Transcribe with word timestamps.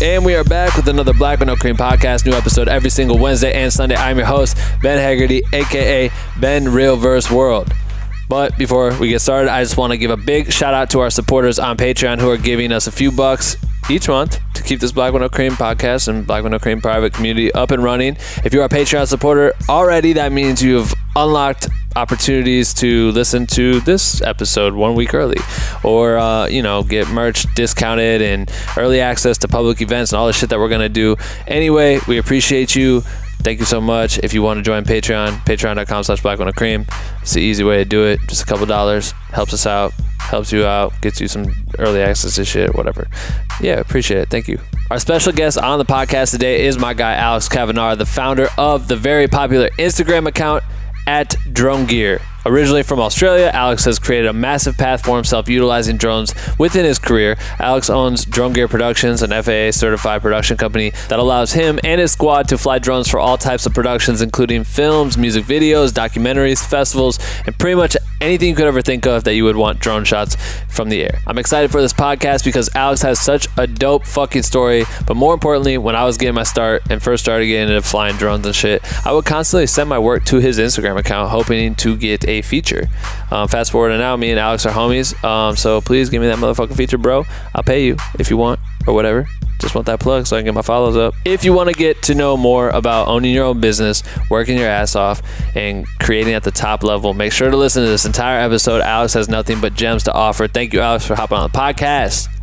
And 0.00 0.24
we 0.24 0.36
are 0.36 0.44
back 0.44 0.76
with 0.76 0.86
another 0.86 1.12
Black 1.12 1.40
with 1.40 1.48
No 1.48 1.56
Cream 1.56 1.76
podcast. 1.76 2.24
New 2.24 2.32
episode 2.32 2.68
every 2.68 2.88
single 2.88 3.18
Wednesday 3.18 3.52
and 3.52 3.72
Sunday. 3.72 3.96
I'm 3.96 4.16
your 4.16 4.26
host, 4.26 4.56
Ben 4.80 4.96
Haggerty, 4.96 5.42
aka 5.52 6.08
Ben 6.38 6.68
Real 6.68 6.96
Verse 6.96 7.28
World. 7.28 7.72
But 8.28 8.56
before 8.56 8.96
we 8.96 9.08
get 9.08 9.20
started, 9.20 9.50
I 9.50 9.60
just 9.60 9.76
want 9.76 9.90
to 9.90 9.96
give 9.96 10.12
a 10.12 10.16
big 10.16 10.52
shout 10.52 10.72
out 10.72 10.90
to 10.90 11.00
our 11.00 11.10
supporters 11.10 11.58
on 11.58 11.76
Patreon 11.76 12.20
who 12.20 12.30
are 12.30 12.36
giving 12.36 12.70
us 12.70 12.86
a 12.86 12.92
few 12.92 13.10
bucks 13.10 13.56
each 13.90 14.08
month 14.08 14.38
to 14.54 14.62
keep 14.62 14.80
this 14.80 14.92
Black 14.92 15.14
No 15.14 15.28
Cream 15.28 15.52
podcast 15.52 16.08
and 16.08 16.26
Black 16.26 16.44
No 16.44 16.58
Cream 16.58 16.80
private 16.80 17.12
community 17.12 17.52
up 17.52 17.70
and 17.70 17.82
running. 17.82 18.16
If 18.44 18.52
you're 18.52 18.64
a 18.64 18.68
Patreon 18.68 19.06
supporter 19.08 19.52
already, 19.68 20.12
that 20.14 20.32
means 20.32 20.62
you've 20.62 20.92
unlocked 21.16 21.68
opportunities 21.96 22.72
to 22.74 23.10
listen 23.10 23.46
to 23.46 23.80
this 23.80 24.22
episode 24.22 24.74
one 24.74 24.94
week 24.94 25.14
early 25.14 25.38
or 25.82 26.16
uh, 26.16 26.46
you 26.46 26.62
know 26.62 26.82
get 26.84 27.08
merch 27.08 27.52
discounted 27.54 28.22
and 28.22 28.52
early 28.76 29.00
access 29.00 29.36
to 29.38 29.48
public 29.48 29.80
events 29.80 30.12
and 30.12 30.18
all 30.18 30.26
the 30.28 30.32
shit 30.32 30.48
that 30.48 30.60
we're 30.60 30.68
gonna 30.68 30.88
do 30.88 31.16
anyway 31.48 31.98
we 32.06 32.18
appreciate 32.18 32.76
you 32.76 33.02
thank 33.38 33.58
you 33.60 33.64
so 33.66 33.80
much. 33.80 34.18
If 34.18 34.34
you 34.34 34.42
want 34.42 34.58
to 34.58 34.62
join 34.62 34.84
patreon 34.84 35.44
patreon.com 35.44 36.04
slash 36.04 36.22
black 36.22 36.38
with 36.38 36.46
no 36.46 36.52
cream. 36.52 36.86
It's 37.22 37.34
the 37.34 37.40
easy 37.40 37.64
way 37.64 37.78
to 37.78 37.84
do 37.84 38.04
it. 38.04 38.20
Just 38.28 38.42
a 38.42 38.46
couple 38.46 38.66
dollars 38.66 39.12
helps 39.30 39.52
us 39.52 39.66
out 39.66 39.92
helps 40.18 40.52
you 40.52 40.66
out 40.66 40.92
gets 41.00 41.22
you 41.22 41.28
some 41.28 41.46
early 41.78 42.02
access 42.02 42.34
to 42.36 42.44
shit 42.44 42.74
whatever. 42.74 43.08
Yeah 43.60 43.80
appreciate 43.80 44.20
it. 44.20 44.28
Thank 44.28 44.48
you. 44.48 44.58
Our 44.90 44.98
special 44.98 45.32
guest 45.32 45.58
on 45.58 45.78
the 45.78 45.84
podcast 45.84 46.32
today 46.32 46.66
is 46.66 46.78
my 46.78 46.94
guy 46.94 47.14
alex 47.14 47.48
Kavanagh, 47.48 47.96
the 47.96 48.06
founder 48.06 48.48
of 48.58 48.88
the 48.88 48.96
very 48.96 49.28
popular 49.28 49.68
instagram 49.78 50.26
account 50.26 50.62
at 51.06 51.34
Drone 51.52 51.86
Gear. 51.86 52.20
Originally 52.46 52.82
from 52.82 53.00
Australia, 53.00 53.50
Alex 53.52 53.84
has 53.84 53.98
created 53.98 54.28
a 54.28 54.32
massive 54.32 54.78
path 54.78 55.04
for 55.04 55.16
himself 55.16 55.48
utilizing 55.48 55.96
drones 55.96 56.34
within 56.58 56.84
his 56.84 56.98
career. 56.98 57.36
Alex 57.58 57.90
owns 57.90 58.24
Drone 58.24 58.52
Gear 58.52 58.68
Productions, 58.68 59.22
an 59.22 59.30
FAA 59.30 59.72
certified 59.72 60.22
production 60.22 60.56
company 60.56 60.90
that 61.08 61.18
allows 61.18 61.52
him 61.52 61.80
and 61.82 62.00
his 62.00 62.12
squad 62.12 62.48
to 62.48 62.56
fly 62.56 62.78
drones 62.78 63.08
for 63.08 63.18
all 63.18 63.36
types 63.36 63.66
of 63.66 63.74
productions, 63.74 64.22
including 64.22 64.64
films, 64.64 65.18
music 65.18 65.44
videos, 65.44 65.90
documentaries, 65.90 66.64
festivals, 66.64 67.18
and 67.44 67.58
pretty 67.58 67.74
much 67.74 67.96
anything 68.20 68.48
you 68.48 68.54
could 68.54 68.66
ever 68.66 68.82
think 68.82 69.06
of 69.06 69.24
that 69.24 69.34
you 69.34 69.44
would 69.44 69.56
want 69.56 69.78
drone 69.80 70.04
shots 70.04 70.36
from 70.68 70.88
the 70.88 71.02
air. 71.02 71.20
I'm 71.26 71.38
excited 71.38 71.70
for 71.70 71.80
this 71.80 71.92
podcast 71.92 72.44
because 72.44 72.70
Alex 72.74 73.02
has 73.02 73.18
such 73.18 73.48
a 73.56 73.66
dope 73.66 74.06
fucking 74.06 74.42
story. 74.42 74.84
But 75.06 75.16
more 75.16 75.34
importantly, 75.34 75.78
when 75.78 75.96
I 75.96 76.04
was 76.04 76.16
getting 76.18 76.34
my 76.34 76.42
start 76.44 76.82
and 76.90 77.02
first 77.02 77.24
started 77.24 77.46
getting 77.46 77.68
into 77.68 77.82
flying 77.82 78.16
drones 78.16 78.46
and 78.46 78.54
shit, 78.54 78.82
I 79.06 79.12
would 79.12 79.24
constantly 79.24 79.66
send 79.66 79.88
my 79.88 79.98
work 79.98 80.24
to 80.26 80.38
his 80.38 80.58
Instagram 80.58 80.98
account, 80.98 81.30
hoping 81.30 81.74
to 81.76 81.96
get 81.96 82.27
a 82.28 82.42
feature. 82.42 82.88
Um, 83.30 83.48
fast 83.48 83.72
forward 83.72 83.88
to 83.90 83.98
now, 83.98 84.16
me 84.16 84.30
and 84.30 84.38
Alex 84.38 84.66
are 84.66 84.72
homies. 84.72 85.22
Um, 85.24 85.56
so 85.56 85.80
please 85.80 86.10
give 86.10 86.20
me 86.20 86.28
that 86.28 86.38
motherfucking 86.38 86.76
feature, 86.76 86.98
bro. 86.98 87.24
I'll 87.54 87.62
pay 87.62 87.84
you 87.84 87.96
if 88.18 88.30
you 88.30 88.36
want 88.36 88.60
or 88.86 88.94
whatever. 88.94 89.26
Just 89.60 89.74
want 89.74 89.86
that 89.86 89.98
plug 89.98 90.26
so 90.26 90.36
I 90.36 90.40
can 90.40 90.44
get 90.44 90.54
my 90.54 90.62
follows 90.62 90.96
up. 90.96 91.14
If 91.24 91.44
you 91.44 91.52
want 91.52 91.68
to 91.68 91.74
get 91.74 92.00
to 92.04 92.14
know 92.14 92.36
more 92.36 92.68
about 92.70 93.08
owning 93.08 93.34
your 93.34 93.44
own 93.44 93.60
business, 93.60 94.04
working 94.30 94.56
your 94.56 94.68
ass 94.68 94.94
off, 94.94 95.20
and 95.56 95.84
creating 95.98 96.34
at 96.34 96.44
the 96.44 96.52
top 96.52 96.84
level, 96.84 97.12
make 97.12 97.32
sure 97.32 97.50
to 97.50 97.56
listen 97.56 97.82
to 97.82 97.88
this 97.88 98.04
entire 98.06 98.38
episode. 98.38 98.82
Alex 98.82 99.14
has 99.14 99.28
nothing 99.28 99.60
but 99.60 99.74
gems 99.74 100.04
to 100.04 100.12
offer. 100.12 100.46
Thank 100.46 100.72
you, 100.72 100.80
Alex, 100.80 101.04
for 101.04 101.16
hopping 101.16 101.38
on 101.38 101.50
the 101.50 101.58
podcast. 101.58 102.37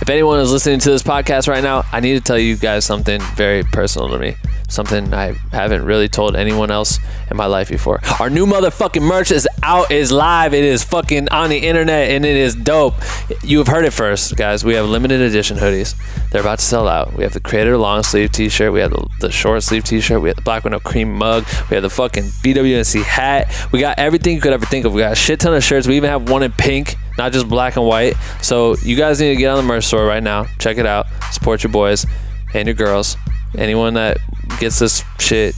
If 0.00 0.08
anyone 0.10 0.38
is 0.38 0.52
listening 0.52 0.78
to 0.78 0.90
this 0.90 1.02
podcast 1.02 1.48
right 1.48 1.62
now, 1.62 1.82
I 1.90 1.98
need 1.98 2.14
to 2.14 2.20
tell 2.20 2.38
you 2.38 2.56
guys 2.56 2.84
something 2.84 3.20
very 3.34 3.64
personal 3.64 4.08
to 4.10 4.18
me. 4.18 4.36
Something 4.68 5.12
I 5.12 5.32
haven't 5.50 5.84
really 5.84 6.08
told 6.08 6.36
anyone 6.36 6.70
else 6.70 7.00
in 7.30 7.36
my 7.36 7.46
life 7.46 7.68
before. 7.68 8.00
Our 8.20 8.30
new 8.30 8.46
motherfucking 8.46 9.02
merch 9.02 9.32
is 9.32 9.48
out, 9.62 9.90
is 9.90 10.12
live, 10.12 10.54
it 10.54 10.62
is 10.62 10.84
fucking 10.84 11.30
on 11.30 11.50
the 11.50 11.58
internet, 11.58 12.10
and 12.10 12.24
it 12.24 12.36
is 12.36 12.54
dope. 12.54 12.94
You 13.42 13.58
have 13.58 13.66
heard 13.66 13.84
it 13.84 13.92
first, 13.92 14.36
guys. 14.36 14.64
We 14.64 14.74
have 14.74 14.86
limited 14.86 15.20
edition 15.20 15.56
hoodies. 15.56 15.96
They're 16.30 16.42
about 16.42 16.60
to 16.60 16.64
sell 16.64 16.86
out. 16.86 17.14
We 17.14 17.24
have 17.24 17.32
the 17.32 17.40
creator 17.40 17.76
long 17.76 18.04
sleeve 18.04 18.30
t 18.30 18.48
shirt, 18.48 18.72
we 18.72 18.80
have 18.80 18.92
the, 18.92 19.04
the 19.18 19.32
short 19.32 19.64
sleeve 19.64 19.82
t 19.82 20.00
shirt, 20.00 20.22
we 20.22 20.28
have 20.28 20.36
the 20.36 20.42
black 20.42 20.64
no 20.64 20.78
cream 20.78 21.12
mug, 21.12 21.44
we 21.70 21.74
have 21.74 21.82
the 21.82 21.90
fucking 21.90 22.24
BWNC 22.24 23.02
hat. 23.02 23.52
We 23.72 23.80
got 23.80 23.98
everything 23.98 24.36
you 24.36 24.40
could 24.40 24.52
ever 24.52 24.66
think 24.66 24.84
of. 24.84 24.92
We 24.92 25.00
got 25.00 25.12
a 25.12 25.16
shit 25.16 25.40
ton 25.40 25.54
of 25.54 25.64
shirts. 25.64 25.88
We 25.88 25.96
even 25.96 26.10
have 26.10 26.28
one 26.28 26.44
in 26.44 26.52
pink 26.52 26.96
not 27.18 27.32
just 27.32 27.48
black 27.48 27.76
and 27.76 27.84
white. 27.84 28.14
So 28.40 28.76
you 28.82 28.96
guys 28.96 29.20
need 29.20 29.30
to 29.30 29.36
get 29.36 29.48
on 29.48 29.56
the 29.56 29.64
merch 29.64 29.84
store 29.84 30.06
right 30.06 30.22
now. 30.22 30.44
Check 30.58 30.78
it 30.78 30.86
out. 30.86 31.06
Support 31.32 31.64
your 31.64 31.72
boys 31.72 32.06
and 32.54 32.66
your 32.66 32.74
girls. 32.74 33.16
Anyone 33.56 33.94
that 33.94 34.18
gets 34.60 34.78
this 34.78 35.02
shit 35.18 35.54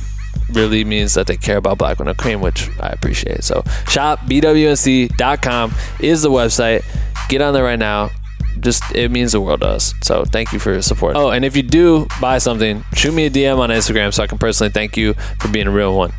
really 0.50 0.84
means 0.84 1.14
that 1.14 1.26
they 1.26 1.36
care 1.36 1.58
about 1.58 1.78
black 1.78 2.00
no 2.00 2.14
cream, 2.14 2.40
which 2.40 2.68
I 2.80 2.88
appreciate. 2.88 3.44
So 3.44 3.62
shopbwnc.com 3.62 5.74
is 6.00 6.22
the 6.22 6.30
website. 6.30 6.84
Get 7.28 7.42
on 7.42 7.54
there 7.54 7.64
right 7.64 7.78
now. 7.78 8.10
Just 8.58 8.82
it 8.94 9.10
means 9.10 9.32
the 9.32 9.40
world 9.40 9.60
to 9.60 9.68
us. 9.68 9.94
So 10.02 10.24
thank 10.24 10.52
you 10.52 10.58
for 10.58 10.72
your 10.72 10.82
support. 10.82 11.16
Oh, 11.16 11.30
and 11.30 11.44
if 11.44 11.56
you 11.56 11.62
do 11.62 12.06
buy 12.20 12.38
something, 12.38 12.84
shoot 12.94 13.12
me 13.12 13.26
a 13.26 13.30
DM 13.30 13.58
on 13.58 13.70
Instagram 13.70 14.12
so 14.12 14.22
I 14.22 14.26
can 14.26 14.38
personally 14.38 14.72
thank 14.72 14.96
you 14.96 15.14
for 15.38 15.48
being 15.48 15.66
a 15.66 15.70
real 15.70 15.96
one 15.96 16.12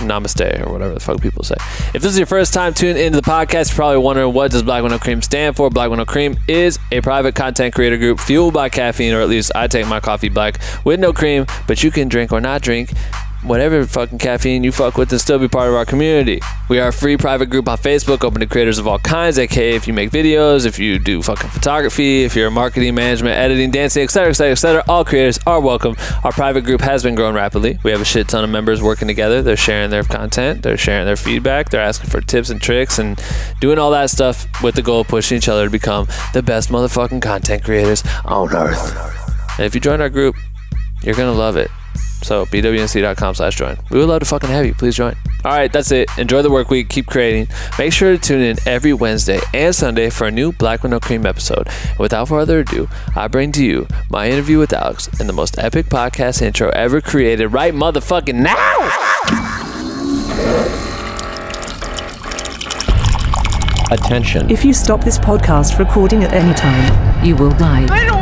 namaste 0.00 0.66
or 0.66 0.72
whatever 0.72 0.94
the 0.94 1.00
fuck 1.00 1.20
people 1.20 1.44
say. 1.44 1.56
If 1.94 2.02
this 2.02 2.12
is 2.12 2.18
your 2.18 2.26
first 2.26 2.52
time 2.52 2.74
tuning 2.74 3.02
into 3.02 3.20
the 3.20 3.28
podcast, 3.28 3.70
you're 3.70 3.76
probably 3.76 3.98
wondering 3.98 4.32
what 4.32 4.50
does 4.50 4.62
Black 4.62 4.82
No 4.84 4.98
Cream 4.98 5.22
stand 5.22 5.56
for. 5.56 5.70
Black 5.70 5.90
No 5.90 6.04
Cream 6.04 6.36
is 6.48 6.78
a 6.92 7.00
private 7.00 7.34
content 7.34 7.74
creator 7.74 7.96
group 7.96 8.20
fueled 8.20 8.54
by 8.54 8.68
caffeine, 8.68 9.14
or 9.14 9.20
at 9.20 9.28
least 9.28 9.52
I 9.54 9.66
take 9.66 9.86
my 9.86 10.00
coffee 10.00 10.28
black 10.28 10.60
with 10.84 11.00
no 11.00 11.12
cream, 11.12 11.46
but 11.66 11.82
you 11.82 11.90
can 11.90 12.08
drink 12.08 12.32
or 12.32 12.40
not 12.40 12.62
drink 12.62 12.92
whatever 13.42 13.86
fucking 13.86 14.18
caffeine 14.18 14.62
you 14.62 14.72
fuck 14.72 14.98
with 14.98 15.10
and 15.12 15.20
still 15.20 15.38
be 15.38 15.48
part 15.48 15.68
of 15.68 15.74
our 15.74 15.84
community. 15.84 16.40
We 16.68 16.78
are 16.78 16.88
a 16.88 16.92
free 16.92 17.16
private 17.16 17.46
group 17.46 17.68
on 17.68 17.78
Facebook 17.78 18.22
open 18.24 18.40
to 18.40 18.46
creators 18.46 18.78
of 18.78 18.86
all 18.86 18.98
kinds, 18.98 19.38
aka 19.38 19.74
if 19.74 19.86
you 19.86 19.94
make 19.94 20.10
videos, 20.10 20.66
if 20.66 20.78
you 20.78 20.98
do 20.98 21.22
fucking 21.22 21.50
photography, 21.50 22.24
if 22.24 22.36
you're 22.36 22.48
a 22.48 22.50
marketing, 22.50 22.94
management, 22.94 23.36
editing, 23.36 23.70
dancing, 23.70 24.02
etc., 24.02 24.30
etc., 24.30 24.52
etc., 24.52 24.84
all 24.88 25.04
creators 25.04 25.38
are 25.46 25.60
welcome. 25.60 25.96
Our 26.24 26.32
private 26.32 26.64
group 26.64 26.80
has 26.82 27.02
been 27.02 27.14
growing 27.14 27.34
rapidly. 27.34 27.78
We 27.82 27.90
have 27.90 28.00
a 28.00 28.04
shit 28.04 28.28
ton 28.28 28.44
of 28.44 28.50
members 28.50 28.82
working 28.82 29.08
together. 29.08 29.42
They're 29.42 29.56
sharing 29.56 29.90
their 29.90 30.04
content, 30.04 30.62
they're 30.62 30.76
sharing 30.76 31.06
their 31.06 31.16
feedback, 31.16 31.70
they're 31.70 31.80
asking 31.80 32.10
for 32.10 32.20
tips 32.20 32.50
and 32.50 32.60
tricks 32.60 32.98
and 32.98 33.20
doing 33.60 33.78
all 33.78 33.90
that 33.92 34.10
stuff 34.10 34.46
with 34.62 34.74
the 34.74 34.82
goal 34.82 35.00
of 35.00 35.08
pushing 35.08 35.38
each 35.38 35.48
other 35.48 35.64
to 35.64 35.70
become 35.70 36.06
the 36.34 36.42
best 36.42 36.68
motherfucking 36.68 37.22
content 37.22 37.64
creators 37.64 38.02
on 38.24 38.54
earth. 38.54 38.96
And 39.58 39.66
if 39.66 39.74
you 39.74 39.80
join 39.80 40.00
our 40.00 40.10
group, 40.10 40.36
you're 41.02 41.14
gonna 41.14 41.32
love 41.32 41.56
it. 41.56 41.70
So 42.22 42.46
bwnc.com 42.46 43.34
slash 43.34 43.56
join. 43.56 43.76
We 43.90 43.98
would 43.98 44.08
love 44.08 44.20
to 44.20 44.26
fucking 44.26 44.50
have 44.50 44.66
you. 44.66 44.74
Please 44.74 44.96
join. 44.96 45.14
All 45.44 45.52
right, 45.52 45.72
that's 45.72 45.90
it. 45.90 46.08
Enjoy 46.18 46.42
the 46.42 46.50
work 46.50 46.68
week. 46.70 46.88
Keep 46.90 47.06
creating. 47.06 47.48
Make 47.78 47.92
sure 47.92 48.12
to 48.12 48.18
tune 48.18 48.42
in 48.42 48.56
every 48.66 48.92
Wednesday 48.92 49.40
and 49.54 49.74
Sunday 49.74 50.10
for 50.10 50.26
a 50.26 50.30
new 50.30 50.52
Black 50.52 50.82
with 50.82 50.90
No 50.90 51.00
Cream 51.00 51.24
episode. 51.24 51.66
And 51.88 51.98
without 51.98 52.28
further 52.28 52.60
ado, 52.60 52.88
I 53.16 53.26
bring 53.28 53.52
to 53.52 53.64
you 53.64 53.86
my 54.10 54.28
interview 54.28 54.58
with 54.58 54.72
Alex 54.72 55.08
and 55.18 55.28
the 55.28 55.32
most 55.32 55.58
epic 55.58 55.86
podcast 55.86 56.42
intro 56.42 56.70
ever 56.70 57.00
created 57.00 57.48
right 57.48 57.72
motherfucking 57.72 58.34
now. 58.34 58.76
Attention. 63.90 64.48
If 64.50 64.64
you 64.64 64.72
stop 64.72 65.02
this 65.02 65.18
podcast 65.18 65.78
recording 65.78 66.22
at 66.22 66.32
any 66.32 66.54
time, 66.54 67.10
You 67.24 67.36
will 67.36 67.50
die. 67.50 68.19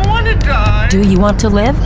Do 0.91 1.07
you 1.07 1.21
want 1.21 1.39
to 1.41 1.51
live? 1.51 1.77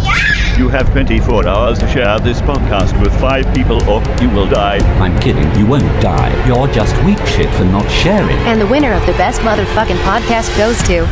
You 0.57 0.69
have 0.69 0.89
24 0.93 1.49
hours 1.49 1.79
to 1.81 1.89
share 1.89 2.21
this 2.21 2.41
podcast 2.41 3.01
with 3.03 3.13
five 3.21 3.45
people 3.53 3.83
or 3.91 4.01
you 4.23 4.31
will 4.31 4.49
die. 4.49 4.79
I'm 5.01 5.19
kidding. 5.21 5.53
You 5.59 5.67
won't 5.67 6.01
die. 6.01 6.31
You're 6.47 6.69
just 6.69 6.95
weak 7.05 7.19
shit 7.27 7.53
for 7.55 7.65
not 7.65 7.91
sharing. 7.91 8.37
And 8.47 8.61
the 8.61 8.67
winner 8.69 8.93
of 8.93 9.05
the 9.07 9.13
best 9.15 9.41
motherfucking 9.41 9.97
podcast 10.05 10.57
goes 10.57 10.81
to. 10.85 11.05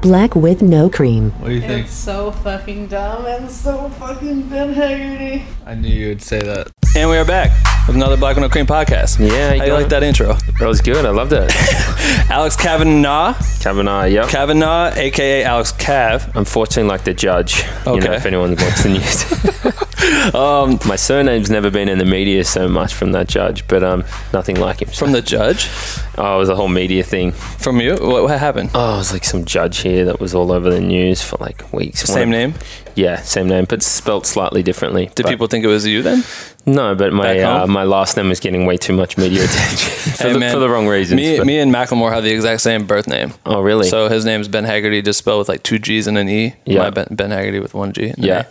Black 0.00 0.36
with 0.36 0.62
no 0.62 0.88
cream. 0.88 1.32
What 1.32 1.48
do 1.48 1.54
you 1.54 1.60
think? 1.60 1.86
It's 1.86 1.92
so 1.94 2.30
fucking 2.30 2.86
dumb 2.86 3.26
and 3.26 3.50
so 3.50 3.88
fucking 3.98 4.42
Ben 4.48 4.72
Haggerty. 4.72 5.44
I 5.66 5.74
knew 5.74 5.88
you 5.88 6.08
would 6.08 6.22
say 6.22 6.38
that. 6.40 6.70
And 6.96 7.10
we 7.10 7.16
are 7.16 7.24
back 7.24 7.50
with 7.88 7.96
another 7.96 8.16
Black 8.16 8.36
with 8.36 8.42
No 8.42 8.48
Cream 8.48 8.64
podcast. 8.66 9.18
Yeah, 9.18 9.56
How 9.56 9.64
you 9.64 9.72
like 9.72 9.88
that 9.88 10.02
intro? 10.04 10.34
That 10.60 10.66
was 10.68 10.80
good. 10.80 11.04
I 11.04 11.10
loved 11.10 11.32
it. 11.32 11.50
Alex 12.30 12.54
Kavanagh, 12.56 13.34
Kavanaugh, 13.60 14.04
yep. 14.04 14.28
Kavanagh, 14.28 14.92
aka 14.96 15.42
Alex 15.42 15.72
Cav. 15.72 16.34
Unfortunately, 16.36 16.88
like 16.88 17.04
the 17.04 17.14
judge. 17.14 17.64
Okay. 17.86 17.94
You 17.94 18.00
know, 18.00 18.12
if 18.12 18.24
anyone 18.24 18.50
watched 18.50 18.82
the 18.84 18.90
news. 18.90 20.34
um, 20.34 20.78
my 20.88 20.96
surname's 20.96 21.50
never 21.50 21.70
been 21.70 21.88
in 21.88 21.98
the 21.98 22.04
media 22.04 22.44
so 22.44 22.68
much 22.68 22.94
from 22.94 23.12
that 23.12 23.28
judge, 23.28 23.66
but 23.68 23.82
um, 23.82 24.04
nothing 24.32 24.56
like 24.60 24.80
him. 24.80 24.88
From 24.88 25.12
the 25.12 25.22
judge? 25.22 25.68
oh, 26.16 26.36
it 26.36 26.38
was 26.38 26.48
a 26.48 26.56
whole 26.56 26.68
media 26.68 27.02
thing. 27.02 27.32
From 27.32 27.80
you? 27.80 27.92
What, 27.94 28.24
what 28.24 28.38
happened? 28.38 28.70
Oh, 28.74 28.94
it 28.94 28.98
was 28.98 29.12
like 29.12 29.24
some 29.24 29.44
judge 29.44 29.78
here 29.78 29.87
that 30.04 30.20
was 30.20 30.34
all 30.34 30.52
over 30.52 30.70
the 30.70 30.80
news 30.80 31.22
for 31.22 31.36
like 31.40 31.72
weeks. 31.72 32.00
Same 32.00 32.30
name? 32.30 32.54
Yeah, 32.94 33.16
same 33.22 33.48
name, 33.48 33.64
but 33.68 33.82
spelt 33.82 34.26
slightly 34.26 34.62
differently. 34.62 35.06
Did 35.14 35.22
But- 35.24 35.30
people 35.30 35.46
think 35.46 35.64
it 35.64 35.68
was 35.68 35.86
you 35.86 36.02
then? 36.02 36.24
No, 36.66 36.94
but 36.94 37.12
my 37.14 37.38
uh, 37.40 37.66
my 37.66 37.84
last 37.84 38.16
name 38.16 38.28
was 38.28 38.40
getting 38.40 38.66
way 38.66 38.76
too 38.76 38.92
much 38.92 39.16
media 39.16 39.44
attention 39.44 40.12
for, 40.16 40.22
Hey, 40.24 40.32
the, 40.34 40.38
man, 40.38 40.52
for 40.52 40.58
the 40.60 40.68
wrong 40.68 40.86
reasons. 40.86 41.16
Me, 41.20 41.38
but- 41.38 41.46
me 41.46 41.58
and 41.58 41.72
Macklemore 41.72 42.12
have 42.12 42.24
the 42.24 42.30
exact 42.32 42.60
same 42.60 42.86
birth 42.86 43.08
name. 43.08 43.32
oh, 43.46 43.60
really? 43.60 43.88
So 43.88 44.08
his 44.08 44.24
name's 44.24 44.48
Ben 44.48 44.64
Haggerty, 44.64 45.00
just 45.00 45.18
spelled 45.20 45.38
with 45.38 45.48
like 45.48 45.62
two 45.62 45.78
G's 45.78 46.06
and 46.06 46.18
an 46.18 46.28
E. 46.28 46.54
Yeah. 46.66 46.80
My 46.80 46.90
ben, 46.90 47.06
ben 47.10 47.30
Haggerty 47.30 47.60
with 47.60 47.72
one 47.74 47.92
G. 47.92 48.08
and 48.10 48.18
Yeah. 48.18 48.44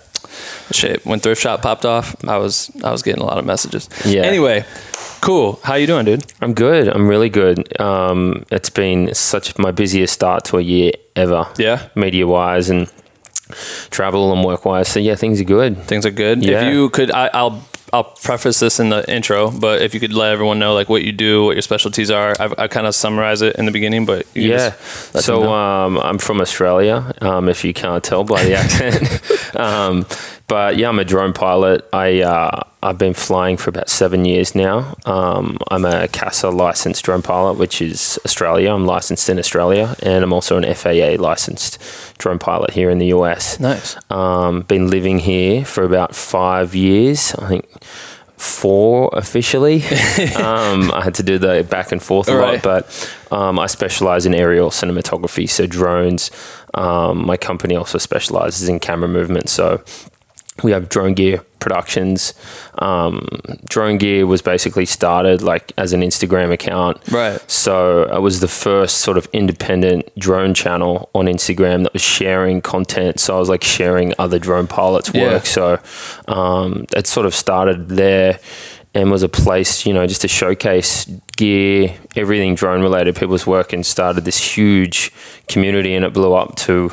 Shit. 0.72 1.06
When 1.06 1.20
thrift 1.20 1.42
shop 1.42 1.62
popped 1.62 1.86
off, 1.86 2.16
I 2.28 2.38
was 2.38 2.72
I 2.84 2.92
was 2.92 3.02
getting 3.04 3.22
a 3.22 3.26
lot 3.26 3.38
of 3.38 3.46
messages. 3.46 3.88
Yeah. 4.06 4.24
Anyway, 4.24 4.66
Cool. 5.22 5.60
How 5.64 5.76
you 5.76 5.88
doing, 5.88 6.06
dude? 6.06 6.26
I'm 6.42 6.54
good. 6.54 6.88
I'm 6.88 7.08
really 7.08 7.30
good. 7.30 7.80
Um, 7.82 8.46
it's 8.52 8.70
been 8.70 9.14
such 9.14 9.58
my 9.58 9.72
busiest 9.72 10.14
start 10.14 10.46
to 10.46 10.58
a 10.58 10.62
year 10.62 10.94
ever. 11.16 11.48
Yeah. 11.58 11.90
Media 11.96 12.26
wise 12.28 12.70
and 12.70 12.92
travel 13.90 14.32
and 14.34 14.44
work 14.46 14.66
wise. 14.66 14.88
So 14.88 15.00
yeah, 15.00 15.16
things 15.16 15.42
are 15.42 15.46
good. 15.46 15.78
Things 15.84 16.06
are 16.06 16.12
good. 16.12 16.44
Yeah. 16.44 16.62
If 16.68 16.74
you 16.74 16.90
could, 16.90 17.12
I, 17.12 17.28
I'll 17.34 17.64
I'll 17.94 18.04
preface 18.04 18.60
this 18.60 18.82
in 18.82 18.90
the 18.90 19.10
intro, 19.10 19.50
but 19.50 19.82
if 19.82 19.94
you 19.94 20.02
could 20.02 20.12
let 20.14 20.34
everyone 20.34 20.60
know 20.60 20.74
like 20.74 20.90
what 20.90 21.04
you 21.04 21.14
do, 21.14 21.46
what 21.46 21.56
your 21.56 21.62
specialties 21.62 22.12
are, 22.12 22.36
I've, 22.38 22.54
I 22.60 22.68
kind 22.68 22.86
of 22.86 22.94
summarize 22.94 23.42
it 23.42 23.56
in 23.56 23.66
the 23.66 23.72
beginning, 23.72 24.06
but 24.06 24.28
Yeah. 24.36 24.72
So 25.22 25.54
um, 25.54 25.98
I'm 26.00 26.18
from 26.18 26.42
Australia, 26.42 27.14
um, 27.22 27.48
if 27.48 27.64
you 27.64 27.74
can't 27.74 28.04
tell 28.04 28.26
by 28.26 28.44
the 28.44 28.56
accent. 29.56 29.56
but 30.48 30.78
yeah, 30.78 30.88
I'm 30.90 31.00
a 31.00 31.06
drone 31.06 31.34
pilot. 31.34 31.88
I 31.92 32.22
uh, 32.22 32.62
I've 32.82 32.98
been 32.98 33.14
flying 33.14 33.58
for 33.58 33.70
about 33.70 33.90
seven 33.90 34.24
years 34.24 34.56
now. 34.56 34.96
Um, 35.06 35.58
I'm 35.70 35.84
a 35.84 36.08
CASA 36.08 36.50
licensed 36.50 37.04
drone 37.04 37.22
pilot, 37.22 37.58
which 37.58 37.82
is 37.82 38.18
Australia. 38.24 38.74
I'm 38.74 38.86
licensed 38.86 39.30
in 39.30 39.40
Australia, 39.40 39.96
and 40.02 40.24
I'm 40.24 40.32
also 40.32 40.58
an 40.58 40.74
FAA 40.74 41.22
licensed 41.22 41.80
drone 42.18 42.40
pilot 42.40 42.72
here 42.72 42.90
in 42.90 42.98
the 42.98 43.08
US. 43.08 43.60
nice. 43.60 43.98
Um, 44.10 44.62
been 44.62 44.90
living 44.90 45.20
here 45.20 45.66
for 45.66 45.84
about 45.84 46.16
five 46.16 46.74
years. 46.76 47.36
I 47.36 47.48
think 47.50 47.66
four 48.38 49.10
officially. 49.14 49.84
um, 50.38 50.92
I 50.92 51.02
had 51.04 51.16
to 51.16 51.24
do 51.24 51.38
the 51.38 51.68
back 51.70 51.92
and 51.92 52.02
forth 52.02 52.30
a 52.30 52.34
All 52.34 52.38
lot, 52.38 52.48
right. 52.48 52.64
but 52.64 53.18
um, 53.32 53.60
I 53.60 53.66
specialize 53.68 54.26
in 54.26 54.34
aerial 54.34 54.70
cinematography, 54.70 55.50
so 55.50 55.68
drones. 55.68 56.32
Um, 56.74 57.26
my 57.26 57.36
company 57.36 57.76
also 57.76 57.98
specializes 57.98 58.70
in 58.70 58.80
camera 58.80 59.10
movement, 59.10 59.50
so 59.50 59.84
we 60.64 60.72
have 60.72 60.90
drone 60.90 61.14
gear 61.14 61.44
productions. 61.60 62.34
Um, 62.80 63.28
drone 63.68 63.98
gear 63.98 64.26
was 64.26 64.42
basically 64.42 64.86
started 64.86 65.42
like 65.42 65.74
as 65.78 65.94
an 65.94 66.02
Instagram 66.02 66.52
account. 66.52 66.98
Right. 67.12 67.40
So 67.50 68.04
it 68.04 68.22
was 68.22 68.40
the 68.40 68.48
first 68.48 69.00
sort 69.00 69.18
of 69.18 69.28
independent 69.34 70.10
drone 70.18 70.54
channel 70.54 71.10
on 71.14 71.26
Instagram 71.26 71.84
that 71.84 71.94
was 71.94 72.02
sharing 72.02 72.62
content. 72.62 73.20
So 73.20 73.36
I 73.36 73.40
was 73.40 73.50
like 73.50 73.64
sharing 73.64 74.14
other 74.18 74.40
drone 74.40 74.68
pilots' 74.68 75.12
Yeah. 75.14 75.24
work. 75.24 75.46
So 75.46 75.80
um, 76.28 76.86
it 76.96 77.08
sort 77.08 77.26
of 77.26 77.36
started 77.36 77.90
there 77.90 78.40
and 78.94 79.12
was 79.12 79.22
a 79.22 79.30
place, 79.30 79.86
you 79.86 79.94
know, 79.94 80.08
just 80.08 80.22
to 80.22 80.28
showcase 80.28 81.06
gear, 81.36 81.94
everything 82.16 82.56
drone 82.56 82.82
related, 82.82 83.16
people's 83.16 83.46
work, 83.46 83.72
and 83.74 83.86
started 83.86 84.26
this 84.26 84.58
huge 84.58 85.12
community. 85.48 85.94
And 85.94 86.04
it 86.04 86.14
blew 86.14 86.34
up 86.34 86.56
to, 86.66 86.92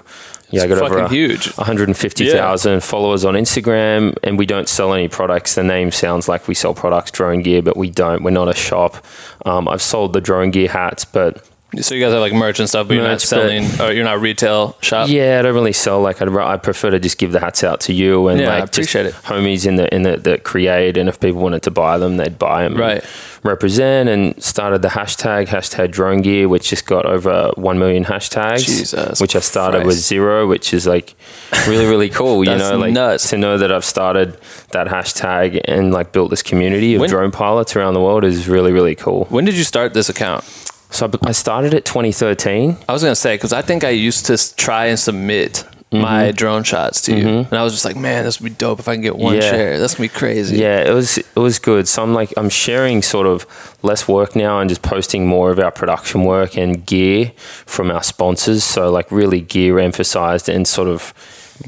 yeah, 0.50 0.62
I 0.62 0.64
It's 0.66 0.74
got 0.74 0.82
over 0.90 0.98
a- 0.98 1.08
huge. 1.08 1.48
150,000 1.56 2.82
followers 2.82 3.24
on 3.24 3.34
Instagram, 3.34 4.14
and 4.22 4.38
we 4.38 4.46
don't 4.46 4.68
sell 4.68 4.92
any 4.92 5.08
products. 5.08 5.54
The 5.54 5.62
name 5.62 5.90
sounds 5.90 6.28
like 6.28 6.46
we 6.48 6.54
sell 6.54 6.74
products, 6.74 7.10
drone 7.10 7.42
gear, 7.42 7.62
but 7.62 7.76
we 7.76 7.90
don't. 7.90 8.22
We're 8.22 8.30
not 8.30 8.48
a 8.48 8.54
shop. 8.54 9.04
Um, 9.46 9.68
I've 9.68 9.82
sold 9.82 10.12
the 10.12 10.20
drone 10.20 10.50
gear 10.50 10.68
hats, 10.68 11.04
but 11.04 11.42
So 11.82 11.94
you 11.94 12.00
guys 12.00 12.12
have 12.12 12.20
like 12.20 12.32
merch 12.32 12.58
and 12.60 12.68
stuff, 12.68 12.88
but 12.88 12.94
you're 12.94 13.02
not 13.04 13.12
Merch, 13.12 13.24
selling, 13.26 13.64
or 13.80 13.92
you're 13.92 14.04
not 14.04 14.20
retail 14.20 14.76
shop. 14.80 15.08
yeah, 15.08 15.38
I 15.38 15.42
don't 15.42 15.54
really 15.54 15.72
sell. 15.72 16.00
Like, 16.00 16.20
I'd, 16.22 16.28
ra- 16.30 16.50
I 16.50 16.56
prefer 16.56 16.90
to 16.90 16.98
just 16.98 17.18
give 17.18 17.32
the 17.32 17.40
hats 17.40 17.64
out 17.64 17.80
to 17.82 17.92
you 17.92 18.28
and 18.28 18.40
Yeah, 18.40 18.50
I 18.50 18.60
like 18.60 18.68
appreciate 18.70 19.06
it. 19.06 19.14
homies 19.14 19.66
in 19.66 19.76
the 19.76 19.92
in 19.94 20.02
the 20.02 20.16
that 20.18 20.44
create, 20.44 20.96
and 20.96 21.08
if 21.08 21.18
people 21.20 21.40
wanted 21.40 21.62
to 21.64 21.70
buy 21.70 21.98
them, 21.98 22.16
they'd 22.16 22.38
buy 22.38 22.62
them. 22.62 22.76
Right. 22.76 23.04
Represent 23.42 24.08
and 24.08 24.42
started 24.42 24.80
the 24.80 24.88
hashtag 24.88 25.48
hashtag 25.48 25.90
drone 25.90 26.22
gear, 26.22 26.48
which 26.48 26.70
just 26.70 26.86
got 26.86 27.04
over 27.04 27.50
one 27.56 27.78
million 27.78 28.04
hashtags. 28.04 28.64
Jesus 28.64 29.20
which 29.20 29.36
I 29.36 29.40
started 29.40 29.78
with 29.84 29.96
Christ. 29.96 30.06
zero, 30.08 30.46
which 30.46 30.72
is 30.72 30.86
like 30.86 31.14
really 31.68 31.84
really 31.86 32.08
cool. 32.08 32.42
you 32.42 32.50
That's 32.56 32.70
know, 32.70 32.78
like 32.78 32.92
nuts. 32.94 33.28
to 33.30 33.36
know 33.36 33.58
that 33.58 33.70
I've 33.70 33.84
started 33.84 34.38
that 34.70 34.86
hashtag 34.86 35.60
and 35.66 35.92
like 35.92 36.12
built 36.12 36.30
this 36.30 36.42
community 36.42 36.94
of 36.94 37.00
When- 37.02 37.10
drone 37.10 37.30
pilots 37.32 37.76
around 37.76 37.92
the 37.94 38.00
world 38.00 38.24
is 38.24 38.48
really 38.48 38.72
really 38.72 38.94
cool. 38.94 39.26
When 39.26 39.44
did 39.44 39.56
you 39.56 39.64
start 39.64 39.92
this 39.92 40.08
account? 40.08 40.44
So 40.94 41.06
I 41.22 41.28
I 41.28 41.32
started 41.32 41.74
it 41.74 41.84
2013. 41.84 42.76
I 42.88 42.92
was 42.92 43.02
gonna 43.02 43.14
say 43.16 43.34
because 43.34 43.52
I 43.52 43.62
think 43.62 43.84
I 43.84 43.90
used 43.90 44.26
to 44.26 44.56
try 44.56 44.86
and 44.86 44.98
submit 44.98 45.64
Mm-hmm. 45.92 46.02
my 46.02 46.32
drone 46.32 46.64
shots 46.64 47.02
to 47.02 47.16
you, 47.16 47.28
and 47.28 47.52
I 47.52 47.62
was 47.62 47.72
just 47.72 47.84
like, 47.84 47.94
man, 47.94 48.24
this 48.24 48.40
would 48.40 48.48
be 48.50 48.54
dope 48.56 48.80
if 48.80 48.88
I 48.88 48.94
can 48.94 49.02
get 49.02 49.14
one 49.14 49.34
Yeah. 49.36 49.42
share. 49.42 49.78
That's 49.78 49.94
gonna 49.94 50.08
be 50.08 50.18
crazy. 50.18 50.56
Yeah, 50.56 50.78
it 50.80 50.92
was 50.92 51.18
it 51.18 51.36
was 51.36 51.60
good. 51.60 51.86
So 51.86 52.02
I'm 52.02 52.12
like 52.14 52.32
I'm 52.36 52.48
sharing 52.48 53.00
sort 53.00 53.28
of 53.28 53.46
less 53.82 54.08
work 54.08 54.34
now 54.34 54.58
and 54.58 54.68
just 54.68 54.82
posting 54.82 55.28
more 55.28 55.52
of 55.52 55.60
our 55.60 55.70
production 55.70 56.24
work 56.24 56.56
and 56.56 56.84
gear 56.84 57.30
from 57.66 57.92
our 57.92 58.02
sponsors. 58.02 58.64
So 58.64 58.90
like 58.90 59.08
really 59.12 59.40
gear 59.40 59.78
emphasized 59.78 60.48
and 60.48 60.66
sort 60.66 60.88
of 60.88 61.14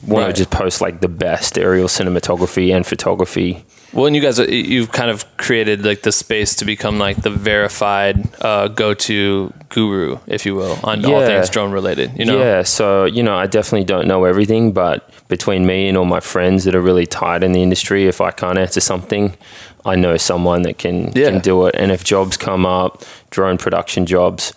want 0.04 0.24
Right. 0.24 0.34
to 0.34 0.38
just 0.42 0.50
post 0.50 0.80
like 0.80 1.00
the 1.00 1.08
best 1.08 1.56
aerial 1.56 1.86
cinematography 1.86 2.74
and 2.74 2.84
photography. 2.84 3.64
Well, 3.96 4.04
and 4.04 4.14
you 4.14 4.20
guys, 4.20 4.38
you've 4.38 4.92
kind 4.92 5.10
of 5.10 5.24
created 5.38 5.82
like 5.82 6.02
the 6.02 6.12
space 6.12 6.54
to 6.56 6.66
become 6.66 6.98
like 6.98 7.22
the 7.22 7.30
verified 7.30 8.28
uh, 8.42 8.68
go-to 8.68 9.54
guru, 9.70 10.18
if 10.26 10.44
you 10.44 10.54
will, 10.54 10.78
on 10.84 11.02
all 11.06 11.24
things 11.24 11.48
drone 11.48 11.72
related. 11.72 12.12
You 12.18 12.26
know, 12.26 12.38
Yeah, 12.38 12.62
so 12.62 13.06
you 13.06 13.22
know, 13.22 13.34
I 13.34 13.46
definitely 13.46 13.84
don't 13.84 14.06
know 14.06 14.24
everything, 14.24 14.72
but 14.72 15.08
between 15.28 15.64
me 15.64 15.88
and 15.88 15.96
all 15.96 16.04
my 16.04 16.20
friends 16.20 16.64
that 16.64 16.74
are 16.74 16.80
really 16.82 17.06
tight 17.06 17.42
in 17.42 17.52
the 17.52 17.62
industry, 17.62 18.06
if 18.06 18.20
I 18.20 18.32
can't 18.32 18.58
answer 18.58 18.80
something, 18.82 19.34
I 19.86 19.96
know 19.96 20.18
someone 20.18 20.60
that 20.62 20.76
can 20.76 21.12
Yeah. 21.14 21.30
can 21.30 21.38
do 21.40 21.66
it. 21.66 21.74
And 21.78 21.90
if 21.90 22.04
jobs 22.04 22.36
come 22.36 22.66
up, 22.66 23.02
drone 23.30 23.56
production 23.56 24.04
jobs, 24.04 24.52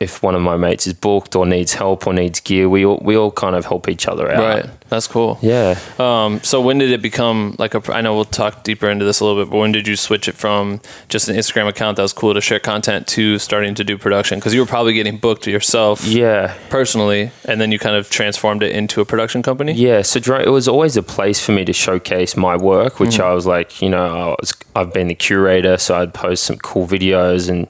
if 0.00 0.22
one 0.22 0.34
of 0.34 0.40
my 0.42 0.56
mates 0.56 0.86
is 0.86 0.94
booked 0.94 1.36
or 1.36 1.46
needs 1.46 1.74
help 1.74 2.06
or 2.06 2.12
needs 2.12 2.40
gear, 2.40 2.68
we 2.68 2.84
all 2.84 2.98
we 3.02 3.16
all 3.16 3.30
kind 3.30 3.54
of 3.54 3.66
help 3.66 3.88
each 3.88 4.08
other 4.08 4.30
out. 4.30 4.42
right. 4.64 4.70
That's 4.88 5.06
cool. 5.08 5.38
Yeah. 5.42 5.78
Um, 5.98 6.40
so 6.42 6.60
when 6.60 6.78
did 6.78 6.90
it 6.92 7.02
become 7.02 7.56
like 7.58 7.74
a? 7.74 7.92
I 7.92 8.00
know 8.00 8.14
we'll 8.14 8.24
talk 8.26 8.62
deeper 8.64 8.88
into 8.88 9.04
this 9.04 9.20
a 9.20 9.24
little 9.24 9.42
bit, 9.42 9.50
but 9.50 9.56
when 9.58 9.72
did 9.72 9.88
you 9.88 9.96
switch 9.96 10.28
it 10.28 10.34
from 10.36 10.80
just 11.08 11.28
an 11.28 11.36
Instagram 11.36 11.68
account 11.68 11.96
that 11.96 12.02
was 12.02 12.12
cool 12.12 12.32
to 12.34 12.40
share 12.40 12.60
content 12.60 13.06
to 13.08 13.38
starting 13.38 13.74
to 13.76 13.84
do 13.84 13.98
production? 13.98 14.38
Because 14.38 14.54
you 14.54 14.60
were 14.60 14.66
probably 14.66 14.92
getting 14.94 15.16
booked 15.18 15.46
yourself 15.46 16.04
Yeah. 16.04 16.54
personally, 16.70 17.30
and 17.44 17.60
then 17.60 17.72
you 17.72 17.78
kind 17.78 17.96
of 17.96 18.08
transformed 18.10 18.62
it 18.62 18.72
into 18.72 19.00
a 19.00 19.04
production 19.04 19.42
company. 19.42 19.72
Yeah, 19.72 20.02
so 20.02 20.18
it 20.38 20.50
was 20.50 20.68
always 20.68 20.96
a 20.96 21.02
place 21.02 21.44
for 21.44 21.52
me 21.52 21.64
to 21.64 21.72
showcase 21.72 22.36
my 22.36 22.56
work, 22.56 23.00
which 23.00 23.18
I 23.18 23.32
was 23.32 23.46
like, 23.46 23.82
you 23.82 23.90
know, 23.90 24.06
I 24.06 24.36
was, 24.40 24.52
I've 24.76 24.92
been 24.92 25.08
the 25.08 25.14
curator, 25.14 25.76
so 25.78 25.96
I'd 25.96 26.14
post 26.14 26.44
some 26.44 26.56
cool 26.58 26.86
videos 26.86 27.48
and 27.48 27.66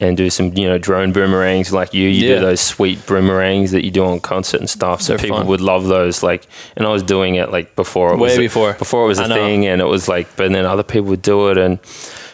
and 0.00 0.16
do 0.16 0.30
some, 0.30 0.56
you 0.56 0.66
know, 0.66 0.78
drone 0.78 1.12
boomerangs 1.12 1.72
like 1.72 1.92
you. 1.92 2.08
You 2.08 2.28
Yeah. 2.28 2.34
do 2.36 2.40
those 2.46 2.60
sweet 2.60 3.04
boomerangs 3.06 3.70
that 3.72 3.84
you 3.84 3.90
do 3.90 4.04
on 4.04 4.20
concert 4.20 4.60
and 4.60 4.68
stuff. 4.70 5.02
So 5.02 5.12
They're 5.12 5.18
people 5.18 5.38
fun. 5.38 5.46
would 5.48 5.60
love 5.60 5.86
those. 5.86 6.22
Like, 6.22 6.46
and 6.76 6.86
I 6.86 6.90
was 6.90 7.02
doing 7.02 7.34
it 7.34 7.50
like 7.52 7.76
before 7.76 8.12
it 8.14 8.16
Way 8.18 8.28
was 8.28 8.34
a- 8.36 8.40
before. 8.40 8.72
before 8.74 9.04
it 9.04 9.08
was 9.08 9.18
I 9.20 9.26
a 9.26 9.28
know. 9.28 9.34
thing, 9.34 9.66
and 9.66 9.80
it 9.80 9.86
was 9.86 10.08
like, 10.08 10.26
but 10.36 10.50
then 10.52 10.64
other 10.66 10.82
people 10.82 11.08
would 11.10 11.22
do 11.22 11.48
it 11.48 11.58
and. 11.58 11.78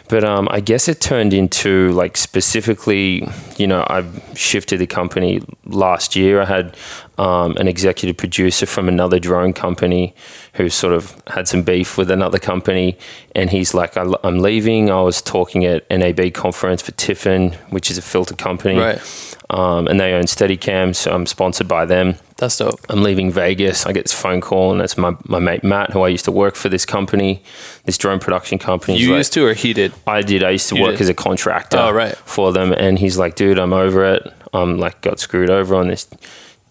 But 0.09 0.23
um, 0.23 0.47
I 0.49 0.61
guess 0.61 0.87
it 0.87 1.01
turned 1.01 1.33
into 1.33 1.91
like 1.91 2.15
specifically, 2.15 3.27
you 3.57 3.67
know, 3.67 3.85
I 3.89 4.05
shifted 4.35 4.79
the 4.79 4.87
company 4.87 5.41
last 5.65 6.15
year. 6.15 6.41
I 6.41 6.45
had 6.45 6.77
um, 7.17 7.57
an 7.57 7.67
executive 7.67 8.15
producer 8.15 8.65
from 8.65 8.87
another 8.87 9.19
drone 9.19 9.51
company 9.51 10.15
who 10.53 10.69
sort 10.69 10.93
of 10.93 11.21
had 11.27 11.47
some 11.47 11.61
beef 11.61 11.97
with 11.97 12.09
another 12.09 12.39
company, 12.39 12.97
and 13.35 13.49
he's 13.49 13.73
like, 13.73 13.97
I, 13.97 14.05
"I'm 14.23 14.39
leaving." 14.39 14.89
I 14.89 15.01
was 15.01 15.21
talking 15.21 15.65
at 15.65 15.89
NAB 15.89 16.33
conference 16.33 16.81
for 16.81 16.93
Tiffen, 16.93 17.55
which 17.69 17.91
is 17.91 17.97
a 17.97 18.01
filter 18.01 18.35
company, 18.35 18.77
Right. 18.77 19.35
Um, 19.49 19.87
and 19.87 19.99
they 19.99 20.13
own 20.13 20.25
Steadicam, 20.25 20.95
so 20.95 21.13
I'm 21.13 21.25
sponsored 21.25 21.67
by 21.67 21.85
them. 21.85 22.15
That's 22.37 22.57
dope. 22.57 22.79
I'm 22.89 23.01
leaving 23.01 23.31
Vegas. 23.31 23.85
I 23.87 23.93
get 23.93 24.03
this 24.03 24.13
phone 24.13 24.41
call, 24.41 24.71
and 24.71 24.79
it's 24.81 24.95
my, 24.97 25.15
my 25.25 25.39
mate 25.39 25.63
Matt, 25.63 25.91
who 25.91 26.01
I 26.01 26.07
used 26.07 26.25
to 26.25 26.31
work 26.31 26.55
for 26.55 26.69
this 26.69 26.85
company, 26.85 27.41
this 27.85 27.97
drone 27.97 28.19
production 28.19 28.59
company. 28.59 28.97
You 28.97 29.09
like- 29.09 29.17
used 29.17 29.33
to, 29.33 29.47
or 29.47 29.53
he 29.53 29.73
did? 29.73 29.93
I 30.05 30.21
did. 30.21 30.43
I 30.43 30.51
used 30.51 30.69
to 30.69 30.75
You 30.75 30.83
work 30.83 30.93
did? 30.93 31.01
as 31.01 31.09
a 31.09 31.15
contractor 31.15 31.77
Oh, 31.77 31.91
right. 31.91 32.15
for 32.15 32.53
them, 32.53 32.73
and 32.73 32.99
he's 32.99 33.17
like, 33.17 33.35
"Dude, 33.35 33.57
I'm 33.57 33.73
over 33.73 34.05
it. 34.05 34.31
I'm 34.53 34.77
like 34.77 35.01
got 35.01 35.19
screwed 35.19 35.49
over 35.49 35.75
on 35.75 35.87
this, 35.87 36.07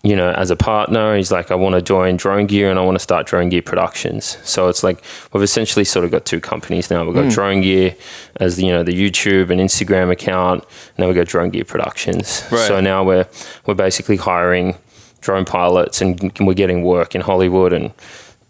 you 0.05 0.15
know, 0.15 0.31
as 0.31 0.53
a 0.53 0.57
partner." 0.57 1.17
He's 1.17 1.33
like, 1.33 1.51
"I 1.51 1.57
want 1.57 1.75
to 1.75 1.83
join 1.83 2.17
Drone 2.17 2.47
Gear 2.47 2.71
and 2.71 2.79
I 2.79 2.83
want 2.83 2.95
to 2.95 3.03
start 3.03 3.27
Drone 3.27 3.49
Gear 3.49 3.63
Productions." 3.63 4.39
So 4.45 4.69
it's 4.69 4.85
like 4.85 5.03
we've 5.33 5.43
essentially 5.43 5.85
sort 5.85 6.05
of 6.05 6.13
got 6.13 6.25
two 6.25 6.41
companies 6.41 6.91
now. 6.93 7.05
We've 7.05 7.15
got 7.15 7.25
hmm. 7.25 7.31
Drone 7.31 7.61
Gear 7.63 7.97
as 8.37 8.55
the, 8.55 8.67
you 8.67 8.73
know 8.73 8.85
the 8.85 8.93
YouTube 8.95 9.51
and 9.51 9.61
Instagram 9.61 10.13
account, 10.13 10.63
and 10.63 10.97
then 10.99 11.09
we've 11.09 11.17
got 11.17 11.27
Drone 11.27 11.51
Gear 11.51 11.65
Productions. 11.65 12.45
Right. 12.53 12.69
So 12.69 12.81
now 12.81 13.03
we're 13.03 13.27
we're 13.67 13.75
basically 13.75 14.17
hiring 14.17 14.77
drone 15.27 15.45
pilots, 15.45 16.01
and 16.01 16.33
we're 16.41 16.55
getting 16.65 16.83
work 16.83 17.15
in 17.17 17.21
Hollywood 17.21 17.73
and 17.73 17.91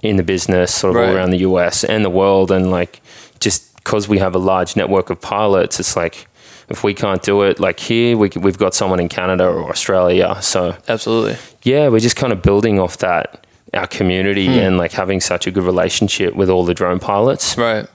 in 0.02 0.16
the 0.16 0.22
business, 0.22 0.72
sort 0.74 0.90
of 0.90 0.96
Right. 0.96 1.08
all 1.08 1.16
around 1.16 1.30
the 1.30 1.38
US 1.50 1.82
and 1.84 2.04
the 2.04 2.10
world, 2.10 2.50
and 2.50 2.70
like 2.70 3.00
just 3.40 3.74
because 3.76 4.08
we 4.08 4.18
have 4.18 4.34
a 4.34 4.38
large 4.52 4.76
network 4.76 5.10
of 5.10 5.18
pilots, 5.20 5.80
it's 5.80 5.96
like 5.96 6.28
if 6.68 6.82
we 6.84 6.92
can't 6.94 7.22
do 7.22 7.42
it 7.42 7.58
like 7.60 7.78
here, 7.80 8.16
we, 8.16 8.28
we've 8.44 8.58
got 8.58 8.74
someone 8.74 9.00
in 9.00 9.08
Canada 9.08 9.44
or 9.46 9.70
Australia. 9.70 10.36
So 10.40 10.74
Absolutely. 10.88 11.36
yeah, 11.62 11.88
we're 11.88 12.00
just 12.08 12.16
kind 12.16 12.32
of 12.32 12.42
building 12.42 12.78
off 12.78 12.98
that 12.98 13.46
our 13.74 13.86
community 13.86 14.46
Hmm. 14.46 14.58
and 14.64 14.78
like 14.78 14.92
having 14.92 15.20
such 15.20 15.46
a 15.46 15.50
good 15.50 15.64
relationship 15.64 16.34
with 16.34 16.48
all 16.50 16.64
the 16.64 16.74
drone 16.74 16.98
pilots 16.98 17.56
Right. 17.56 17.86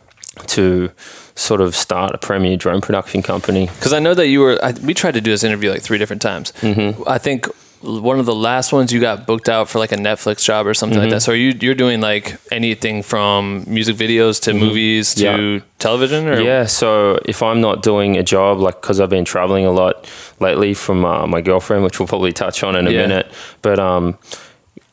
to 0.47 0.89
sort 1.35 1.61
of 1.61 1.75
start 1.75 2.13
a 2.13 2.17
premier 2.17 2.55
drone 2.57 2.81
production 2.81 3.21
company. 3.21 3.65
Because 3.67 3.93
I 3.93 3.99
know 3.99 4.13
that 4.13 4.27
you 4.27 4.39
were. 4.41 4.57
I, 4.63 4.71
we 4.83 4.93
tried 4.93 5.13
to 5.15 5.21
do 5.21 5.31
this 5.31 5.43
interview 5.43 5.69
like 5.71 5.81
three 5.81 5.97
different 5.97 6.21
times. 6.21 6.51
Mm-hmm. 6.61 7.03
I 7.07 7.17
think 7.17 7.47
one 7.81 8.19
of 8.19 8.25
the 8.25 8.35
last 8.35 8.71
ones 8.73 8.91
you 8.93 8.99
got 9.01 9.25
booked 9.25 9.49
out 9.49 9.67
for 9.69 9.79
like 9.79 9.91
a 9.91 9.97
Netflix 9.97 10.43
job 10.43 10.67
or 10.67 10.73
something 10.73 10.97
like 10.99 11.07
Mm-hmm. 11.07 11.15
that. 11.15 11.21
So 11.21 11.31
are 11.31 11.35
you 11.35 11.53
you're 11.59 11.75
doing 11.75 11.99
like 12.01 12.35
anything 12.51 13.01
from 13.03 13.63
music 13.67 13.95
videos 13.95 14.41
to 14.43 14.53
movies 14.53 15.15
to 15.15 15.23
Mm-hmm. 15.25 15.53
Yeah. 15.55 15.59
television 15.79 16.27
or 16.27 16.39
Yeah, 16.41 16.65
so 16.65 17.19
if 17.25 17.41
I'm 17.41 17.59
not 17.61 17.81
doing 17.83 18.17
a 18.17 18.23
job, 18.23 18.59
like 18.59 18.81
because 18.81 18.99
I've 18.99 19.09
been 19.09 19.25
traveling 19.25 19.65
a 19.65 19.71
lot 19.71 20.07
lately 20.39 20.73
from 20.73 21.03
uh, 21.05 21.25
my 21.27 21.41
girlfriend, 21.41 21.83
which 21.83 21.99
we'll 21.99 22.07
probably 22.07 22.33
touch 22.33 22.63
on 22.63 22.75
in 22.75 22.87
a 22.87 22.91
Yeah. 22.91 23.01
minute, 23.07 23.31
but 23.61 23.79
um, 23.79 24.17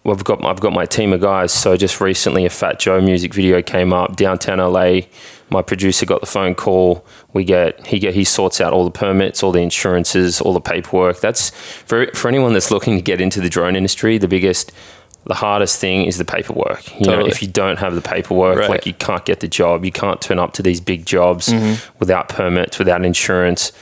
we've 0.05 0.25
got 0.25 0.45
I've 0.45 0.61
got 0.61 0.73
my 0.73 0.87
team 0.87 1.13
of 1.13 1.21
guys. 1.21 1.53
So 1.53 1.77
just 1.77 2.01
recently, 2.01 2.47
a 2.47 2.51
Fat 2.51 2.79
Joe 2.79 3.01
music 3.01 3.35
video 3.35 3.61
came 3.63 3.93
up 3.93 4.17
downtown 4.17 4.59
LA. 4.59 5.01
My 5.51 5.63
producer 5.63 6.05
got 6.07 6.21
the 6.21 6.27
phone 6.27 6.55
call. 6.55 7.05
We 7.33 7.45
get 7.45 7.87
he 7.87 7.99
get 7.99 8.15
he 8.15 8.25
sorts 8.25 8.61
out 8.61 8.73
all 8.73 8.85
the 8.85 8.91
permits, 8.91 9.43
all 9.43 9.53
the 9.53 9.61
insurances, 9.61 10.41
all 10.41 10.53
the 10.53 10.61
paperwork. 10.61 11.21
That's 11.21 11.51
for 11.51 12.07
for 12.15 12.29
anyone 12.29 12.53
that's 12.53 12.71
looking 12.71 12.97
to 12.97 13.03
get 13.03 13.21
into 13.21 13.41
the 13.41 13.49
drone 13.49 13.77
industry. 13.77 14.19
The 14.19 14.29
biggest 14.29 14.73
the 15.25 15.35
hardest 15.35 15.79
thing 15.79 16.07
is 16.07 16.17
the 16.17 16.25
paperwork. 16.25 16.99
You 16.99 17.07
know, 17.07 17.27
if 17.27 17.43
you 17.43 17.49
don't 17.49 17.79
have 17.79 17.95
the 17.95 18.01
paperwork, 18.01 18.59
Right. 18.61 18.71
like 18.71 18.87
you 18.87 18.95
can't 18.95 19.25
get 19.25 19.41
the 19.41 19.49
job. 19.49 19.85
You 19.85 19.93
can't 19.93 20.21
turn 20.21 20.39
up 20.39 20.55
to 20.55 20.63
these 20.63 20.81
big 20.81 21.05
jobs 21.05 21.49
mm-hmm. 21.49 21.75
without 21.99 22.29
permits, 22.31 22.79
without 22.79 23.05
insurance. 23.05 23.73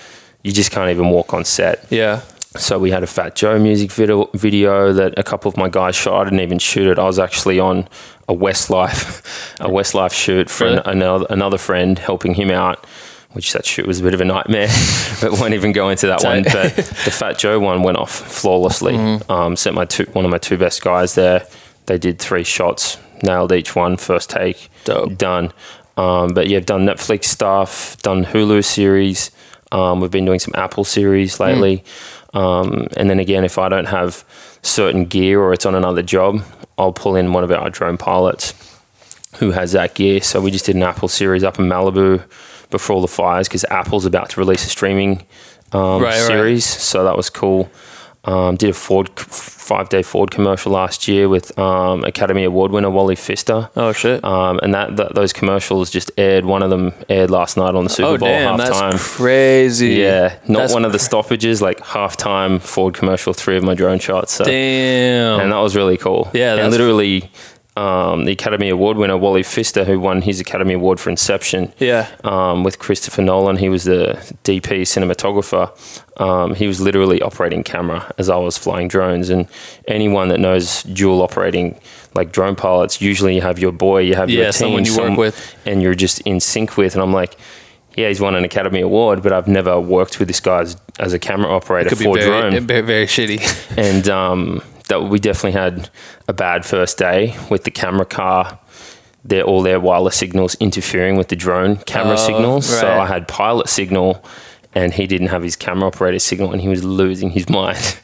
You 0.42 0.52
just 0.52 0.70
can't 0.70 0.90
even 0.90 1.10
walk 1.10 1.32
on 1.34 1.44
set. 1.44 1.84
yeah. 1.90 2.22
So 2.58 2.78
we 2.78 2.90
had 2.90 3.02
a 3.02 3.06
Fat 3.06 3.34
Joe 3.36 3.58
music 3.58 3.90
video, 3.92 4.28
video 4.34 4.92
that 4.92 5.18
a 5.18 5.22
couple 5.22 5.48
of 5.48 5.56
my 5.56 5.68
guys 5.68 5.94
shot. 5.94 6.20
I 6.20 6.24
didn't 6.24 6.40
even 6.40 6.58
shoot 6.58 6.86
it. 6.88 6.98
I 6.98 7.04
was 7.04 7.18
actually 7.18 7.58
on 7.60 7.88
a 8.28 8.34
Westlife, 8.34 9.20
a 9.60 9.68
Westlife 9.68 10.12
shoot 10.12 10.50
for 10.50 10.64
Really? 10.64 10.76
an, 10.78 10.82
another 11.02 11.26
another 11.30 11.58
friend 11.58 11.98
helping 11.98 12.34
him 12.34 12.50
out. 12.50 12.84
Which 13.32 13.52
that 13.52 13.66
shoot 13.66 13.86
was 13.86 14.00
a 14.00 14.02
bit 14.02 14.14
of 14.14 14.22
a 14.22 14.24
nightmare, 14.24 14.68
but 15.20 15.32
won't 15.32 15.52
even 15.52 15.72
go 15.72 15.90
into 15.90 16.06
that 16.06 16.24
one. 16.24 16.42
But 16.44 16.74
the 16.74 17.10
Fat 17.10 17.36
Joe 17.38 17.60
one 17.60 17.82
went 17.82 17.98
off 17.98 18.10
flawlessly. 18.10 18.96
Um, 19.28 19.56
sent 19.56 19.74
my 19.76 19.84
two, 19.84 20.04
one 20.14 20.24
of 20.24 20.30
my 20.30 20.38
two 20.38 20.56
best 20.56 20.80
guys 20.82 21.14
there. 21.16 21.46
They 21.84 21.98
did 21.98 22.18
three 22.18 22.44
shots, 22.44 22.96
nailed 23.22 23.52
each 23.52 23.76
one, 23.76 23.98
first 23.98 24.30
take, 24.30 24.70
Dope. 24.84 25.18
done. 25.18 25.52
Um, 25.98 26.32
but 26.32 26.48
yeah, 26.48 26.56
I've 26.58 26.66
done 26.66 26.86
Netflix 26.86 27.24
stuff, 27.24 27.98
done 27.98 28.24
Hulu 28.24 28.64
series. 28.64 29.30
Um, 29.70 30.00
we've 30.00 30.10
been 30.10 30.24
doing 30.24 30.38
some 30.38 30.54
Apple 30.56 30.84
series 30.84 31.38
lately. 31.38 31.84
Um, 32.36 32.88
and 32.96 33.08
then 33.08 33.18
again, 33.18 33.44
if 33.44 33.56
I 33.58 33.68
don't 33.68 33.86
have 33.86 34.24
certain 34.62 35.06
gear 35.06 35.40
or 35.40 35.52
it's 35.52 35.64
on 35.66 35.74
another 35.74 36.02
job, 36.02 36.42
I'll 36.76 36.92
pull 36.92 37.16
in 37.16 37.32
one 37.32 37.44
of 37.44 37.50
our 37.50 37.70
drone 37.70 37.96
pilots 37.96 38.52
who 39.38 39.52
has 39.52 39.72
that 39.72 39.94
gear. 39.94 40.20
So 40.20 40.40
we 40.40 40.50
just 40.50 40.66
did 40.66 40.76
an 40.76 40.82
Apple 40.82 41.08
series 41.08 41.42
up 41.44 41.58
in 41.58 41.66
Malibu 41.66 42.22
before 42.70 42.96
all 42.96 43.02
the 43.02 43.08
fires 43.08 43.48
because 43.48 43.64
Apple's 43.70 44.04
about 44.04 44.30
to 44.30 44.40
release 44.40 44.66
a 44.66 44.68
streaming 44.68 45.24
um, 45.72 46.02
Right, 46.02 46.10
right. 46.14 46.14
series. 46.26 46.64
So 46.66 47.04
that 47.04 47.16
was 47.16 47.30
cool. 47.30 47.70
Um, 48.26 48.56
did 48.56 48.70
a 48.70 48.72
Ford 48.72 49.08
five 49.18 49.88
day 49.88 50.02
Ford 50.02 50.30
commercial 50.30 50.72
last 50.72 51.08
year 51.08 51.28
with 51.28 51.56
um, 51.58 52.04
Academy 52.04 52.44
Award 52.44 52.72
winner 52.72 52.90
Wally 52.90 53.16
Pfister. 53.16 53.70
Oh 53.76 53.92
shit. 53.92 54.24
Um, 54.24 54.58
and 54.62 54.74
that, 54.74 54.96
that 54.96 55.14
those 55.14 55.32
commercials 55.32 55.90
just 55.90 56.10
aired. 56.16 56.44
One 56.44 56.62
of 56.62 56.70
them 56.70 56.92
aired 57.08 57.30
last 57.30 57.56
night 57.56 57.74
on 57.74 57.84
the 57.84 57.90
Super 57.90 58.08
oh 58.08 58.18
Bowl 58.18 58.28
damn, 58.28 58.58
halftime. 58.58 58.92
that's 58.92 59.16
crazy. 59.16 59.94
Yeah, 59.94 60.38
not 60.48 60.60
That's 60.60 60.74
one 60.74 60.84
of 60.84 60.92
the 60.92 60.98
stoppages, 60.98 61.62
like 61.62 61.78
halftime 61.78 62.60
Ford 62.60 62.94
commercial, 62.94 63.32
three 63.32 63.56
of 63.56 63.64
my 63.64 63.74
drone 63.74 63.98
shots. 63.98 64.32
So, 64.32 64.44
Damn. 64.44 65.40
and 65.40 65.52
that 65.52 65.58
was 65.58 65.74
really 65.76 65.96
cool. 65.96 66.30
Yeah, 66.34 66.56
and 66.56 66.70
literally, 66.70 67.30
um, 67.76 68.24
the 68.24 68.32
Academy 68.32 68.68
Award 68.70 68.96
winner 68.96 69.16
Wally 69.16 69.42
Pfister, 69.42 69.84
who 69.84 70.00
won 70.00 70.22
his 70.22 70.40
Academy 70.40 70.74
Award 70.74 70.98
for 70.98 71.10
Inception, 71.10 71.72
yeah. 71.78 72.08
um, 72.24 72.64
with 72.64 72.78
Christopher 72.78 73.22
Nolan. 73.22 73.56
He 73.58 73.68
was 73.68 73.84
the 73.84 74.14
DP 74.44 74.82
cinematographer. 74.82 75.70
Um, 76.20 76.54
he 76.54 76.66
was 76.66 76.80
literally 76.80 77.20
operating 77.20 77.62
camera 77.62 78.10
as 78.16 78.30
I 78.30 78.36
was 78.36 78.56
flying 78.56 78.88
drones. 78.88 79.28
And 79.28 79.46
anyone 79.86 80.28
that 80.28 80.40
knows 80.40 80.82
dual 80.84 81.20
operating, 81.22 81.78
like 82.14 82.32
drone 82.32 82.56
pilots, 82.56 83.00
usually 83.02 83.34
you 83.34 83.42
have 83.42 83.58
your 83.58 83.72
boy, 83.72 83.98
you 84.00 84.14
have 84.14 84.30
Yeah, 84.30 84.36
your 84.36 84.52
team, 84.52 84.52
someone 84.52 84.84
you 84.86 84.96
work 84.96 85.18
with. 85.18 85.56
and 85.66 85.82
you're 85.82 85.94
just 85.94 86.20
in 86.22 86.40
sync 86.40 86.76
with. 86.78 86.94
And 86.94 87.02
I'm 87.02 87.12
like, 87.12 87.36
yeah, 87.94 88.08
he's 88.08 88.20
won 88.20 88.34
an 88.34 88.44
Academy 88.44 88.80
Award, 88.80 89.22
but 89.22 89.32
I've 89.32 89.48
never 89.48 89.78
worked 89.80 90.18
with 90.18 90.28
this 90.28 90.40
guy 90.40 90.60
as, 90.60 90.76
as 90.98 91.12
a 91.12 91.18
camera 91.18 91.50
operator 91.50 91.88
it 91.88 91.90
Could 91.90 91.98
be 91.98 92.04
for 92.04 92.14
very, 92.18 92.50
drone 92.50 92.66
very, 92.66 92.80
very 92.82 93.06
shitty. 93.06 93.40
and 93.78 94.08
um, 94.08 94.62
that 94.88 95.02
we 95.04 95.18
definitely 95.18 95.58
had 95.60 95.90
a 96.28 96.32
bad 96.32 96.64
first 96.64 96.98
day 96.98 97.36
with 97.50 97.64
the 97.64 97.70
camera 97.70 98.06
car. 98.06 98.58
Their 99.24 99.42
all 99.42 99.62
their 99.62 99.80
wireless 99.80 100.14
signals 100.16 100.54
interfering 100.60 101.16
with 101.16 101.28
the 101.28 101.36
drone 101.36 101.76
camera 101.78 102.14
Oh, 102.14 102.16
signals. 102.26 102.66
So. 102.66 102.88
I 102.88 103.06
had 103.06 103.26
pilot 103.26 103.68
signal, 103.68 104.24
and 104.72 104.92
he 104.94 105.06
didn't 105.08 105.28
have 105.28 105.42
his 105.42 105.56
camera 105.56 105.88
operator 105.88 106.20
signal, 106.20 106.52
and 106.52 106.60
he 106.60 106.68
was 106.68 106.84
losing 106.84 107.30
his 107.30 107.48
mind. 107.60 107.98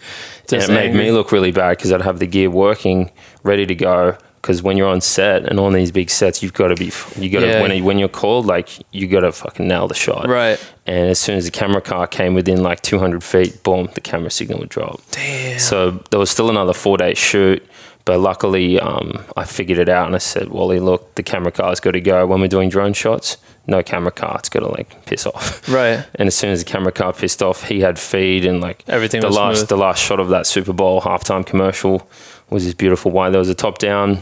and 0.53 0.63
it 0.63 0.69
made 0.71 0.95
me 0.95 1.13
look 1.13 1.31
really 1.31 1.53
bad 1.53 1.77
because 1.77 1.93
I'd 1.93 2.03
have 2.03 2.19
the 2.19 2.27
gear 2.27 2.51
working, 2.51 3.11
ready 3.45 3.67
to 3.67 3.75
go. 3.75 4.17
Because 4.43 4.61
when 4.61 4.77
you're 4.77 4.89
on 4.89 5.01
set 5.01 5.45
and 5.47 5.61
on 5.61 5.73
these 5.73 5.93
big 5.93 6.11
sets, 6.11 6.43
you've 6.43 6.53
got 6.53 6.69
to 6.69 6.75
be 6.75 6.91
you 7.17 7.31
got 7.31 7.41
to 7.41 7.47
Yeah. 7.47 7.63
when 7.63 7.85
when 7.85 7.99
you're 7.99 8.09
called, 8.09 8.45
like 8.45 8.69
you 8.93 9.07
got 9.07 9.21
to 9.21 9.31
fucking 9.31 9.69
nail 9.69 9.87
the 9.87 9.95
shot. 9.95 10.27
Right. 10.29 10.59
And 10.85 11.09
as 11.11 11.21
soon 11.21 11.37
as 11.37 11.45
the 11.45 11.53
camera 11.53 11.81
car 11.81 12.09
came 12.09 12.35
within 12.35 12.61
like 12.63 12.81
200 12.83 13.23
feet, 13.23 13.63
boom, 13.63 13.89
the 13.95 14.01
camera 14.01 14.31
signal 14.31 14.59
would 14.59 14.69
drop. 14.69 15.01
Damn. 15.13 15.61
So 15.61 16.03
there 16.11 16.19
was 16.19 16.29
still 16.31 16.51
another 16.51 16.73
four 16.75 16.97
day 16.99 17.15
shoot, 17.15 17.65
but 18.05 18.19
luckily 18.19 18.81
um, 18.81 19.25
I 19.37 19.45
figured 19.45 19.79
it 19.79 19.89
out 19.89 20.07
and 20.07 20.17
I 20.17 20.19
said, 20.19 20.49
Wally, 20.49 20.81
look, 20.81 21.15
the 21.15 21.23
camera 21.23 21.53
car's 21.53 21.79
got 21.79 21.93
to 21.93 22.01
go. 22.01 22.27
When 22.27 22.41
we're 22.41 22.49
doing 22.49 22.69
drone 22.69 22.95
shots, 22.95 23.37
no 23.69 23.81
camera 23.85 24.11
car, 24.11 24.39
it's 24.41 24.49
got 24.49 24.61
to 24.61 24.69
like 24.69 25.07
piss 25.07 25.25
off. 25.25 25.69
Right. 25.73 26.05
And 26.17 26.27
as 26.27 26.35
soon 26.35 26.51
as 26.51 26.65
the 26.65 26.69
camera 26.69 26.91
car 26.91 27.13
pissed 27.13 27.45
off, 27.45 27.69
he 27.69 27.79
had 27.79 27.97
feed 27.97 28.45
and 28.45 28.61
like 28.61 28.83
Everything 28.89 29.21
The 29.21 29.29
was 29.29 29.37
last 29.37 29.59
smooth. 29.59 29.69
the 29.69 29.77
last 29.77 30.03
shot 30.03 30.19
of 30.19 30.31
that 30.31 30.49
Super 30.49 30.73
Bowl 30.73 31.01
halftime 31.03 31.47
commercial 31.47 32.09
was 32.53 32.65
this 32.65 32.75
beautiful 32.75 33.11
white. 33.11 33.31
There 33.31 33.39
was 33.39 33.49
a 33.49 33.55
top 33.55 33.79
down. 33.79 34.19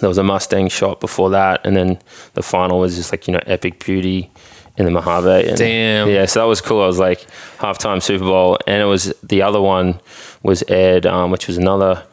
There 0.00 0.08
was 0.08 0.18
a 0.18 0.22
Mustang 0.22 0.68
shot 0.68 1.00
before 1.00 1.30
that, 1.30 1.60
and 1.64 1.76
then 1.76 1.98
the 2.34 2.42
final 2.42 2.80
was 2.80 2.96
just 2.96 3.12
like 3.12 3.28
you 3.28 3.32
know 3.32 3.40
epic 3.46 3.84
beauty 3.84 4.30
in 4.76 4.86
the 4.86 4.90
Mojave. 4.90 5.48
And 5.48 5.56
Damn. 5.56 6.08
Yeah, 6.08 6.24
so 6.26 6.40
that 6.40 6.46
was 6.46 6.60
cool. 6.60 6.82
I 6.82 6.86
was 6.86 6.98
like 6.98 7.26
halftime 7.58 8.02
Super 8.02 8.24
Bowl, 8.24 8.58
and 8.66 8.82
it 8.82 8.86
was 8.86 9.12
the 9.22 9.42
other 9.42 9.60
one 9.60 10.00
was 10.42 10.64
aired, 10.68 11.06
um, 11.06 11.30
which 11.30 11.46
was 11.46 11.58
another 11.58 12.04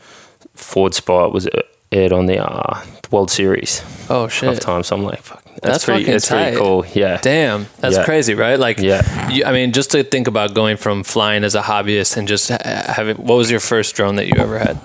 Ford 0.56 0.94
spot 0.94 1.32
was 1.34 1.48
aired 1.92 2.12
on 2.12 2.26
the 2.28 2.38
uh, 2.44 2.84
World 3.12 3.32
Series 3.32 3.82
Oh 4.10 4.28
shit. 4.28 4.50
Of 4.50 4.60
time, 4.60 4.84
So 4.84 4.96
I'm 4.96 5.04
like, 5.04 5.22
fuck, 5.22 5.44
that's, 5.46 5.62
That's 5.62 5.86
pretty. 5.86 6.04
That's 6.06 6.28
pretty 6.30 6.56
cool. 6.58 6.86
Yeah. 6.94 7.20
Damn, 7.22 7.68
that's 7.80 7.98
Yeah. 7.98 8.06
crazy, 8.06 8.34
right? 8.34 8.58
Like, 8.60 8.80
Yeah. 8.80 9.30
you, 9.30 9.44
I 9.46 9.52
mean, 9.52 9.72
just 9.72 9.92
to 9.92 10.04
think 10.04 10.28
about 10.28 10.54
going 10.54 10.78
from 10.78 11.04
flying 11.04 11.44
as 11.44 11.56
a 11.56 11.62
hobbyist 11.62 12.16
and 12.18 12.28
just 12.28 12.50
having. 12.50 13.18
What 13.18 13.36
was 13.36 13.50
your 13.52 13.60
first 13.60 13.96
drone 13.96 14.16
that 14.18 14.28
you 14.28 14.34
ever 14.38 14.58
had? 14.60 14.80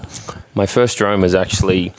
My 0.54 0.66
first 0.66 0.98
drone 0.98 1.20
was 1.20 1.34
actually 1.34 1.92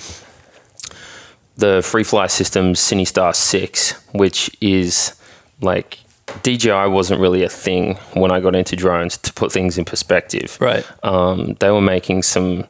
the 1.58 1.82
Free 1.84 2.04
Fly 2.04 2.28
Systems 2.28 2.80
CineStar 2.80 3.34
6, 3.36 3.94
which 4.14 4.50
is 4.62 5.14
like 5.62 6.00
DJI 6.44 6.88
wasn't 6.90 7.22
really 7.22 7.44
a 7.44 7.50
thing 7.50 7.96
when 8.14 8.32
I 8.32 8.40
got 8.40 8.56
into 8.56 8.76
drones 8.76 9.18
to 9.20 9.32
put 9.34 9.52
things 9.52 9.78
in 9.78 9.86
perspective. 9.86 10.58
Right. 10.60 10.86
Um, 11.04 11.56
they 11.60 11.70
were 11.72 11.82
making 11.82 12.24
some 12.24 12.66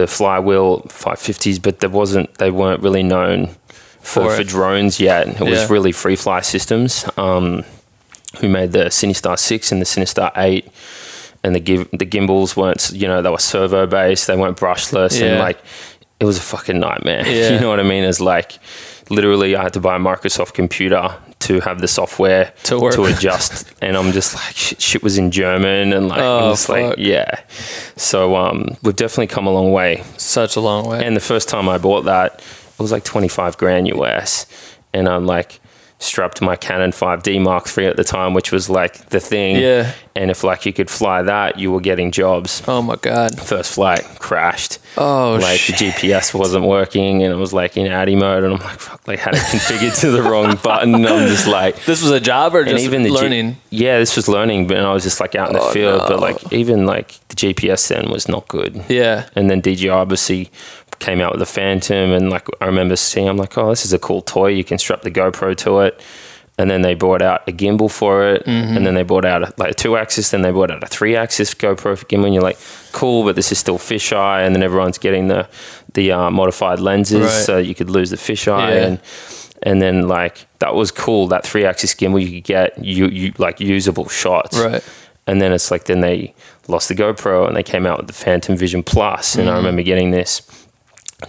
the 0.00 0.06
Flame 0.06 0.44
Wheel 0.44 0.82
550s, 0.88 1.60
but 1.62 1.80
there 1.80 1.90
wasn't 1.90 2.32
they 2.38 2.50
weren't 2.50 2.82
really 2.82 3.02
known 3.02 3.48
For 4.00 4.30
for, 4.30 4.36
for, 4.36 4.44
drones 4.44 5.00
yet. 5.00 5.28
It 5.28 5.36
Yeah. 5.40 5.50
was 5.50 5.70
really 5.70 5.92
Free 5.92 6.16
Fly 6.16 6.40
Systems 6.40 7.04
um, 7.16 7.64
who 8.40 8.48
made 8.48 8.72
the 8.72 8.84
CineStar 8.90 9.38
6 9.38 9.72
and 9.72 9.80
the 9.80 9.86
CineStar 9.86 10.30
8 10.36 10.68
and 11.44 11.54
the 11.54 11.60
giv 11.60 11.88
the 11.92 12.04
gimbals 12.04 12.56
weren't 12.56 12.90
you 12.92 13.06
know 13.06 13.22
they 13.22 13.30
were 13.30 13.38
servo 13.38 13.86
based 13.86 14.26
they 14.26 14.36
weren't 14.36 14.56
brushless 14.56 15.20
Yeah. 15.20 15.26
and 15.26 15.38
like 15.38 15.58
it 16.20 16.24
was 16.24 16.36
a 16.36 16.40
fucking 16.42 16.80
nightmare 16.80 17.24
Yeah. 17.26 17.54
you 17.54 17.60
know 17.60 17.68
what 17.68 17.78
i 17.78 17.84
mean 17.84 18.02
it's 18.02 18.20
like 18.20 18.58
literally 19.10 19.56
i 19.56 19.62
had 19.62 19.72
to 19.72 19.80
buy 19.80 19.96
a 19.96 19.98
microsoft 19.98 20.54
computer 20.54 21.14
to 21.38 21.60
have 21.60 21.80
the 21.80 21.88
software 21.88 22.52
To 22.64 22.78
work. 22.80 22.98
adjust 22.98 23.72
and 23.82 23.96
i'm 23.96 24.12
just 24.12 24.34
like 24.34 24.54
shit, 24.56 24.80
shit 24.80 25.02
was 25.02 25.18
in 25.18 25.30
german 25.30 25.92
and 25.92 26.08
like 26.08 26.20
Oh, 26.20 26.38
i'm 26.46 26.52
just 26.52 26.66
fuck. 26.66 26.76
like 26.90 26.98
yeah 26.98 27.40
so 27.96 28.36
um 28.36 28.76
we've 28.82 28.96
definitely 28.96 29.28
come 29.28 29.46
a 29.46 29.52
long 29.52 29.72
way 29.72 30.02
Such 30.16 30.56
a 30.56 30.60
long 30.60 30.86
way. 30.88 31.04
and 31.04 31.16
the 31.16 31.20
first 31.20 31.48
time 31.48 31.68
I 31.68 31.78
bought 31.78 32.02
that, 32.04 32.34
it 32.34 32.78
was 32.82 32.92
like 32.92 33.04
25 33.04 33.56
grand 33.58 33.88
US. 33.88 34.46
And 34.94 35.08
I'm 35.08 35.26
like 35.26 35.60
strapped 35.98 36.40
my 36.40 36.54
Canon 36.54 36.92
5D 36.92 37.40
Mark 37.42 37.66
III 37.76 37.86
at 37.86 37.96
the 37.96 38.04
time, 38.04 38.32
which 38.34 38.52
was 38.52 38.70
like 38.70 39.08
the 39.10 39.18
thing. 39.20 39.56
Yeah. 39.56 39.92
And 40.14 40.30
if 40.30 40.44
like 40.44 40.64
you 40.64 40.72
could 40.72 40.88
fly 40.88 41.22
that, 41.22 41.58
you 41.58 41.72
were 41.72 41.80
getting 41.80 42.12
jobs. 42.12 42.62
oh 42.68 42.82
my 42.82 42.94
god. 42.96 43.38
First 43.40 43.74
flight 43.74 44.04
crashed. 44.20 44.78
Oh 45.00 45.38
like 45.40 45.58
shit. 45.60 45.78
the 45.78 45.84
GPS 45.92 46.34
wasn't 46.34 46.64
working 46.64 47.22
and 47.22 47.32
it 47.32 47.36
was 47.36 47.52
like 47.52 47.76
in 47.76 47.86
ATTI 47.86 48.16
mode. 48.16 48.44
And 48.44 48.54
I'm 48.54 48.60
like, 48.60 48.80
fuck, 48.80 49.06
like 49.06 49.18
had 49.20 49.34
it 49.34 49.38
configured 49.40 49.98
to 50.00 50.10
the 50.10 50.22
wrong 50.22 50.56
button. 50.62 50.94
And 50.94 51.06
I'm 51.06 51.28
just 51.28 51.46
like, 51.46 51.76
This 51.84 52.02
was 52.02 52.10
a 52.10 52.20
job 52.20 52.54
or 52.54 52.64
just 52.64 52.84
the 52.90 52.98
G- 52.98 53.08
learning? 53.10 53.56
yeah, 53.70 53.98
this 53.98 54.16
was 54.16 54.28
learning, 54.28 54.66
but 54.66 54.78
I 54.78 54.92
was 54.92 55.04
just 55.04 55.20
like 55.20 55.34
out 55.34 55.48
in 55.48 55.54
the 55.54 55.60
Oh, 55.62 55.70
field. 55.72 56.02
But 56.08 56.20
like 56.20 56.52
even 56.52 56.84
like 56.86 57.08
the 57.28 57.36
GPS 57.36 57.88
then 57.88 58.10
was 58.10 58.28
not 58.28 58.48
good. 58.48 58.84
yeah. 58.88 59.28
And 59.36 59.48
then 59.50 59.60
DJI 59.60 59.88
obviously 59.90 60.50
came 60.98 61.20
out 61.20 61.30
with 61.30 61.38
the 61.38 61.46
Phantom, 61.46 62.10
and 62.10 62.28
like 62.28 62.48
I 62.60 62.66
remember 62.66 62.96
seeing, 62.96 63.28
I'm 63.28 63.36
like, 63.36 63.56
oh, 63.56 63.68
this 63.70 63.84
is 63.84 63.92
a 63.92 64.00
cool 64.00 64.20
toy. 64.20 64.48
You 64.48 64.64
can 64.64 64.78
strap 64.78 65.02
the 65.02 65.12
GoPro 65.12 65.56
to 65.58 65.78
it. 65.80 66.00
And 66.58 66.68
then 66.70 66.82
they 66.82 66.94
brought 66.94 67.22
out 67.22 67.48
a 67.48 67.52
gimbal 67.52 67.90
for 67.90 68.28
it, 68.34 68.44
Mm-hmm. 68.44 68.76
and 68.76 68.84
then 68.86 68.94
they 68.94 69.04
brought 69.04 69.24
out 69.24 69.42
a, 69.42 69.52
like 69.56 69.70
a 69.70 69.74
two 69.74 69.96
axis, 69.96 70.30
then 70.30 70.42
they 70.42 70.50
brought 70.50 70.70
out 70.70 70.82
a 70.82 70.86
three 70.86 71.14
axis 71.16 71.54
GoPro 71.54 71.96
for 71.96 72.04
gimbal. 72.06 72.26
And 72.26 72.34
you're 72.34 72.42
like, 72.42 72.58
cool, 72.92 73.24
but 73.24 73.36
this 73.36 73.52
is 73.52 73.58
still 73.58 73.78
fisheye, 73.78 74.44
and 74.44 74.54
then 74.54 74.62
everyone's 74.62 74.98
getting 74.98 75.28
the 75.28 75.48
the 75.94 76.12
uh, 76.12 76.30
modified 76.30 76.80
lenses, 76.80 77.20
Right. 77.22 77.30
so 77.30 77.58
you 77.58 77.74
could 77.74 77.90
lose 77.90 78.10
the 78.10 78.16
fisheye, 78.16 78.70
Yeah. 78.74 78.86
and 78.86 79.00
and 79.62 79.80
then 79.82 80.06
like 80.08 80.46
that 80.58 80.74
was 80.74 80.90
cool. 80.90 81.28
That 81.28 81.44
three 81.46 81.64
axis 81.64 81.94
gimbal, 81.94 82.20
you 82.24 82.30
could 82.40 82.44
get 82.44 82.84
you 82.84 83.06
you 83.08 83.32
like 83.38 83.60
usable 83.60 84.08
shots, 84.08 84.58
Right. 84.58 84.82
and 85.26 85.40
then 85.40 85.52
it's 85.52 85.70
like 85.70 85.84
then 85.84 86.00
they 86.00 86.34
lost 86.68 86.88
the 86.88 86.94
GoPro 86.94 87.46
and 87.46 87.56
they 87.56 87.62
came 87.62 87.86
out 87.86 87.96
with 87.98 88.06
the 88.08 88.12
Phantom 88.12 88.56
Vision 88.56 88.82
Plus, 88.82 89.36
and 89.36 89.48
I 89.48 89.52
Mm-hmm. 89.52 89.56
remember 89.58 89.82
getting 89.82 90.10
this 90.10 90.42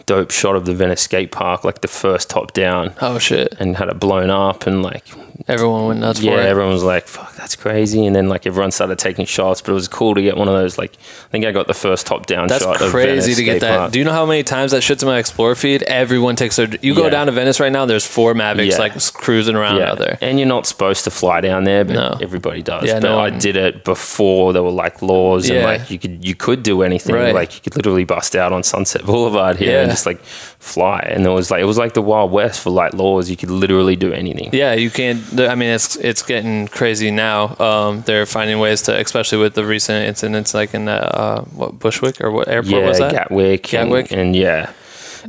dope 0.05 0.31
shot 0.31 0.55
of 0.55 0.65
the 0.65 0.73
Venice 0.73 1.01
skate 1.01 1.31
park, 1.31 1.63
like 1.63 1.81
the 1.81 1.87
first 1.87 2.29
top 2.29 2.53
down, 2.53 2.93
Oh 3.01 3.17
shit! 3.19 3.55
and 3.59 3.77
had 3.77 3.89
it 3.89 3.99
blown 3.99 4.29
up, 4.29 4.67
and 4.67 4.83
like 4.83 5.03
Everyone 5.47 5.87
went 5.87 5.99
nuts 6.01 6.21
yeah, 6.21 6.35
for 6.35 6.41
it. 6.41 6.45
everyone 6.45 6.73
was 6.73 6.83
like, 6.83 7.07
"Fuck, 7.07 7.28
that's 7.39 7.55
crazy!" 7.55 8.05
And 8.05 8.15
then 8.15 8.27
like 8.29 8.45
everyone 8.45 8.71
started 8.71 8.99
taking 8.99 9.25
shots, 9.25 9.61
but 9.61 9.71
it 9.71 9.75
was 9.75 9.87
cool 9.87 10.13
to 10.15 10.21
get 10.21 10.37
one 10.37 10.47
of 10.47 10.53
those. 10.53 10.77
Like 10.77 10.93
I 11.27 11.29
think 11.31 11.45
I 11.45 11.51
got 11.51 11.67
the 11.67 11.73
first 11.73 12.05
top 12.05 12.25
down 12.25 12.47
That's 12.47 12.63
shot. 12.63 12.81
of 12.81 12.91
crazy 12.91 13.33
to 13.35 13.43
get 13.43 13.61
that. 13.61 13.77
park. 13.77 13.91
Do 13.91 13.99
you 13.99 14.05
know 14.05 14.11
how 14.11 14.25
many 14.25 14.43
times 14.43 14.71
that 14.71 14.81
shit's 14.81 15.03
in 15.03 15.07
my 15.09 15.17
Explorer 15.19 15.55
feed? 15.55 15.83
Everyone 15.83 16.35
takes 16.35 16.55
their. 16.57 16.67
You 16.81 16.93
go 16.93 17.05
Yeah. 17.05 17.09
down 17.09 17.25
to 17.27 17.31
Venice 17.31 17.59
right 17.59 17.71
now. 17.71 17.85
There's 17.85 18.05
four 18.05 18.33
Mavics 18.33 18.71
Yeah. 18.71 18.77
like 18.77 18.93
cruising 19.13 19.55
around 19.55 19.77
yeah, 19.77 19.91
out 19.91 19.97
there. 19.99 20.17
and 20.21 20.37
you're 20.39 20.47
not 20.47 20.67
supposed 20.67 21.03
to 21.05 21.11
fly 21.11 21.41
down 21.41 21.63
there, 21.63 21.83
but 21.85 21.93
No. 21.95 22.17
everybody 22.21 22.61
does. 22.61 22.83
Yeah, 22.85 22.99
but 22.99 23.03
no 23.09 23.19
I 23.19 23.29
did 23.29 23.55
it 23.55 23.83
before 23.83 24.53
there 24.53 24.63
were 24.63 24.69
like 24.85 25.01
laws 25.01 25.49
and 25.49 25.63
like 25.63 25.89
you 25.89 25.97
could 25.99 26.25
you 26.25 26.35
could 26.35 26.61
do 26.63 26.83
anything. 26.83 27.15
Right. 27.15 27.33
Like 27.33 27.55
you 27.55 27.61
could 27.61 27.75
literally 27.75 28.03
bust 28.05 28.35
out 28.35 28.51
on 28.51 28.63
Sunset 28.63 29.05
Boulevard 29.05 29.55
here 29.57 29.79
and 29.81 29.89
just 29.89 30.05
like 30.05 30.19
fly, 30.59 30.99
and 31.13 31.25
it 31.25 31.29
was 31.29 31.49
like 31.51 31.61
it 31.61 31.65
was 31.65 31.77
like 31.77 31.93
the 31.93 32.01
Wild 32.01 32.31
West 32.31 32.61
for 32.61 32.69
like 32.71 32.93
laws. 32.93 33.29
You 33.29 33.37
could 33.37 33.51
literally 33.51 33.95
do 33.95 34.11
anything. 34.13 34.49
Yeah, 34.51 34.73
you 34.73 34.89
can't. 34.89 35.21
I 35.39 35.55
mean, 35.55 35.69
it's 35.69 35.95
it's 35.97 36.21
getting 36.21 36.67
crazy 36.67 37.11
now. 37.11 37.28
Um, 37.59 38.01
they're 38.01 38.25
finding 38.25 38.59
ways 38.59 38.81
to, 38.83 38.97
especially 38.99 39.37
with 39.39 39.53
the 39.53 39.65
recent 39.65 40.05
incidents, 40.07 40.53
like 40.53 40.73
in 40.73 40.87
uh, 40.87 40.93
uh, 40.93 41.41
what 41.55 41.79
Bushwick 41.79 42.21
or 42.21 42.31
what 42.31 42.47
airport 42.47 42.73
yeah, 42.81 42.87
was 42.87 42.99
that? 42.99 43.11
Gatwick, 43.11 43.63
Gatwick? 43.63 44.11
and, 44.11 44.21
and 44.21 44.35
yeah, 44.35 44.71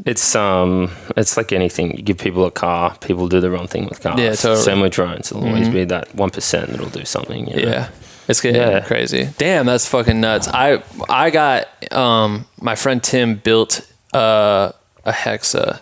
it's 0.06 0.34
um, 0.34 0.90
it's 1.16 1.36
like 1.36 1.52
anything. 1.52 1.96
You 1.96 2.02
give 2.02 2.18
people 2.18 2.44
a 2.44 2.50
car, 2.50 2.96
people 3.00 3.28
do 3.28 3.40
the 3.40 3.50
wrong 3.50 3.66
thing 3.66 3.86
with 3.88 4.00
cars. 4.00 4.18
Yeah, 4.18 4.32
totally. 4.34 4.54
Mm-hmm. 4.56 4.64
Same 4.64 4.80
with 4.80 4.92
drones. 4.92 5.30
It'll 5.32 5.46
always 5.46 5.68
be 5.68 5.84
that 5.84 6.14
one 6.14 6.30
percent 6.30 6.70
that'll 6.70 6.90
do 6.90 7.04
something. 7.04 7.48
you 7.48 7.56
know? 7.66 7.70
Yeah. 7.72 7.88
It's 8.28 8.40
getting 8.40 8.60
Yeah. 8.60 8.80
crazy. 8.80 9.28
Damn, 9.38 9.66
that's 9.66 9.88
fucking 9.88 10.20
nuts. 10.20 10.46
I 10.48 10.82
I 11.08 11.30
got 11.30 11.66
um 11.92 12.46
my 12.60 12.76
friend 12.76 13.02
Tim 13.02 13.34
built 13.36 13.80
uh, 14.14 14.70
a 15.04 15.12
Hexa. 15.12 15.80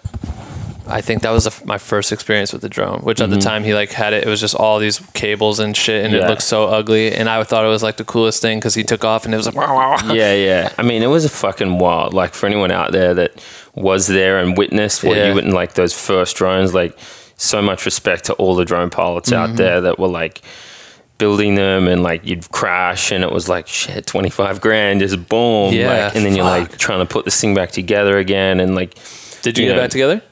I 0.89 1.01
think 1.03 1.23
that 1.23 1.31
was 1.31 1.47
a, 1.47 1.53
my 1.67 1.79
first 1.79 2.13
experience 2.13 2.53
with 2.53 2.63
the 2.63 2.69
drone, 2.69 3.01
which 3.01 3.21
at 3.21 3.31
the 3.31 3.39
time 3.39 3.63
he 3.65 3.75
like 3.75 3.91
had 3.93 4.13
it. 4.13 4.27
It 4.27 4.31
was 4.31 4.41
just 4.41 4.55
all 4.55 4.79
these 4.79 4.99
cables 5.13 5.59
and 5.61 5.77
shit, 5.77 6.05
and 6.05 6.15
it 6.15 6.19
Mm-hmm. 6.21 6.31
Looked 6.31 6.43
so 6.43 6.67
ugly. 6.67 7.13
And 7.15 7.29
I 7.29 7.43
thought 7.45 7.65
it 7.65 7.69
was 7.69 7.83
like 7.83 7.97
the 7.99 8.05
coolest 8.05 8.41
thing 8.43 8.59
because 8.59 8.75
he 8.75 8.83
took 8.85 9.05
off 9.05 9.25
and 9.25 9.35
it 9.35 9.37
was 9.37 9.47
like, 9.47 9.55
wow, 9.57 9.97
yeah, 10.13 10.33
yeah. 10.35 10.73
I 10.79 10.83
mean, 10.83 11.03
it 11.03 11.07
was 11.09 11.25
a 11.25 11.29
fucking 11.29 11.79
wild. 11.79 12.15
Like 12.15 12.35
for 12.35 12.47
anyone 12.47 12.71
out 12.71 12.93
there 12.93 13.15
that 13.15 13.45
was 13.75 14.07
there 14.07 14.39
and 14.39 14.57
witnessed 14.57 15.05
what 15.05 15.17
Yeah. 15.17 15.29
you 15.29 15.35
wouldn't 15.35 15.55
like 15.55 15.75
those 15.75 15.93
first 15.93 16.37
drones. 16.37 16.73
Like 16.75 16.99
so 17.37 17.61
much 17.63 17.85
respect 17.85 18.25
to 18.25 18.33
all 18.35 18.55
the 18.55 18.65
drone 18.65 18.91
pilots 18.91 19.31
Mm-hmm. 19.31 19.53
out 19.53 19.57
there 19.57 19.81
that 19.83 19.99
were 19.99 20.09
like 20.09 20.41
building 21.19 21.57
them 21.57 21.89
and 21.89 22.03
like 22.03 22.25
you'd 22.25 22.49
crash 22.53 23.11
and 23.11 23.25
it 23.25 23.33
was 23.33 23.49
like 23.49 23.67
shit 23.67 24.07
25 24.07 24.61
grand 24.61 25.01
just 25.01 25.29
boom 25.29 25.73
Yeah, 25.75 26.05
like, 26.07 26.15
and 26.17 26.25
then 26.25 26.37
you're 26.37 26.45
like 26.45 26.79
trying 26.79 27.01
to 27.01 27.07
put 27.07 27.25
this 27.25 27.41
thing 27.41 27.55
back 27.57 27.73
together 27.73 28.19
again 28.19 28.61
and 28.61 28.77
like 28.77 28.95
Did 29.43 29.59
you 29.59 29.65
You 29.65 29.71
get 29.71 29.77
know, 29.77 29.83
back 29.83 29.91
together? 29.91 30.23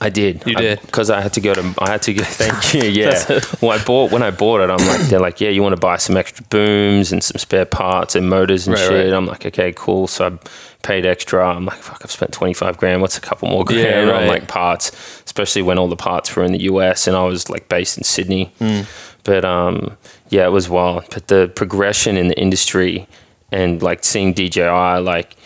I 0.00 0.08
did. 0.10 0.42
You 0.46 0.54
did? 0.54 0.80
because 0.82 1.10
I, 1.10 1.20
had 1.20 1.32
to 1.34 1.40
go 1.40 1.54
to. 1.54 1.74
I 1.78 1.90
had 1.90 2.02
to 2.02 2.12
get. 2.12 2.26
Thank 2.28 2.74
you. 2.74 2.88
Yeah. 2.90 3.40
Well, 3.60 3.72
I 3.72 3.82
bought 3.82 4.12
when 4.12 4.22
I 4.22 4.30
bought 4.30 4.60
it. 4.60 4.70
I'm 4.70 4.86
like, 4.86 5.00
they're 5.08 5.20
like, 5.20 5.40
yeah, 5.40 5.48
you 5.50 5.62
want 5.62 5.74
to 5.74 5.80
buy 5.80 5.96
some 5.96 6.16
extra 6.16 6.44
booms 6.46 7.12
and 7.12 7.22
some 7.22 7.38
spare 7.38 7.64
parts 7.64 8.14
and 8.14 8.28
motors 8.28 8.66
and 8.66 8.74
Right, 8.76 8.82
shit. 8.88 9.04
right. 9.06 9.12
I'm 9.12 9.26
like, 9.26 9.44
okay, 9.46 9.72
cool. 9.76 10.06
So 10.06 10.26
I 10.26 10.38
paid 10.82 11.04
extra. 11.06 11.46
I'm 11.46 11.64
like, 11.66 11.78
fuck, 11.78 12.00
I've 12.04 12.10
spent 12.10 12.32
25 12.32 12.76
grand. 12.78 13.00
What's 13.02 13.18
a 13.18 13.20
couple 13.20 13.48
more 13.48 13.64
grand 13.64 14.08
Yeah, 14.08 14.14
on 14.16 14.26
like 14.28 14.48
parts, 14.48 14.90
especially 15.26 15.62
when 15.62 15.78
all 15.78 15.88
the 15.88 15.96
parts 15.96 16.34
were 16.36 16.44
in 16.44 16.52
the 16.52 16.62
US 16.62 17.06
and 17.06 17.16
I 17.16 17.24
was 17.24 17.50
like 17.50 17.68
based 17.68 17.98
in 17.98 18.04
Sydney. 18.04 18.52
Hmm. 18.58 18.82
But 19.24 19.44
um, 19.44 19.96
yeah, 20.30 20.46
it 20.46 20.50
was 20.50 20.68
wild. 20.68 21.04
But 21.12 21.26
the 21.28 21.50
progression 21.54 22.16
in 22.16 22.28
the 22.28 22.38
industry 22.38 23.06
and 23.52 23.82
like 23.82 24.04
seeing 24.04 24.32
DJI, 24.32 25.00
like 25.00 25.36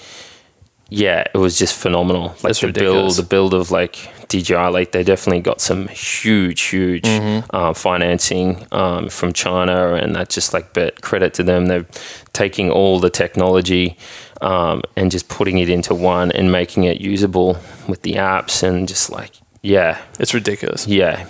yeah, 0.97 1.25
it 1.35 1.39
was 1.39 1.59
just 1.59 1.75
phenomenal. 1.77 2.29
Like 2.29 2.41
That's 2.43 2.61
the 2.61 2.69
ridiculous. 2.69 3.17
build, 3.17 3.27
the 3.27 3.29
build 3.29 3.55
of 3.55 3.71
like 3.71 3.95
DJI, 4.29 4.69
like 4.71 4.93
they 4.93 5.03
definitely 5.03 5.41
got 5.43 5.61
some 5.61 5.89
huge, 5.89 6.61
huge 6.63 7.05
Mm-hmm. 7.05 7.47
uh, 7.57 7.73
financing 7.75 8.67
um, 8.73 9.09
from 9.09 9.33
China, 9.33 9.95
and 9.95 10.15
that 10.17 10.29
just 10.29 10.53
like 10.55 10.73
but 10.73 11.01
credit 11.03 11.35
to 11.35 11.43
them. 11.43 11.67
They're 11.67 11.87
taking 12.33 12.71
all 12.71 13.01
the 13.01 13.11
technology 13.11 13.97
um, 14.41 14.83
and 14.97 15.11
just 15.11 15.29
putting 15.29 15.59
it 15.59 15.69
into 15.69 15.95
one 15.95 16.31
and 16.33 16.51
making 16.53 16.85
it 16.85 17.01
usable 17.01 17.59
with 17.89 18.03
the 18.03 18.15
apps 18.15 18.63
and 18.63 18.87
just 18.89 19.11
like 19.11 19.33
yeah, 19.63 20.03
It's 20.21 20.35
ridiculous. 20.35 20.87
yeah, 20.87 21.27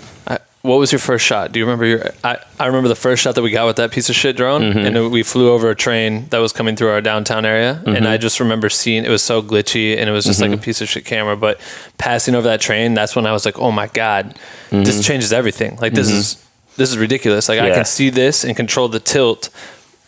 what 0.65 0.79
was 0.79 0.91
your 0.91 0.99
first 0.99 1.27
shot? 1.27 1.53
Do 1.53 1.59
you 1.59 1.67
remember 1.67 1.85
your? 1.85 2.07
I, 2.25 2.39
I 2.59 2.67
remember 2.67 2.89
the 2.89 2.95
first 2.95 3.23
shot 3.23 3.35
that 3.35 3.43
we 3.43 3.51
got 3.51 3.67
with 3.67 3.77
that 3.77 3.91
piece 3.93 4.09
of 4.09 4.17
shit 4.17 4.35
drone, 4.35 4.63
Mm-hmm. 4.63 4.79
and 4.97 5.11
we 5.13 5.23
flew 5.23 5.53
over 5.53 5.69
a 5.69 5.75
train 5.75 6.27
that 6.31 6.39
was 6.39 6.55
coming 6.55 6.75
through 6.75 6.89
our 6.89 7.03
downtown 7.03 7.45
area, 7.45 7.83
and 7.87 7.97
Mm-hmm. 7.97 8.07
I 8.07 8.17
just 8.17 8.41
remember 8.41 8.71
seeing 8.71 9.05
it 9.05 9.11
was 9.11 9.23
so 9.23 9.43
glitchy, 9.43 9.97
and 9.99 10.09
it 10.09 10.13
was 10.13 10.25
just 10.25 10.41
like 10.41 10.53
a 10.53 10.57
piece 10.57 10.81
of 10.81 10.89
shit 10.89 11.05
camera. 11.05 11.37
But 11.37 11.61
passing 11.99 12.35
over 12.35 12.49
that 12.49 12.63
train, 12.63 12.95
that's 12.95 13.15
when 13.15 13.27
I 13.27 13.33
was 13.33 13.45
like, 13.45 13.59
oh 13.59 13.71
my 13.73 13.89
god, 13.89 14.39
this 14.71 15.07
changes 15.07 15.33
everything. 15.35 15.77
Like 15.77 15.93
this 15.93 16.11
is 16.11 16.43
this 16.77 16.91
is 16.91 16.97
ridiculous. 16.97 17.49
Like 17.51 17.61
I 17.61 17.67
Mm-hmm. 17.67 17.75
Can 17.75 17.85
see 17.85 18.09
this 18.11 18.43
and 18.43 18.57
control 18.57 18.89
the 18.89 19.01
tilt, 19.01 19.51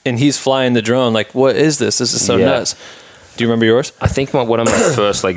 and 0.07 0.19
he's 0.19 0.38
flying 0.38 0.73
the 0.73 0.83
drone. 0.83 1.12
Like 1.12 1.35
what 1.35 1.55
is 1.57 1.79
this? 1.79 1.99
This 1.99 2.14
is 2.14 2.25
so 2.25 2.37
Yeah. 2.38 2.47
nuts. 2.47 2.75
Do 3.37 3.45
you 3.45 3.51
remember 3.51 3.66
yours? 3.66 3.92
I 4.01 4.07
think 4.09 4.33
my, 4.33 4.42
one 4.42 4.61
of 4.61 4.66
my 4.66 4.73
first 4.97 5.23
like 5.23 5.37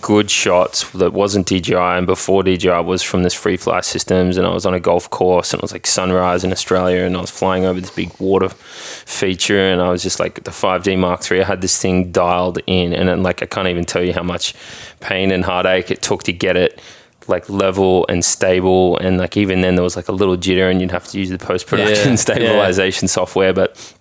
good 0.00 0.30
shots 0.30 0.90
that 0.92 1.12
wasn't 1.12 1.46
DJI 1.46 1.74
and 1.74 2.06
before 2.06 2.42
DJI 2.42 2.82
was 2.82 3.02
from 3.02 3.22
this 3.22 3.34
free 3.34 3.56
fly 3.56 3.80
systems 3.80 4.36
and 4.36 4.46
I 4.46 4.50
was 4.50 4.66
on 4.66 4.74
a 4.74 4.80
golf 4.80 5.08
course 5.10 5.52
and 5.52 5.60
it 5.60 5.62
was 5.62 5.72
like 5.72 5.86
sunrise 5.86 6.44
in 6.44 6.52
Australia 6.52 7.02
and 7.04 7.16
I 7.16 7.20
was 7.20 7.30
flying 7.30 7.64
over 7.64 7.80
this 7.80 7.90
big 7.90 8.10
water 8.18 8.48
feature 8.48 9.58
and 9.70 9.80
I 9.80 9.90
was 9.90 10.02
just 10.02 10.20
like 10.20 10.44
the 10.44 10.50
5D 10.50 10.98
Mark 10.98 11.30
III 11.30 11.42
I 11.42 11.44
had 11.44 11.60
this 11.60 11.80
thing 11.80 12.12
dialed 12.12 12.58
in 12.66 12.92
and 12.92 13.08
then 13.08 13.22
like 13.22 13.42
I 13.42 13.46
can't 13.46 13.68
even 13.68 13.84
tell 13.84 14.02
you 14.02 14.12
how 14.12 14.22
much 14.22 14.54
pain 15.00 15.30
and 15.30 15.44
heartache 15.44 15.90
it 15.90 16.02
took 16.02 16.22
to 16.24 16.32
get 16.32 16.56
it 16.56 16.80
like 17.28 17.48
level 17.48 18.06
and 18.08 18.24
stable 18.24 18.98
and 18.98 19.18
like 19.18 19.36
even 19.36 19.60
then 19.60 19.74
there 19.76 19.84
was 19.84 19.96
like 19.96 20.08
a 20.08 20.12
little 20.12 20.36
jitter 20.36 20.70
and 20.70 20.80
you'd 20.80 20.90
have 20.90 21.06
to 21.08 21.18
use 21.18 21.30
the 21.30 21.38
post-production 21.38 22.10
Yeah, 22.10 22.16
stabilization 22.26 23.08
software 23.08 23.52
but 23.52 23.94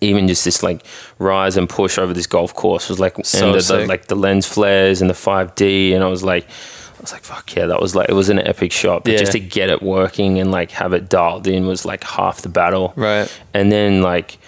even 0.00 0.26
just 0.28 0.44
this 0.44 0.62
like 0.62 0.84
rise 1.18 1.56
and 1.56 1.68
push 1.68 1.98
over 1.98 2.12
this 2.12 2.26
golf 2.26 2.54
course 2.54 2.88
was 2.88 2.98
like 2.98 3.16
So 3.24 3.46
and 3.52 3.60
the, 3.60 3.76
the, 3.78 3.86
like 3.86 4.06
the 4.06 4.14
lens 4.16 4.46
flares 4.46 5.00
and 5.00 5.10
the 5.10 5.14
5D 5.14 5.92
and 5.94 6.02
I 6.02 6.06
was 6.08 6.22
like 6.24 6.44
I 6.44 7.00
was 7.02 7.12
like 7.12 7.22
fuck 7.22 7.54
yeah 7.54 7.66
that 7.66 7.80
was 7.82 7.94
like 7.94 8.08
it 8.08 8.14
was 8.14 8.30
an 8.30 8.38
epic 8.38 8.72
shot 8.72 9.04
but 9.04 9.12
Yeah. 9.12 9.18
just 9.18 9.32
to 9.32 9.40
get 9.40 9.68
it 9.68 9.82
working 9.82 10.38
and 10.38 10.50
like 10.50 10.70
have 10.72 10.92
it 10.94 11.08
dialed 11.10 11.46
in 11.46 11.66
was 11.66 11.84
like 11.84 12.02
half 12.04 12.40
the 12.40 12.48
battle 12.48 12.94
Right. 12.96 13.28
and 13.52 13.70
then 13.70 14.00
like 14.00 14.38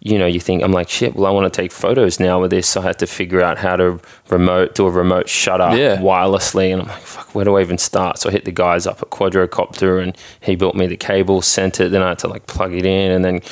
you 0.00 0.16
know 0.16 0.26
you 0.26 0.40
think 0.40 0.62
I'm 0.62 0.72
like 0.72 0.88
shit 0.88 1.14
well 1.14 1.26
I 1.26 1.30
want 1.32 1.52
to 1.52 1.60
take 1.62 1.70
photos 1.70 2.18
now 2.18 2.40
with 2.40 2.50
this 2.52 2.66
so 2.66 2.80
I 2.80 2.84
had 2.84 2.98
to 3.00 3.06
figure 3.06 3.42
out 3.42 3.58
how 3.58 3.76
to 3.76 4.00
remote 4.30 4.74
do 4.74 4.86
a 4.86 4.90
remote 4.90 5.28
shutter 5.28 5.76
Yeah. 5.76 5.98
wirelessly 5.98 6.72
and 6.72 6.80
I'm 6.80 6.88
like 6.88 7.02
fuck 7.02 7.34
where 7.34 7.44
do 7.44 7.56
I 7.58 7.60
even 7.60 7.76
start 7.76 8.16
so 8.18 8.30
I 8.30 8.32
hit 8.32 8.46
the 8.46 8.52
guys 8.52 8.86
up 8.86 9.02
at 9.02 9.10
Quadrocopter 9.10 10.02
and 10.02 10.16
he 10.40 10.54
built 10.56 10.76
me 10.76 10.86
the 10.86 10.96
cable 10.96 11.42
sent 11.42 11.78
it 11.78 11.90
then 11.90 12.00
I 12.02 12.08
had 12.10 12.20
to 12.20 12.28
like 12.28 12.46
plug 12.46 12.72
it 12.72 12.86
in 12.86 13.10
and 13.10 13.22
then 13.24 13.42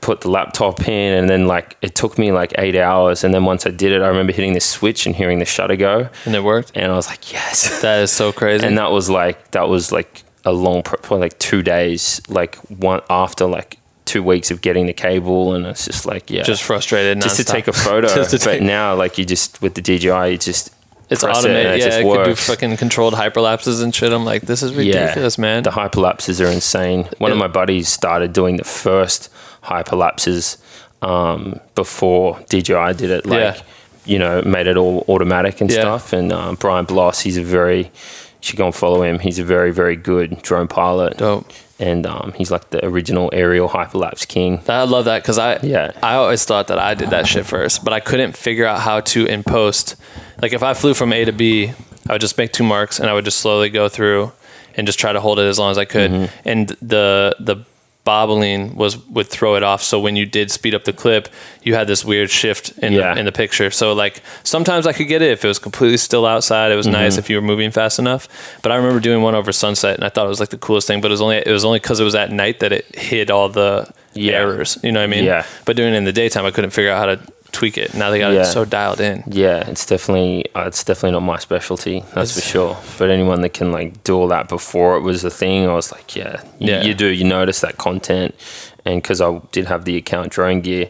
put 0.00 0.20
the 0.22 0.30
laptop 0.30 0.86
in 0.88 1.14
and 1.14 1.28
then 1.28 1.46
like 1.46 1.76
it 1.82 1.94
took 1.94 2.18
me 2.18 2.32
like 2.32 2.52
eight 2.58 2.76
hours 2.76 3.22
and 3.24 3.34
then 3.34 3.44
once 3.44 3.66
I 3.66 3.70
did 3.70 3.92
it 3.92 4.02
I 4.02 4.08
remember 4.08 4.32
hitting 4.32 4.54
the 4.54 4.60
switch 4.60 5.06
and 5.06 5.14
hearing 5.14 5.38
the 5.38 5.44
shutter 5.44 5.76
go 5.76 6.08
And 6.24 6.34
it 6.34 6.42
worked. 6.42 6.72
and 6.74 6.90
I 6.90 6.94
was 6.96 7.06
like 7.08 7.32
yes 7.32 7.80
That 7.82 8.00
is 8.02 8.10
so 8.10 8.32
crazy. 8.32 8.66
and 8.66 8.78
that 8.78 8.90
was 8.90 9.10
like 9.10 9.50
that 9.52 9.68
was 9.68 9.92
like 9.92 10.22
a 10.44 10.52
long 10.52 10.82
pro- 10.82 10.98
probably 10.98 11.20
like 11.26 11.38
two 11.38 11.62
days 11.62 12.20
like 12.28 12.56
one 12.68 13.00
after 13.10 13.44
like 13.46 13.78
two 14.06 14.22
weeks 14.22 14.50
of 14.50 14.60
getting 14.60 14.86
the 14.86 14.92
cable 14.92 15.54
and 15.54 15.66
it's 15.66 15.84
just 15.86 16.06
like 16.06 16.30
yeah 16.30 16.42
just 16.42 16.62
frustrated. 16.62 17.20
just 17.20 17.36
to 17.36 17.44
take 17.44 17.68
a 17.68 17.72
photo 17.72 18.08
Just 18.14 18.30
to 18.30 18.38
but 18.38 18.44
take- 18.44 18.62
now 18.62 18.94
like 18.94 19.18
you 19.18 19.24
just 19.24 19.60
with 19.62 19.74
the 19.74 19.82
DJI 19.82 20.30
you 20.32 20.38
just 20.38 20.72
It's 21.10 21.22
it 21.22 21.28
automated. 21.30 21.72
it 21.74 21.78
yeah, 21.80 21.84
just 21.86 21.98
it 21.98 22.02
could 22.04 22.24
do 22.24 22.34
fucking 22.34 22.76
controlled 22.76 23.14
hyperlapses 23.14 23.82
and 23.82 23.92
shit. 23.94 24.12
I'm 24.12 24.24
like, 24.24 24.42
this 24.42 24.62
is 24.62 24.72
ridiculous, 24.74 25.38
man. 25.38 25.64
The 25.64 25.70
hyperlapses 25.70 26.40
are 26.44 26.50
insane. 26.50 27.08
One 27.18 27.32
of 27.32 27.38
my 27.38 27.48
buddies 27.48 27.88
started 27.88 28.32
doing 28.32 28.56
the 28.58 28.64
first 28.64 29.28
hyperlapses 29.62 30.58
um, 31.02 31.60
before 31.74 32.38
DJI 32.48 32.94
did 32.94 33.10
it. 33.10 33.26
Like, 33.26 33.38
Yeah. 33.40 33.56
you 34.04 34.18
know, 34.18 34.42
made 34.42 34.66
it 34.66 34.76
all 34.76 35.04
automatic 35.08 35.60
and 35.60 35.70
Yeah. 35.70 35.80
stuff. 35.80 36.12
And 36.12 36.32
um, 36.32 36.56
Brian 36.56 36.84
Bloss, 36.84 37.20
he's 37.20 37.36
a 37.38 37.42
very, 37.42 37.84
you 37.84 37.90
should 38.40 38.56
go 38.56 38.66
and 38.66 38.74
follow 38.74 39.02
him. 39.02 39.18
He's 39.18 39.38
a 39.38 39.44
very, 39.44 39.70
very 39.72 39.96
good 39.96 40.42
drone 40.42 40.68
pilot. 40.68 41.16
Dope. 41.18 41.50
And 41.78 42.04
um, 42.04 42.34
he's 42.36 42.50
like 42.50 42.68
the 42.70 42.84
original 42.84 43.30
aerial 43.32 43.68
hyperlapse 43.70 44.28
king. 44.28 44.60
I 44.68 44.82
love 44.82 45.06
that 45.06 45.22
because 45.22 45.38
I 45.38 45.58
Yeah. 45.62 45.92
I 46.02 46.14
always 46.16 46.44
thought 46.44 46.66
that 46.66 46.78
I 46.78 46.92
did 46.94 47.08
that 47.10 47.26
shit 47.26 47.46
first, 47.46 47.82
but 47.82 47.94
I 47.94 48.00
couldn't 48.00 48.36
figure 48.36 48.66
out 48.66 48.80
how 48.80 49.00
to 49.00 49.24
in 49.24 49.42
post. 49.42 49.96
Like 50.42 50.52
if 50.52 50.62
I 50.62 50.74
flew 50.74 50.92
from 50.92 51.14
A 51.14 51.24
to 51.24 51.32
B, 51.32 51.72
I 52.06 52.12
would 52.12 52.20
just 52.20 52.36
make 52.36 52.52
two 52.52 52.64
marks 52.64 53.00
and 53.00 53.08
I 53.08 53.14
would 53.14 53.24
just 53.24 53.38
slowly 53.38 53.70
go 53.70 53.88
through. 53.88 54.32
and 54.76 54.86
just 54.86 55.00
try 55.00 55.12
to 55.12 55.20
hold 55.20 55.38
it 55.40 55.42
as 55.46 55.58
long 55.58 55.70
as 55.72 55.78
I 55.78 55.84
could. 55.84 56.10
Mm-hmm. 56.12 56.48
And 56.48 56.68
the 56.80 57.34
the 57.40 57.56
bobbling 58.04 58.74
was 58.76 58.96
would 59.08 59.26
throw 59.28 59.54
it 59.56 59.62
off. 59.62 59.82
So 59.82 60.00
when 60.00 60.16
you 60.16 60.26
did 60.26 60.50
speed 60.50 60.74
up 60.74 60.84
the 60.84 60.92
clip, 60.92 61.28
you 61.62 61.74
had 61.74 61.86
this 61.86 62.04
weird 62.04 62.30
shift 62.30 62.70
in 62.78 62.92
Yeah. 62.94 63.14
the, 63.14 63.20
in 63.20 63.26
the 63.26 63.32
picture. 63.32 63.70
So 63.70 63.92
like 63.92 64.22
sometimes 64.42 64.86
I 64.86 64.92
could 64.92 65.06
get 65.08 65.22
it 65.22 65.30
if 65.30 65.44
it 65.44 65.48
was 65.48 65.58
completely 65.58 65.98
still 65.98 66.24
outside. 66.26 66.72
It 66.72 66.76
was 66.76 66.86
nice 66.86 67.12
Mm-hmm. 67.12 67.18
if 67.20 67.30
you 67.30 67.36
were 67.36 67.42
moving 67.42 67.70
fast 67.70 67.98
enough. 67.98 68.28
But 68.62 68.72
I 68.72 68.76
remember 68.76 69.00
doing 69.00 69.22
one 69.22 69.34
over 69.34 69.52
sunset, 69.52 69.94
and 69.96 70.04
I 70.04 70.08
thought 70.08 70.26
it 70.26 70.28
was 70.30 70.40
like 70.40 70.48
the 70.50 70.58
coolest 70.58 70.86
thing. 70.86 71.00
But 71.00 71.08
it 71.08 71.12
was 71.12 71.20
only 71.20 71.36
it 71.38 71.52
was 71.52 71.64
only 71.64 71.78
because 71.78 72.00
it 72.00 72.04
was 72.04 72.14
at 72.14 72.30
night 72.32 72.60
that 72.60 72.72
it 72.72 72.94
hid 72.96 73.30
all 73.30 73.48
the 73.48 73.88
Yeah. 74.14 74.32
errors. 74.34 74.78
You 74.82 74.92
know 74.92 75.00
what 75.00 75.04
I 75.04 75.08
mean? 75.08 75.24
Yeah. 75.24 75.44
But 75.64 75.76
doing 75.76 75.92
it 75.94 75.96
in 75.96 76.04
the 76.04 76.12
daytime, 76.12 76.44
I 76.46 76.50
couldn't 76.50 76.70
figure 76.70 76.90
out 76.90 76.98
how 76.98 77.06
to 77.14 77.20
tweak 77.52 77.76
it. 77.78 77.94
Now 77.94 78.10
they 78.10 78.18
got 78.18 78.32
Yeah. 78.32 78.42
it 78.42 78.46
so 78.46 78.64
dialed 78.64 79.00
in. 79.00 79.22
Yeah, 79.26 79.68
it's 79.68 79.84
definitely 79.86 80.44
uh, 80.54 80.64
it's 80.66 80.84
definitely 80.84 81.12
not 81.12 81.20
my 81.22 81.38
specialty. 81.38 82.04
That's 82.14 82.34
for 82.34 82.40
sure. 82.40 82.76
But 82.98 83.10
anyone 83.10 83.40
that 83.42 83.54
can 83.54 83.72
like 83.72 84.02
do 84.04 84.16
all 84.16 84.28
that 84.28 84.48
before 84.48 84.96
it 84.96 85.00
was 85.00 85.24
a 85.24 85.30
thing, 85.30 85.68
I 85.68 85.74
was 85.74 85.92
like, 85.92 86.14
yeah, 86.16 86.42
you, 86.58 86.72
Yeah. 86.72 86.82
you 86.82 86.94
do. 86.94 87.06
You 87.06 87.24
notice 87.24 87.60
that 87.60 87.76
content, 87.78 88.34
and 88.84 89.02
because 89.02 89.20
I 89.20 89.40
did 89.52 89.66
have 89.66 89.84
the 89.84 89.96
account 89.96 90.30
drone 90.32 90.60
gear, 90.60 90.88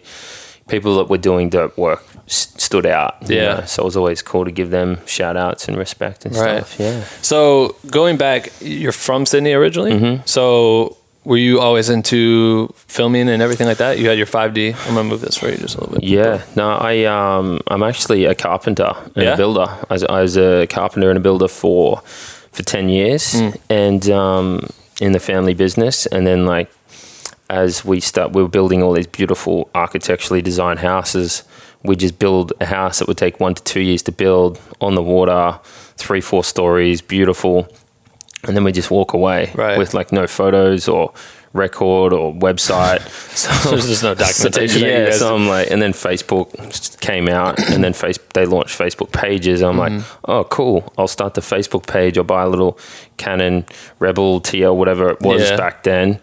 people 0.69 0.97
that 0.99 1.09
were 1.11 1.19
doing 1.19 1.49
dirt 1.51 1.77
work 1.77 2.05
s- 2.29 2.53
stood 2.57 2.87
out. 2.87 3.17
Yeah. 3.29 3.55
know? 3.61 3.65
so 3.67 3.83
it 3.83 3.85
was 3.87 3.97
always 3.97 4.23
cool 4.23 4.45
to 4.45 4.53
give 4.53 4.71
them 4.71 4.99
shout 5.07 5.37
outs 5.37 5.67
and 5.69 5.77
respect 5.77 6.25
and 6.25 6.37
Right. 6.37 6.65
stuff. 6.67 6.77
Yeah. 6.79 7.03
So 7.23 7.75
going 7.91 8.17
back, 8.17 8.53
you're 8.61 8.93
from 8.93 9.27
Sydney 9.27 9.53
originally. 9.53 9.93
Mm-hmm. 9.93 10.23
So 10.27 10.97
were 11.25 11.37
you 11.37 11.61
always 11.61 11.91
into 11.91 12.69
filming 12.77 13.29
and 13.29 13.43
everything 13.43 13.67
like 13.67 13.79
that? 13.79 13.99
You 13.99 14.09
had 14.09 14.17
your 14.19 14.27
5D. 14.27 14.75
I'm 14.89 14.95
gonna 14.95 15.09
move 15.09 15.21
this 15.21 15.37
for 15.37 15.49
you 15.51 15.57
just 15.57 15.77
a 15.77 15.81
little 15.81 15.95
bit. 16.01 16.05
Yeah, 16.05 16.43
no, 16.57 16.71
I 16.71 17.05
um, 17.05 17.61
I'm 17.69 17.83
actually 17.83 18.25
a 18.25 18.35
carpenter 18.35 18.93
and 19.15 19.25
Yeah? 19.25 19.35
a 19.35 19.37
builder. 19.37 19.67
I 19.89 19.93
was, 19.93 20.05
I 20.05 20.23
was 20.23 20.37
a 20.37 20.67
carpenter 20.69 21.09
and 21.11 21.19
a 21.19 21.21
builder 21.21 21.49
for 21.49 22.03
for 22.53 22.63
ten 22.63 22.89
years, 22.89 23.33
Hmm. 23.39 23.51
and 23.69 24.09
um, 24.11 24.67
in 25.01 25.13
the 25.13 25.21
family 25.21 25.55
business. 25.55 26.07
And 26.07 26.27
then 26.27 26.47
like 26.47 26.71
as 27.49 27.85
we 27.85 28.01
start, 28.01 28.33
we 28.33 28.43
were 28.43 28.49
building 28.49 28.83
all 28.83 28.93
these 28.93 29.07
beautiful 29.09 29.69
architecturally 29.75 30.41
designed 30.43 30.79
houses. 30.81 31.43
We 31.83 31.97
just 31.97 32.19
build 32.19 32.53
a 32.61 32.67
house 32.67 32.99
that 32.99 33.09
would 33.09 33.17
take 33.19 33.41
one 33.41 33.55
to 33.55 33.63
two 33.65 33.81
years 33.81 34.03
to 34.03 34.13
build 34.13 34.61
on 34.81 34.95
the 34.95 35.03
water, 35.03 35.59
three 35.97 36.21
four 36.21 36.45
stories, 36.45 37.01
beautiful, 37.01 37.67
and 38.47 38.57
then 38.57 38.65
we 38.65 38.73
just 38.73 38.91
walk 38.91 39.13
away 39.13 39.51
Right. 39.55 39.79
with 39.79 39.95
like 39.95 40.13
no 40.13 40.27
photos 40.27 40.89
or 40.89 41.13
record 41.53 42.13
or 42.13 42.33
website. 42.35 43.01
So 43.41 43.71
There's 43.71 44.03
no 44.03 44.15
documentation. 44.27 44.83
you 44.83 44.89
yeah, 44.89 45.11
so 45.13 45.35
I'm 45.35 45.49
like, 45.49 45.71
and 45.71 45.81
then 45.83 45.93
Facebook 45.93 47.01
came 47.01 47.29
out, 47.29 47.59
and 47.71 47.83
then 47.83 47.93
face 47.93 48.19
they 48.35 48.47
launched 48.47 48.79
Facebook 48.79 49.13
pages. 49.13 49.63
I'm 49.63 49.77
like, 49.79 49.93
Mm-hmm. 49.93 50.31
oh, 50.31 50.45
cool. 50.45 50.93
I'll 50.99 51.09
start 51.09 51.35
the 51.35 51.41
Facebook 51.41 51.87
page. 51.87 52.17
I'll 52.19 52.25
buy 52.25 52.43
a 52.45 52.49
little 52.49 52.79
Canon 53.17 53.65
Rebel 53.99 54.41
TL, 54.41 54.75
whatever 54.77 55.11
it 55.11 55.21
was 55.21 55.51
Yeah. 55.51 55.57
back 55.57 55.83
then. 55.83 56.21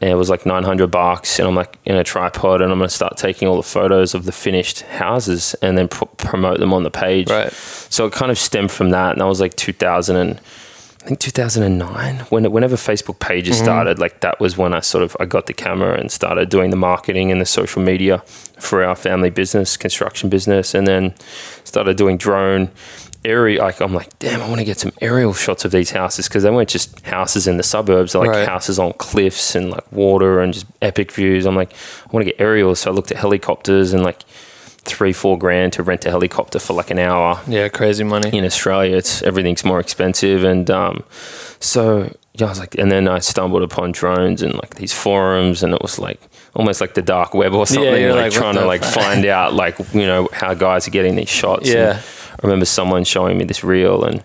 And 0.00 0.10
it 0.10 0.14
was 0.14 0.30
like 0.30 0.46
900 0.46 0.86
bucks, 0.92 1.40
and 1.40 1.48
I'm 1.48 1.56
like 1.56 1.76
in 1.84 1.96
a 1.96 2.04
tripod, 2.04 2.60
and 2.62 2.70
I'm 2.70 2.78
gonna 2.78 2.88
start 2.88 3.16
taking 3.16 3.48
all 3.48 3.56
the 3.56 3.64
photos 3.64 4.14
of 4.14 4.26
the 4.26 4.32
finished 4.32 4.82
houses, 4.82 5.56
and 5.60 5.76
then 5.76 5.88
p- 5.88 6.06
promote 6.18 6.60
them 6.60 6.72
on 6.72 6.84
the 6.84 6.90
page. 6.90 7.28
Right. 7.28 7.52
So 7.52 8.06
it 8.06 8.12
kind 8.12 8.30
of 8.30 8.38
stemmed 8.38 8.70
from 8.70 8.90
that, 8.90 9.12
and 9.12 9.20
that 9.20 9.26
was 9.26 9.40
like 9.40 9.56
2000 9.56 10.14
and 10.16 10.40
I 11.04 11.06
think 11.08 11.20
2009 11.20 12.16
when 12.28 12.50
whenever 12.50 12.76
Facebook 12.76 13.18
pages 13.20 13.56
Mm-hmm. 13.56 13.64
started 13.64 13.98
like 13.98 14.20
that 14.20 14.40
was 14.40 14.58
when 14.58 14.74
I 14.74 14.80
sort 14.80 15.04
of 15.04 15.16
I 15.20 15.24
got 15.26 15.46
the 15.46 15.54
camera 15.54 15.98
and 15.98 16.10
started 16.10 16.48
doing 16.48 16.70
the 16.70 16.76
marketing 16.76 17.30
and 17.32 17.40
the 17.40 17.46
social 17.46 17.80
media 17.82 18.18
for 18.58 18.82
our 18.84 18.96
family 18.96 19.30
business 19.30 19.76
construction 19.76 20.28
business 20.28 20.74
and 20.74 20.86
then 20.86 21.14
started 21.64 21.96
doing 21.96 22.16
drone 22.18 22.70
aerial 23.24 23.64
like 23.64 23.80
I'm 23.80 23.94
like 23.94 24.16
damn 24.18 24.40
I 24.42 24.48
want 24.48 24.58
to 24.60 24.64
get 24.64 24.78
some 24.78 24.92
aerial 25.00 25.32
shots 25.34 25.64
of 25.64 25.70
these 25.70 25.90
houses 25.90 26.28
because 26.28 26.42
they 26.42 26.50
weren't 26.50 26.68
just 26.68 27.00
houses 27.06 27.46
in 27.46 27.56
the 27.56 27.62
suburbs 27.62 28.14
like 28.14 28.30
Right. 28.30 28.48
houses 28.48 28.78
on 28.78 28.92
cliffs 28.94 29.54
and 29.54 29.70
like 29.70 29.90
water 29.92 30.40
and 30.40 30.52
just 30.52 30.66
epic 30.82 31.12
views 31.12 31.46
I'm 31.46 31.56
like 31.56 31.72
I 31.72 32.10
want 32.12 32.24
to 32.26 32.30
get 32.32 32.40
aerials 32.40 32.80
so 32.80 32.90
I 32.90 32.94
looked 32.94 33.10
at 33.12 33.18
helicopters 33.18 33.92
and 33.92 34.02
like 34.02 34.20
three 34.88 35.12
four 35.12 35.38
grand 35.38 35.72
to 35.74 35.82
rent 35.82 36.04
a 36.06 36.10
helicopter 36.10 36.58
for 36.58 36.72
like 36.74 36.90
an 36.90 36.98
hour 36.98 37.40
Yeah, 37.46 37.68
crazy 37.68 38.04
money. 38.04 38.36
in 38.36 38.44
Australia, 38.44 38.96
it's 38.96 39.22
everything's 39.22 39.64
more 39.64 39.80
expensive, 39.80 40.44
and 40.44 40.70
um, 40.70 41.04
so 41.60 42.12
yeah, 42.34 42.46
I 42.46 42.50
was 42.50 42.58
like, 42.60 42.76
and 42.76 42.90
then 42.90 43.08
I 43.08 43.18
stumbled 43.18 43.62
upon 43.62 43.92
drones 43.92 44.42
and 44.42 44.54
like 44.54 44.76
these 44.76 44.92
forums, 44.92 45.62
and 45.62 45.74
it 45.74 45.82
was 45.82 45.98
like 45.98 46.20
almost 46.54 46.80
like 46.80 46.94
the 46.94 47.02
dark 47.02 47.34
web 47.34 47.52
or 47.54 47.66
something, 47.66 48.00
you're 48.00 48.14
like, 48.14 48.32
like, 48.32 48.32
trying 48.32 48.54
to 48.54 48.64
like 48.64 48.82
find 48.84 49.24
out 49.38 49.54
like 49.54 49.78
you 49.92 50.06
know 50.06 50.28
how 50.32 50.54
guys 50.54 50.86
are 50.86 50.92
getting 50.92 51.16
these 51.16 51.28
shots. 51.28 51.68
Yeah. 51.68 51.90
And 51.90 51.98
I 52.40 52.46
remember 52.46 52.64
someone 52.66 53.04
showing 53.04 53.36
me 53.38 53.44
this 53.44 53.64
reel, 53.64 54.04
and 54.04 54.22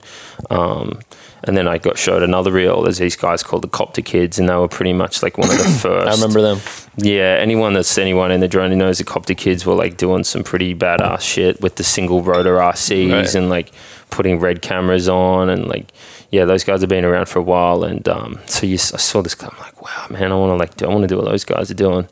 um, 0.51 0.99
and 1.45 1.57
then 1.57 1.67
I 1.67 1.77
got 1.77 1.97
showed 1.97 2.23
another 2.23 2.51
reel. 2.51 2.81
There's 2.83 2.97
these 2.99 3.15
guys 3.15 3.43
called 3.43 3.63
the 3.63 3.67
Copter 3.67 4.01
Kids, 4.01 4.39
and 4.39 4.47
they 4.49 4.55
were 4.55 4.67
pretty 4.67 4.93
much 4.93 5.21
like 5.23 5.37
one 5.37 5.49
of 5.49 5.57
the 5.57 5.63
first. 5.81 6.07
I 6.07 6.11
remember 6.13 6.41
them. 6.41 6.59
Yeah, 6.97 7.37
anyone 7.39 7.73
that's 7.73 7.97
anyone 7.97 8.31
in 8.31 8.39
the 8.39 8.47
drone 8.47 8.77
knows 8.77 8.97
the 8.99 9.03
Copter 9.03 9.33
Kids 9.33 9.65
were 9.65 9.73
like 9.75 9.97
doing 9.97 10.23
some 10.23 10.43
pretty 10.43 10.73
badass 10.75 11.21
shit 11.21 11.61
with 11.61 11.75
the 11.75 11.83
single 11.83 12.21
rotor 12.21 12.57
RCs 12.57 13.11
Right. 13.11 13.35
and 13.35 13.49
like 13.49 13.71
putting 14.09 14.39
red 14.39 14.61
cameras 14.61 15.09
on 15.09 15.49
and 15.49 15.67
like 15.67 15.91
yeah, 16.29 16.45
those 16.45 16.63
guys 16.63 16.81
have 16.81 16.89
been 16.89 17.05
around 17.05 17.27
for 17.27 17.39
a 17.39 17.43
while 17.43 17.83
and 17.83 18.07
um, 18.07 18.39
so 18.45 18.65
you, 18.65 18.75
I 18.75 18.77
saw 18.97 19.21
this 19.21 19.35
guy, 19.35 19.47
I'm 19.51 19.59
like, 19.59 19.81
wow, 19.81 20.07
man, 20.09 20.31
I 20.31 20.35
want 20.35 20.49
to 20.51 20.55
like 20.55 20.75
do, 20.77 20.85
I 20.85 20.89
want 20.89 21.01
to 21.03 21.07
do 21.07 21.17
what 21.17 21.25
those 21.25 21.43
guys 21.45 21.69
are 21.69 21.75
doing. 21.75 22.07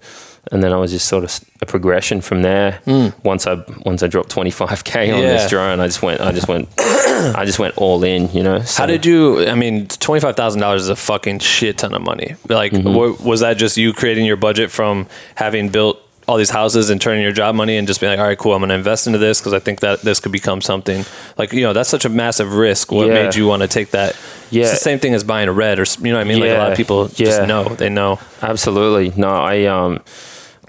And 0.52 0.64
then 0.64 0.74
I 0.74 0.78
was 0.78 0.92
just 0.92 1.08
sort 1.08 1.24
of 1.24 1.40
a 1.62 1.66
progression 1.68 2.20
from 2.22 2.42
there. 2.42 2.80
Once 3.24 3.46
I 3.46 3.64
once 3.86 4.02
I 4.02 4.08
dropped 4.08 4.30
25k 4.36 5.14
on 5.14 5.20
Hmm. 5.20 5.24
Yeah. 5.24 5.34
this 5.34 5.50
drone, 5.50 5.80
I 5.80 5.86
just 5.88 6.02
went 6.02 6.20
I 6.20 6.32
just 6.32 6.48
went 6.48 6.68
I 6.80 7.44
just 7.46 7.60
went 7.60 7.78
all 7.78 8.04
in, 8.04 8.32
you 8.32 8.42
know. 8.42 8.60
How 8.76 8.88
did 8.88 9.06
you? 9.06 9.46
I 9.48 9.54
mean, 9.54 9.88
twenty 9.88 10.20
five 10.20 10.36
thousand 10.36 10.62
dollars 10.62 10.82
is 10.84 10.90
a 10.90 10.96
fucking 10.96 11.40
shit 11.40 11.78
ton 11.78 11.94
of 11.94 12.02
money. 12.02 12.36
Like, 12.50 12.72
Mm-hmm. 12.72 12.94
wa- 12.94 13.16
was 13.24 13.42
that 13.42 13.58
just 13.58 13.78
you 13.78 13.94
creating 13.94 14.26
your 14.26 14.38
budget 14.38 14.72
from 14.72 15.08
having 15.36 15.70
built 15.70 16.00
all 16.28 16.38
these 16.38 16.52
houses 16.52 16.90
and 16.90 17.02
turning 17.02 17.24
your 17.24 17.32
job 17.32 17.56
money 17.56 17.78
and 17.78 17.88
just 17.88 18.00
being 18.00 18.12
like, 18.12 18.20
all 18.20 18.26
right, 18.26 18.38
cool, 18.38 18.54
I'm 18.54 18.60
going 18.60 18.70
to 18.70 18.76
invest 18.76 19.08
into 19.08 19.20
this 19.20 19.40
because 19.40 19.54
I 19.54 19.60
think 19.60 19.80
that 19.82 20.02
this 20.02 20.20
could 20.20 20.32
become 20.32 20.62
something. 20.62 21.04
Like, 21.38 21.52
you 21.52 21.62
know, 21.62 21.74
that's 21.74 21.90
such 21.90 22.06
a 22.06 22.10
massive 22.10 22.54
risk. 22.54 22.92
What 22.92 23.08
Yeah. 23.08 23.14
made 23.24 23.36
you 23.36 23.48
want 23.48 23.64
to 23.64 23.68
take 23.68 23.92
that? 23.92 24.16
Yeah. 24.52 24.64
it's 24.64 24.72
the 24.72 24.78
same 24.78 25.00
thing 25.00 25.14
as 25.14 25.24
buying 25.24 25.50
a 25.50 25.52
red 25.54 25.80
or 25.80 25.86
you 26.00 26.12
know 26.12 26.18
what 26.18 26.22
I 26.22 26.30
mean. 26.30 26.40
Like 26.42 26.52
a 26.52 26.58
lot 26.58 26.72
of 26.72 26.78
people 26.78 27.10
Yeah. 27.16 27.26
just 27.26 27.48
know 27.48 27.64
they 27.76 27.90
know. 27.90 28.20
Absolutely. 28.42 29.14
No, 29.20 29.30
I 29.30 29.66
um 29.66 30.00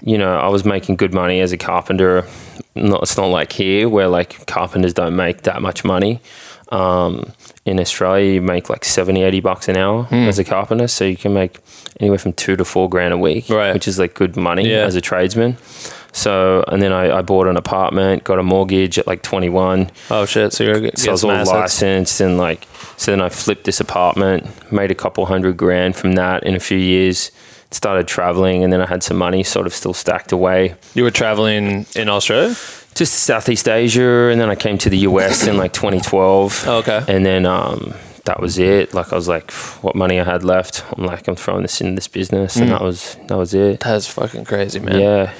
you 0.01 0.17
know, 0.17 0.35
I 0.35 0.47
was 0.49 0.65
making 0.65 0.95
good 0.97 1.13
money 1.13 1.39
as 1.39 1.51
a 1.53 1.57
carpenter. 1.57 2.25
Not, 2.75 3.03
it's 3.03 3.15
not 3.15 3.27
like 3.27 3.53
here 3.53 3.87
where 3.87 4.07
like 4.09 4.45
carpenters 4.47 4.93
don't 4.93 5.15
make 5.15 5.43
that 5.43 5.61
much 5.61 5.85
money. 5.85 6.19
Um, 6.69 7.31
in 7.65 7.79
Australia, 7.79 8.33
you 8.33 8.41
make 8.41 8.69
like 8.69 8.83
70, 8.83 9.23
80 9.23 9.39
bucks 9.39 9.69
an 9.69 9.77
hour 9.77 10.03
Hmm. 10.03 10.27
as 10.27 10.37
a 10.39 10.43
carpenter. 10.43 10.87
So 10.87 11.05
you 11.05 11.15
can 11.17 11.33
make 11.33 11.59
anywhere 11.99 12.17
from 12.19 12.33
two 12.33 12.55
to 12.57 12.65
four 12.65 12.89
grand 12.89 13.13
a 13.13 13.17
week, 13.17 13.49
Right. 13.49 13.73
which 13.73 13.87
is 13.87 13.97
like 13.99 14.13
good 14.15 14.35
money 14.35 14.69
Yeah. 14.69 14.79
as 14.85 14.95
a 14.95 15.01
tradesman. 15.01 15.57
So, 16.11 16.63
and 16.67 16.81
then 16.81 16.91
I, 16.91 17.17
I 17.19 17.21
bought 17.21 17.47
an 17.47 17.57
apartment, 17.57 18.23
got 18.23 18.37
a 18.37 18.43
mortgage 18.43 18.99
at 18.99 19.07
like 19.07 19.23
21. 19.23 19.89
Oh 20.11 20.25
shit! 20.25 20.53
So 20.53 20.63
you're 20.63 20.91
So 20.95 21.09
I 21.09 21.11
was 21.13 21.23
all 21.23 21.31
assets. 21.31 21.51
licensed 21.81 22.21
and 22.21 22.37
like, 22.37 22.67
so 22.97 23.11
then 23.11 23.21
I 23.21 23.29
flipped 23.29 23.63
this 23.63 23.79
apartment, 23.79 24.45
made 24.71 24.91
a 24.91 24.95
couple 24.95 25.25
hundred 25.25 25.57
grand 25.57 25.95
from 25.95 26.13
that 26.13 26.43
in 26.43 26.55
a 26.55 26.59
few 26.59 26.77
years, 26.77 27.31
started 27.71 28.07
traveling, 28.07 28.63
and 28.63 28.71
then 28.71 28.79
I 28.81 28.85
had 28.85 29.01
some 29.01 29.17
money 29.17 29.41
sort 29.41 29.65
of 29.65 29.73
still 29.73 29.93
stacked 29.95 30.31
away. 30.31 30.75
You 30.93 31.03
were 31.03 31.09
traveling 31.11 31.87
in 31.95 32.09
Australia. 32.09 32.55
Just 32.95 33.13
Southeast 33.15 33.67
Asia, 33.67 34.29
and 34.29 34.39
then 34.39 34.49
I 34.49 34.55
came 34.55 34.77
to 34.79 34.89
the 34.89 34.99
US 34.99 35.47
in 35.47 35.57
like 35.57 35.73
2012. 35.73 36.63
Oh, 36.67 36.77
okay. 36.77 37.03
And 37.07 37.25
then 37.25 37.45
um, 37.45 37.93
that 38.25 38.39
was 38.39 38.57
it. 38.59 38.93
Like 38.93 39.11
I 39.11 39.15
was 39.15 39.27
like, 39.27 39.51
what 39.81 39.95
money 39.95 40.19
I 40.19 40.23
had 40.23 40.43
left, 40.43 40.83
I'm 40.97 41.05
like, 41.05 41.27
I'm 41.27 41.35
throwing 41.35 41.63
this 41.63 41.81
in 41.81 41.95
this 41.95 42.07
business, 42.07 42.55
and 42.57 42.69
that 42.71 42.81
was 42.81 43.17
that 43.27 43.37
was 43.37 43.53
it. 43.53 43.79
That's 43.79 44.07
fucking 44.07 44.45
crazy, 44.45 44.79
man. 44.79 44.99
Yeah. 44.99 45.33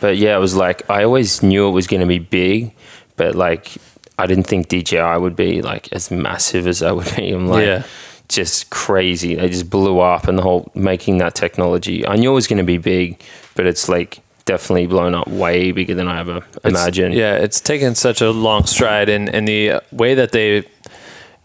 But 0.00 0.16
yeah, 0.18 0.36
it 0.36 0.40
was 0.40 0.54
like 0.54 0.88
I 0.90 1.04
always 1.04 1.42
knew 1.42 1.66
it 1.68 1.72
was 1.72 1.86
going 1.86 2.00
to 2.00 2.06
be 2.06 2.18
big, 2.18 2.72
but 3.16 3.34
like 3.34 3.72
I 4.18 4.26
didn't 4.26 4.44
think 4.44 4.68
DJI 4.68 5.18
would 5.18 5.34
be 5.36 5.62
like 5.62 5.92
as 5.92 6.10
massive 6.10 6.66
as 6.66 6.82
I 6.82 6.92
would 6.92 7.10
be. 7.16 7.32
I'm 7.32 7.48
like 7.48 7.66
Yeah. 7.66 7.82
just 8.28 8.70
crazy. 8.70 9.34
They 9.34 9.48
just 9.48 9.68
blew 9.70 9.98
up 10.00 10.28
and 10.28 10.38
the 10.38 10.42
whole 10.42 10.70
making 10.74 11.18
that 11.18 11.34
technology. 11.34 12.06
I 12.06 12.16
knew 12.16 12.30
it 12.30 12.34
was 12.34 12.46
going 12.46 12.58
to 12.58 12.64
be 12.64 12.78
big, 12.78 13.20
but 13.56 13.66
it's 13.66 13.88
like 13.88 14.20
definitely 14.46 14.86
blown 14.86 15.14
up 15.14 15.26
way 15.28 15.72
bigger 15.72 15.94
than 15.94 16.08
I 16.08 16.20
ever 16.20 16.36
It's- 16.38 16.64
imagined. 16.64 17.14
Yeah, 17.14 17.36
it's 17.36 17.60
taken 17.60 17.94
such 17.94 18.20
a 18.20 18.30
long 18.30 18.64
stride, 18.64 19.08
and 19.08 19.28
and 19.34 19.46
the 19.48 19.80
way 19.92 20.14
that 20.14 20.32
they, 20.32 20.64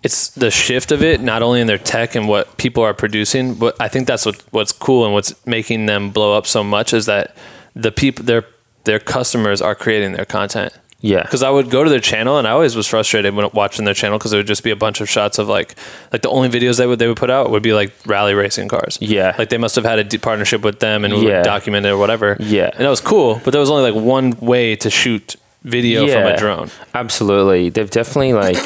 it's 0.04 0.30
the 0.30 0.52
shift 0.52 0.92
of 0.92 1.02
it, 1.04 1.22
not 1.22 1.42
only 1.42 1.62
in 1.62 1.68
their 1.68 1.78
tech 1.78 2.16
and 2.16 2.28
what 2.28 2.58
people 2.58 2.84
are 2.84 2.94
producing, 2.94 3.54
but 3.56 3.76
I 3.80 3.88
think 3.88 4.08
that's 4.08 4.26
what 4.26 4.44
what's 4.52 4.72
cool 4.72 5.06
and 5.06 5.14
what's 5.14 5.34
making 5.46 5.86
them 5.86 6.10
blow 6.12 6.38
up 6.38 6.46
so 6.48 6.64
much 6.64 6.94
is 6.94 7.06
that 7.06 7.36
the 7.76 7.92
people 7.92 8.26
their 8.26 8.46
their 8.86 9.00
customers 9.00 9.62
are 9.62 9.76
creating 9.76 10.14
their 10.14 10.26
content. 10.26 10.74
Yeah. 11.02 11.22
Because 11.24 11.44
I 11.44 11.50
would 11.50 11.70
go 11.70 11.84
to 11.84 11.90
their 11.90 12.00
channel 12.02 12.38
and 12.38 12.46
I 12.48 12.52
always 12.52 12.76
was 12.76 12.86
frustrated 12.88 13.34
when 13.34 13.50
watching 13.54 13.86
their 13.86 13.94
channel 13.94 14.18
because 14.18 14.34
it 14.34 14.38
would 14.38 14.48
just 14.48 14.64
be 14.64 14.72
a 14.72 14.76
bunch 14.76 15.00
of 15.00 15.08
shots 15.10 15.40
of 15.40 15.48
like, 15.48 15.76
like 16.12 16.22
the 16.24 16.30
only 16.30 16.50
videos 16.50 16.78
they 16.78 16.86
would 16.88 17.00
they 17.00 17.08
would 17.08 17.16
put 17.18 17.30
out 17.30 17.50
would 17.52 17.64
be 17.64 17.74
like 17.74 17.94
rally 18.06 18.34
racing 18.34 18.68
cars. 18.68 18.98
Yeah. 19.02 19.34
like 19.38 19.48
they 19.50 19.58
must 19.58 19.76
have 19.76 19.86
had 19.86 20.00
a 20.00 20.04
d- 20.04 20.18
partnership 20.18 20.62
with 20.62 20.80
them 20.80 21.06
and 21.06 21.14
Yeah. 21.14 21.38
would 21.38 21.44
document 21.46 21.86
it 21.86 21.90
or 21.90 21.98
whatever. 21.98 22.36
Yeah. 22.40 22.70
and 22.74 22.86
that 22.86 22.90
was 22.90 23.00
cool. 23.02 23.40
But 23.46 23.52
there 23.52 23.62
was 23.62 23.70
only 23.70 23.90
like 23.92 24.02
one 24.04 24.32
way 24.42 24.76
to 24.78 24.90
shoot 24.90 25.36
video 25.64 26.08
from 26.08 26.26
a 26.26 26.38
drone. 26.38 26.70
Absolutely. 26.94 27.70
They've 27.70 27.90
definitely 27.90 28.34
like 28.34 28.58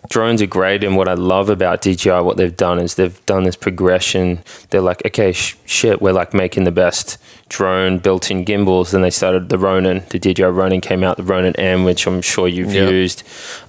drones 0.10 0.42
are 0.42 0.46
great 0.46 0.84
and 0.84 0.96
what 0.96 1.08
I 1.08 1.14
love 1.14 1.48
about 1.48 1.80
DJI 1.80 2.20
what 2.20 2.36
they've 2.36 2.54
done 2.56 2.78
is 2.78 2.96
they've 2.96 3.24
done 3.26 3.44
this 3.44 3.56
progression. 3.56 4.40
They're 4.70 4.82
like, 4.82 5.04
okay, 5.06 5.32
sh- 5.32 5.56
shit, 5.64 6.02
we're 6.02 6.12
like 6.12 6.34
making 6.34 6.64
the 6.64 6.70
best 6.72 7.16
drone 7.48 7.98
built-in 7.98 8.44
gimbals. 8.44 8.90
Then 8.90 9.00
they 9.02 9.10
started 9.10 9.48
the 9.48 9.58
Ronin. 9.58 10.02
The 10.10 10.18
DJI 10.18 10.44
Ronin 10.44 10.80
came 10.80 11.02
out, 11.02 11.16
the 11.16 11.22
Ronin 11.22 11.56
M, 11.56 11.84
which 11.84 12.06
I'm 12.06 12.20
sure 12.20 12.46
you've 12.46 12.74
Yep. 12.74 12.90
used. 12.90 13.22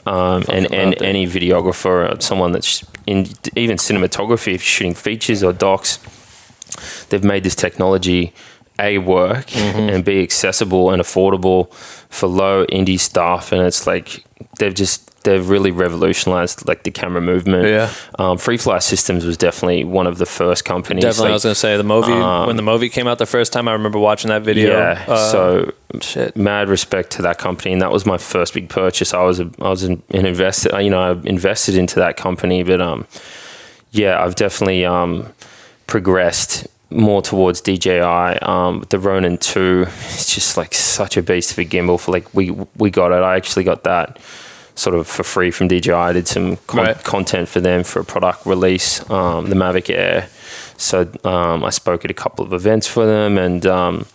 Um, 0.06 0.44
and 0.50 0.72
and 0.74 0.94
that. 0.94 1.02
any 1.02 1.26
videographer, 1.26 2.22
someone 2.22 2.52
that's 2.52 2.84
in 3.08 3.28
even 3.56 3.78
cinematography, 3.78 4.54
if 4.54 4.62
you're 4.62 4.76
shooting 4.78 4.94
features 4.96 5.44
or 5.44 5.54
docs, 5.54 6.00
they've 7.10 7.24
made 7.24 7.44
this 7.44 7.56
technology 7.56 8.34
a 8.80 8.98
work 8.98 9.48
Mm-hmm. 9.48 9.90
and 9.90 10.04
be 10.06 10.22
accessible 10.22 10.92
and 10.92 11.02
affordable 11.02 11.74
for 12.10 12.28
low 12.28 12.66
indie 12.68 13.00
stuff 13.00 13.52
and 13.52 13.62
it's 13.62 13.88
like 13.88 14.24
they've 14.60 14.74
just 14.74 15.12
they've 15.24 15.50
really 15.50 15.72
revolutionized 15.72 16.68
like 16.68 16.84
the 16.84 16.92
camera 16.92 17.22
movement 17.22 17.68
Yeah. 17.68 17.90
um, 18.20 18.38
free 18.38 18.58
fly 18.58 18.80
systems 18.80 19.26
was 19.26 19.38
definitely 19.38 19.84
one 19.86 20.06
of 20.08 20.18
the 20.20 20.26
first 20.26 20.66
companies 20.66 21.04
Definitely, 21.04 21.30
I 21.30 21.34
was 21.34 21.44
gonna 21.44 21.56
say 21.56 21.78
the 21.78 21.84
Movi 21.84 22.12
um, 22.22 22.48
when 22.48 22.58
the 22.58 22.64
Movi 22.64 22.92
came 22.92 23.08
out 23.08 23.18
the 23.18 23.26
first 23.26 23.52
time. 23.54 23.68
I 23.68 23.74
remember 23.74 23.98
watching 23.98 24.30
that 24.30 24.44
video. 24.44 24.78
yeah 24.78 25.04
Uh, 25.08 25.32
so 25.32 25.74
shit. 26.02 26.36
mad 26.36 26.70
respect 26.70 27.12
to 27.14 27.22
that 27.24 27.38
company 27.40 27.72
and 27.74 27.82
that 27.82 27.92
was 27.92 28.06
my 28.06 28.18
first 28.18 28.54
big 28.54 28.68
purchase 28.70 29.14
i 29.14 29.24
was 29.24 29.40
a, 29.40 29.50
i 29.62 29.70
was 29.70 29.84
an, 29.84 30.04
an 30.12 30.26
investor 30.26 30.80
you 30.82 30.90
know 30.90 31.00
i 31.00 31.12
invested 31.24 31.76
into 31.76 31.96
that 31.96 32.18
company 32.18 32.62
but 32.64 32.80
um 32.82 33.08
yeah 33.92 34.22
i've 34.24 34.36
definitely 34.36 34.86
um 34.86 35.26
progressed 35.88 36.68
more 36.90 37.22
towards 37.22 37.62
DJI. 37.62 38.00
Um, 38.42 38.86
the 38.90 39.00
Ronin 39.00 39.38
2 39.38 39.86
is 39.88 40.28
just 40.28 40.58
like 40.58 40.74
such 40.74 41.18
a 41.18 41.24
beast 41.24 41.52
of 41.52 41.60
a 41.60 41.66
gimbal. 41.66 42.00
For 42.00 42.12
like 42.12 42.34
we 42.34 42.52
we 42.78 42.90
got 42.92 43.12
it. 43.12 43.24
I 43.24 43.36
actually 43.36 43.64
got 43.64 43.84
that 43.84 44.20
sort 44.76 44.96
of 44.96 45.08
for 45.08 45.24
free 45.24 45.52
from 45.52 45.68
DJI. 45.70 45.92
I 45.94 46.14
did 46.14 46.28
some 46.28 46.58
con- 46.68 46.86
Right. 46.86 47.04
content 47.04 47.48
for 47.48 47.62
them 47.62 47.84
for 47.84 48.00
a 48.02 48.06
product 48.06 48.46
release, 48.46 49.08
um, 49.10 49.50
the 49.50 49.56
Mavic 49.56 49.90
Air. 49.94 50.28
So 50.78 51.10
um, 51.24 51.64
I 51.64 51.70
spoke 51.70 52.04
at 52.04 52.12
a 52.12 52.16
couple 52.16 52.44
of 52.46 52.54
events 52.54 52.88
for 52.88 53.06
them 53.06 53.38
and. 53.38 53.66
Um, 53.66 54.06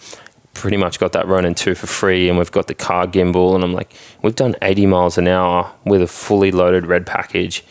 Pretty 0.52 0.76
much 0.76 0.98
got 0.98 1.12
that 1.12 1.26
Ronin 1.28 1.54
2 1.54 1.74
for 1.76 1.86
free, 1.86 2.28
and 2.28 2.36
we've 2.36 2.50
got 2.50 2.66
the 2.66 2.74
car 2.74 3.06
gimbal. 3.06 3.54
And 3.54 3.62
I'm 3.64 3.72
like, 3.72 3.94
we've 4.20 4.34
done 4.34 4.56
80 4.60 4.84
miles 4.86 5.16
an 5.16 5.26
hour 5.28 5.72
with 5.86 6.02
a 6.02 6.06
fully 6.08 6.50
loaded 6.50 6.84
red 6.86 7.06
package, 7.06 7.64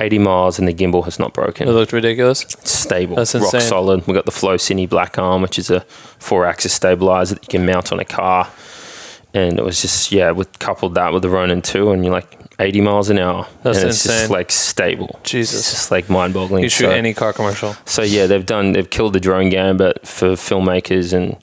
80 0.00 0.18
miles, 0.18 0.58
and 0.58 0.68
the 0.68 0.74
gimbal 0.74 1.04
has 1.04 1.18
not 1.18 1.32
broken 1.32 1.66
It 1.68 1.72
looked 1.72 1.92
ridiculous. 1.92 2.40
stable, 2.64 3.16
That's 3.16 3.34
rock 3.34 3.44
insane. 3.44 3.60
solid. 3.62 4.06
We've 4.06 4.14
got 4.14 4.26
the 4.26 4.30
Flow 4.30 4.56
Cine 4.56 4.88
Black 4.88 5.18
Arm, 5.18 5.42
which 5.42 5.58
is 5.58 5.70
a 5.70 5.80
four-axis 6.18 6.72
stabilizer 6.72 7.34
that 7.36 7.44
you 7.44 7.58
can 7.58 7.66
mount 7.66 7.92
on 7.92 7.98
a 8.00 8.04
car, 8.04 8.48
and 9.34 9.58
it 9.58 9.64
was 9.64 9.80
just 9.82 10.12
yeah, 10.12 10.32
we 10.32 10.44
coupled 10.58 10.94
that 10.94 11.12
with 11.12 11.22
the 11.22 11.30
Ronin 11.30 11.62
two, 11.62 11.90
and 11.92 12.04
you're 12.04 12.12
like 12.12 12.38
80 12.58 12.80
miles 12.80 13.10
an 13.10 13.18
hour, 13.18 13.46
That's 13.62 13.78
and 13.80 13.88
it's 13.90 14.02
just 14.04 14.30
like 14.30 14.50
stable. 14.50 15.20
Jesus. 15.24 15.60
it's 15.60 15.70
just 15.70 15.90
like 15.90 16.08
mind-boggling. 16.08 16.62
You 16.62 16.68
shoot 16.70 16.84
so, 16.84 16.90
any 16.90 17.12
car 17.12 17.32
commercial. 17.32 17.74
so 17.84 18.02
yeah, 18.02 18.26
they've 18.26 18.46
done 18.46 18.72
they've 18.72 18.88
killed 18.88 19.12
the 19.12 19.20
drone 19.20 19.50
gambit 19.50 20.06
for 20.06 20.28
filmmakers 20.36 21.12
and 21.12 21.36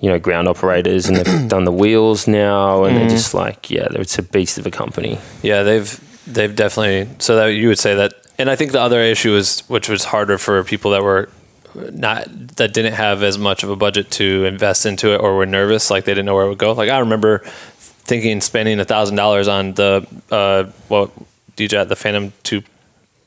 you 0.00 0.08
know 0.10 0.18
ground 0.18 0.48
operators, 0.48 1.08
and 1.08 1.16
they've 1.18 1.48
done 1.54 1.64
the 1.64 1.72
wheels 1.72 2.26
now, 2.28 2.84
and 2.84 2.96
Mm-hmm. 2.96 3.06
they're 3.08 3.16
just 3.16 3.32
like 3.34 3.70
yeah, 3.70 3.88
it's 3.92 4.18
a 4.18 4.22
beast 4.22 4.58
of 4.58 4.66
a 4.66 4.70
company. 4.70 5.18
Yeah, 5.42 5.62
they've 5.62 6.00
they've 6.26 6.54
definitely. 6.54 7.14
So 7.18 7.36
that 7.36 7.46
you 7.46 7.68
would 7.68 7.78
say 7.78 7.94
that, 7.94 8.14
and 8.38 8.50
I 8.50 8.56
think 8.56 8.72
the 8.72 8.80
other 8.80 9.00
issue 9.00 9.34
is, 9.34 9.60
which 9.68 9.88
was 9.88 10.04
harder 10.04 10.38
for 10.38 10.62
people 10.64 10.90
that 10.92 11.02
were 11.02 11.28
not 11.74 12.26
that 12.56 12.72
didn't 12.72 12.94
have 12.94 13.22
as 13.22 13.38
much 13.38 13.62
of 13.62 13.70
a 13.70 13.76
budget 13.76 14.10
to 14.10 14.44
invest 14.44 14.86
into 14.86 15.14
it 15.14 15.20
or 15.20 15.36
were 15.36 15.46
nervous, 15.46 15.90
like 15.90 16.04
they 16.04 16.12
didn't 16.12 16.26
know 16.26 16.34
where 16.34 16.46
it 16.46 16.48
would 16.48 16.58
go. 16.58 16.72
Like 16.72 16.90
I 16.90 16.98
remember 16.98 17.38
thinking 17.78 18.40
spending 18.40 18.80
a 18.80 18.84
thousand 18.84 19.16
dollars 19.16 19.48
on 19.48 19.74
the 19.74 20.06
uh, 20.30 20.64
what 20.88 21.10
DJ 21.56 21.86
the 21.86 21.96
Phantom 21.96 22.32
Two 22.42 22.62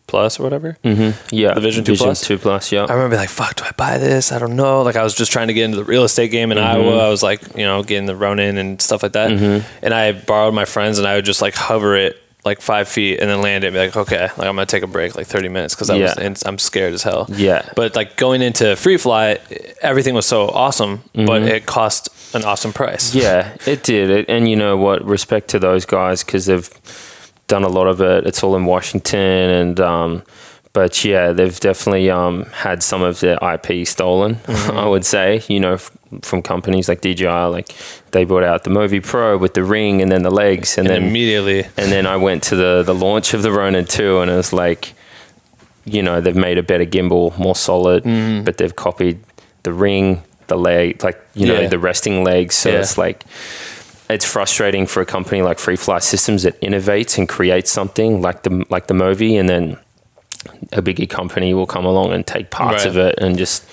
Plus 0.10 0.40
or 0.40 0.44
whatever. 0.44 0.76
Mm-hmm. 0.84 1.36
Yeah, 1.36 1.54
The 1.54 1.62
Vision 1.62 1.84
2 1.84 1.96
Plus? 1.96 2.22
Two 2.22 2.40
Plus, 2.40 2.72
yeah. 2.72 2.80
I 2.80 2.94
remember 2.94 3.10
being 3.10 3.20
like, 3.20 3.30
fuck, 3.30 3.54
do 3.54 3.64
I 3.64 3.72
buy 3.78 4.00
this? 4.00 4.32
I 4.32 4.40
don't 4.40 4.56
know. 4.56 4.82
Like 4.82 4.96
I 4.96 5.04
was 5.04 5.14
just 5.14 5.32
trying 5.32 5.50
to 5.50 5.54
get 5.54 5.66
into 5.66 5.78
the 5.78 5.84
real 5.84 6.04
estate 6.04 6.32
game 6.32 6.52
in 6.52 6.58
mm-hmm. 6.58 6.82
Iowa. 6.82 7.06
I 7.06 7.10
was 7.10 7.22
like, 7.22 7.56
you 7.56 7.64
know, 7.64 7.84
getting 7.84 8.08
the 8.08 8.16
Ronin 8.16 8.58
and 8.58 8.82
stuff 8.82 9.04
like 9.04 9.12
that. 9.12 9.30
Mm-hmm. 9.30 9.86
And 9.86 9.94
I 9.94 10.14
borrowed 10.14 10.56
my 10.56 10.66
friends 10.66 10.98
and 10.98 11.08
I 11.08 11.14
would 11.14 11.26
just 11.26 11.44
like 11.44 11.54
hover 11.54 11.96
it 11.96 12.20
like 12.50 12.62
five 12.62 12.88
feet 12.88 13.20
and 13.20 13.30
then 13.30 13.42
land 13.42 13.64
it 13.64 13.68
and 13.68 13.74
be 13.76 13.80
like, 13.80 13.96
okay, 13.96 14.24
like 14.38 14.48
I'm 14.48 14.56
gonna 14.56 14.66
take 14.66 14.84
a 14.84 14.88
break 14.88 15.16
like 15.16 15.28
30 15.28 15.50
minutes 15.50 15.76
because 15.76 15.90
I 15.90 15.98
was 15.98 16.14
Yeah. 16.18 16.26
and 16.26 16.42
I'm 16.46 16.58
scared 16.58 16.94
as 16.94 17.04
hell. 17.04 17.28
Yeah. 17.30 17.62
But 17.76 17.96
like 17.96 18.18
going 18.18 18.42
into 18.42 18.76
free 18.76 18.98
fly, 18.98 19.38
everything 19.82 20.14
was 20.16 20.26
so 20.26 20.48
awesome, 20.50 21.04
but 21.14 21.42
it 21.44 21.66
cost 21.66 22.10
an 22.36 22.44
awesome 22.44 22.74
price. 22.74 23.14
Yeah, 23.24 23.56
it 23.66 23.84
did. 23.84 24.10
It, 24.10 24.26
and 24.30 24.48
you 24.50 24.56
know 24.56 24.76
what? 24.78 25.04
Respect 25.06 25.48
to 25.50 25.60
those 25.60 25.86
guys 25.86 26.24
because 26.24 26.46
they've 26.48 26.70
done 27.48 27.64
a 27.64 27.70
lot 27.70 27.88
of 27.88 28.02
it. 28.02 28.26
It's 28.28 28.44
all 28.44 28.56
in 28.56 28.66
Washington, 28.66 29.50
and 29.50 29.80
um, 29.80 30.24
but 30.74 31.04
yeah, 31.04 31.32
they've 31.32 31.60
definitely 31.60 32.10
um, 32.10 32.46
had 32.54 32.84
some 32.84 33.02
of 33.02 33.20
their 33.20 33.38
IP 33.42 33.88
stolen. 33.88 34.38
I 34.48 34.86
would 34.88 35.04
say, 35.06 35.42
you 35.48 35.60
know, 35.60 35.74
f- 35.74 35.92
from 36.22 36.42
companies 36.42 36.88
like 36.88 37.02
DJI, 37.02 37.28
like 37.28 37.70
they 38.12 38.24
brought 38.24 38.44
out 38.44 38.64
the 38.64 38.70
Movi 38.70 39.04
Pro 39.04 39.38
with 39.38 39.54
the 39.56 39.64
ring 39.64 40.02
and 40.02 40.12
then 40.12 40.22
the 40.24 40.32
legs, 40.32 40.78
and, 40.78 40.88
And 40.88 40.96
then 41.04 41.10
immediately, 41.10 41.64
and 41.78 41.92
then 41.92 42.06
I 42.06 42.18
went 42.18 42.44
to 42.44 42.56
the 42.56 42.84
the 42.84 42.94
launch 42.96 43.34
of 43.34 43.42
the 43.42 43.52
Ronin 43.52 43.86
2 43.86 44.20
and 44.20 44.30
it 44.32 44.36
was 44.36 44.54
like, 44.54 44.94
you 45.86 46.04
know, 46.04 46.22
they've 46.22 46.36
made 46.36 46.58
a 46.58 46.64
better 46.64 46.86
gimbal, 46.86 47.38
more 47.38 47.56
solid, 47.56 48.04
Mm-hmm. 48.04 48.44
but 48.44 48.58
they've 48.58 48.76
copied 48.76 49.20
the 49.64 49.74
ring, 49.74 50.22
the 50.48 50.56
leg, 50.58 51.04
like 51.04 51.20
you 51.34 51.48
know, 51.48 51.60
Yeah. 51.62 51.68
the 51.70 51.80
resting 51.80 52.24
legs. 52.24 52.56
So 52.56 52.70
Yeah. 52.70 52.80
it's 52.80 52.98
like 52.98 53.24
it's 54.10 54.26
frustrating 54.26 54.88
for 54.88 55.02
a 55.02 55.06
company 55.06 55.42
like 55.42 55.60
Free 55.60 55.76
Fly 55.76 56.00
Systems 56.00 56.44
that 56.44 56.60
innovates 56.62 57.18
and 57.18 57.28
creates 57.30 57.72
something 57.72 58.22
like 58.22 58.44
the 58.44 58.66
like 58.70 58.86
the 58.88 58.94
Movi, 58.96 59.40
and 59.40 59.48
then 59.50 59.78
a 60.74 60.82
bigger 60.82 61.06
company 61.06 61.54
will 61.54 61.66
come 61.68 61.86
along 61.86 62.14
and 62.14 62.26
take 62.26 62.50
parts 62.50 62.86
Right. 62.86 62.88
of 62.88 62.98
it 62.98 63.16
and 63.20 63.38
just. 63.38 63.64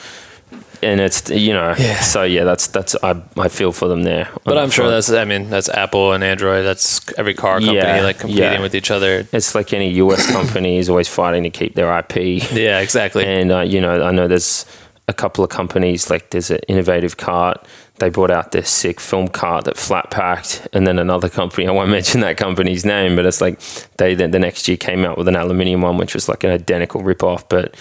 And 0.83 1.01
it's 1.01 1.31
you 1.31 1.55
know 1.55 1.75
Yeah. 1.79 2.01
so 2.01 2.23
yeah 2.23 2.45
that's 2.45 2.67
that's 2.67 2.95
I, 3.03 3.21
I 3.39 3.49
feel 3.49 3.73
for 3.73 3.89
them 3.89 4.03
there 4.03 4.29
but 4.45 4.59
I'm 4.59 4.69
sure 4.71 4.91
that's 4.91 5.11
I 5.11 5.25
mean 5.25 5.49
that's 5.49 5.71
Apple 5.71 6.13
and 6.13 6.23
Android. 6.23 6.67
That's 6.67 7.01
every 7.17 7.33
car 7.33 7.59
company 7.61 7.79
Yeah, 7.79 8.03
like 8.03 8.19
competing 8.19 8.43
yeah. 8.43 8.61
with 8.61 8.75
each 8.75 8.91
other. 8.91 9.27
it's 9.33 9.55
like 9.55 9.73
any 9.73 9.91
US 10.05 10.31
company 10.39 10.77
is 10.77 10.91
always 10.91 11.09
fighting 11.09 11.45
to 11.45 11.51
keep 11.51 11.75
their 11.77 11.91
IP. 11.99 12.17
Yeah, 12.53 12.81
exactly. 12.81 13.25
And 13.25 13.51
uh, 13.51 13.61
you 13.61 13.81
know, 13.81 14.03
I 14.05 14.11
know 14.13 14.29
there's 14.29 14.67
a 15.09 15.15
couple 15.15 15.43
of 15.43 15.49
companies 15.51 16.11
like 16.11 16.29
there's 16.31 16.51
an 16.51 16.61
innovative 16.69 17.17
cart. 17.17 17.67
They 17.99 18.11
brought 18.11 18.31
out 18.31 18.53
this 18.53 18.69
sick 18.69 19.01
film 19.01 19.29
cart 19.29 19.65
that 19.65 19.77
flat 19.77 20.11
packed, 20.11 20.69
and 20.73 20.87
then 20.87 20.99
another 20.99 21.29
company. 21.29 21.67
I 21.67 21.71
won't 21.71 21.91
mention 21.99 22.21
that 22.21 22.37
company's 22.37 22.85
name, 22.85 23.17
but 23.17 23.27
it's 23.27 23.41
like 23.41 23.61
they 23.97 24.15
the, 24.15 24.29
the 24.29 24.39
next 24.39 24.69
year 24.69 24.77
came 24.77 25.05
out 25.05 25.17
with 25.17 25.29
an 25.29 25.37
aluminium 25.37 25.83
one, 25.83 25.97
which 25.97 26.15
was 26.15 26.29
like 26.29 26.45
an 26.45 26.51
identical 26.51 27.03
rip 27.03 27.23
off, 27.23 27.49
but 27.49 27.75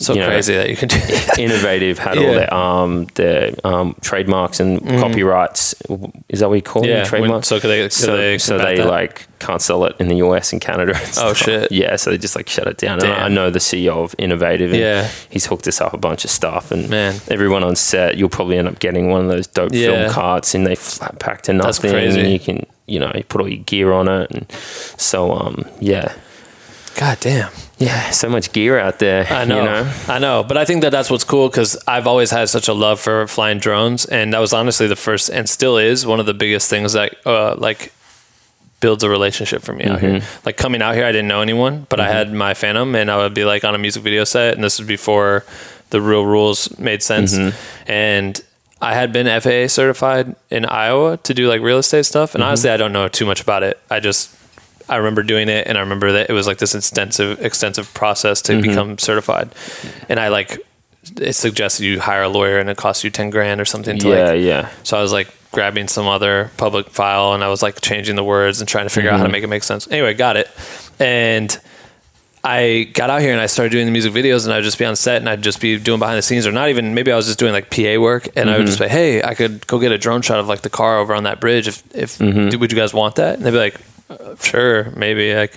so 0.00 0.14
you 0.14 0.20
know, 0.20 0.28
crazy 0.28 0.54
that 0.54 0.70
you 0.70 0.76
can 0.76 0.88
do 0.88 0.96
that. 0.98 1.38
innovative. 1.38 1.98
Had 1.98 2.16
Yeah. 2.16 2.26
all 2.26 2.34
their 2.34 2.54
um 2.54 3.04
their 3.14 3.54
um 3.64 3.96
trademarks 4.00 4.60
and 4.60 4.80
copyrights. 5.00 5.74
Is 6.28 6.40
that 6.40 6.48
what 6.48 6.54
you 6.54 6.62
call. 6.62 6.86
Yeah, 6.86 6.98
them? 7.00 7.06
Trademarks. 7.06 7.48
so 7.48 7.58
they- 7.58 7.88
so 7.88 8.16
they 8.16 8.38
so 8.38 8.58
they 8.58 8.82
like 8.82 9.26
can't 9.40 9.60
sell 9.60 9.84
it 9.84 9.94
in 10.00 10.08
the 10.08 10.16
US 10.16 10.52
and 10.52 10.60
Canada. 10.60 10.94
and 10.96 11.12
Oh, 11.18 11.32
shit. 11.34 11.70
Yeah, 11.72 11.96
so 11.96 12.10
they 12.10 12.18
just 12.18 12.34
like 12.36 12.48
shut 12.48 12.66
it 12.68 12.76
down. 12.78 13.02
And 13.04 13.12
I 13.12 13.28
know 13.28 13.50
the 13.50 13.58
CEO 13.60 14.02
of 14.04 14.16
Inovativ. 14.18 14.66
And 14.70 14.76
Yeah. 14.76 15.08
he's 15.30 15.46
hooked 15.46 15.66
us 15.68 15.80
up 15.80 15.92
a 15.94 15.98
bunch 15.98 16.24
of 16.24 16.30
stuff. 16.30 16.70
And 16.70 16.88
Man. 16.88 17.14
everyone 17.28 17.62
on 17.64 17.74
set, 17.76 18.16
you'll 18.16 18.28
probably 18.28 18.56
end 18.58 18.68
up 18.68 18.78
getting 18.78 19.10
one 19.10 19.22
of 19.22 19.28
those 19.28 19.46
dope 19.46 19.72
Yeah. 19.72 19.86
film 19.86 20.10
carts, 20.12 20.54
and 20.54 20.66
they 20.66 20.74
flat 20.74 21.18
pack 21.18 21.42
to 21.42 21.52
That's 21.52 21.82
nothing. 21.82 21.94
And 22.18 22.32
you 22.32 22.38
can 22.40 22.66
you 22.86 22.98
know 22.98 23.10
you 23.14 23.22
put 23.24 23.40
all 23.40 23.48
your 23.48 23.62
gear 23.64 23.92
on 23.92 24.08
it, 24.08 24.30
and 24.30 24.46
so 24.96 25.32
um 25.32 25.64
yeah. 25.80 26.12
God 26.96 27.18
damn. 27.20 27.50
Yeah, 27.78 28.10
so 28.10 28.28
much 28.28 28.52
gear 28.52 28.78
out 28.78 28.98
there. 28.98 29.24
I 29.30 29.44
know, 29.44 29.58
You 29.58 29.64
know? 29.64 29.92
I 30.08 30.18
know, 30.18 30.42
but 30.42 30.56
I 30.56 30.64
think 30.64 30.82
that 30.82 30.90
that's 30.90 31.10
what's 31.10 31.24
cool 31.24 31.48
because 31.48 31.76
I've 31.86 32.06
always 32.08 32.30
had 32.32 32.48
such 32.48 32.66
a 32.68 32.72
love 32.72 32.98
for 32.98 33.26
flying 33.28 33.58
drones, 33.58 34.04
and 34.04 34.32
that 34.32 34.40
was 34.40 34.52
honestly 34.52 34.86
the 34.88 34.96
first, 34.96 35.28
and 35.30 35.48
still 35.48 35.78
is 35.78 36.04
one 36.04 36.18
of 36.20 36.26
the 36.26 36.34
biggest 36.34 36.68
things 36.68 36.92
that 36.94 37.14
uh, 37.24 37.54
like 37.56 37.92
builds 38.80 39.02
a 39.04 39.08
relationship 39.08 39.62
for 39.62 39.72
me 39.72 39.84
out 39.84 40.00
here. 40.00 40.14
Mm-hmm. 40.20 40.46
Like 40.46 40.56
coming 40.56 40.82
out 40.82 40.94
here, 40.96 41.04
I 41.04 41.12
didn't 41.12 41.28
know 41.28 41.40
anyone, 41.40 41.86
but 41.88 42.00
I 42.00 42.08
had 42.08 42.32
my 42.32 42.54
Phantom, 42.54 42.94
and 42.96 43.10
I 43.10 43.16
would 43.18 43.34
be 43.34 43.44
like 43.44 43.64
on 43.64 43.74
a 43.74 43.78
music 43.78 44.02
video 44.02 44.24
set, 44.24 44.54
and 44.54 44.64
this 44.64 44.78
was 44.80 44.88
before 44.88 45.44
the 45.90 46.00
real 46.00 46.24
rules 46.26 46.76
made 46.78 47.02
sense, 47.02 47.34
Mm-hmm. 47.36 47.90
and. 47.90 48.40
I 48.80 48.94
had 48.94 49.12
been 49.12 49.26
FAA 49.40 49.66
certified 49.66 50.36
in 50.50 50.64
Iowa 50.64 51.16
to 51.24 51.34
do 51.34 51.48
like 51.48 51.60
real 51.62 51.78
estate 51.78 52.06
stuff, 52.06 52.28
Mm-hmm. 52.30 52.36
and 52.36 52.44
honestly, 52.44 52.70
I 52.70 52.76
don't 52.76 52.92
know 52.92 53.08
too 53.08 53.26
much 53.26 53.40
about 53.40 53.64
it. 53.64 53.76
I 53.90 53.98
just 53.98 54.30
I 54.88 54.96
remember 54.96 55.22
doing 55.22 55.48
it, 55.48 55.66
and 55.66 55.76
I 55.76 55.82
remember 55.82 56.12
that 56.12 56.30
it 56.30 56.32
was 56.32 56.46
like 56.46 56.58
this 56.58 56.74
extensive, 56.74 57.44
extensive 57.44 57.92
process 57.94 58.42
Mm-hmm. 58.42 58.62
to 58.62 58.68
become 58.68 58.98
certified. 58.98 59.50
And 60.08 60.18
I 60.18 60.28
like 60.28 60.58
it 61.20 61.32
suggested 61.34 61.84
you 61.84 62.00
hire 62.00 62.22
a 62.22 62.28
lawyer, 62.28 62.58
and 62.58 62.68
it 62.68 62.76
costs 62.76 63.04
you 63.04 63.10
ten 63.10 63.30
grand 63.30 63.60
or 63.60 63.64
something. 63.64 63.98
To 63.98 64.08
Yeah, 64.08 64.30
like, 64.32 64.40
yeah. 64.42 64.68
So 64.82 64.98
I 64.98 65.02
was 65.02 65.12
like 65.12 65.28
grabbing 65.52 65.88
some 65.88 66.06
other 66.06 66.50
public 66.56 66.90
file, 66.90 67.32
and 67.34 67.42
I 67.44 67.48
was 67.48 67.62
like 67.62 67.80
changing 67.80 68.16
the 68.16 68.24
words 68.24 68.60
and 68.60 68.68
trying 68.68 68.84
to 68.86 68.90
figure 68.90 69.10
out 69.10 69.14
how 69.18 69.24
Mm-hmm. 69.24 69.32
to 69.32 69.32
make 69.32 69.44
it 69.44 69.48
make 69.48 69.62
sense. 69.64 69.88
Anyway, 69.90 70.14
got 70.14 70.36
it, 70.36 70.48
and 71.00 71.58
I 72.44 72.88
got 72.94 73.10
out 73.10 73.20
here 73.20 73.32
and 73.32 73.40
I 73.40 73.46
started 73.46 73.70
doing 73.72 73.84
the 73.86 73.90
music 73.92 74.12
videos, 74.12 74.44
and 74.44 74.54
I'd 74.54 74.62
just 74.62 74.78
be 74.78 74.84
on 74.84 74.94
set 74.96 75.16
and 75.16 75.28
I'd 75.28 75.42
just 75.42 75.60
be 75.60 75.76
doing 75.78 75.98
behind 75.98 76.16
the 76.18 76.22
scenes, 76.22 76.46
or 76.46 76.52
not 76.52 76.68
even 76.68 76.94
maybe 76.94 77.10
I 77.10 77.16
was 77.16 77.26
just 77.26 77.38
doing 77.38 77.52
like 77.52 77.68
PA 77.70 77.98
work, 78.00 78.28
and 78.36 78.48
I 78.48 78.56
would 78.58 78.66
just 78.66 78.78
Mm-hmm. 78.78 78.88
say, 78.88 79.20
"Hey, 79.20 79.22
I 79.22 79.34
could 79.34 79.66
go 79.66 79.78
get 79.78 79.92
a 79.92 79.98
drone 79.98 80.22
shot 80.22 80.38
of 80.40 80.46
like 80.46 80.62
the 80.62 80.70
car 80.70 80.98
over 80.98 81.14
on 81.14 81.24
that 81.24 81.40
bridge. 81.40 81.66
If 81.68 81.82
if 81.94 82.18
Mm-hmm. 82.18 82.58
would 82.60 82.70
you 82.72 82.78
guys 82.78 82.94
want 82.94 83.16
that?" 83.16 83.36
And 83.36 83.44
they'd 83.44 83.50
be 83.50 83.56
like, 83.58 83.80
"Sure, 84.42 84.90
maybe." 84.96 85.36
I 85.36 85.48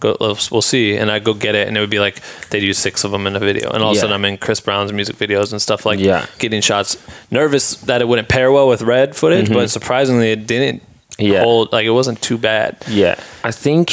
go, 0.00 0.16
we'll 0.20 0.62
see. 0.62 0.96
And 0.96 1.10
I'd 1.10 1.24
go 1.24 1.34
get 1.34 1.54
it, 1.54 1.68
and 1.68 1.76
it 1.76 1.80
would 1.80 1.90
be 1.90 1.98
like 2.00 2.20
they'd 2.50 2.62
use 2.62 2.78
six 2.78 3.04
of 3.04 3.10
them 3.12 3.26
in 3.26 3.36
a 3.36 3.38
video, 3.38 3.70
and 3.70 3.82
all 3.82 3.90
of 3.92 3.96
a 3.96 4.00
sudden 4.00 4.14
I'm 4.14 4.24
in 4.24 4.36
Chris 4.38 4.60
Brown's 4.60 4.92
music 4.92 5.16
videos 5.16 5.52
and 5.52 5.60
stuff 5.62 5.86
like 5.86 5.98
Yeah. 6.00 6.26
getting 6.38 6.60
shots. 6.60 6.96
Nervous 7.30 7.76
that 7.82 8.00
it 8.00 8.08
wouldn't 8.08 8.28
pair 8.28 8.50
well 8.52 8.68
with 8.68 8.82
red 8.82 9.14
footage, 9.16 9.48
but 9.52 9.70
surprisingly 9.70 10.32
it 10.32 10.46
didn't. 10.46 10.82
Mm-hmm. 10.82 11.32
Yeah. 11.32 11.42
hold 11.42 11.70
like 11.72 11.84
it 11.84 11.90
wasn't 11.90 12.20
too 12.22 12.38
bad. 12.38 12.76
Yeah, 12.88 13.16
I 13.44 13.50
think 13.52 13.92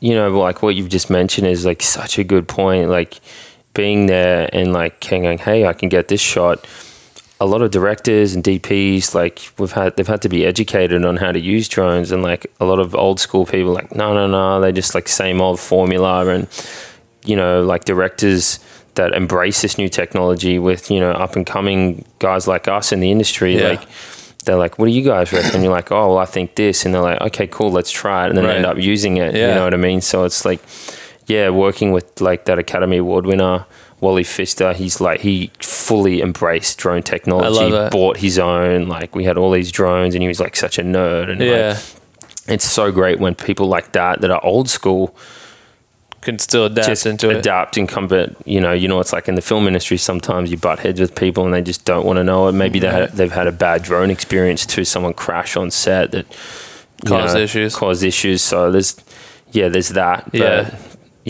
you 0.00 0.14
know, 0.14 0.30
like 0.38 0.62
what 0.62 0.74
you've 0.76 0.88
just 0.88 1.10
mentioned 1.10 1.46
is 1.46 1.64
like 1.64 1.82
such 1.82 2.18
a 2.18 2.24
good 2.24 2.46
point. 2.48 2.88
Like 2.90 3.20
being 3.74 4.06
there 4.06 4.48
and 4.52 4.72
like 4.72 5.00
going, 5.08 5.38
hey, 5.38 5.66
I 5.66 5.72
can 5.72 5.88
get 5.88 6.08
this 6.08 6.20
shot. 6.20 6.66
A 7.42 7.46
lot 7.46 7.62
of 7.62 7.70
directors 7.70 8.34
and 8.34 8.44
DPs, 8.44 9.14
like 9.14 9.40
we've 9.58 9.72
had, 9.72 9.96
they've 9.96 10.06
had 10.06 10.20
to 10.22 10.28
be 10.28 10.44
educated 10.44 11.04
on 11.06 11.16
how 11.16 11.32
to 11.32 11.40
use 11.40 11.68
drones, 11.68 12.12
and 12.12 12.22
like 12.22 12.46
a 12.60 12.66
lot 12.66 12.78
of 12.78 12.94
old 12.94 13.18
school 13.18 13.46
people, 13.46 13.72
like 13.72 13.94
no, 13.94 14.12
no, 14.12 14.26
no, 14.26 14.60
they 14.60 14.72
just 14.72 14.94
like 14.94 15.08
same 15.08 15.40
old 15.40 15.58
formula, 15.58 16.26
and 16.26 16.46
you 17.24 17.34
know, 17.36 17.62
like 17.62 17.84
directors 17.86 18.58
that 18.96 19.14
embrace 19.14 19.62
this 19.62 19.78
new 19.78 19.88
technology 19.88 20.58
with 20.58 20.90
you 20.90 21.00
know 21.00 21.12
up 21.12 21.34
and 21.34 21.46
coming 21.46 22.04
guys 22.18 22.46
like 22.46 22.68
us 22.68 22.92
in 22.92 23.00
the 23.00 23.10
industry, 23.10 23.56
Yeah. 23.58 23.68
like 23.70 23.82
they're 24.44 24.56
like, 24.56 24.78
"What 24.78 24.84
do 24.86 24.92
you 24.92 25.02
guys 25.02 25.32
reckon?" 25.32 25.62
You're 25.62 25.72
like, 25.72 25.90
"Oh, 25.90 26.08
well, 26.08 26.18
I 26.18 26.26
think 26.26 26.56
this," 26.56 26.84
and 26.84 26.94
they're 26.94 27.00
like, 27.00 27.22
"Okay, 27.22 27.46
cool, 27.46 27.70
let's 27.72 27.90
try 27.90 28.24
it," 28.26 28.28
and 28.30 28.36
then 28.36 28.44
Right. 28.44 28.56
end 28.56 28.66
up 28.66 28.76
using 28.76 29.16
it. 29.16 29.34
Yeah. 29.34 29.48
You 29.48 29.54
know 29.54 29.64
what 29.64 29.72
I 29.72 29.78
mean? 29.78 30.02
So 30.02 30.24
it's 30.24 30.44
like, 30.44 30.60
yeah, 31.26 31.48
working 31.48 31.92
with 31.92 32.20
like 32.20 32.44
that 32.44 32.58
Academy 32.58 32.98
Award 32.98 33.24
winner. 33.24 33.64
Wally 34.00 34.24
Pfister, 34.24 34.72
he's 34.72 35.00
like 35.00 35.20
he 35.20 35.50
fully 35.60 36.22
embraced 36.22 36.78
drone 36.78 37.02
technology. 37.02 37.74
It. 37.74 37.92
Bought 37.92 38.16
his 38.18 38.38
own. 38.38 38.88
Like 38.88 39.14
we 39.14 39.24
had 39.24 39.36
all 39.36 39.50
these 39.50 39.70
drones, 39.70 40.14
and 40.14 40.22
he 40.22 40.28
was 40.28 40.40
like 40.40 40.56
such 40.56 40.78
a 40.78 40.82
nerd. 40.82 41.30
And 41.30 41.40
like, 41.40 41.48
Yeah, 41.48 41.78
it's 42.48 42.70
so 42.70 42.90
great 42.90 43.18
when 43.20 43.34
people 43.34 43.66
like 43.66 43.92
that 43.92 44.20
that 44.22 44.30
are 44.30 44.44
old 44.44 44.68
school 44.68 45.14
can 46.22 46.38
still 46.38 46.66
adapt 46.66 46.86
just 46.86 47.06
into 47.06 47.30
it. 47.30 47.36
adapt 47.38 47.78
and 47.78 47.88
come 47.88 48.06
but 48.06 48.34
you 48.46 48.60
know 48.60 48.72
you 48.72 48.86
know 48.86 49.00
it's 49.00 49.10
like 49.10 49.26
in 49.26 49.36
the 49.36 49.40
film 49.40 49.66
industry 49.66 49.96
sometimes 49.96 50.50
you 50.50 50.58
butt 50.58 50.78
heads 50.78 51.00
with 51.00 51.14
people 51.14 51.46
and 51.46 51.54
they 51.54 51.62
just 51.62 51.86
don't 51.86 52.04
want 52.04 52.18
to 52.18 52.22
know 52.24 52.46
it 52.46 52.52
maybe 52.52 52.78
they 52.78 52.90
had, 52.90 53.10
they've 53.12 53.32
had 53.32 53.46
a 53.46 53.52
bad 53.52 53.82
drone 53.82 54.10
experience 54.10 54.66
too 54.66 54.84
someone 54.84 55.14
crash 55.14 55.56
on 55.56 55.70
set 55.70 56.10
that 56.10 56.26
Caused 57.06 57.38
issues. 57.38 57.74
caused 57.74 58.02
issues 58.02 58.42
so 58.42 58.70
there's 58.70 58.96
yeah 59.52 59.68
there's 59.68 59.88
that 59.90 60.28
Yeah. 60.34 60.68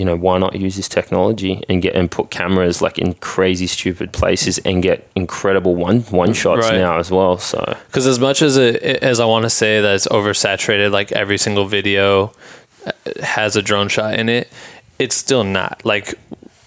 You 0.00 0.06
know 0.08 0.16
why 0.16 0.38
not 0.38 0.52
use 0.66 0.76
this 0.76 0.88
technology 0.88 1.54
and 1.68 1.82
get 1.82 1.94
and 1.94 2.10
put 2.10 2.30
cameras 2.30 2.80
like 2.86 2.96
in 3.04 3.12
crazy 3.14 3.66
stupid 3.66 4.08
places 4.20 4.58
and 4.68 4.82
get 4.82 4.98
incredible 5.14 5.74
one 5.88 6.00
one 6.22 6.32
shots 6.32 6.66
Right. 6.70 6.78
now 6.86 6.98
as 6.98 7.10
well 7.10 7.36
so 7.38 7.60
Because 7.88 8.06
as 8.14 8.18
much 8.18 8.40
as 8.48 8.56
it, 8.56 8.76
as 9.12 9.20
I 9.20 9.26
want 9.26 9.42
to 9.44 9.50
say 9.50 9.72
that 9.84 9.94
it's 9.98 10.08
oversaturated, 10.08 10.90
like 10.90 11.12
every 11.12 11.38
single 11.46 11.66
video 11.66 12.32
uh, 12.86 12.92
has 13.22 13.56
a 13.56 13.62
drone 13.62 13.88
shot 13.88 14.14
in 14.20 14.28
it, 14.38 14.48
it's 14.98 15.16
still 15.16 15.44
not. 15.44 15.74
Like, 15.84 16.14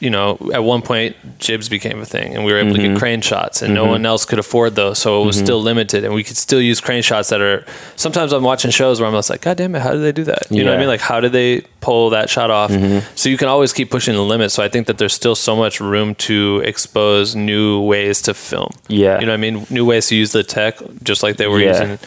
you 0.04 0.10
know, 0.10 0.38
at 0.54 0.64
one 0.64 0.82
point, 0.82 1.16
jibs 1.40 1.70
became 1.70 2.00
a 2.02 2.06
thing, 2.06 2.36
and 2.36 2.44
we 2.46 2.52
were 2.52 2.60
able 2.60 2.76
to 2.76 2.82
Mm-hmm. 2.82 2.94
get 2.94 3.00
crane 3.00 3.22
shots, 3.22 3.62
and 3.62 3.74
no 3.74 3.86
one 3.86 4.06
else 4.06 4.26
could 4.26 4.40
afford 4.40 4.76
those, 4.76 5.00
so 5.00 5.22
it 5.22 5.26
was 5.26 5.38
still 5.38 5.62
limited, 5.62 6.04
and 6.04 6.14
we 6.14 6.24
could 6.24 6.36
still 6.38 6.62
use 6.62 6.82
crane 6.82 7.02
shots 7.02 7.30
that 7.30 7.40
are. 7.42 7.66
Sometimes 7.96 8.34
I'm 8.34 8.44
watching 8.44 8.70
shows 8.72 9.00
where 9.00 9.08
I'm 9.08 9.16
just 9.16 9.30
like, 9.30 9.42
God 9.42 9.58
damn 9.58 9.74
it, 9.76 9.82
how 9.82 9.92
did 9.92 10.02
they 10.02 10.12
do 10.12 10.26
that? 10.26 10.44
You 10.52 10.64
know 10.64 10.72
what 10.72 10.74
I 10.74 10.74
Mm-hmm. 10.74 10.80
mean? 10.82 10.88
Like, 10.90 11.02
how 11.02 11.20
did 11.22 11.32
they 11.32 11.62
pull 11.80 12.10
that 12.10 12.30
shot 12.30 12.52
off? 12.52 12.72
So 13.16 13.30
you 13.30 13.38
can 13.38 13.48
always 13.48 13.72
keep 13.72 13.90
pushing 13.90 14.14
the 14.14 14.22
limit. 14.24 14.52
So 14.52 14.62
I 14.64 14.68
think 14.70 14.88
that 14.88 14.98
there's 14.98 15.14
still 15.14 15.36
so 15.36 15.56
much 15.56 15.80
room 15.80 16.16
to 16.28 16.62
expose 16.66 17.36
new 17.36 17.82
ways 17.82 18.22
to 18.24 18.34
film. 18.34 18.72
Yeah. 18.90 19.20
you 19.20 19.26
know 19.26 19.32
what 19.32 19.38
I 19.38 19.52
mean? 19.52 19.66
New 19.70 19.86
ways 19.86 20.08
to 20.08 20.16
use 20.16 20.32
the 20.34 20.44
tech, 20.44 20.80
just 21.04 21.24
like 21.24 21.38
they 21.38 21.48
were 21.48 21.60
Yeah. 21.62 21.72
using. 21.82 22.00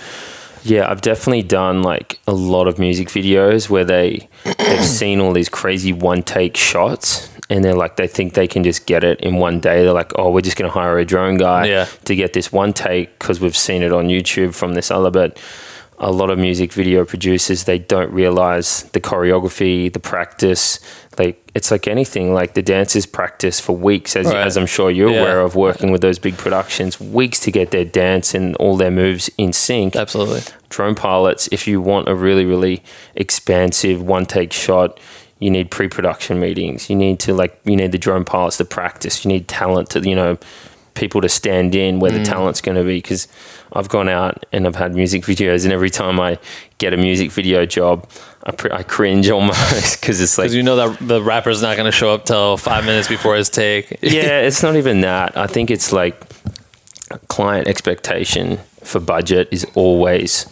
Yeah, 0.64 0.90
I've 0.90 1.00
definitely 1.00 1.42
done 1.44 1.82
like 1.82 2.18
a 2.26 2.32
lot 2.34 2.66
of 2.66 2.78
music 2.78 3.08
videos 3.08 3.70
where 3.70 3.84
they 3.84 4.28
they've 4.58 4.84
seen 4.84 5.20
all 5.20 5.32
these 5.32 5.48
crazy 5.48 5.92
one 5.92 6.22
take 6.24 6.56
shots 6.56 7.28
and 7.48 7.64
they're 7.64 7.74
like 7.74 7.96
they 7.96 8.06
think 8.08 8.34
they 8.34 8.46
can 8.48 8.64
just 8.64 8.86
get 8.86 9.04
it 9.04 9.20
in 9.20 9.36
one 9.36 9.60
day. 9.60 9.82
They're 9.82 9.92
like, 9.92 10.12
"Oh, 10.18 10.30
we're 10.30 10.40
just 10.40 10.56
going 10.56 10.70
to 10.70 10.74
hire 10.78 10.98
a 10.98 11.04
drone 11.04 11.36
guy 11.36 11.66
Yeah. 11.66 11.86
to 12.04 12.14
get 12.16 12.32
this 12.32 12.52
one 12.52 12.72
take 12.72 13.18
because 13.18 13.40
we've 13.40 13.56
seen 13.56 13.82
it 13.82 13.92
on 13.92 14.08
YouTube 14.08 14.54
from 14.54 14.74
this 14.74 14.90
other." 14.90 15.10
But 15.10 15.38
a 15.98 16.12
lot 16.12 16.28
of 16.28 16.38
music 16.38 16.74
video 16.74 17.06
producers 17.06 17.64
they 17.64 17.78
don't 17.78 18.12
realize 18.12 18.82
the 18.92 19.00
choreography, 19.00 19.90
the 19.90 19.98
practice. 20.00 20.78
Like 21.18 21.40
it's 21.54 21.70
like 21.70 21.88
anything. 21.88 22.34
Like 22.34 22.52
the 22.52 22.60
dancers 22.60 23.06
practice 23.06 23.60
for 23.60 23.74
weeks, 23.74 24.14
as, 24.16 24.26
Right. 24.26 24.46
as 24.46 24.58
I'm 24.58 24.66
sure 24.66 24.90
you're 24.90 25.08
Yeah. 25.10 25.20
aware 25.22 25.40
of, 25.40 25.56
working 25.56 25.90
with 25.92 26.02
those 26.02 26.18
big 26.18 26.36
productions, 26.36 27.00
weeks 27.00 27.40
to 27.40 27.50
get 27.50 27.70
their 27.70 27.86
dance 27.86 28.34
and 28.34 28.54
all 28.56 28.76
their 28.76 28.90
moves 28.90 29.30
in 29.38 29.54
sync 29.54 29.96
Absolutely. 29.96 30.42
drone 30.68 30.94
pilots, 30.94 31.48
if 31.50 31.66
you 31.66 31.80
want 31.80 32.08
a 32.08 32.14
really, 32.14 32.44
really 32.44 32.82
expansive 33.14 34.02
one 34.02 34.26
take 34.26 34.52
shot, 34.52 35.00
you 35.38 35.50
need 35.50 35.70
pre 35.70 35.88
production 35.88 36.40
meetings. 36.40 36.88
You 36.88 36.96
need 36.96 37.20
to, 37.20 37.34
like, 37.34 37.60
you 37.64 37.76
need 37.76 37.92
the 37.92 37.98
drone 37.98 38.24
pilots 38.24 38.56
to 38.58 38.64
practice. 38.64 39.24
You 39.24 39.28
need 39.28 39.48
talent 39.48 39.90
to, 39.90 40.00
you 40.00 40.14
know, 40.14 40.38
people 40.94 41.20
to 41.20 41.28
stand 41.28 41.74
in 41.74 42.00
where 42.00 42.10
the 42.10 42.20
mm. 42.20 42.24
talent's 42.24 42.60
going 42.60 42.76
to 42.76 42.84
be. 42.84 42.98
Because 42.98 43.28
I've 43.72 43.88
gone 43.88 44.08
out 44.08 44.46
and 44.52 44.66
I've 44.66 44.76
had 44.76 44.94
music 44.94 45.22
videos, 45.22 45.64
and 45.64 45.72
every 45.72 45.90
time 45.90 46.18
I 46.18 46.38
get 46.78 46.94
a 46.94 46.96
music 46.96 47.30
video 47.30 47.66
job, 47.66 48.08
I, 48.44 48.52
pr- 48.52 48.72
I 48.72 48.82
cringe 48.82 49.28
almost 49.30 50.00
because 50.00 50.20
it's 50.20 50.38
like, 50.38 50.46
Because 50.46 50.56
you 50.56 50.62
know 50.62 50.76
that 50.76 51.06
the 51.06 51.22
rapper's 51.22 51.62
not 51.62 51.76
going 51.76 51.90
to 51.90 51.96
show 51.96 52.14
up 52.14 52.24
till 52.24 52.56
five 52.56 52.84
minutes 52.84 53.08
before 53.08 53.36
his 53.36 53.50
take. 53.50 53.90
yeah, 54.02 54.40
it's 54.40 54.62
not 54.62 54.76
even 54.76 55.02
that. 55.02 55.36
I 55.36 55.46
think 55.46 55.70
it's 55.70 55.92
like 55.92 56.20
client 57.28 57.68
expectation 57.68 58.58
for 58.82 59.00
budget 59.00 59.48
is 59.52 59.64
always 59.74 60.46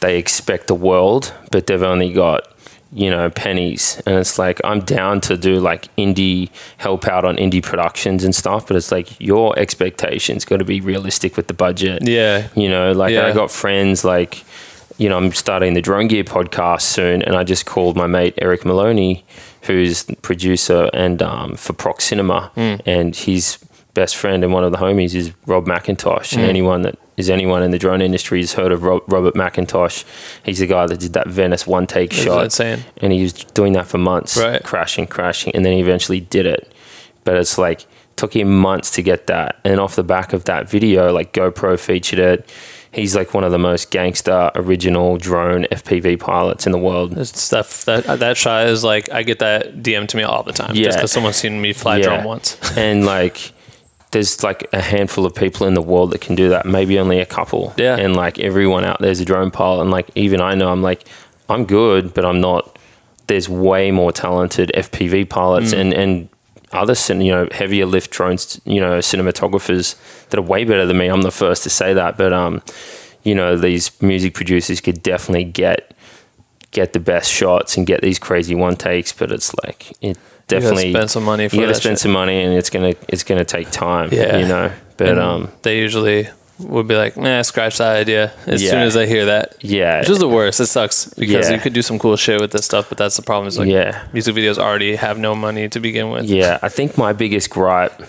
they 0.00 0.18
expect 0.18 0.66
the 0.66 0.74
world, 0.74 1.32
but 1.50 1.66
they've 1.66 1.82
only 1.82 2.12
got 2.12 2.53
you 2.94 3.10
know 3.10 3.28
pennies, 3.28 4.00
and 4.06 4.14
it's 4.16 4.38
like 4.38 4.60
I'm 4.64 4.80
down 4.80 5.20
to 5.22 5.36
do 5.36 5.58
like 5.58 5.94
indie 5.96 6.48
help 6.78 7.06
out 7.08 7.24
on 7.24 7.36
indie 7.36 7.62
productions 7.62 8.22
and 8.24 8.34
stuff, 8.34 8.66
but 8.68 8.76
it's 8.76 8.92
like 8.92 9.20
your 9.20 9.58
expectations 9.58 10.44
got 10.44 10.58
to 10.58 10.64
be 10.64 10.80
realistic 10.80 11.36
with 11.36 11.48
the 11.48 11.54
budget. 11.54 12.06
Yeah. 12.06 12.48
You 12.54 12.68
know, 12.68 12.92
like 12.92 13.12
Yeah. 13.12 13.26
I 13.26 13.32
got 13.32 13.50
friends 13.50 14.04
like, 14.04 14.44
you 14.96 15.08
know, 15.08 15.16
I'm 15.16 15.32
starting 15.32 15.74
the 15.74 15.82
Drone 15.82 16.06
Gear 16.06 16.22
podcast 16.24 16.82
soon, 16.82 17.20
and 17.22 17.34
I 17.36 17.42
just 17.42 17.66
called 17.66 17.96
my 17.96 18.06
mate 18.06 18.34
Eric 18.38 18.64
Maloney, 18.64 19.24
who's 19.62 20.04
producer 20.22 20.88
and 20.94 21.20
um, 21.20 21.56
for 21.56 21.72
Prox 21.72 22.04
Cinema, 22.04 22.52
Hmm. 22.54 22.76
and 22.86 23.16
his 23.16 23.58
best 23.94 24.16
friend 24.16 24.42
and 24.44 24.52
one 24.52 24.64
of 24.64 24.72
the 24.72 24.78
homies 24.78 25.14
is 25.14 25.32
Rob 25.46 25.66
McIntosh. 25.66 26.34
Hmm. 26.34 26.40
And 26.40 26.48
anyone 26.48 26.82
that 26.82 26.96
is 27.16 27.30
anyone 27.30 27.62
in 27.62 27.70
the 27.70 27.78
drone 27.78 28.02
industry 28.02 28.40
has 28.40 28.54
heard 28.54 28.72
of 28.72 28.82
Robert 28.82 29.34
McIntosh. 29.34 30.04
He's 30.42 30.58
the 30.58 30.66
guy 30.66 30.86
that 30.86 30.98
did 31.00 31.12
that 31.12 31.28
Venice 31.28 31.66
one 31.66 31.86
take 31.86 32.10
That's 32.10 32.22
shot, 32.22 32.44
insane. 32.44 32.84
and 33.00 33.12
he 33.12 33.22
was 33.22 33.32
doing 33.32 33.72
that 33.74 33.86
for 33.86 33.98
months, 33.98 34.36
Right. 34.36 34.62
crashing, 34.62 35.06
crashing, 35.06 35.54
and 35.54 35.64
then 35.64 35.72
he 35.74 35.80
eventually 35.80 36.20
did 36.20 36.46
it. 36.46 36.72
But 37.24 37.36
it's 37.36 37.56
like 37.58 37.86
took 38.16 38.34
him 38.36 38.60
months 38.60 38.90
to 38.92 39.02
get 39.02 39.26
that, 39.28 39.58
and 39.64 39.80
off 39.80 39.96
the 39.96 40.04
back 40.04 40.32
of 40.32 40.44
that 40.44 40.68
video, 40.68 41.12
like 41.12 41.32
GoPro 41.32 41.78
featured 41.78 42.18
it. 42.18 42.48
He's 42.92 43.16
like 43.16 43.34
one 43.34 43.42
of 43.42 43.50
the 43.50 43.58
most 43.58 43.90
gangster 43.90 44.52
original 44.54 45.16
drone 45.16 45.64
FPV 45.72 46.20
pilots 46.20 46.64
in 46.64 46.70
the 46.70 46.78
world. 46.78 47.26
Stuff 47.26 47.84
that 47.86 48.04
that 48.20 48.36
shot 48.36 48.68
is 48.68 48.84
like 48.84 49.10
I 49.12 49.24
get 49.24 49.40
that 49.40 49.78
DM 49.82 50.06
to 50.08 50.16
me 50.16 50.22
all 50.22 50.44
the 50.44 50.52
time. 50.52 50.76
Yeah. 50.76 50.84
Just 50.84 50.98
because 50.98 51.10
someone's 51.10 51.34
seen 51.36 51.60
me 51.60 51.72
fly 51.72 51.96
Yeah. 51.96 52.04
drone 52.04 52.24
once. 52.24 52.56
and 52.76 53.04
like 53.04 53.50
there's 54.14 54.42
like 54.42 54.66
a 54.72 54.80
handful 54.80 55.26
of 55.26 55.34
people 55.34 55.66
in 55.66 55.74
the 55.74 55.82
world 55.82 56.10
that 56.12 56.20
can 56.22 56.34
do 56.34 56.48
that 56.48 56.64
maybe 56.64 56.98
only 56.98 57.20
a 57.20 57.26
couple 57.26 57.74
Yeah. 57.76 57.96
and 57.96 58.16
like 58.16 58.38
everyone 58.38 58.84
out 58.84 58.98
there's 59.00 59.20
a 59.20 59.24
drone 59.24 59.50
pilot 59.50 59.82
and 59.82 59.90
like 59.90 60.08
even 60.14 60.40
i 60.40 60.54
know 60.54 60.70
i'm 60.72 60.82
like 60.82 61.06
i'm 61.48 61.64
good 61.66 62.14
but 62.14 62.24
i'm 62.24 62.40
not 62.40 62.78
there's 63.26 63.48
way 63.48 63.90
more 63.90 64.12
talented 64.12 64.70
fpv 64.74 65.28
pilots 65.28 65.72
Mm. 65.74 65.78
and 65.80 65.92
and 65.94 66.28
other 66.72 66.94
you 67.22 67.30
know 67.30 67.46
heavier 67.52 67.86
lift 67.86 68.10
drones 68.10 68.60
you 68.64 68.80
know 68.80 68.98
cinematographers 68.98 69.96
that 70.30 70.38
are 70.38 70.42
way 70.42 70.64
better 70.64 70.86
than 70.86 70.98
me 70.98 71.06
i'm 71.06 71.22
the 71.22 71.30
first 71.30 71.62
to 71.62 71.70
say 71.70 71.92
that 71.94 72.16
but 72.16 72.32
um 72.32 72.62
you 73.22 73.34
know 73.34 73.56
these 73.56 73.90
music 74.02 74.34
producers 74.34 74.80
could 74.80 75.00
definitely 75.02 75.44
get 75.44 75.92
get 76.72 76.92
the 76.92 76.98
best 77.00 77.30
shots 77.30 77.76
and 77.76 77.86
get 77.86 78.00
these 78.02 78.18
crazy 78.18 78.54
one 78.56 78.74
takes 78.76 79.12
but 79.12 79.30
it's 79.30 79.54
like 79.64 79.92
it 80.00 80.18
definitely 80.48 80.92
spend 80.92 81.10
some 81.10 81.24
money 81.24 81.48
for 81.48 81.56
you 81.56 81.62
gotta 81.62 81.74
spend 81.74 81.94
shit. 81.94 82.00
some 82.00 82.12
money 82.12 82.42
and 82.42 82.52
it's 82.54 82.70
gonna 82.70 82.94
it's 83.08 83.24
gonna 83.24 83.44
take 83.44 83.70
time 83.70 84.08
Yeah. 84.12 84.36
you 84.38 84.46
know 84.46 84.70
but 84.96 85.08
And 85.08 85.18
um 85.18 85.48
they 85.62 85.78
usually 85.78 86.28
would 86.60 86.86
be 86.86 86.94
like, 86.94 87.16
"Nah, 87.16 87.42
scratch 87.42 87.78
that 87.78 87.96
idea." 87.96 88.32
As 88.46 88.62
Yeah. 88.62 88.70
soon 88.70 88.82
as 88.82 88.96
I 88.96 89.06
hear 89.06 89.24
that, 89.24 89.56
yeah 89.60 89.98
which 89.98 90.08
is 90.10 90.20
the 90.20 90.28
worst. 90.28 90.60
It 90.60 90.66
sucks 90.66 91.06
because 91.06 91.48
Yeah. 91.48 91.56
you 91.56 91.60
could 91.60 91.72
do 91.72 91.82
some 91.82 91.98
cool 91.98 92.16
shit 92.16 92.40
with 92.40 92.52
this 92.52 92.64
stuff, 92.64 92.86
but 92.88 92.96
that's 92.96 93.16
the 93.16 93.22
problem. 93.22 93.48
Is 93.48 93.58
like 93.58 93.68
Yeah. 93.68 94.02
music 94.12 94.36
videos 94.36 94.56
already 94.56 94.94
have 94.94 95.18
no 95.18 95.34
money 95.34 95.68
to 95.68 95.80
begin 95.80 96.10
with. 96.10 96.24
Yeah, 96.26 96.58
I 96.62 96.68
think 96.68 96.96
my 96.96 97.12
biggest 97.12 97.50
gripe 97.50 98.00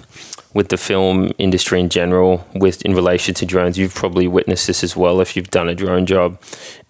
with 0.54 0.70
the 0.70 0.78
film 0.78 1.32
industry 1.40 1.80
in 1.80 1.90
general, 1.90 2.46
with 2.54 2.86
in 2.86 2.94
relation 2.94 3.34
to 3.34 3.46
drones, 3.48 3.80
you've 3.80 3.96
probably 3.96 4.28
witnessed 4.28 4.68
this 4.68 4.84
as 4.84 4.96
well 4.96 5.20
if 5.22 5.36
you've 5.36 5.50
done 5.50 5.68
a 5.68 5.74
drone 5.74 6.06
job, 6.06 6.38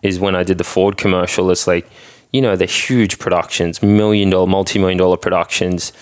is 0.03 0.19
when 0.19 0.35
I 0.35 0.43
did 0.43 0.57
the 0.57 0.65
Ford 0.65 0.97
commercial. 0.97 1.49
It's 1.51 1.67
like, 1.67 1.87
you 2.35 2.41
know, 2.41 2.57
they're 2.57 2.67
huge 2.67 3.17
productions, 3.17 3.81
million 3.81 4.29
dollar, 4.29 4.45
multi 4.45 4.77
million 4.77 4.97
dollar 4.97 5.15
productions. 5.15 5.93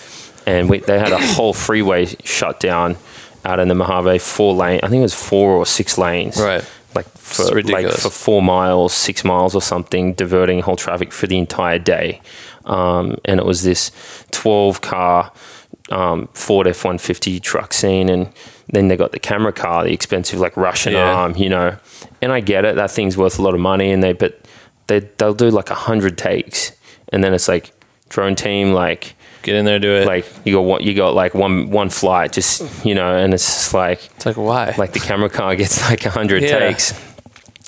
And 0.46 0.68
we, 0.68 0.80
they 0.80 0.98
had 0.98 1.12
a 1.12 1.18
whole 1.34 1.54
freeway 1.54 2.06
shut 2.24 2.58
down 2.58 2.96
out 3.44 3.60
in 3.60 3.68
the 3.68 3.74
Mojave, 3.76 4.18
four 4.18 4.52
lane, 4.52 4.80
I 4.82 4.88
think 4.88 4.98
it 4.98 5.02
was 5.02 5.14
four 5.14 5.52
or 5.52 5.64
six 5.64 5.96
lanes. 5.96 6.36
Right. 6.36 6.68
Like 6.94 7.06
for, 7.16 7.62
like 7.62 7.88
for 7.90 8.10
four 8.10 8.42
miles, 8.42 8.92
six 8.94 9.24
miles 9.24 9.54
or 9.54 9.62
something, 9.62 10.14
diverting 10.14 10.60
whole 10.62 10.76
traffic 10.76 11.12
for 11.12 11.28
the 11.28 11.38
entire 11.38 11.78
day. 11.78 12.20
Um, 12.64 13.16
and 13.24 13.38
it 13.38 13.46
was 13.46 13.62
this 13.62 13.92
12 14.32 14.80
car 14.80 15.30
um, 15.90 16.28
Ford 16.34 16.66
F 16.66 16.84
150 16.84 17.38
truck 17.40 17.72
scene. 17.72 18.08
And 18.08 18.32
then 18.72 18.88
they 18.88 18.96
got 18.96 19.12
the 19.12 19.20
camera 19.20 19.52
car, 19.52 19.84
the 19.84 19.92
expensive, 19.92 20.40
like 20.40 20.56
Russian 20.56 20.94
Yeah. 20.94 21.12
arm, 21.14 21.36
you 21.36 21.48
know. 21.48 21.76
And 22.20 22.32
I 22.32 22.40
get 22.40 22.64
it, 22.64 22.74
that 22.76 22.90
thing's 22.90 23.16
worth 23.16 23.38
a 23.38 23.42
lot 23.42 23.54
of 23.54 23.60
money. 23.60 23.90
And 23.92 24.02
they, 24.02 24.12
but 24.14 24.43
they, 24.86 25.00
they'll 25.00 25.34
do 25.34 25.50
like 25.50 25.70
a 25.70 25.74
hundred 25.74 26.16
takes. 26.18 26.72
And 27.10 27.22
then 27.22 27.34
it's 27.34 27.48
like, 27.48 27.72
drone 28.08 28.34
team, 28.34 28.72
like, 28.72 29.14
Get 29.42 29.56
in 29.56 29.66
there, 29.66 29.78
do 29.78 29.94
it. 29.96 30.06
like 30.06 30.24
you 30.46 30.54
got 30.54 30.62
what 30.62 30.82
you 30.84 30.94
got 30.94 31.12
like 31.14 31.34
one 31.34 31.68
one 31.68 31.90
flight 31.90 32.32
just 32.32 32.82
you 32.82 32.94
know 32.94 33.14
and 33.14 33.34
it's 33.34 33.44
just 33.44 33.74
like 33.74 34.00
it's 34.16 34.24
like 34.24 34.38
why? 34.38 34.74
like 34.78 34.94
the 34.94 35.00
camera 35.00 35.28
car 35.28 35.54
gets 35.62 35.82
like 35.90 36.06
a 36.06 36.10
hundred 36.10 36.42
Yeah. 36.44 36.60
takes, 36.60 36.94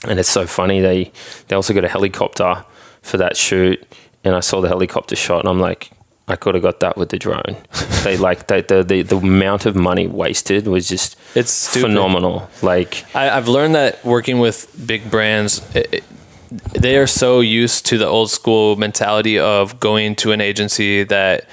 and 0.08 0.18
it's 0.18 0.30
so 0.30 0.46
funny. 0.46 0.80
They 0.80 1.12
they 1.48 1.54
also 1.54 1.74
got 1.74 1.84
a 1.84 1.88
helicopter 1.88 2.64
for 3.02 3.18
that 3.18 3.36
shoot, 3.36 3.78
and 4.24 4.34
I 4.34 4.40
saw 4.40 4.62
the 4.62 4.68
helicopter 4.68 5.14
shot, 5.16 5.40
and 5.40 5.50
I'm 5.50 5.60
like, 5.60 5.90
I 6.26 6.36
could 6.36 6.54
have 6.54 6.62
got 6.62 6.80
that 6.80 6.96
with 6.96 7.10
the 7.10 7.18
drone. 7.18 7.56
they 8.04 8.16
like 8.16 8.46
they, 8.46 8.62
the, 8.62 8.82
the 8.82 9.02
the 9.02 9.18
amount 9.18 9.66
of 9.66 9.76
money 9.76 10.06
wasted 10.06 10.66
was 10.66 10.88
just 10.88 11.18
It's 11.34 11.50
stupid. 11.52 11.88
phenomenal. 11.88 12.48
Like 12.62 13.04
I, 13.14 13.28
I've 13.28 13.48
learned 13.48 13.74
that 13.74 14.02
working 14.02 14.38
with 14.38 14.66
big 14.86 15.10
brands, 15.10 15.60
it, 15.76 15.92
it- 15.92 16.04
they 16.50 16.96
are 16.96 17.06
so 17.06 17.40
used 17.40 17.86
to 17.86 17.98
the 17.98 18.06
old 18.06 18.30
school 18.30 18.76
mentality 18.76 19.38
of 19.38 19.80
going 19.80 20.14
to 20.16 20.32
an 20.32 20.40
agency 20.40 21.02
that 21.04 21.46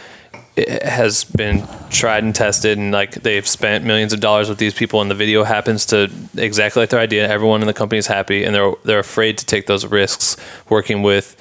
has 0.55 1.23
been 1.23 1.67
tried 1.89 2.23
and 2.23 2.35
tested, 2.35 2.77
and 2.77 2.91
like 2.91 3.13
they've 3.15 3.47
spent 3.47 3.83
millions 3.83 4.13
of 4.13 4.19
dollars 4.19 4.49
with 4.49 4.59
these 4.59 4.73
people, 4.73 5.01
and 5.01 5.09
the 5.09 5.15
video 5.15 5.43
happens 5.43 5.85
to 5.87 6.11
exactly 6.37 6.81
like 6.81 6.89
their 6.89 6.99
idea. 6.99 7.27
Everyone 7.27 7.61
in 7.61 7.67
the 7.67 7.73
company 7.73 7.97
is 7.97 8.07
happy, 8.07 8.43
and 8.43 8.53
they're 8.53 8.73
they're 8.83 8.99
afraid 8.99 9.37
to 9.39 9.45
take 9.45 9.65
those 9.65 9.85
risks 9.85 10.37
working 10.69 11.01
with 11.01 11.35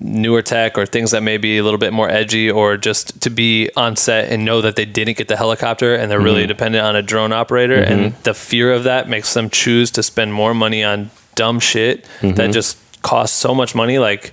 newer 0.00 0.42
tech 0.42 0.78
or 0.78 0.86
things 0.86 1.10
that 1.10 1.22
may 1.22 1.36
be 1.36 1.58
a 1.58 1.64
little 1.64 1.78
bit 1.78 1.92
more 1.92 2.08
edgy 2.08 2.50
or 2.50 2.76
just 2.76 3.20
to 3.22 3.30
be 3.30 3.68
on 3.76 3.96
set 3.96 4.30
and 4.30 4.44
know 4.44 4.60
that 4.60 4.76
they 4.76 4.84
didn't 4.84 5.16
get 5.16 5.28
the 5.28 5.36
helicopter 5.36 5.94
and 5.94 6.10
they're 6.10 6.20
really 6.20 6.42
mm-hmm. 6.42 6.48
dependent 6.48 6.84
on 6.84 6.94
a 6.94 7.02
drone 7.02 7.32
operator 7.32 7.74
and 7.74 8.12
mm-hmm. 8.12 8.22
the 8.22 8.34
fear 8.34 8.72
of 8.72 8.84
that 8.84 9.08
makes 9.08 9.34
them 9.34 9.50
choose 9.50 9.90
to 9.90 10.02
spend 10.02 10.32
more 10.32 10.54
money 10.54 10.84
on 10.84 11.10
dumb 11.38 11.60
shit 11.60 12.02
that 12.20 12.34
mm-hmm. 12.34 12.52
just 12.52 12.76
costs 13.02 13.38
so 13.38 13.54
much 13.54 13.74
money 13.74 13.98
like 13.98 14.32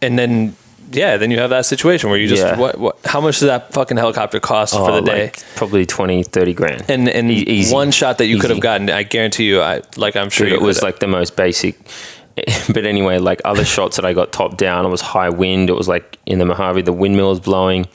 and 0.00 0.18
then 0.18 0.56
yeah 0.90 1.16
then 1.16 1.30
you 1.30 1.38
have 1.38 1.50
that 1.50 1.66
situation 1.66 2.08
where 2.10 2.18
you 2.18 2.26
just 2.26 2.42
Yeah. 2.42 2.58
what, 2.58 2.78
what 2.78 2.96
how 3.04 3.20
much 3.20 3.40
does 3.40 3.48
that 3.48 3.72
fucking 3.72 3.98
helicopter 3.98 4.40
cost 4.40 4.74
for 4.74 4.90
oh, 4.90 4.94
the 4.96 5.02
day 5.02 5.24
like, 5.24 5.42
probably 5.56 5.84
20, 5.84 6.22
30 6.22 6.54
grand. 6.54 6.84
and 6.88 7.08
and 7.08 7.30
easy. 7.30 7.74
one 7.74 7.90
shot 7.90 8.18
that 8.18 8.26
you 8.26 8.38
could 8.38 8.50
have 8.50 8.60
gotten 8.60 8.88
i 8.90 9.02
guarantee 9.02 9.46
you 9.46 9.60
i 9.60 9.82
like 9.96 10.16
i'm 10.16 10.30
sure 10.30 10.48
Dude, 10.48 10.54
it 10.54 10.62
was 10.62 10.82
like 10.82 10.98
the 10.98 11.06
most 11.06 11.36
basic. 11.36 11.76
But 12.74 12.84
anyway, 12.84 13.18
like 13.18 13.40
other 13.44 13.64
shots 13.64 13.94
that 13.94 14.04
I 14.04 14.12
got 14.12 14.32
top 14.32 14.56
down, 14.56 14.84
it 14.84 14.88
was 14.88 15.00
high 15.00 15.30
wind. 15.30 15.70
It 15.70 15.74
was 15.74 15.86
like 15.86 16.18
in 16.26 16.40
the 16.40 16.44
Mojave, 16.44 16.82
the 16.82 16.92
windmill 16.92 17.30
was 17.30 17.38
blowing, 17.38 17.86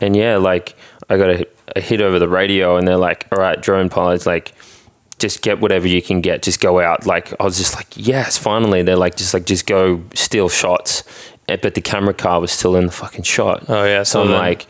and 0.00 0.14
yeah, 0.14 0.36
like 0.36 0.76
I 1.10 1.16
got 1.16 1.30
a, 1.30 1.46
a 1.74 1.80
hit 1.80 2.00
over 2.00 2.20
the 2.20 2.28
radio, 2.28 2.76
and 2.76 2.86
they're 2.86 3.04
like, 3.08 3.26
"All 3.32 3.38
right, 3.38 3.60
drone 3.60 3.88
pilots, 3.88 4.26
like." 4.26 4.54
Just 5.18 5.42
get 5.42 5.60
whatever 5.60 5.86
you 5.88 6.02
can 6.02 6.20
get. 6.20 6.42
Just 6.42 6.60
go 6.60 6.80
out. 6.80 7.06
Like 7.06 7.32
I 7.40 7.44
was 7.44 7.56
just 7.56 7.74
like, 7.74 7.88
yes, 7.96 8.36
finally. 8.36 8.82
They're 8.82 8.96
like, 8.96 9.16
just 9.16 9.32
like, 9.34 9.46
just 9.46 9.66
go 9.66 10.02
steal 10.14 10.48
shots. 10.48 11.02
Eh, 11.48 11.56
But 11.60 11.74
the 11.74 11.80
camera 11.80 12.14
car 12.14 12.40
was 12.40 12.50
still 12.52 12.74
in 12.76 12.86
the 12.86 12.92
fucking 12.92 13.22
shot. 13.24 13.64
Oh, 13.68 13.84
yeah, 13.84 14.02
So 14.02 14.22
I'm 14.22 14.28
then- 14.28 14.38
like, 14.38 14.66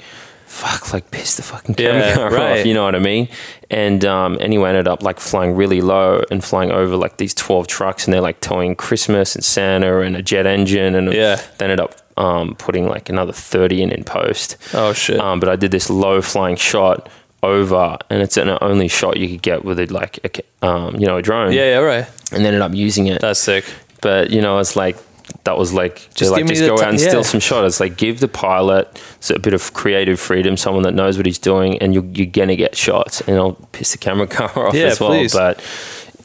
fuck, 0.47 0.93
like 0.93 1.11
piss 1.11 1.37
the 1.37 1.43
fucking 1.43 1.75
camera 1.77 2.01
Yeah, 2.09 2.15
car 2.15 2.31
right. 2.33 2.61
off. 2.61 2.67
You 2.67 2.75
know 2.75 2.85
what 2.85 2.95
I 2.95 2.99
mean? 3.01 3.29
And 3.71 4.05
um, 4.05 4.37
anyway, 4.41 4.69
ended 4.69 4.87
up 4.87 5.03
like 5.03 5.19
flying 5.19 5.57
really 5.57 5.81
low 5.81 6.23
and 6.31 6.45
flying 6.45 6.71
over 6.71 6.97
like 6.97 7.17
these 7.17 7.35
12 7.35 7.67
trucks, 7.67 8.05
and 8.05 8.13
they're 8.15 8.21
like 8.21 8.41
towing 8.41 8.77
Christmas 8.77 9.35
and 9.35 9.43
Santa 9.45 10.01
and 10.01 10.15
a 10.17 10.23
jet 10.23 10.47
engine, 10.47 10.95
and 10.95 11.13
Yeah. 11.13 11.41
they 11.59 11.65
ended 11.65 11.81
up 11.81 11.97
um, 12.17 12.55
putting 12.57 12.87
like 12.89 13.09
another 13.09 13.33
30 13.33 13.83
in 13.83 13.91
in 13.91 14.05
post. 14.05 14.57
oh 14.75 14.93
shit 14.93 15.19
Um, 15.19 15.41
but 15.41 15.49
I 15.49 15.57
did 15.57 15.73
this 15.73 15.91
low 15.91 16.21
flying 16.23 16.55
shot 16.57 17.09
over, 17.45 17.99
and 18.11 18.23
it's 18.23 18.37
an 18.37 18.57
only 18.61 18.89
shot 18.89 19.17
you 19.17 19.29
could 19.29 19.43
get 19.43 19.65
with 19.65 19.79
it 19.79 19.91
like 19.91 20.19
a, 20.63 20.67
um, 20.67 20.97
you 20.97 21.07
know 21.07 21.19
a 21.19 21.23
drone. 21.23 21.53
yeah 21.53 21.65
yeah 21.75 21.79
right 21.79 22.07
and 22.33 22.45
ended 22.45 22.63
up 22.63 22.75
using 22.75 23.07
it. 23.07 23.21
that's 23.21 23.39
sick 23.41 23.65
But 24.03 24.31
you 24.31 24.41
know, 24.41 24.59
it's 24.59 24.75
like 24.77 24.97
that 25.45 25.57
was 25.57 25.73
like 25.73 25.95
Just 26.15 26.31
like 26.33 26.47
just 26.47 26.61
go 26.61 26.77
ti- 26.77 26.83
out 26.85 26.89
and 26.91 27.01
yeah. 27.01 27.09
steal 27.09 27.25
some 27.25 27.41
shots. 27.41 27.67
It's 27.67 27.81
like 27.81 27.97
give 27.97 28.21
the 28.21 28.29
pilot 28.29 28.87
a 29.35 29.39
bit 29.39 29.55
of 29.55 29.73
creative 29.73 30.19
freedom, 30.21 30.57
someone 30.57 30.83
that 30.85 30.93
knows 30.95 31.17
what 31.17 31.27
he's 31.27 31.39
doing, 31.39 31.79
and 31.79 31.95
you're, 31.95 32.05
you're 32.13 32.27
gonna 32.27 32.57
get 32.57 32.77
shots. 32.77 33.21
And 33.23 33.37
I'll 33.37 33.53
piss 33.73 33.93
the 33.93 33.99
camera 33.99 34.27
car 34.39 34.67
off 34.69 34.75
Yeah, 34.75 34.87
as 34.87 35.01
well. 35.01 35.11
please. 35.11 35.33
But 35.33 35.61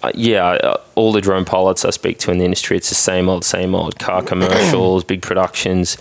uh, 0.04 0.12
yeah, 0.16 0.46
uh, 0.48 0.78
all 0.96 1.12
the 1.14 1.22
drone 1.22 1.46
pilots 1.46 1.84
I 1.86 1.90
speak 1.92 2.20
to 2.20 2.32
in 2.32 2.38
the 2.40 2.46
industry, 2.46 2.76
it's 2.78 2.90
the 2.90 2.96
same 2.96 3.28
old, 3.30 3.44
same 3.46 3.74
old 3.76 4.00
car 4.00 4.22
commercials, 4.32 5.04
big 5.04 5.22
productions. 5.22 5.98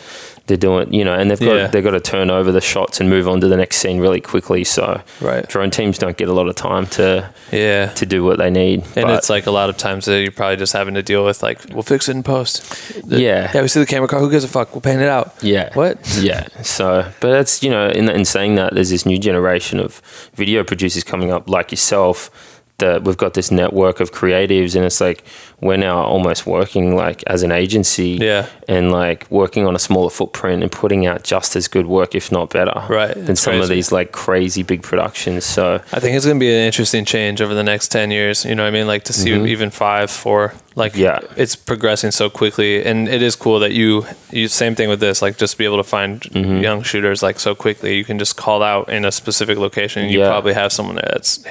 They're 0.49 0.57
doing, 0.57 0.93
you 0.93 1.05
know, 1.05 1.15
and 1.15 1.31
they've 1.31 1.39
got 1.39 1.55
Yeah. 1.57 1.67
they've 1.69 1.85
got 1.85 1.93
to 1.93 2.01
turn 2.01 2.31
over 2.31 2.51
the 2.51 2.61
shots 2.61 3.01
and 3.01 3.09
move 3.09 3.29
on 3.29 3.41
to 3.43 3.49
the 3.49 3.57
next 3.57 3.77
scene 3.79 4.01
really 4.01 4.21
quickly. 4.21 4.65
So 4.65 5.01
Right. 5.21 5.47
drone 5.49 5.71
teams 5.71 5.99
don't 5.99 6.17
get 6.17 6.29
a 6.29 6.33
lot 6.33 6.49
of 6.49 6.55
time 6.57 6.87
to 6.99 7.29
yeah 7.53 7.87
to 7.93 8.07
do 8.07 8.25
what 8.25 8.39
they 8.39 8.51
need. 8.51 8.83
And 8.97 9.11
it's 9.11 9.31
like 9.31 9.47
a 9.47 9.51
lot 9.51 9.69
of 9.71 9.77
times 9.77 10.07
that 10.07 10.21
you're 10.21 10.33
probably 10.33 10.57
just 10.57 10.73
having 10.73 10.95
to 10.95 11.03
deal 11.03 11.25
with 11.25 11.43
like, 11.43 11.59
we'll 11.73 11.83
fix 11.83 12.09
it 12.09 12.13
in 12.17 12.23
post. 12.23 12.65
The- 13.09 13.21
Yeah. 13.21 13.51
Yeah, 13.55 13.63
we 13.63 13.69
see 13.69 13.81
the 13.81 13.87
camera 13.87 14.09
car. 14.09 14.21
Who 14.21 14.31
gives 14.31 14.45
a 14.45 14.49
fuck? 14.49 14.75
We'll 14.75 14.81
paint 14.81 15.01
it 15.03 15.09
out. 15.09 15.35
Yeah. 15.43 15.71
What? 15.75 15.99
Yeah. 16.21 16.47
So, 16.63 17.05
but 17.21 17.31
that's, 17.31 17.63
you 17.63 17.71
know, 17.71 17.89
in, 17.89 18.09
in 18.09 18.25
saying 18.25 18.55
that, 18.57 18.75
there's 18.75 18.91
this 18.91 19.05
new 19.07 19.19
generation 19.19 19.79
of 19.79 20.01
video 20.35 20.65
producers 20.65 21.05
coming 21.05 21.31
up 21.31 21.49
like 21.49 21.71
yourself 21.71 22.31
that 22.79 23.03
we've 23.03 23.17
got 23.17 23.35
this 23.35 23.51
network 23.51 23.99
of 24.01 24.13
creatives 24.13 24.77
and 24.77 24.85
it's 24.85 25.01
like 25.01 25.25
we're 25.61 25.77
now 25.77 26.01
almost 26.01 26.47
working 26.47 26.95
like 26.95 27.25
as 27.27 27.43
an 27.43 27.51
agency 27.51 28.17
Yeah. 28.21 28.47
and 28.69 28.93
like 28.93 29.29
working 29.31 29.67
on 29.67 29.75
a 29.75 29.81
smaller 29.81 30.11
footprint 30.11 30.63
and 30.63 30.71
putting 30.71 31.05
out 31.05 31.25
just 31.25 31.57
as 31.57 31.67
good 31.67 31.87
work 31.87 32.15
if 32.15 32.31
not 32.31 32.51
better 32.51 32.81
Right. 32.89 33.15
than 33.15 33.31
It's 33.33 33.41
some 33.43 33.61
of 33.61 33.69
these 33.69 33.91
like 33.91 34.13
crazy 34.13 34.63
big 34.63 34.83
productions 34.83 35.45
so 35.45 35.81
I 35.93 35.99
think 36.01 36.17
it's 36.17 36.25
going 36.25 36.39
to 36.39 36.41
be 36.41 36.51
an 36.53 36.67
interesting 36.67 37.05
change 37.05 37.41
over 37.43 37.53
the 37.53 37.65
next 37.65 37.89
10 37.89 38.13
years. 38.13 38.45
You 38.45 38.55
know 38.55 38.63
what 38.63 38.69
I 38.69 38.71
mean? 38.71 38.87
Like 38.87 39.03
to 39.05 39.13
see 39.13 39.33
even 39.51 39.71
five, 39.71 40.09
four, 40.11 40.55
like 40.77 40.93
Mm-hmm. 40.93 41.03
Yeah. 41.03 41.19
it's 41.37 41.57
progressing 41.57 42.13
so 42.13 42.31
quickly. 42.31 42.85
And 42.85 43.09
it 43.09 43.23
is 43.23 43.35
cool 43.35 43.59
that 43.59 43.73
you, 43.73 44.07
you 44.31 44.47
same 44.47 44.77
thing 44.77 44.89
with 44.89 45.01
this, 45.01 45.21
like 45.21 45.37
just 45.37 45.59
be 45.59 45.65
able 45.65 45.79
to 45.79 45.83
find 45.83 46.21
Mm-hmm. 46.21 46.59
young 46.59 46.83
shooters 46.85 47.23
like 47.25 47.41
so 47.41 47.57
quickly. 47.57 47.97
You 47.97 48.05
can 48.05 48.19
just 48.21 48.37
call 48.37 48.63
out 48.63 48.89
in 48.89 49.05
a 49.05 49.11
specific 49.11 49.59
location 49.59 50.03
and 50.05 50.13
you 50.13 50.21
Yeah. 50.21 50.29
probably 50.29 50.55
have 50.55 50.73
someone 50.73 50.95
that's 50.97 51.45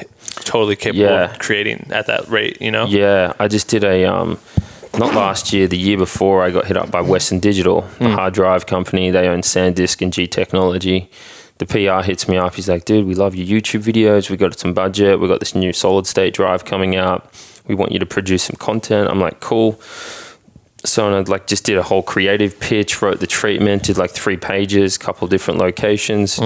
totally 0.43 0.75
capable 0.75 1.03
Yeah. 1.05 1.31
of 1.31 1.39
creating 1.39 1.87
at 1.91 2.07
that 2.07 2.27
rate, 2.29 2.61
you 2.61 2.71
know? 2.71 2.85
Yeah, 2.85 3.33
I 3.39 3.47
just 3.47 3.67
did 3.67 3.83
a 3.83 4.05
um, 4.05 4.37
not 4.97 5.13
last 5.13 5.53
year, 5.53 5.67
the 5.67 5.77
year 5.77 5.97
before. 5.97 6.43
I 6.43 6.49
got 6.51 6.65
hit 6.65 6.77
up 6.77 6.89
by 6.91 7.01
Western 7.01 7.39
Digital, 7.39 7.85
a 7.99 8.09
hard 8.09 8.33
drive 8.33 8.65
company. 8.65 9.11
They 9.11 9.27
own 9.27 9.41
SanDisk 9.41 10.01
and 10.01 10.11
G 10.13 10.27
Technology. 10.27 11.09
The 11.59 11.65
PR 11.65 12.05
hits 12.05 12.27
me 12.27 12.37
up. 12.37 12.53
He's 12.55 12.69
like, 12.69 12.85
"Dude, 12.85 13.05
we 13.07 13.15
love 13.15 13.33
your 13.35 13.45
YouTube 13.47 13.81
videos. 13.83 14.29
We 14.29 14.37
got 14.37 14.57
some 14.59 14.73
budget. 14.73 15.19
We 15.19 15.27
got 15.27 15.39
this 15.39 15.55
new 15.55 15.73
solid 15.73 16.05
state 16.07 16.33
drive 16.35 16.65
coming 16.65 16.95
out. 16.95 17.31
We 17.67 17.73
want 17.75 17.91
you 17.91 17.99
to 17.99 18.05
produce 18.05 18.43
some 18.43 18.55
content." 18.57 19.09
I'm 19.09 19.19
like, 19.19 19.39
"Cool." 19.39 19.79
So 20.85 21.11
I 21.13 21.19
like 21.21 21.47
just 21.47 21.63
did 21.65 21.77
a 21.77 21.83
whole 21.83 22.03
creative 22.03 22.59
pitch, 22.59 23.01
wrote 23.01 23.19
the 23.19 23.27
treatment, 23.27 23.83
did 23.83 23.97
like 23.97 24.11
three 24.11 24.37
pages, 24.37 24.97
couple 24.97 25.27
different 25.27 25.59
locations, 25.59 26.39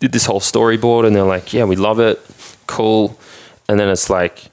did 0.00 0.12
this 0.12 0.26
whole 0.26 0.40
storyboard, 0.40 1.06
and 1.06 1.14
they're 1.14 1.22
like, 1.22 1.52
"Yeah, 1.52 1.64
we 1.64 1.76
love 1.76 2.00
it, 2.00 2.18
cool." 2.76 3.18
And 3.68 3.78
then 3.78 3.88
it's 3.88 4.08
like, 4.10 4.50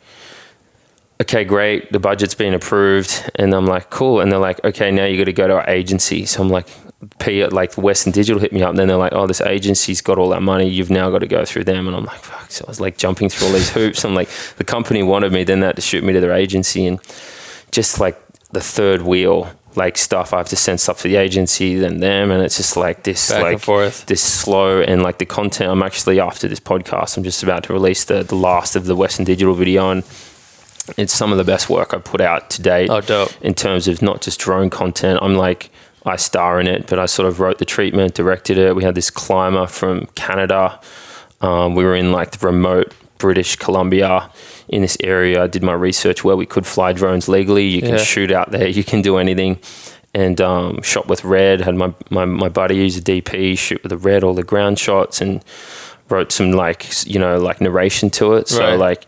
okay, 1.22 1.44
great, 1.44 1.92
the 1.92 2.00
budget's 2.00 2.36
been 2.36 2.54
approved, 2.54 3.32
and 3.36 3.54
I'm 3.54 3.66
like, 3.66 3.90
cool. 3.90 4.20
And 4.22 4.32
they're 4.32 4.40
like, 4.40 4.64
okay, 4.64 4.92
now 4.92 5.06
you 5.06 5.18
got 5.18 5.26
to 5.26 5.34
go 5.34 5.48
to 5.48 5.56
our 5.56 5.70
agency. 5.70 6.26
So 6.26 6.44
I'm 6.44 6.50
like, 6.50 6.68
P 7.20 7.46
like 7.46 7.78
Western 7.78 8.12
Digital 8.12 8.40
hit 8.40 8.54
me 8.54 8.62
up, 8.62 8.72
and 8.72 8.80
then 8.80 8.88
they're 8.88 8.98
like, 8.98 9.14
oh, 9.14 9.28
this 9.28 9.42
agency's 9.42 10.02
got 10.02 10.18
all 10.18 10.30
that 10.30 10.42
money. 10.42 10.68
You've 10.68 10.90
now 10.90 11.10
got 11.10 11.20
to 11.20 11.28
go 11.28 11.46
through 11.46 11.66
them, 11.66 11.88
and 11.88 11.96
I'm 11.96 12.06
like, 12.06 12.20
fuck. 12.20 12.52
So 12.52 12.66
I 12.68 12.70
was 12.70 12.80
like 12.80 12.98
jumping 12.98 13.30
through 13.30 13.48
all 13.48 13.54
these 13.54 13.72
hoops. 13.72 14.06
I'm 14.06 14.16
like, 14.16 14.30
the 14.58 14.64
company 14.64 15.04
wanted 15.04 15.32
me, 15.32 15.44
then 15.44 15.60
they 15.60 15.68
had 15.68 15.76
to 15.76 15.82
shoot 15.82 16.04
me 16.04 16.14
to 16.14 16.20
their 16.20 16.34
agency, 16.34 16.86
and 16.86 17.00
just 17.72 18.00
like 18.00 18.20
the 18.52 18.62
third 18.62 19.02
wheel. 19.02 19.50
Like 19.78 19.98
stuff, 19.98 20.34
I 20.34 20.38
have 20.38 20.50
to 20.50 20.56
send 20.56 20.80
stuff 20.80 21.04
to 21.04 21.08
the 21.08 21.18
agency, 21.18 21.76
then 21.76 22.00
them, 22.00 22.32
and 22.32 22.42
it's 22.42 22.58
just 22.58 22.76
like 22.76 23.04
this, 23.04 23.30
Back 23.30 23.44
like 23.44 23.62
this 24.08 24.24
slow 24.24 24.82
and 24.82 25.04
like 25.04 25.20
the 25.20 25.26
content. 25.26 25.70
I'm 25.70 25.84
actually 25.84 26.20
after 26.20 26.48
this 26.48 26.60
podcast, 26.60 27.16
I'm 27.16 27.24
just 27.24 27.44
about 27.44 27.64
to 27.66 27.74
release 27.74 28.04
the 28.04 28.24
the 28.24 28.36
last 28.36 28.76
of 28.76 28.86
the 28.86 28.96
Western 28.96 29.24
Digital 29.24 29.54
video, 29.54 29.92
and 29.92 30.04
it's 30.98 31.14
some 31.14 31.32
of 31.32 31.38
the 31.38 31.44
best 31.44 31.70
work 31.70 31.94
I've 31.94 32.04
put 32.04 32.22
out 32.22 32.50
to 32.52 32.62
date. 32.62 32.90
Oh, 32.90 33.02
dope. 33.02 33.32
In 33.42 33.54
terms 33.54 33.88
of 33.88 34.02
not 34.02 34.22
just 34.22 34.40
drone 34.40 34.72
content, 34.72 35.20
I'm 35.22 35.36
like, 35.36 35.70
I 36.06 36.16
star 36.16 36.60
in 36.60 36.68
it, 36.68 36.88
but 36.88 36.98
I 36.98 37.06
sort 37.06 37.28
of 37.28 37.40
wrote 37.40 37.60
the 37.60 37.66
treatment, 37.66 38.16
directed 38.16 38.58
it. 38.58 38.76
We 38.76 38.84
had 38.84 38.96
this 38.96 39.12
climber 39.12 39.68
from 39.68 40.08
Canada. 40.16 40.80
Um, 41.42 41.76
we 41.76 41.84
were 41.84 41.96
in 41.96 42.12
like 42.12 42.32
the 42.32 42.46
remote 42.46 42.94
British 43.20 43.58
Columbia 43.58 44.32
in 44.70 44.82
this 44.82 44.98
area. 45.04 45.44
I 45.44 45.48
did 45.48 45.64
my 45.64 45.74
research 45.74 46.24
where 46.24 46.36
we 46.36 46.46
could 46.46 46.66
fly 46.66 46.94
drones 46.94 47.28
legally. 47.28 47.66
You 47.66 47.82
can 47.82 47.92
Yeah. 47.92 47.98
shoot 48.04 48.32
out 48.32 48.52
there, 48.52 48.68
you 48.68 48.84
can 48.84 49.02
do 49.02 49.18
anything. 49.18 49.60
and 50.14 50.42
um, 50.42 50.82
shot 50.82 51.08
with 51.08 51.24
red. 51.24 51.62
Had 51.62 51.76
my, 51.76 51.94
my 52.10 52.26
my 52.26 52.50
buddy 52.50 52.76
use 52.76 52.98
a 52.98 53.02
DP, 53.02 53.56
shoot 53.58 53.84
with 53.84 53.92
the 53.92 53.98
red, 53.98 54.24
all 54.24 54.34
the 54.34 54.42
ground 54.44 54.80
shots, 54.80 55.22
and 55.22 55.44
wrote 56.10 56.32
some 56.32 56.52
like 56.54 56.88
you 57.06 57.20
know 57.20 57.38
like 57.38 57.62
narration 57.62 58.10
to 58.12 58.34
it. 58.34 58.48
So 58.48 58.60
Right. 58.62 58.80
like. 58.80 59.06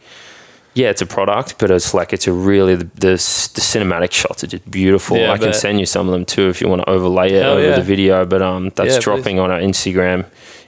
Yeah, 0.75 0.91
it's 0.91 1.01
a 1.01 1.05
product, 1.07 1.55
but 1.57 1.71
it's 1.71 1.93
like 1.95 2.13
it's 2.13 2.27
a 2.27 2.31
really 2.31 2.75
the, 2.75 2.83
the, 2.93 3.09
the 3.55 3.61
cinematic 3.61 4.11
shots 4.11 4.43
are 4.43 4.47
just 4.47 4.69
beautiful. 4.69 5.17
Yeah, 5.17 5.31
I 5.31 5.33
I 5.33 5.37
can 5.39 5.51
send 5.53 5.79
you 5.79 5.85
some 5.87 6.07
of 6.07 6.13
them 6.13 6.25
too 6.25 6.47
if 6.49 6.61
you 6.61 6.69
want 6.69 6.83
to 6.83 6.89
overlay 6.89 7.33
it 7.33 7.41
Hell 7.41 7.53
over 7.57 7.69
yeah. 7.69 7.75
the 7.75 7.81
video. 7.81 8.23
But 8.25 8.41
um, 8.43 8.69
that's 8.75 8.89
Yeah, 8.89 8.95
please. 8.97 9.03
dropping 9.03 9.39
on 9.39 9.49
our 9.51 9.59
Instagram 9.59 10.25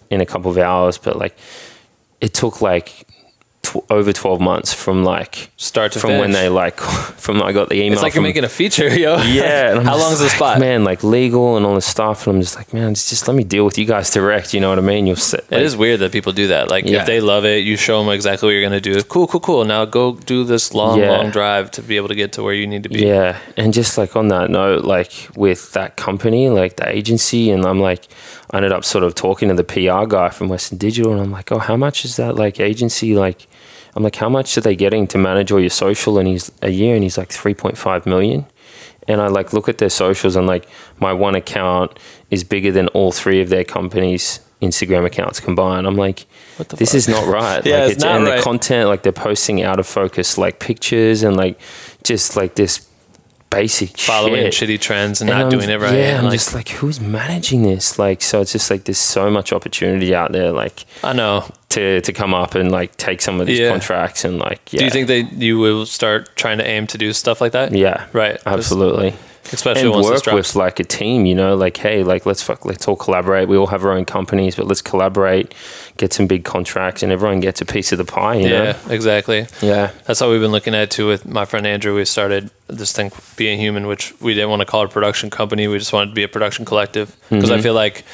in 0.10 0.20
a 0.22 0.26
couple 0.26 0.50
of 0.50 0.58
hours. 0.58 0.98
But 0.98 1.18
like, 1.18 1.36
it 2.20 2.34
took 2.34 2.62
like 2.62 3.08
tw- 3.72 3.91
over 3.91 4.11
twelve 4.13 4.39
months 4.41 4.74
from 4.74 5.03
like 5.03 5.49
Start 5.57 5.91
to 5.93 5.99
from 5.99 6.17
when 6.17 6.32
they 6.32 6.49
like 6.49 6.80
from 7.17 7.39
when 7.39 7.47
I 7.47 7.51
got 7.51 7.69
the 7.69 7.76
email. 7.76 7.93
It's 7.93 8.01
like 8.01 8.13
you're 8.15 8.24
making 8.24 8.43
a 8.43 8.49
feature, 8.49 8.88
yo. 9.03 9.17
yeah. 9.22 9.82
How 9.82 9.97
long 9.97 10.11
is 10.13 10.19
the 10.19 10.30
spot? 10.30 10.59
Man, 10.59 10.84
like 10.84 11.03
legal 11.03 11.57
and 11.57 11.65
all 11.65 11.76
this 11.76 11.86
stuff, 11.86 12.28
and 12.28 12.36
I'm 12.36 12.41
just 12.41 12.55
like, 12.55 12.74
man, 12.74 12.93
just, 12.95 13.09
just 13.09 13.28
let 13.28 13.36
me 13.36 13.43
deal 13.43 13.63
with 13.65 13.78
you 13.78 13.86
guys 13.86 14.09
direct. 14.11 14.53
You 14.53 14.59
know 14.59 14.69
what 14.69 14.78
I 14.80 14.82
mean? 14.82 15.07
You'll 15.07 15.15
sit. 15.15 15.45
It 15.51 15.61
is 15.61 15.76
weird 15.78 15.99
that 16.01 16.11
people 16.11 16.34
do 16.34 16.47
that. 16.47 16.69
Like 16.69 16.86
Yeah. 16.86 17.01
if 17.01 17.05
they 17.05 17.22
love 17.22 17.45
it, 17.45 17.63
you 17.63 17.78
show 17.78 18.03
them 18.03 18.11
exactly 18.11 18.47
what 18.47 18.51
you're 18.53 18.63
gonna 18.63 18.82
do. 18.82 19.01
Cool, 19.03 19.28
cool, 19.28 19.39
cool. 19.39 19.65
Now 19.65 19.86
go 19.86 20.15
do 20.15 20.43
this 20.43 20.74
long, 20.74 20.99
Yeah. 20.99 21.11
long 21.11 21.30
drive 21.30 21.72
to 21.72 21.82
be 21.82 21.95
able 21.97 22.07
to 22.09 22.15
get 22.15 22.34
to 22.34 22.43
where 22.43 22.53
you 22.53 22.65
need 22.67 22.84
to 22.84 22.89
be. 22.89 23.05
Yeah, 23.05 23.38
and 23.57 23.74
just 23.74 23.97
like 23.97 24.15
on 24.15 24.28
that 24.30 24.49
note, 24.49 24.84
like 24.84 25.30
with 25.36 25.72
that 25.74 25.95
company, 25.95 26.49
like 26.49 26.78
the 26.78 26.89
agency, 26.89 27.51
and 27.51 27.65
I'm 27.65 27.80
like, 27.80 28.07
I 28.51 28.57
ended 28.57 28.72
up 28.72 28.84
sort 28.84 29.03
of 29.03 29.15
talking 29.15 29.47
to 29.49 29.53
the 29.55 29.63
PR 29.63 30.05
guy 30.05 30.30
from 30.30 30.49
Western 30.49 30.78
Digital, 30.78 31.11
and 31.13 31.22
I'm 31.22 31.32
like, 31.32 31.51
oh, 31.51 31.59
how 31.59 31.78
much 31.78 32.03
is 32.03 32.15
that 32.17 32.36
like 32.36 32.59
agency 32.59 33.15
like? 33.15 33.47
I'm 33.96 34.04
like, 34.04 34.16
how 34.16 34.30
much 34.30 34.58
are 34.58 34.62
they 34.62 34.76
getting 34.76 35.08
to 35.08 35.18
manage 35.18 35.52
all 35.52 35.60
your 35.60 35.70
social? 35.70 36.18
And 36.18 36.28
he's 36.28 36.52
a 36.62 36.70
year, 36.70 36.96
and 36.96 37.04
he's 37.04 37.18
like 37.18 37.30
3.5 37.30 38.06
million. 38.06 38.46
And 39.08 39.20
I 39.20 39.28
like 39.28 39.52
look 39.54 39.68
at 39.68 39.80
their 39.80 39.89
socials, 39.89 40.36
and 40.36 40.48
like 40.48 40.68
my 41.00 41.12
one 41.14 41.36
account 41.36 41.98
is 42.30 42.44
bigger 42.44 42.72
than 42.72 42.88
all 42.89 43.12
three 43.12 43.42
of 43.42 43.50
their 43.50 43.64
companies' 43.64 44.39
Instagram 44.62 45.06
accounts 45.06 45.39
combined. 45.39 45.88
I'm 45.88 45.98
like, 45.98 46.28
this 46.58 46.92
fuck? 46.92 46.96
is 46.96 47.08
not 47.08 47.28
right. 47.28 47.66
Yeah, 47.66 47.84
like, 47.84 47.94
it's 47.94 48.04
not 48.04 48.18
and 48.18 48.26
right. 48.26 48.38
the 48.38 48.44
content, 48.44 48.89
like 48.89 49.04
they're 49.04 49.12
posting 49.12 49.64
out 49.64 49.80
of 49.80 49.88
focus, 49.88 50.38
like 50.38 50.60
pictures 50.60 51.24
and 51.24 51.36
like 51.36 51.60
just 52.04 52.36
like 52.36 52.56
this 52.56 52.88
basic 53.52 53.97
Following 53.99 54.49
shit. 54.49 54.70
shitty 54.70 54.80
trends 54.82 55.22
and, 55.22 55.30
And 55.30 55.38
not 55.38 55.43
I'm- 55.45 55.49
doing 55.60 55.70
it 55.70 55.80
right. 55.80 55.93
Yeah, 55.93 56.18
I'm 56.18 56.24
like, 56.24 56.34
just 56.34 56.56
like, 56.56 56.70
who's 56.70 56.99
managing 56.99 57.62
this? 57.64 57.99
Like, 57.99 58.22
so 58.24 58.41
it's 58.41 58.54
just 58.54 58.72
like 58.72 58.86
there's 58.86 58.97
so 58.97 59.30
much 59.30 59.54
opportunity 59.54 60.16
out 60.16 60.32
there, 60.32 60.52
like 60.52 60.86
I 61.04 61.14
know. 61.14 61.45
to 61.70 62.02
to 62.02 62.12
come 62.14 62.34
up 62.34 62.56
and 62.56 62.72
like 62.72 62.97
take 62.97 63.22
some 63.22 63.39
of 63.39 63.45
these 63.47 63.60
Yeah. 63.60 63.70
contracts 63.70 64.26
and 64.26 64.39
like, 64.39 64.74
yeah, 64.74 64.80
Do 64.80 64.86
you 64.86 64.91
think 64.91 65.08
that 65.08 65.34
you 65.34 65.60
will 65.60 65.86
start 65.86 66.36
trying 66.36 66.58
to 66.58 66.66
aim 66.66 66.88
to 66.88 66.97
do 66.97 67.14
stuff 67.14 67.39
like 67.41 67.52
that? 67.52 67.72
yeah, 67.74 68.06
Right. 68.14 68.36
Just- 68.36 68.47
absolutely. 68.47 69.14
Especially 69.52 69.92
and 69.92 70.04
work 70.04 70.26
with 70.28 70.56
like 70.56 70.80
a 70.80 70.84
team, 70.84 71.26
you 71.26 71.36
know, 71.36 71.56
like 71.56 71.78
hey, 71.78 72.04
like 72.04 72.26
let's 72.26 72.42
fuck, 72.42 72.64
let's 72.66 72.88
all 72.88 72.96
collaborate. 72.96 73.48
We 73.48 73.58
all 73.58 73.68
have 73.68 73.84
our 73.84 73.92
own 73.92 74.06
companies, 74.06 74.56
but 74.56 74.68
let's 74.68 74.82
collaborate, 74.82 75.54
get 75.98 76.14
some 76.14 76.28
big 76.28 76.44
contracts, 76.46 77.04
and 77.04 77.12
everyone 77.12 77.39
gets 77.39 77.60
a 77.60 77.66
piece 77.66 77.92
of 77.92 77.98
the 77.98 78.06
pie. 78.06 78.36
You 78.36 78.48
yeah, 78.50 78.64
know? 78.64 78.78
exactly. 78.89 79.48
yeah, 79.62 79.92
That's 80.06 80.20
how 80.20 80.30
we've 80.32 80.39
been 80.42 80.52
looking 80.52 80.74
at 80.76 80.84
it 80.84 80.92
too 80.92 81.08
with 81.08 81.26
my 81.26 81.46
friend 81.46 81.66
Andrew. 81.68 81.96
We 81.96 82.06
started 82.06 82.52
this 82.68 82.92
thing, 82.94 83.12
Being 83.36 83.60
Human, 83.60 83.88
which 83.88 84.14
we 84.22 84.34
didn't 84.34 84.50
want 84.50 84.62
to 84.62 84.66
call 84.66 84.84
it 84.84 84.86
a 84.86 84.89
production 84.89 85.30
company. 85.30 85.68
We 85.68 85.78
just 85.80 85.92
wanted 85.92 86.12
to 86.12 86.16
be 86.16 86.24
a 86.24 86.28
production 86.30 86.64
collective 86.64 87.16
because 87.30 87.50
Mm-hmm. 87.50 87.60
I 87.60 87.62
feel 87.62 87.74
like 87.74 88.06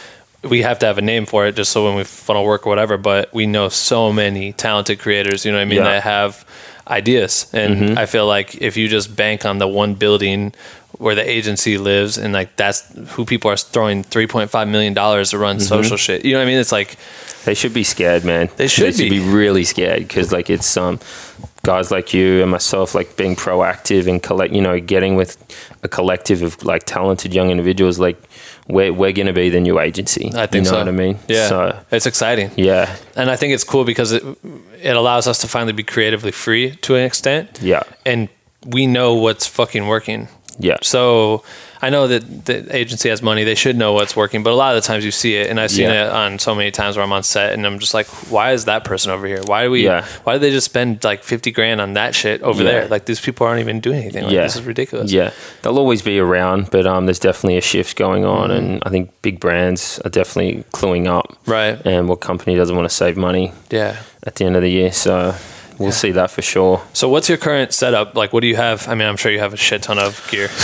we 0.44 0.62
have 0.62 0.80
to 0.80 0.86
have 0.86 0.98
a 0.98 1.02
name 1.02 1.26
for 1.26 1.46
it 1.46 1.56
just 1.56 1.72
so 1.72 1.84
when 1.86 1.96
we 1.96 2.04
funnel 2.06 2.46
work 2.46 2.66
or 2.66 2.70
whatever. 2.70 2.98
But 2.98 3.34
we 3.34 3.46
know 3.46 3.70
so 3.70 4.14
many 4.14 4.54
talented 4.54 5.00
creators, 5.00 5.46
you 5.46 5.52
know 5.52 5.58
what 5.58 5.64
I 5.64 5.66
mean, 5.66 5.78
Yeah. 5.80 5.84
Mm-hmm. 5.84 5.92
that 5.94 6.04
have 6.04 6.46
ideas. 6.88 7.52
And 7.54 8.00
I 8.00 8.06
feel 8.06 8.26
like 8.28 8.56
if 8.62 8.78
you 8.78 8.88
just 8.88 9.16
bank 9.16 9.46
on 9.46 9.58
the 9.58 9.68
one 9.68 9.96
building 9.96 10.54
where 10.98 11.16
the 11.16 11.30
agency 11.30 11.78
lives 11.78 12.18
and 12.18 12.34
like 12.34 12.56
that's 12.56 12.84
who 13.14 13.26
people 13.26 13.52
are 13.52 13.58
throwing 13.58 14.04
$3.5 14.04 14.70
million 14.70 14.94
to 14.96 15.38
run 15.38 15.58
Mm-hmm. 15.58 15.66
social 15.66 15.98
shit, 15.98 16.26
you 16.26 16.34
know 16.34 16.40
what 16.40 16.44
I 16.46 16.48
mean? 16.48 16.60
It's 16.60 16.72
like, 16.72 16.98
They 17.46 17.54
should 17.54 17.74
be 17.74 17.84
scared, 17.84 18.24
man. 18.26 18.50
They 18.58 18.68
should 18.68 18.98
be. 18.98 19.10
be. 19.10 19.20
really 19.20 19.64
scared 19.64 20.00
because, 20.08 20.32
like, 20.34 20.50
it's 20.50 20.76
um, 20.76 21.00
guys 21.64 21.92
like 21.92 22.14
you 22.14 22.42
and 22.42 22.52
myself, 22.52 22.94
like, 22.96 23.16
being 23.16 23.36
proactive 23.38 24.08
and 24.08 24.22
collect, 24.22 24.54
you 24.54 24.62
know, 24.62 24.80
getting 24.80 25.16
with 25.16 25.38
a 25.84 25.88
collective 25.88 26.42
of 26.42 26.62
like 26.64 26.84
talented 26.86 27.34
young 27.34 27.50
individuals. 27.50 28.00
Like, 28.00 28.18
we're 28.68 28.92
we're 28.92 29.14
gonna 29.14 29.32
be 29.32 29.50
the 29.50 29.62
new 29.62 29.80
agency. 29.80 30.30
I 30.36 30.46
think 30.48 30.66
you 30.66 30.72
know 30.72 30.72
so. 30.72 30.78
what 30.80 30.88
I 30.90 30.92
mean? 30.92 31.18
Yeah. 31.30 31.48
So 31.48 31.80
it's 31.92 32.06
exciting. 32.06 32.52
yeah, 32.58 32.98
and 33.16 33.30
I 33.32 33.36
think 33.38 33.54
it's 33.54 33.64
cool 33.64 33.86
because 33.86 34.12
it 34.12 34.24
it 34.82 34.96
allows 34.98 35.26
us 35.28 35.38
to 35.40 35.48
finally 35.48 35.74
be 35.74 35.84
creatively 35.84 36.32
free 36.32 36.76
to 36.82 36.96
an 36.96 37.04
extent, 37.06 37.60
yeah, 37.62 37.84
and 38.06 38.28
we 38.66 38.86
know 38.88 39.14
what's 39.16 39.48
fucking 39.48 39.88
working. 39.88 40.28
Yeah. 40.60 40.78
So 40.82 41.44
I 41.82 41.90
know 41.92 42.08
that 42.08 42.46
the 42.46 42.76
agency 42.76 43.10
has 43.10 43.22
money; 43.22 43.44
they 43.44 43.54
should 43.56 43.76
know 43.78 43.94
what's 43.94 44.16
working. 44.16 44.42
But 44.44 44.52
a 44.52 44.56
lot 44.56 44.76
of 44.76 44.82
the 44.82 44.88
times 44.88 45.06
you 45.06 45.12
see 45.12 45.36
it, 45.36 45.50
and 45.50 45.60
I've 45.60 45.70
seen 45.70 45.86
Yeah. 45.90 46.08
it 46.08 46.12
on 46.12 46.40
so 46.40 46.56
many 46.56 46.72
times 46.72 46.96
where 46.98 47.04
I'm 47.06 47.12
on 47.12 47.22
set, 47.24 47.54
and 47.54 47.66
I'm 47.68 47.78
just 47.78 47.94
like, 47.94 48.08
"Why 48.32 48.54
is 48.54 48.66
that 48.66 48.84
person 48.84 49.12
over 49.12 49.28
here? 49.28 49.42
Why 49.46 49.64
do 49.66 49.72
we? 49.72 49.84
Yeah. 49.86 50.04
Why 50.24 50.34
did 50.34 50.42
they 50.42 50.50
just 50.52 50.66
spend 50.66 51.04
like 51.04 51.24
fifty 51.24 51.52
grand 51.52 51.80
on 51.80 51.94
that 51.94 52.16
shit 52.16 52.42
over 52.42 52.64
Yeah. 52.64 52.72
there? 52.72 52.88
Like 52.88 53.06
these 53.06 53.20
people 53.20 53.46
aren't 53.46 53.60
even 53.60 53.80
doing 53.80 54.00
anything. 54.02 54.24
Like, 54.24 54.34
yeah, 54.34 54.44
this 54.44 54.56
is 54.56 54.64
ridiculous. 54.64 55.12
Yeah, 55.12 55.32
they'll 55.62 55.78
always 55.78 56.02
be 56.02 56.18
around, 56.20 56.72
but 56.72 56.88
um, 56.88 57.06
there's 57.06 57.20
definitely 57.20 57.58
a 57.58 57.62
shift 57.62 57.96
going 57.96 58.26
on, 58.26 58.50
Mm-hmm. 58.50 58.58
and 58.58 58.84
I 58.86 58.90
think 58.90 59.12
big 59.22 59.40
brands 59.40 60.00
are 60.04 60.10
definitely 60.10 60.64
cluing 60.74 61.08
up. 61.08 61.38
Right. 61.46 61.80
And 61.86 62.10
what 62.10 62.22
company 62.22 62.56
doesn't 62.56 62.76
want 62.76 62.90
to 62.90 62.96
save 62.96 63.18
money 63.18 63.52
Yeah. 63.70 63.98
at 64.26 64.36
the 64.36 64.46
end 64.46 64.56
of 64.56 64.62
the 64.64 64.72
year? 64.72 64.92
So 64.92 65.36
we'll 65.80 65.92
see 65.92 66.12
that 66.12 66.32
for 66.32 66.42
sure. 66.42 66.82
So 66.94 67.10
what's 67.10 67.30
your 67.30 67.38
current 67.38 67.74
setup? 67.74 68.16
Like, 68.16 68.34
what 68.34 68.42
do 68.42 68.48
you 68.48 68.56
have? 68.56 68.88
I 68.88 68.96
mean, 68.96 69.08
I'm 69.08 69.18
sure 69.18 69.32
you 69.32 69.40
have 69.40 69.54
a 69.54 69.58
shit 69.58 69.84
ton 69.84 70.00
of 70.00 70.26
gear. 70.32 70.50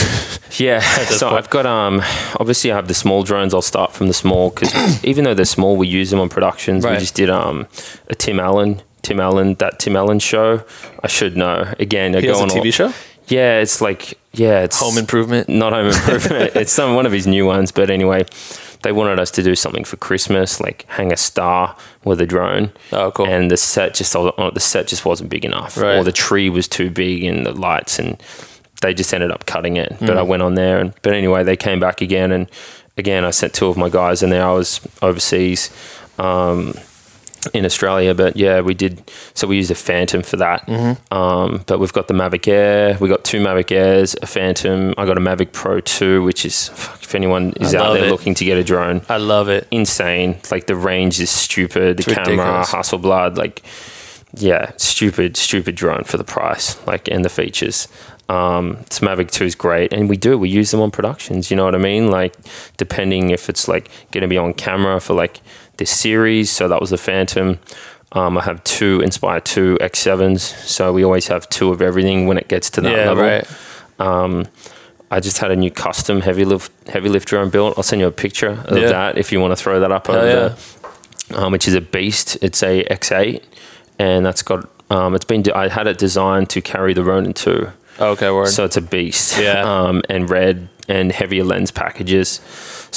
Yeah, 0.59 0.81
so 1.09 1.29
point. 1.29 1.39
I've 1.39 1.49
got 1.49 1.65
um 1.65 1.99
obviously 2.39 2.71
I 2.71 2.75
have 2.75 2.87
the 2.87 2.93
small 2.93 3.23
drones. 3.23 3.55
I'll 3.55 3.63
start 3.63 3.91
from 3.91 4.05
the 4.07 4.13
small 4.13 4.51
because 4.51 5.03
even 5.03 5.23
though 5.23 5.33
they're 5.33 5.45
small, 5.45 5.77
we 5.77 5.87
use 5.87 6.11
them 6.11 6.19
on 6.19 6.29
productions. 6.29 6.83
Right. 6.83 6.93
We 6.93 6.99
just 6.99 7.15
did 7.15 7.31
um 7.31 7.65
a 8.07 8.13
Tim 8.13 8.39
Allen, 8.39 8.83
Tim 9.01 9.19
Allen, 9.19 9.55
that 9.55 9.79
Tim 9.79 9.95
Allen 9.95 10.19
show. 10.19 10.63
I 11.01 11.07
should 11.07 11.35
know. 11.35 11.73
Again, 11.79 12.15
I 12.15 12.21
He 12.21 12.27
go 12.27 12.33
has 12.33 12.41
a 12.41 12.43
on 12.43 12.49
TV 12.51 12.65
all- 12.65 12.71
show, 12.91 12.93
Yeah, 13.29 13.61
it's 13.61 13.81
like 13.81 14.19
yeah, 14.33 14.61
it's 14.61 14.79
Home 14.79 14.99
Improvement. 14.99 15.49
not 15.49 15.73
home 15.73 15.87
improvement. 15.87 16.51
it's 16.55 16.71
some 16.71 16.93
one 16.93 17.07
of 17.07 17.11
his 17.11 17.25
new 17.25 17.47
ones. 17.47 17.71
But 17.71 17.89
anyway, 17.89 18.23
they 18.83 18.91
wanted 18.91 19.19
us 19.19 19.31
to 19.31 19.43
do 19.43 19.55
something 19.55 19.83
for 19.83 19.97
Christmas, 19.97 20.61
like 20.61 20.85
hang 20.89 21.11
a 21.11 21.17
star 21.17 21.75
with 22.05 22.21
a 22.21 22.25
drone. 22.25 22.71
Oh, 22.91 23.11
cool. 23.11 23.27
And 23.27 23.49
the 23.49 23.57
set 23.57 23.95
just 23.95 24.15
oh, 24.15 24.51
the 24.53 24.59
set 24.59 24.87
just 24.87 25.05
wasn't 25.05 25.29
big 25.29 25.43
enough, 25.45 25.75
Right. 25.77 25.97
or 25.97 26.03
the 26.03 26.11
tree 26.11 26.49
was 26.49 26.67
too 26.67 26.89
big 26.89 27.23
and 27.23 27.45
the 27.45 27.53
lights, 27.53 27.97
and 27.99 28.21
they 28.81 28.93
just 28.93 29.13
ended 29.13 29.31
up 29.31 29.45
cutting 29.45 29.77
it. 29.77 29.95
But 29.99 30.11
Hmm. 30.11 30.17
I 30.17 30.21
went 30.21 30.43
on 30.43 30.55
there, 30.55 30.79
and 30.79 30.93
but 31.01 31.13
anyway, 31.13 31.43
they 31.43 31.55
came 31.57 31.79
back 31.79 32.01
again, 32.01 32.31
and 32.31 32.49
again 32.97 33.25
I 33.25 33.31
sent 33.31 33.53
two 33.53 33.67
of 33.67 33.77
my 33.77 33.89
guys 33.89 34.21
in 34.21 34.29
there. 34.29 34.45
I 34.45 34.51
was 34.53 34.79
overseas. 35.01 35.69
Um, 36.19 36.75
in 37.47 37.65
Australia, 37.65 38.13
but 38.13 38.35
yeah, 38.37 38.61
we 38.61 38.73
did. 38.73 39.09
So 39.33 39.47
we 39.47 39.57
used 39.57 39.71
a 39.71 39.75
Phantom 39.75 40.23
for 40.23 40.37
that. 40.37 40.65
Mm-hmm. 40.67 41.13
Um, 41.13 41.63
but 41.67 41.79
we've 41.79 41.93
got 41.93 42.07
the 42.07 42.13
Mavic 42.13 42.47
Air. 42.47 42.97
We 42.99 43.09
got 43.09 43.23
two 43.23 43.39
Mavic 43.39 43.71
Airs, 43.71 44.15
a 44.21 44.27
Phantom. 44.27 44.93
I 44.97 45.05
got 45.05 45.17
a 45.17 45.21
Mavic 45.21 45.51
Pro 45.51 45.79
2, 45.79 46.23
which 46.23 46.45
is 46.45 46.69
if 47.01 47.15
anyone 47.15 47.53
is 47.59 47.75
I 47.75 47.79
out 47.79 47.93
there 47.93 48.05
it. 48.05 48.09
looking 48.11 48.33
to 48.35 48.45
get 48.45 48.57
a 48.57 48.63
drone, 48.63 49.01
I 49.09 49.17
love 49.17 49.49
it. 49.49 49.67
insane. 49.71 50.39
Like 50.51 50.67
the 50.67 50.75
range 50.75 51.19
is 51.19 51.29
stupid. 51.29 51.97
The 51.97 52.03
camera, 52.03 52.31
ridiculous. 52.31 52.71
Hasselblad, 52.71 53.37
like 53.37 53.61
yeah, 54.35 54.71
stupid, 54.77 55.37
stupid 55.37 55.75
drone 55.75 56.03
for 56.05 56.17
the 56.17 56.23
price, 56.23 56.85
like 56.87 57.07
and 57.07 57.23
the 57.23 57.29
features. 57.29 57.87
Um, 58.29 58.77
Mavic 59.01 59.31
2 59.31 59.45
is 59.45 59.55
great, 59.55 59.91
and 59.93 60.07
we 60.09 60.17
do 60.17 60.37
we 60.37 60.49
use 60.49 60.71
them 60.71 60.81
on 60.81 60.91
productions. 60.91 61.51
You 61.51 61.57
know 61.57 61.65
what 61.65 61.75
I 61.75 61.79
mean? 61.79 62.09
Like 62.09 62.35
depending 62.77 63.29
if 63.31 63.49
it's 63.49 63.67
like 63.67 63.89
going 64.11 64.21
to 64.21 64.27
be 64.27 64.37
on 64.37 64.53
camera 64.53 64.99
for 64.99 65.13
like 65.13 65.41
this 65.77 65.91
series. 65.91 66.49
So 66.49 66.67
that 66.67 66.79
was 66.79 66.89
the 66.89 66.97
Phantom. 66.97 67.59
Um, 68.13 68.37
I 68.37 68.43
have 68.43 68.63
two 68.63 69.01
Inspire 69.01 69.39
2 69.41 69.79
X7s, 69.81 70.39
so 70.39 70.93
we 70.93 71.03
always 71.03 71.27
have 71.27 71.49
two 71.49 71.71
of 71.71 71.81
everything 71.81 72.27
when 72.27 72.37
it 72.37 72.47
gets 72.47 72.69
to 72.71 72.81
that 72.81 72.91
Yeah, 72.91 73.09
level. 73.11 73.23
right. 73.23 73.47
Um, 73.99 74.45
I 75.09 75.19
just 75.19 75.39
had 75.39 75.51
a 75.51 75.55
new 75.55 75.71
custom 75.71 76.21
heavy 76.21 76.45
lift 76.45 76.71
heavy 76.89 77.09
lift 77.09 77.27
drone 77.27 77.49
built. 77.49 77.75
I'll 77.77 77.83
send 77.83 77.99
you 78.01 78.07
a 78.07 78.11
picture 78.11 78.63
of 78.65 78.77
Yeah. 78.77 78.87
that 78.89 79.17
if 79.17 79.31
you 79.31 79.39
want 79.39 79.51
to 79.51 79.55
throw 79.55 79.79
that 79.79 79.91
up 79.91 80.07
Hell 80.07 80.15
over 80.17 80.27
yeah. 80.27 80.33
there. 80.35 80.55
Um, 81.39 81.51
which 81.51 81.67
is 81.67 81.73
a 81.73 81.81
beast. 81.81 82.37
It's 82.41 82.61
a 82.61 82.83
X8, 82.85 83.41
and 83.97 84.25
that's 84.25 84.41
got 84.43 84.69
um, 84.91 85.15
it's 85.15 85.25
been. 85.25 85.43
I 85.55 85.67
had 85.69 85.87
it 85.87 85.97
designed 85.97 86.49
to 86.51 86.61
carry 86.61 86.93
the 86.93 87.03
Ronin 87.03 87.33
2, 87.33 87.67
Okay, 88.11 88.29
word. 88.31 88.47
so 88.49 88.65
it's 88.65 88.77
a 88.77 88.81
beast. 88.81 89.39
Yeah. 89.39 89.63
Um, 89.73 90.01
and 90.09 90.29
red 90.29 90.67
and 90.89 91.11
heavier 91.11 91.43
lens 91.43 91.71
packages. 91.71 92.39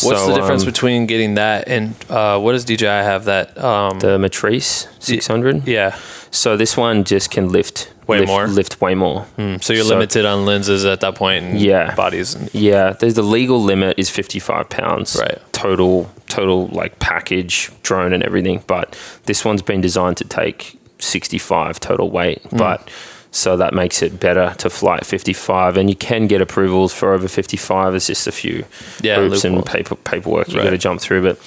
What's 0.03 0.21
So, 0.21 0.29
the 0.29 0.35
difference 0.35 0.63
um, 0.63 0.67
between 0.67 1.07
getting 1.07 1.35
that 1.35 1.69
and 1.69 1.95
uh, 2.11 2.39
what 2.41 2.53
does 2.53 2.65
DJI 2.65 2.85
have 2.87 3.25
that? 3.27 3.57
Um, 3.63 4.01
the 4.01 4.19
Matrice 4.19 4.89
600? 4.99 5.67
yeah. 5.69 5.97
So 6.31 6.57
this 6.57 6.77
one 6.77 7.05
just 7.05 7.31
can 7.31 7.49
lift 7.51 7.93
Way 8.07 8.19
lift, 8.21 8.29
more? 8.29 8.47
Lift 8.47 8.81
way 8.81 8.95
more. 8.95 9.27
Mm, 9.39 9.63
So 9.63 9.73
you're 9.73 9.85
So- 9.85 9.91
limited 9.95 10.25
on 10.27 10.45
lenses 10.45 10.85
at 10.85 11.01
that 11.01 11.15
point 11.15 11.45
and 11.45 11.61
Yeah. 11.61 11.95
bodies. 11.95 12.35
And, 12.35 12.51
Yeah, 12.53 12.91
there's 12.93 13.15
the 13.15 13.23
legal 13.23 13.63
limit 13.63 13.99
is 13.99 14.11
55 14.11 14.69
pounds. 14.69 15.17
Right. 15.19 15.39
Total, 15.53 16.11
total 16.29 16.67
like 16.73 16.99
package, 16.99 17.71
drone 17.83 18.13
and 18.13 18.23
everything. 18.23 18.63
But 18.67 18.97
this 19.25 19.45
one's 19.45 19.63
been 19.63 19.81
designed 19.81 20.17
to 20.19 20.25
take 20.25 20.79
65 20.99 21.81
total 21.81 22.11
weight. 22.11 22.43
Hmm. 22.51 22.57
But 22.57 22.89
So 23.37 23.57
that 23.59 23.75
makes 23.75 24.03
it 24.03 24.19
better 24.19 24.55
to 24.59 24.71
fly 24.71 24.97
at 24.97 25.05
55, 25.07 25.77
and 25.77 25.91
you 25.91 25.97
can 25.97 26.27
get 26.27 26.41
approvals 26.41 26.95
for 26.95 27.13
over 27.13 27.29
55. 27.29 27.95
It's 27.95 28.07
just 28.07 28.27
a 28.27 28.33
few 28.33 28.65
Yeah, 29.03 29.17
hoops 29.17 29.45
and 29.45 29.65
paper, 29.65 29.95
paperwork 29.95 30.49
you 30.49 30.57
Right. 30.59 30.65
got 30.65 30.71
to 30.71 30.79
jump 30.79 31.01
through. 31.03 31.23
But 31.23 31.39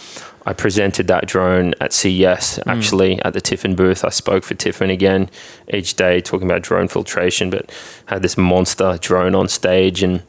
I 0.45 0.53
presented 0.53 1.07
that 1.07 1.25
drone 1.25 1.73
at 1.81 1.91
CES 1.91 2.59
Mm. 2.59 2.71
actually 2.71 3.21
at 3.23 3.33
the 3.33 3.41
Tiffen 3.41 3.75
booth. 3.75 4.05
I 4.05 4.09
spoke 4.09 4.43
for 4.43 4.53
Tiffen 4.53 4.91
again 4.91 5.29
each 5.73 5.95
day 5.95 6.21
talking 6.21 6.47
about 6.49 6.61
drone 6.61 6.87
filtration, 6.87 7.49
but 7.49 7.71
had 8.05 8.21
this 8.21 8.37
monster 8.37 8.97
drone 9.01 9.33
on 9.33 9.47
stage, 9.47 10.03
and 10.03 10.21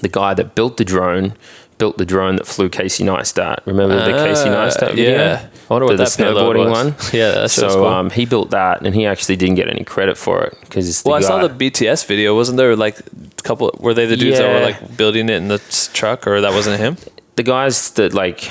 the 0.00 0.08
guy 0.08 0.32
that 0.34 0.54
built 0.54 0.76
the 0.78 0.84
drone 0.84 1.34
built 1.78 1.98
the 1.98 2.04
drone 2.04 2.36
that 2.36 2.46
flew 2.46 2.68
Casey 2.68 3.04
Neistat. 3.04 3.64
Remember 3.66 3.96
the 3.96 4.12
Casey 4.12 4.48
Ah, 4.48 4.66
Neistat 4.66 4.94
video? 4.94 5.10
yeah. 5.18 5.48
I 5.68 5.72
wonder 5.72 5.86
what 5.86 5.96
the, 5.96 6.04
that 6.04 6.10
the 6.12 6.22
snowboarding 6.24 6.70
one. 6.70 6.94
Yeah, 7.12 7.30
that 7.32 7.50
shit 7.50 7.64
was 7.64 7.72
so 7.72 7.80
cool. 7.80 7.86
um, 7.86 8.10
he 8.10 8.26
built 8.26 8.50
that, 8.50 8.84
and 8.84 8.94
he 8.94 9.06
actually 9.06 9.36
didn't 9.36 9.54
get 9.56 9.68
any 9.68 9.82
credit 9.84 10.16
for 10.18 10.44
it 10.44 10.56
because 10.60 11.02
Well, 11.04 11.14
I 11.14 11.20
saw 11.20 11.46
the 11.46 11.48
BTS 11.48 12.06
video. 12.06 12.34
Wasn't 12.36 12.56
there 12.58 12.76
like 12.76 12.98
a 13.00 13.42
couple? 13.42 13.70
Were 13.80 13.94
they 13.94 14.06
the 14.06 14.16
dudes 14.16 14.38
that 14.38 14.52
were 14.52 14.60
like 14.64 14.96
building 14.96 15.28
it 15.28 15.36
in 15.36 15.48
the 15.48 15.58
truck, 15.94 16.26
or 16.26 16.40
that 16.40 16.52
wasn't 16.52 16.78
him? 16.80 16.96
the 17.36 17.42
guys 17.42 17.90
that 17.92 18.14
like 18.14 18.48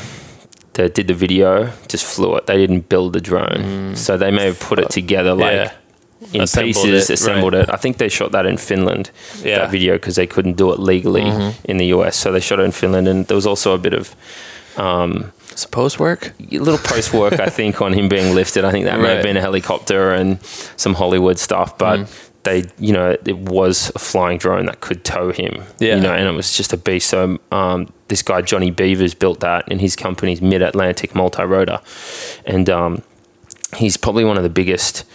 that 0.73 0.93
did 0.95 1.07
the 1.07 1.13
video 1.13 1.71
just 1.87 2.03
flew 2.03 2.35
it. 2.35 2.47
They 2.47 2.57
didn't 2.57 2.89
build 2.89 3.13
the 3.13 3.21
drone, 3.21 3.95
so 3.95 4.17
they 4.17 4.31
may 4.31 4.45
have 4.47 4.59
put 4.59 4.79
it 4.79 4.89
together 4.89 5.33
like 5.35 5.53
Mm. 5.53 5.65
Yeah. 5.65 5.71
In 6.33 6.41
Assembled 6.41 6.75
pieces, 6.75 7.09
it, 7.09 7.13
assembled 7.13 7.53
right. 7.53 7.63
it. 7.69 7.73
I 7.73 7.77
think 7.77 7.97
they 7.97 8.09
shot 8.09 8.31
that 8.31 8.45
in 8.45 8.57
Finland. 8.57 9.09
Yeah. 9.09 9.35
Mm-hmm. 9.35 9.61
that 9.61 9.71
video 9.71 9.93
because 9.93 10.15
they 10.15 10.27
couldn't 10.27 10.57
do 10.57 10.71
it 10.71 10.79
legally 10.79 11.25
in 11.65 11.77
the 11.77 11.85
US, 11.95 12.15
so 12.17 12.31
they 12.31 12.39
shot 12.39 12.59
it 12.59 12.63
in 12.63 12.71
Finland, 12.71 13.07
and 13.07 13.25
there 13.27 13.35
was 13.35 13.45
also 13.47 13.73
a 13.73 13.77
bit 13.77 13.93
of. 13.93 14.15
Um, 14.77 15.31
It's 15.51 15.65
post 15.67 15.99
work. 15.99 16.33
a 16.51 16.57
little 16.57 16.79
post 16.93 17.13
work, 17.13 17.39
I 17.39 17.49
think, 17.49 17.79
on 17.81 17.93
him 17.93 18.09
being 18.09 18.33
lifted. 18.35 18.65
I 18.65 18.71
think 18.71 18.85
that 18.85 18.99
may 18.99 19.13
have 19.13 19.23
been 19.23 19.37
a 19.37 19.41
helicopter 19.41 20.11
and 20.11 20.37
some 20.77 20.95
Hollywood 20.95 21.37
stuff, 21.37 21.77
but 21.77 21.99
Mm. 21.99 22.07
they, 22.43 22.63
you 22.79 22.91
know, 22.91 23.15
it 23.25 23.37
was 23.37 23.91
a 23.95 23.99
flying 23.99 24.39
drone 24.39 24.65
that 24.65 24.79
could 24.81 25.03
tow 25.03 25.31
him. 25.31 25.61
Yeah. 25.79 25.95
You 25.95 26.01
know, 26.01 26.11
and 26.13 26.27
it 26.27 26.33
was 26.35 26.57
just 26.57 26.73
a 26.73 26.77
beast. 26.77 27.07
So 27.09 27.37
um, 27.51 27.87
this 28.07 28.23
guy 28.23 28.41
Johnny 28.41 28.71
Beavers 28.71 29.13
built 29.13 29.39
that, 29.41 29.63
in 29.71 29.77
his 29.79 29.95
company's 29.95 30.41
Mid 30.41 30.61
Atlantic 30.63 31.13
Multi 31.13 31.43
Rotor, 31.43 31.79
and 32.45 32.67
um, 32.69 33.01
he's 33.77 33.95
probably 33.97 34.25
one 34.25 34.37
of 34.37 34.43
the 34.43 34.49
biggest 34.61 35.05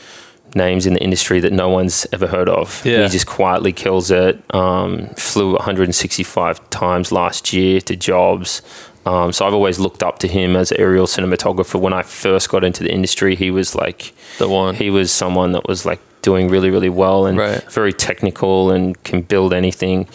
names 0.54 0.86
in 0.86 0.94
the 0.94 1.00
industry 1.02 1.40
that 1.40 1.52
no 1.52 1.68
one's 1.68 2.06
ever 2.12 2.26
heard 2.26 2.48
of. 2.48 2.84
Yeah. 2.84 3.02
He 3.04 3.08
just 3.08 3.26
quietly 3.26 3.72
kills 3.72 4.10
it. 4.10 4.42
Um, 4.54 5.08
flew 5.16 5.52
165 5.52 6.70
times 6.70 7.12
last 7.12 7.52
year 7.52 7.80
to 7.82 7.96
jobs. 7.96 8.62
Um, 9.06 9.32
so 9.32 9.46
I've 9.46 9.54
always 9.54 9.78
looked 9.78 10.02
up 10.02 10.18
to 10.20 10.28
him 10.28 10.54
as 10.56 10.70
an 10.70 10.78
aerial 10.80 11.06
cinematographer. 11.06 11.80
When 11.80 11.92
I 11.92 12.02
first 12.02 12.48
got 12.50 12.62
into 12.64 12.82
the 12.82 12.92
industry, 12.92 13.34
he 13.36 13.50
was 13.50 13.74
like 13.74 14.12
The 14.38 14.48
one. 14.48 14.74
he 14.74 14.90
was 14.90 15.10
someone 15.10 15.52
that 15.52 15.66
was 15.66 15.86
like 15.86 16.00
doing 16.20 16.48
really 16.48 16.68
really 16.70 16.88
well 16.90 17.26
and 17.26 17.38
Right. 17.38 17.62
very 17.72 17.92
technical 17.92 18.70
and 18.70 19.02
can 19.04 19.22
build 19.22 19.54
anything. 19.54 20.08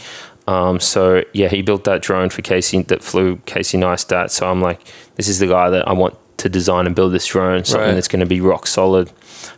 Um, 0.47 0.79
so 0.79 1.23
yeah, 1.33 1.47
he 1.47 1.61
built 1.61 1.85
that 1.85 2.01
drone 2.01 2.29
for 2.29 2.41
Casey 2.41 2.81
that 2.83 3.01
flew 3.01 3.37
Casey 3.45 3.77
Neistat. 3.77 4.29
So 4.29 4.47
I'm 4.49 4.61
like, 4.61 4.79
this 5.15 5.27
is 5.27 5.39
the 5.39 5.47
guy 5.47 5.69
that 5.69 5.87
I 5.87 5.93
want 5.93 6.15
to 6.43 6.49
design 6.49 6.85
and 6.85 6.95
build 6.95 7.11
this 7.13 7.25
drone, 7.25 7.63
something 7.65 7.87
Right. 7.89 7.95
that's 7.95 8.07
going 8.07 8.19
to 8.19 8.25
be 8.25 8.39
rock 8.41 8.67
solid. 8.67 9.09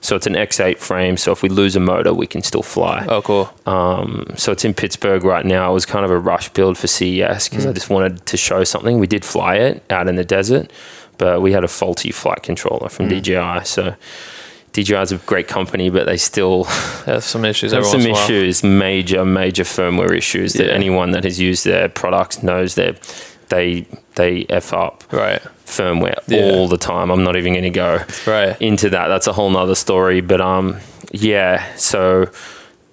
So 0.01 0.15
it's 0.15 0.25
an 0.27 0.33
X8 0.35 0.77
frame. 0.79 1.17
So 1.17 1.31
if 1.31 1.41
we 1.43 1.49
lose 1.49 1.75
a 1.75 1.79
motor, 1.79 2.13
we 2.13 2.27
can 2.27 2.41
still 2.41 2.63
fly. 2.63 3.05
oh, 3.09 3.21
cool. 3.21 3.51
Um, 3.65 4.27
so 4.35 4.51
it's 4.51 4.63
in 4.65 4.73
Pittsburgh 4.73 5.23
right 5.23 5.45
now. 5.45 5.69
It 5.71 5.73
was 5.73 5.85
kind 5.85 6.05
of 6.05 6.11
a 6.11 6.17
rush 6.17 6.49
build 6.49 6.77
for 6.77 6.87
CES 6.87 7.49
because 7.49 7.65
I 7.65 7.71
Mm. 7.71 7.75
just 7.75 7.89
wanted 7.89 8.25
to 8.25 8.37
show 8.37 8.63
something. 8.63 8.99
We 8.99 9.07
did 9.07 9.23
fly 9.25 9.55
it 9.55 9.83
out 9.89 10.07
in 10.07 10.15
the 10.15 10.23
desert, 10.23 10.71
but 11.17 11.41
we 11.41 11.51
had 11.53 11.63
a 11.63 11.67
faulty 11.67 12.11
flight 12.11 12.41
controller 12.43 12.87
Mm. 12.87 12.91
from 12.91 13.07
DJI. 13.09 13.61
So 13.63 13.95
DJI 14.73 15.01
is 15.01 15.11
a 15.11 15.17
great 15.25 15.47
company, 15.47 15.89
but 15.89 16.05
they 16.05 16.17
still 16.17 16.65
Have 17.05 17.23
some 17.23 17.45
issues. 17.45 17.71
have 17.71 17.85
some 17.85 18.01
issues, 18.01 18.63
major, 18.63 19.23
major 19.25 19.63
firmware 19.63 20.15
issues 20.15 20.53
that 20.53 20.69
anyone 20.71 21.11
that 21.11 21.23
has 21.23 21.39
used 21.39 21.63
their 21.65 21.89
products 21.89 22.43
knows 22.43 22.75
that 22.75 22.97
they 23.49 23.85
they 24.15 24.45
f 24.49 24.73
up 24.73 25.03
Right. 25.11 25.41
firmware 25.65 26.19
Yeah. 26.27 26.41
all 26.51 26.67
the 26.67 26.77
time. 26.77 27.09
I'm 27.11 27.23
not 27.23 27.35
even 27.35 27.53
going 27.53 27.63
to 27.63 27.69
go 27.69 27.99
Right. 28.25 28.55
into 28.61 28.89
that. 28.89 29.07
That's 29.07 29.27
a 29.27 29.33
whole 29.33 29.49
nother 29.49 29.75
story. 29.75 30.21
But 30.21 30.41
um, 30.41 30.77
yeah. 31.11 31.63
So 31.75 32.27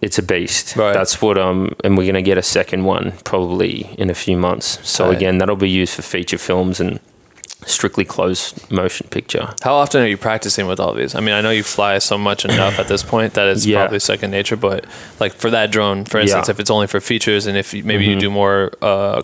it's 0.00 0.18
a 0.18 0.22
beast. 0.22 0.76
Right. 0.76 0.92
That's 0.92 1.22
what 1.22 1.38
um, 1.38 1.74
and 1.84 1.96
we're 1.96 2.06
gonna 2.06 2.22
get 2.22 2.36
a 2.38 2.42
second 2.42 2.84
one 2.84 3.12
probably 3.24 3.88
in 3.98 4.10
a 4.10 4.14
few 4.14 4.36
months. 4.36 4.78
So 4.82 5.06
Right. 5.06 5.16
again, 5.16 5.38
that'll 5.38 5.56
be 5.56 5.70
used 5.70 5.94
for 5.94 6.02
feature 6.02 6.38
films 6.38 6.80
and 6.80 6.98
strictly 7.64 8.04
closed 8.04 8.68
motion 8.72 9.06
picture. 9.10 9.54
How 9.62 9.74
often 9.74 10.02
are 10.02 10.08
you 10.08 10.16
practicing 10.16 10.66
with 10.66 10.80
all 10.80 10.92
these? 10.94 11.14
I 11.14 11.20
mean, 11.20 11.32
I 11.36 11.40
know 11.40 11.50
you 11.50 11.62
fly 11.62 11.96
so 12.00 12.18
much 12.18 12.44
enough 12.44 12.80
at 12.80 12.88
this 12.88 13.04
point 13.04 13.34
that 13.34 13.46
it's 13.46 13.64
Yeah. 13.64 13.82
probably 13.82 14.00
second 14.00 14.32
nature. 14.32 14.56
But 14.56 14.84
like 15.20 15.32
for 15.34 15.50
that 15.50 15.70
drone, 15.70 16.04
for 16.04 16.18
instance, 16.18 16.48
Yeah. 16.48 16.52
if 16.54 16.58
it's 16.58 16.70
only 16.70 16.88
for 16.88 16.98
features 17.00 17.46
and 17.46 17.56
if 17.56 17.72
you, 17.72 17.84
maybe 17.84 18.04
you 18.04 18.16
Mhm. 18.16 18.20
do 18.20 18.30
more 18.30 18.72
uh, 18.82 19.22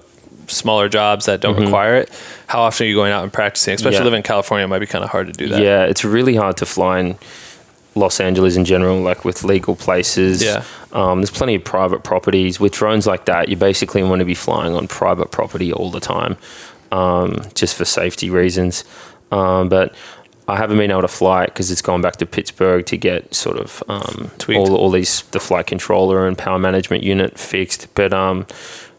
smaller 0.48 0.88
jobs 0.88 1.26
that 1.26 1.40
don't 1.40 1.56
Mhm. 1.56 1.64
require 1.66 1.96
it, 1.96 2.10
how 2.46 2.60
often 2.62 2.86
are 2.86 2.88
you 2.88 2.94
going 2.94 3.12
out 3.12 3.22
and 3.22 3.32
practicing? 3.32 3.74
Especially 3.74 3.98
Yeah. 3.98 4.04
living 4.04 4.18
in 4.18 4.22
California, 4.22 4.64
it 4.64 4.68
might 4.68 4.78
be 4.80 4.86
kind 4.86 5.04
of 5.04 5.10
hard 5.10 5.26
to 5.28 5.32
do 5.32 5.48
that. 5.48 5.60
Yeah, 5.62 5.84
it's 5.84 6.04
really 6.04 6.36
hard 6.36 6.56
to 6.58 6.66
fly 6.66 7.00
in 7.00 7.16
Los 7.94 8.20
Angeles 8.20 8.56
in 8.56 8.64
general, 8.64 9.00
like 9.00 9.24
with 9.24 9.42
legal 9.44 9.74
places. 9.74 10.42
Yeah. 10.44 10.62
Um, 10.92 11.20
there's 11.20 11.30
plenty 11.30 11.54
of 11.56 11.64
private 11.64 12.02
properties. 12.04 12.60
With 12.60 12.72
drones 12.72 13.06
like 13.06 13.24
that, 13.26 13.48
you 13.48 13.56
basically 13.56 14.02
want 14.02 14.20
to 14.20 14.24
be 14.24 14.34
flying 14.34 14.74
on 14.74 14.86
private 14.88 15.30
property 15.30 15.72
all 15.72 15.90
the 15.90 16.00
time, 16.00 16.36
um, 16.92 17.42
just 17.54 17.74
for 17.76 17.84
safety 17.84 18.30
reasons. 18.30 18.84
Um, 19.32 19.68
but 19.68 19.94
I 20.46 20.56
haven't 20.56 20.78
been 20.78 20.90
able 20.90 21.02
to 21.02 21.08
fly 21.08 21.42
it 21.44 21.46
because 21.48 21.70
it's 21.70 21.82
gone 21.82 22.00
back 22.00 22.16
to 22.16 22.26
Pittsburgh 22.26 22.86
to 22.86 22.96
get 22.96 23.34
sort 23.34 23.58
of 23.58 23.82
um, 23.88 24.30
all, 24.48 24.74
all 24.76 24.90
these 24.90 25.22
the 25.32 25.40
flight 25.40 25.66
controller 25.66 26.26
and 26.26 26.38
power 26.38 26.58
management 26.58 27.02
unit 27.02 27.38
fixed. 27.38 27.88
But 27.94 28.14
um, 28.14 28.46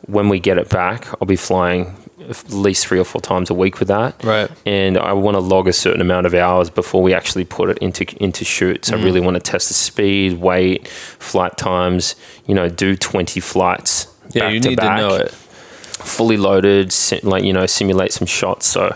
when 0.09 0.29
we 0.29 0.39
get 0.39 0.57
it 0.57 0.69
back, 0.69 1.07
I'll 1.21 1.27
be 1.27 1.35
flying 1.35 1.95
at 2.29 2.51
least 2.51 2.85
three 2.85 2.99
or 2.99 3.03
four 3.05 3.21
times 3.21 3.49
a 3.49 3.53
week 3.53 3.79
with 3.79 3.87
that 3.87 4.21
Right. 4.23 4.51
and 4.65 4.97
I 4.97 5.13
want 5.13 5.35
to 5.35 5.39
log 5.39 5.67
a 5.67 5.73
certain 5.73 6.01
amount 6.01 6.27
of 6.27 6.33
hours 6.33 6.69
before 6.69 7.01
we 7.01 7.13
actually 7.13 7.45
put 7.45 7.69
it 7.69 7.77
into 7.79 8.03
into 8.21 8.43
shoots. 8.45 8.91
Mm. 8.91 8.99
I 8.99 9.03
really 9.03 9.21
want 9.21 9.35
to 9.35 9.39
test 9.39 9.67
the 9.69 9.73
speed, 9.73 10.39
weight, 10.39 10.87
flight 10.87 11.57
times. 11.57 12.15
You 12.45 12.55
know, 12.55 12.67
do 12.69 12.95
twenty 12.95 13.39
flights. 13.39 14.07
Yeah, 14.33 14.43
back 14.43 14.53
you 14.53 14.59
to 14.59 14.69
need 14.69 14.75
back, 14.77 14.99
to 14.99 15.07
know 15.07 15.15
it. 15.15 15.31
Fully 15.31 16.37
loaded, 16.37 16.93
like 17.23 17.43
you 17.43 17.53
know, 17.53 17.65
simulate 17.65 18.11
some 18.13 18.27
shots. 18.27 18.65
So 18.67 18.95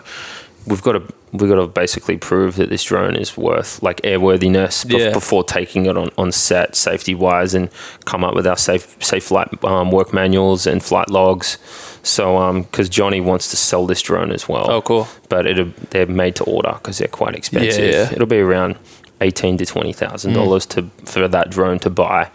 we've 0.68 0.82
got 0.84 0.93
to 0.93 1.01
we've 1.34 1.50
got 1.50 1.56
to 1.56 1.68
basically 1.68 2.16
prove 2.18 2.56
that 2.58 2.70
this 2.70 2.84
drone 2.84 3.16
is 3.16 3.36
worth 3.36 3.82
like 3.84 4.00
airworthiness 4.04 4.86
Yeah. 4.90 5.12
before 5.12 5.44
taking 5.44 5.88
it 5.88 5.98
on, 5.98 6.10
on 6.18 6.32
set, 6.32 6.76
safety 6.76 7.16
wise, 7.16 7.54
and 7.56 7.70
come 8.06 8.24
up 8.24 8.36
with 8.36 8.46
our 8.48 8.56
safe 8.58 8.96
safe 9.04 9.26
flight 9.26 9.50
um, 9.66 9.92
work 9.92 10.14
manuals 10.14 10.66
and 10.68 10.82
flight 10.84 11.10
logs. 11.10 11.58
So, 12.04 12.62
because 12.62 12.90
Johnny 12.90 13.20
wants 13.22 13.50
to 13.52 13.56
sell 13.58 13.86
this 13.88 14.02
drone 14.02 14.32
as 14.32 14.48
well 14.48 14.70
Oh, 14.70 14.82
cool. 14.82 15.08
but 15.30 15.46
it 15.48 15.90
they're 15.92 16.06
made 16.06 16.36
to 16.36 16.44
order 16.44 16.74
because 16.74 16.98
they're 16.98 17.08
quite 17.08 17.34
expensive. 17.36 17.84
Yeah, 17.84 18.02
yeah. 18.04 18.12
It'll 18.14 18.26
be 18.28 18.40
around 18.40 18.76
eighteen 19.22 19.58
to 19.58 19.66
twenty 19.66 19.94
thousand 19.94 20.34
dollars 20.34 20.66
to 20.68 20.90
for 21.06 21.28
that 21.30 21.50
drone 21.50 21.80
to 21.80 21.90
buy 21.90 22.30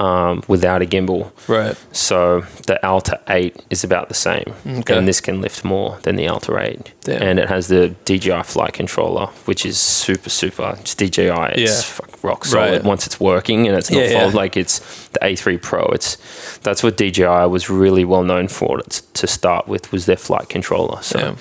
um, 0.00 0.42
without 0.48 0.82
a 0.82 0.86
gimbal. 0.86 1.30
Right. 1.48 1.76
So 1.92 2.44
the 2.66 2.84
Alta 2.84 3.20
Eight 3.28 3.56
is 3.70 3.84
about 3.84 4.08
the 4.08 4.14
same, 4.14 4.52
Okay. 4.66 4.96
and 4.96 5.06
this 5.06 5.20
can 5.20 5.40
lift 5.40 5.64
more 5.64 5.98
than 6.02 6.16
the 6.16 6.26
Alta 6.28 6.56
Eight. 6.58 6.92
Damn. 7.02 7.22
And 7.22 7.38
it 7.38 7.48
has 7.48 7.68
the 7.68 7.94
DJI 8.04 8.42
flight 8.42 8.72
controller, 8.72 9.26
which 9.44 9.64
is 9.64 9.78
super 9.78 10.30
super. 10.30 10.76
It's 10.80 10.94
DJI. 10.94 11.54
It's 11.56 11.98
Yeah. 12.00 12.06
rock 12.22 12.44
solid 12.44 12.70
Right. 12.72 12.84
once 12.84 13.06
it's 13.06 13.20
working, 13.20 13.68
and 13.68 13.76
it's 13.76 13.90
not 13.90 14.02
Yeah, 14.02 14.26
yeah. 14.26 14.30
like 14.34 14.56
it's 14.56 14.80
the 15.12 15.18
A3 15.24 15.56
Pro. 15.58 15.84
It's 15.92 16.16
that's 16.62 16.82
what 16.82 16.96
DJI 16.96 17.46
was 17.46 17.68
really 17.70 18.04
well 18.04 18.22
known 18.24 18.48
for 18.48 18.78
to, 18.78 19.02
to 19.14 19.26
start 19.26 19.68
with 19.68 19.92
was 19.92 20.06
their 20.06 20.16
flight 20.16 20.48
controller. 20.48 20.98
So 21.02 21.36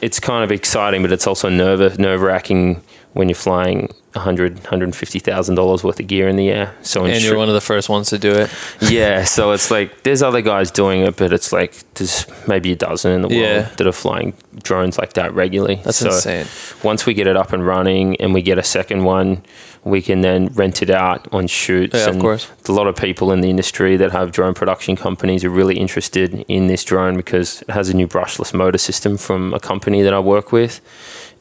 it's 0.00 0.18
kind 0.20 0.42
of 0.44 0.50
exciting, 0.52 1.02
but 1.02 1.12
it's 1.12 1.26
also 1.26 1.48
nerve 1.48 1.98
nerve 1.98 2.20
wracking 2.22 2.82
when 3.12 3.28
you're 3.28 3.36
flying 3.36 3.92
100 4.14 4.54
150000 4.58 5.54
dollars 5.54 5.82
worth 5.84 5.98
of 6.00 6.06
gear 6.06 6.28
in 6.28 6.36
the 6.36 6.50
air. 6.50 6.74
So 6.82 7.04
And 7.04 7.22
you're 7.22 7.36
one 7.38 7.48
of 7.48 7.54
the 7.54 7.60
first 7.60 7.88
ones 7.88 8.08
to 8.10 8.18
do 8.18 8.32
it. 8.32 8.50
yeah, 8.80 9.24
so 9.24 9.52
it's 9.52 9.70
like 9.70 10.02
there's 10.02 10.22
other 10.22 10.42
guys 10.42 10.70
doing 10.70 11.00
it, 11.02 11.16
but 11.16 11.32
it's 11.32 11.52
like 11.52 11.74
there's 11.94 12.26
maybe 12.46 12.72
a 12.72 12.76
dozen 12.76 13.12
in 13.12 13.22
the 13.22 13.28
world 13.28 13.40
Yeah. 13.40 13.62
that 13.76 13.86
are 13.86 13.92
flying 13.92 14.34
drones 14.62 14.98
like 14.98 15.14
that 15.14 15.32
regularly. 15.34 15.76
That's 15.84 15.98
So 15.98 16.06
insane. 16.08 16.46
Once 16.82 17.06
we 17.06 17.14
get 17.14 17.26
it 17.26 17.36
up 17.36 17.52
and 17.52 17.66
running 17.66 18.16
and 18.16 18.34
we 18.34 18.42
get 18.42 18.58
a 18.58 18.62
second 18.62 19.04
one, 19.04 19.42
we 19.84 20.00
can 20.00 20.20
then 20.20 20.46
rent 20.54 20.82
it 20.82 20.90
out 20.90 21.26
on 21.32 21.46
shoots. 21.48 21.94
Yeah, 21.96 22.10
of 22.10 22.18
course. 22.20 22.48
A 22.68 22.72
lot 22.72 22.86
of 22.86 22.94
people 22.94 23.32
in 23.32 23.40
the 23.40 23.50
industry 23.50 23.96
that 23.96 24.12
have 24.12 24.30
drone 24.30 24.54
production 24.54 24.94
companies 24.94 25.42
are 25.44 25.50
really 25.50 25.76
interested 25.78 26.44
in 26.48 26.68
this 26.68 26.84
drone 26.84 27.16
because 27.16 27.62
it 27.62 27.70
has 27.70 27.88
a 27.88 27.94
new 27.96 28.06
brushless 28.06 28.54
motor 28.54 28.78
system 28.78 29.16
from 29.16 29.52
a 29.54 29.58
company 29.58 30.02
that 30.02 30.14
I 30.14 30.20
work 30.20 30.52
with, 30.52 30.80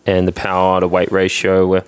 and 0.08 0.28
the 0.28 0.32
power 0.32 0.80
to 0.80 0.88
weight 0.88 1.12
ratio. 1.12 1.68
Where 1.68 1.84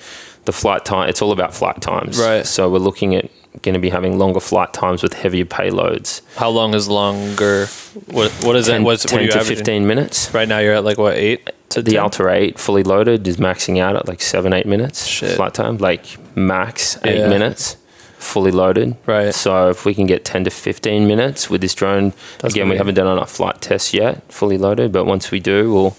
the 0.46 0.52
flight 0.54 0.86
time, 0.86 1.10
it's 1.10 1.22
all 1.22 1.32
about 1.32 1.54
flight 1.54 1.82
times. 1.82 2.20
Right. 2.20 2.46
So 2.46 2.70
we're 2.70 2.80
looking 2.80 3.16
at 3.16 3.30
going 3.62 3.74
to 3.74 3.80
be 3.80 3.90
having 3.90 4.18
longer 4.18 4.40
flight 4.40 4.74
times 4.74 5.04
with 5.04 5.14
heavier 5.14 5.46
payloads. 5.46 6.22
How 6.36 6.50
long 6.50 6.74
is 6.74 6.88
longer? 6.90 7.68
What 8.08 8.32
What 8.44 8.56
is 8.56 8.66
10, 8.68 8.82
that? 8.82 8.86
What's, 8.86 9.04
10 9.06 9.20
what 9.20 9.32
to 9.32 9.38
averaging? 9.40 9.56
15 9.58 9.88
minutes. 9.88 10.34
Right 10.34 10.48
now, 10.48 10.60
you're 10.60 10.74
at 10.74 10.84
like 10.84 10.98
what 10.98 11.16
eight 11.16 11.50
to 11.70 11.82
The 11.82 11.92
10? 11.92 12.00
Alta 12.02 12.30
8 12.30 12.60
fully 12.60 12.84
loaded 12.84 13.28
is 13.28 13.38
maxing 13.38 13.80
out 13.80 13.96
at 13.96 14.08
like 14.08 14.22
seven, 14.22 14.54
eight 14.54 14.66
minutes 14.66 15.06
Shit. 15.06 15.36
flight 15.36 15.54
time, 15.54 15.78
like 15.78 16.06
max 16.36 16.98
eight 17.04 17.20
Yeah. 17.20 17.30
minutes. 17.30 17.78
fully 18.18 18.52
loaded. 18.52 18.96
Right. 19.06 19.36
So 19.36 19.70
if 19.70 19.84
we 19.84 19.94
can 19.94 20.06
get 20.08 20.24
10 20.24 20.46
to 20.46 20.50
15 20.50 21.06
minutes 21.06 21.50
with 21.50 21.60
this 21.60 21.74
drone, 21.76 22.14
That's 22.40 22.54
again, 22.54 22.70
we 22.70 22.78
haven't 22.78 22.96
done 22.96 23.06
enough 23.08 23.30
flight 23.32 23.60
tests 23.60 23.94
yet, 23.94 24.22
fully 24.32 24.58
loaded. 24.58 24.94
But 24.94 25.04
once 25.06 25.30
we 25.30 25.42
do, 25.42 25.74
we'll, 25.74 25.98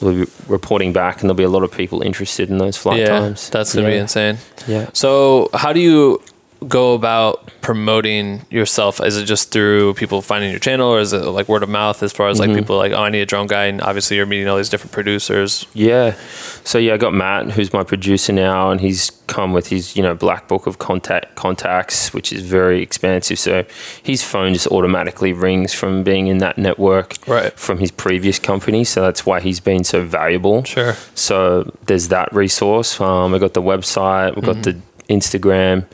we'll 0.00 0.24
be 0.24 0.30
reporting 0.46 0.92
back, 0.92 1.20
and 1.20 1.24
there'll 1.24 1.36
be 1.36 1.44
a 1.44 1.48
lot 1.48 1.62
of 1.62 1.72
people 1.72 2.02
interested 2.02 2.50
in 2.50 2.58
those 2.58 2.76
flight 2.76 3.00
yeah, 3.00 3.20
times. 3.20 3.50
that's 3.50 3.74
gonna 3.74 3.88
be 3.88 3.96
insane. 3.96 4.38
Yeah. 4.66 4.90
So, 4.92 5.50
how 5.54 5.72
do 5.72 5.80
you 5.80 6.20
go 6.66 6.94
about 6.94 7.52
promoting 7.60 8.42
yourself? 8.50 9.00
Is 9.00 9.16
it 9.16 9.24
just 9.26 9.52
through 9.52 9.94
people 9.94 10.22
finding 10.22 10.50
your 10.50 10.58
channel, 10.58 10.88
or 10.88 10.98
is 10.98 11.12
it 11.12 11.18
like 11.24 11.48
word 11.48 11.62
of 11.62 11.68
mouth? 11.68 12.02
As 12.02 12.12
far 12.12 12.28
as 12.28 12.40
Mm-hmm. 12.40 12.50
like 12.50 12.58
people 12.60 12.76
like, 12.76 12.92
oh, 12.92 13.02
I 13.02 13.10
need 13.10 13.20
a 13.20 13.26
drone 13.26 13.46
guy, 13.46 13.66
and 13.66 13.80
obviously 13.82 14.16
you're 14.16 14.26
meeting 14.26 14.48
all 14.48 14.56
these 14.56 14.68
different 14.68 14.92
producers. 14.92 15.66
Yeah. 15.74 16.16
So 16.64 16.78
yeah, 16.78 16.94
I 16.94 16.96
got 16.96 17.12
Matt, 17.14 17.52
who's 17.52 17.72
my 17.72 17.84
producer 17.84 18.32
now, 18.32 18.70
and 18.70 18.80
he's 18.80 19.10
come 19.28 19.52
with 19.52 19.68
his 19.68 19.94
you 19.94 20.02
know 20.02 20.14
black 20.14 20.48
book 20.48 20.66
of 20.66 20.78
contact 20.78 21.34
contacts, 21.36 22.12
which 22.14 22.32
is 22.32 22.42
very 22.42 22.82
expansive. 22.82 23.38
So 23.38 23.64
his 24.02 24.22
phone 24.24 24.52
just 24.54 24.66
automatically 24.68 25.32
rings 25.32 25.72
from 25.74 26.02
being 26.02 26.26
in 26.26 26.38
that 26.38 26.58
network 26.58 27.16
Right. 27.26 27.52
from 27.52 27.78
his 27.78 27.90
previous 27.90 28.38
company. 28.38 28.84
So 28.84 29.00
that's 29.02 29.24
why 29.26 29.40
he's 29.40 29.60
been 29.60 29.84
so 29.84 30.02
valuable. 30.02 30.64
Sure. 30.64 30.94
So 31.14 31.72
there's 31.86 32.08
that 32.08 32.32
resource. 32.32 33.00
Um, 33.00 33.34
I 33.34 33.38
got 33.38 33.54
the 33.54 33.62
website. 33.62 34.34
We've 34.34 34.44
got 34.44 34.62
the 34.62 34.76
Instagram. 35.08 35.84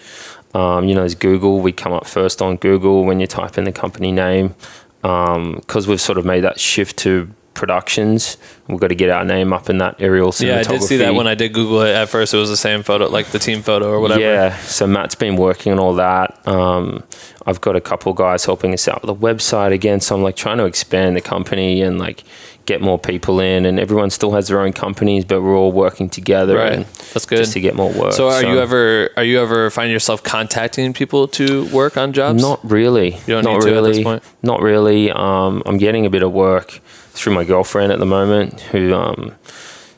Um, 0.55 0.89
you 0.89 0.95
know, 0.95 1.01
there's 1.01 1.15
Google. 1.15 1.61
We 1.61 1.73
come 1.73 1.93
up 1.93 2.07
first 2.07 2.41
on 2.41 2.57
Google 2.57 3.05
when 3.05 3.21
you 3.21 3.27
type 3.27 3.59
in 3.59 3.65
the 3.65 3.73
company 3.73 4.13
name 4.13 4.55
because 5.03 5.87
we've 5.87 6.01
sort 6.01 6.17
of 6.17 6.25
made 6.25 6.41
that 6.41 6.59
shift 6.59 6.97
to 6.99 7.31
productions. 7.55 8.37
We've 8.69 8.81
got 8.81 8.89
to 8.89 8.95
get 8.95 9.11
our 9.11 9.25
name 9.25 9.53
up 9.53 9.71
in 9.71 9.79
that 9.79 10.01
aerial 10.01 10.31
cinematography. 10.31 10.47
Yeah, 10.47 10.59
I 10.59 10.63
did 10.65 10.83
see 10.83 10.97
that 10.99 11.15
when 11.15 11.27
I 11.27 11.35
did 11.35 11.53
Google 11.53 11.83
it. 11.83 11.95
At 11.95 12.09
first, 12.09 12.35
it 12.35 12.37
was 12.37 12.51
the 12.51 12.57
same 12.57 12.83
photo, 12.83 13.09
like 13.09 13.29
the 13.29 13.39
team 13.39 13.63
photo 13.63 13.91
or 13.91 14.01
whatever. 14.01 14.21
Yeah, 14.21 14.57
so 14.59 14.87
Matt's 14.87 15.15
been 15.15 15.37
working 15.37 15.73
on 15.73 15.79
all 15.79 15.95
that. 15.95 16.47
Um, 16.47 17.05
I've 17.47 17.61
got 17.61 17.77
a 17.77 17.81
couple 17.81 18.13
guys 18.15 18.45
helping 18.45 18.73
us 18.73 18.89
out 18.89 19.03
with 19.03 19.09
the 19.09 19.27
website 19.27 19.73
again. 19.73 20.01
So 20.01 20.15
I'm 20.15 20.23
like 20.23 20.37
trying 20.37 20.59
to 20.59 20.65
expand 20.65 21.17
the 21.17 21.21
company 21.21 21.83
and 21.83 21.99
like 21.99 22.25
get 22.67 22.81
more 22.81 22.99
people 22.99 23.41
in. 23.41 23.67
And 23.67 23.79
everyone 23.79 24.11
still 24.11 24.33
has 24.33 24.49
their 24.49 24.61
own 24.61 24.73
companies, 24.73 25.25
but 25.25 25.43
we're 25.43 25.57
all 25.57 25.73
working 25.73 26.09
together. 26.09 26.57
Right. 26.57 26.73
and 26.73 26.85
That's 27.13 27.27
good. 27.27 27.39
Just 27.39 27.53
to 27.53 27.61
get 27.61 27.75
more 27.75 27.93
work. 27.93 28.15
So, 28.15 28.31
are 28.31 28.43
you 28.43 28.59
ever 28.59 29.11
are 29.17 29.25
you 29.25 29.41
ever 29.41 29.71
finding 29.71 29.93
yourself 29.93 30.23
contacting 30.23 30.93
people 30.95 31.29
to 31.29 31.67
work 31.67 31.97
on 31.97 32.13
jobs? 32.13 32.41
Not 32.41 32.61
really. 32.65 33.17
You 33.17 33.27
don't 33.27 33.45
not 33.45 33.55
need 33.55 33.63
to 33.63 33.69
at 33.69 33.73
really. 33.73 33.93
this 33.93 34.03
point? 34.03 34.23
Not 34.43 34.63
really. 34.63 35.11
Um, 35.11 35.63
I'm 35.67 35.77
getting 35.77 36.07
a 36.07 36.11
bit 36.11 36.23
of 36.23 36.33
work 36.33 36.81
through 37.15 37.35
my 37.35 37.45
girlfriend 37.45 37.93
at 37.93 37.99
the 37.99 38.07
moment, 38.07 38.61
who 38.61 38.93
um, 38.95 39.35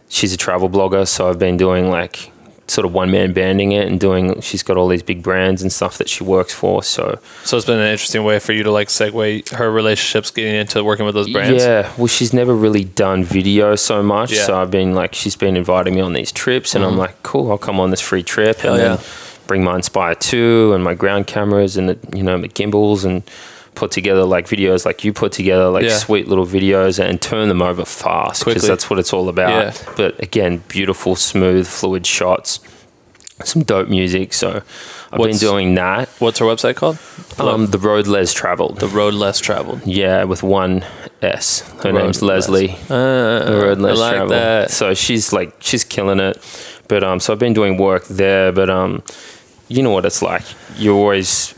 she's 0.09 0.33
a 0.33 0.37
travel 0.37 0.69
blogger. 0.69 1.09
So 1.09 1.29
I've 1.29 1.39
been 1.39 1.57
doing 1.57 1.91
like 1.91 2.31
sort 2.69 2.85
of 2.85 2.93
one 2.93 3.11
man 3.11 3.33
banding 3.33 3.73
it 3.73 3.89
and 3.89 3.99
doing. 3.99 4.41
She's 4.41 4.63
got 4.63 4.77
all 4.77 4.89
these 4.89 5.03
big 5.03 5.23
brands 5.23 5.63
and 5.63 5.73
stuff 5.73 5.99
that 5.99 6.09
she 6.09 6.25
works 6.25 6.53
for. 6.53 6.83
So 6.83 7.19
So 7.45 7.57
it's 7.57 7.67
been 7.67 7.79
an 7.79 7.87
interesting 7.87 8.23
way 8.23 8.39
for 8.39 8.53
you 8.53 8.63
to 8.65 8.71
like 8.71 8.89
segue 8.89 9.49
her 9.55 9.71
relationships 9.71 10.31
getting 10.31 10.55
into 10.55 10.85
working 10.85 11.07
with 11.07 11.15
those 11.15 11.31
brands. 11.31 11.65
Yeah, 11.65 11.93
well, 11.97 12.07
she's 12.07 12.33
never 12.33 12.55
really 12.55 12.85
done 12.85 13.25
video 13.25 13.77
so 13.77 14.03
much. 14.03 14.33
Yeah. 14.33 14.39
Mm-hmm. 14.39 14.47
So 14.47 14.61
I've 14.61 14.71
been 14.71 14.95
like, 14.95 15.15
she's 15.15 15.37
been 15.37 15.57
inviting 15.57 15.95
me 15.95 16.01
on 16.01 16.13
these 16.13 16.33
trips, 16.33 16.75
and 16.75 16.85
I'm 16.85 16.97
like, 16.99 17.23
cool, 17.23 17.51
I'll 17.51 17.59
come 17.59 17.81
on 17.81 17.91
this 17.91 18.01
free 18.01 18.23
trip 18.23 18.59
Hell 18.59 18.75
and 18.75 18.83
yeah. 18.83 18.97
then 18.97 19.05
bring 19.47 19.65
my 19.65 19.77
Inspire 19.77 20.15
2 20.15 20.73
and 20.75 20.83
my 20.83 20.95
ground 20.95 21.27
cameras 21.27 21.77
and 21.77 21.89
the, 21.89 21.99
you 22.17 22.23
know, 22.23 22.39
the 22.41 22.49
gimbals 22.49 23.05
and 23.05 23.23
put 23.77 23.91
together 23.93 24.25
like 24.25 24.47
videos 24.49 24.85
like 24.85 25.05
you 25.05 25.13
put 25.13 25.31
together, 25.33 25.69
like 25.69 25.85
Yeah. 25.85 25.97
sweet 25.97 26.27
little 26.27 26.47
videos 26.47 26.99
and 26.99 27.21
turn 27.21 27.49
them 27.49 27.63
over 27.63 27.85
fast 27.85 28.45
because 28.45 28.67
that's 28.67 28.91
what 28.91 28.99
it's 28.99 29.13
all 29.13 29.29
about. 29.29 29.51
Yeah. 29.51 29.73
But 29.97 30.21
again, 30.23 30.63
beautiful, 30.69 31.15
smooth, 31.15 31.67
fluid 31.69 32.07
shots, 32.07 32.59
some 33.45 33.63
dope 33.63 33.89
music. 33.89 34.33
So 34.33 34.63
I've 35.13 35.21
What's- 35.21 35.39
been 35.39 35.49
doing 35.49 35.75
that. 35.77 36.09
What's 36.19 36.39
her 36.41 36.47
website 36.47 36.75
called? 36.77 36.99
Um, 37.39 37.67
the 37.67 37.79
road 37.79 38.07
less 38.07 38.33
traveled. 38.33 38.81
the 38.81 38.89
Road 38.89 39.15
Less 39.15 39.39
Traveled. 39.41 39.83
Yeah, 39.87 40.25
with 40.25 40.43
one 40.43 40.85
S. 41.23 41.61
Her 41.83 41.93
Road 41.93 42.03
name's. 42.03 42.23
Leslie. 42.23 42.71
Uh, 42.89 43.45
The 43.45 43.61
road 43.63 43.79
less 43.79 43.99
like 43.99 44.13
travel. 44.15 44.29
that. 44.31 44.71
So 44.71 44.95
she's 44.95 45.33
like 45.33 45.53
she's 45.61 45.85
killing 45.85 46.19
it. 46.19 46.37
But 46.89 47.05
um, 47.05 47.21
so 47.21 47.33
I've 47.33 47.39
been 47.39 47.53
doing 47.55 47.77
work 47.77 48.07
there. 48.09 48.53
But 48.53 48.71
um, 48.71 49.03
you 49.69 49.83
know 49.83 49.91
what 49.91 50.07
it's 50.07 50.23
like. 50.23 50.45
You're 50.79 50.95
always 50.97 51.55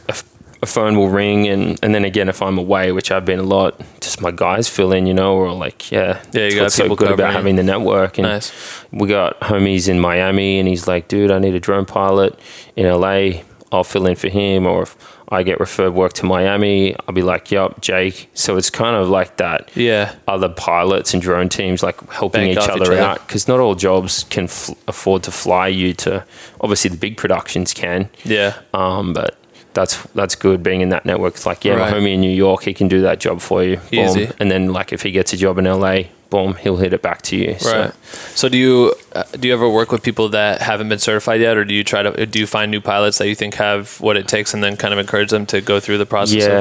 a, 0.62 0.66
phone 0.66 0.96
will 0.96 1.08
ring, 1.08 1.46
and 1.48 1.78
and 1.82 1.94
then 1.94 2.04
again 2.04 2.28
if 2.28 2.42
I'm 2.42 2.58
away, 2.58 2.92
which 2.92 3.10
I've 3.10 3.24
been 3.24 3.38
a 3.38 3.42
lot, 3.44 3.80
just 4.00 4.20
my 4.20 4.30
guys 4.30 4.68
fill 4.68 4.92
in, 4.92 5.06
you 5.06 5.14
know, 5.14 5.34
or 5.36 5.52
like 5.52 5.90
yeah, 5.90 6.20
Yeah, 6.32 6.46
you 6.46 6.54
got 6.56 6.62
what's 6.64 6.74
so 6.74 6.84
people 6.84 6.96
good 6.96 7.10
about 7.12 7.32
having 7.32 7.56
the 7.56 7.62
network. 7.62 8.18
And 8.18 8.26
Nice. 8.26 8.52
we 8.92 9.08
got 9.08 9.38
homies 9.40 9.88
in 9.88 9.98
Miami, 10.00 10.58
and 10.58 10.68
he's 10.68 10.86
like, 10.88 11.08
dude, 11.08 11.30
I 11.30 11.38
need 11.38 11.54
a 11.54 11.60
drone 11.60 11.84
pilot 11.86 12.38
in 12.76 12.86
LA. 12.86 13.42
I'll 13.70 13.84
fill 13.84 14.06
in 14.06 14.16
for 14.16 14.28
him, 14.28 14.66
or 14.66 14.82
if 14.84 14.96
I 15.30 15.42
get 15.42 15.60
referred 15.60 15.90
work 15.92 16.14
to 16.14 16.24
Miami, 16.24 16.96
I'll 17.06 17.12
be 17.14 17.20
like, 17.20 17.50
yup, 17.50 17.82
Jake. 17.82 18.30
So 18.32 18.56
it's 18.56 18.70
kind 18.70 18.96
of 18.96 19.10
like 19.10 19.36
that 19.36 19.68
Yeah. 19.76 20.14
other 20.26 20.48
pilots 20.48 21.12
and 21.12 21.22
drone 21.22 21.50
teams 21.50 21.82
like 21.82 22.00
helping 22.10 22.40
Bank 22.46 22.52
each 22.52 22.66
other, 22.68 22.94
each 22.94 22.98
out 22.98 23.26
because 23.26 23.46
not 23.46 23.60
all 23.60 23.74
jobs 23.74 24.24
can 24.30 24.44
f- 24.44 24.70
afford 24.88 25.22
to 25.24 25.30
fly 25.30 25.68
you 25.68 25.92
to 25.94 26.24
obviously 26.62 26.88
the 26.88 26.96
big 26.96 27.18
productions 27.18 27.74
can 27.74 28.08
Yeah. 28.24 28.54
um, 28.72 29.12
but 29.12 29.36
that's 29.74 30.02
that's 30.14 30.34
good 30.34 30.62
being 30.62 30.80
in 30.80 30.88
that 30.88 31.04
network 31.04 31.34
it's 31.34 31.46
like 31.46 31.64
yeah 31.64 31.74
Right. 31.74 31.90
my 31.92 31.98
homie 31.98 32.14
in 32.14 32.20
New 32.20 32.30
York 32.46 32.62
he 32.64 32.74
can 32.74 32.88
do 32.88 33.02
that 33.02 33.20
job 33.20 33.40
for 33.40 33.62
you 33.62 33.76
Boom. 33.90 34.04
Easy. 34.06 34.30
and 34.40 34.50
then 34.50 34.72
like 34.72 34.92
if 34.92 35.02
he 35.02 35.10
gets 35.10 35.32
a 35.32 35.36
job 35.36 35.58
in 35.58 35.64
LA 35.66 36.04
boom 36.30 36.54
he'll 36.54 36.76
hit 36.76 36.92
it 36.92 37.00
back 37.02 37.22
to 37.22 37.36
you 37.36 37.56
So- 37.58 37.80
Right. 37.80 37.92
So 38.34 38.48
do 38.48 38.58
you 38.58 38.94
uh, 39.14 39.22
do 39.38 39.48
you 39.48 39.54
ever 39.54 39.68
work 39.68 39.92
with 39.92 40.02
people 40.02 40.28
that 40.30 40.60
haven't 40.62 40.88
been 40.88 40.98
certified 40.98 41.40
yet, 41.40 41.56
or 41.56 41.64
do 41.64 41.74
you 41.74 41.84
try 41.84 42.02
to 42.02 42.26
do 42.26 42.38
you 42.40 42.46
find 42.46 42.70
new 42.70 42.80
pilots 42.80 43.18
that 43.18 43.28
you 43.28 43.34
think 43.34 43.54
have 43.54 44.00
what 44.00 44.16
it 44.16 44.26
takes, 44.28 44.52
and 44.54 44.62
then 44.62 44.76
kind 44.76 44.92
of 44.92 44.98
encourage 45.00 45.30
them 45.30 45.46
to 45.46 45.60
go 45.60 45.80
through 45.80 45.98
the 45.98 46.06
process? 46.06 46.42
yeah 46.46 46.58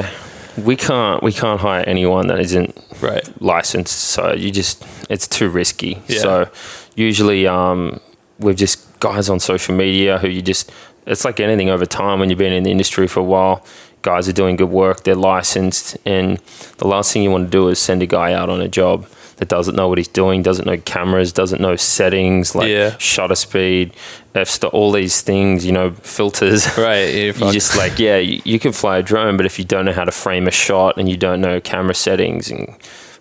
Of, 0.56 0.66
we 0.66 0.74
can't 0.76 1.22
we 1.22 1.32
can't 1.32 1.60
hire 1.60 1.84
anyone 1.86 2.26
that 2.28 2.40
isn't 2.40 2.76
right. 3.00 3.24
licensed 3.42 3.96
so 4.14 4.32
you 4.34 4.50
just 4.50 4.84
it's 5.08 5.28
too 5.28 5.48
risky 5.48 6.02
Yeah. 6.08 6.20
so 6.20 6.48
usually 6.96 7.46
um 7.46 8.00
we've 8.40 8.56
just 8.56 8.84
guys 9.00 9.28
on 9.28 9.38
social 9.40 9.74
media 9.76 10.18
who 10.18 10.28
you 10.28 10.42
just 10.42 10.70
it's 11.08 11.24
like 11.24 11.40
anything 11.40 11.68
over 11.70 11.86
time 11.86 12.20
when 12.20 12.30
you've 12.30 12.38
been 12.38 12.52
in 12.52 12.62
the 12.62 12.70
industry 12.70 13.06
for 13.08 13.20
a 13.20 13.24
while 13.24 13.64
guys 14.02 14.28
are 14.28 14.32
doing 14.32 14.54
good 14.56 14.70
work 14.70 15.02
they're 15.04 15.14
licensed 15.16 15.96
and 16.06 16.38
the 16.78 16.86
last 16.86 17.12
thing 17.12 17.22
you 17.22 17.30
want 17.30 17.44
to 17.46 17.50
do 17.50 17.68
is 17.68 17.78
send 17.78 18.00
a 18.02 18.06
guy 18.06 18.32
out 18.32 18.48
on 18.48 18.60
a 18.60 18.68
job 18.68 19.06
that 19.38 19.48
doesn't 19.48 19.74
know 19.76 19.88
what 19.88 19.98
he's 19.98 20.08
doing 20.08 20.42
doesn't 20.42 20.66
know 20.66 20.76
cameras 20.78 21.32
doesn't 21.32 21.60
know 21.60 21.74
settings 21.76 22.54
like 22.54 22.68
Yeah. 22.68 22.96
shutter 22.98 23.34
speed 23.34 23.92
f 24.34 24.48
stop 24.48 24.72
all 24.74 24.92
these 24.92 25.20
things 25.20 25.64
you 25.66 25.72
know 25.72 25.90
filters 26.02 26.66
Right. 26.78 27.06
You're 27.38 27.52
just 27.52 27.76
like 27.76 27.98
yeah 27.98 28.18
you, 28.18 28.40
you 28.44 28.58
can 28.58 28.72
fly 28.72 28.98
a 28.98 29.02
drone 29.02 29.36
but 29.36 29.46
if 29.46 29.58
you 29.58 29.64
don't 29.64 29.84
know 29.84 29.92
how 29.92 30.04
to 30.04 30.12
frame 30.12 30.46
a 30.46 30.52
shot 30.52 30.96
and 30.98 31.08
you 31.08 31.16
don't 31.16 31.40
know 31.40 31.60
camera 31.60 31.94
settings 31.94 32.50
and 32.50 32.76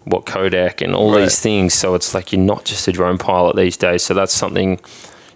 what 0.05 0.25
codec 0.25 0.81
and 0.83 0.95
all 0.95 1.11
Right. 1.11 1.23
these 1.23 1.39
things 1.39 1.73
so 1.73 1.93
it's 1.95 2.13
like 2.13 2.31
you're 2.31 2.41
not 2.41 2.65
just 2.65 2.87
a 2.87 2.91
drone 2.91 3.17
pilot 3.17 3.55
these 3.55 3.77
days 3.77 4.03
so 4.03 4.13
that's 4.13 4.33
something 4.33 4.79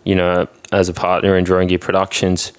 you 0.04 0.16
know 0.16 0.48
as 0.72 0.90
a 0.90 0.94
partner 0.94 1.38
in 1.38 1.44
drone 1.44 1.68
gear 1.68 1.80
productions 1.80 2.52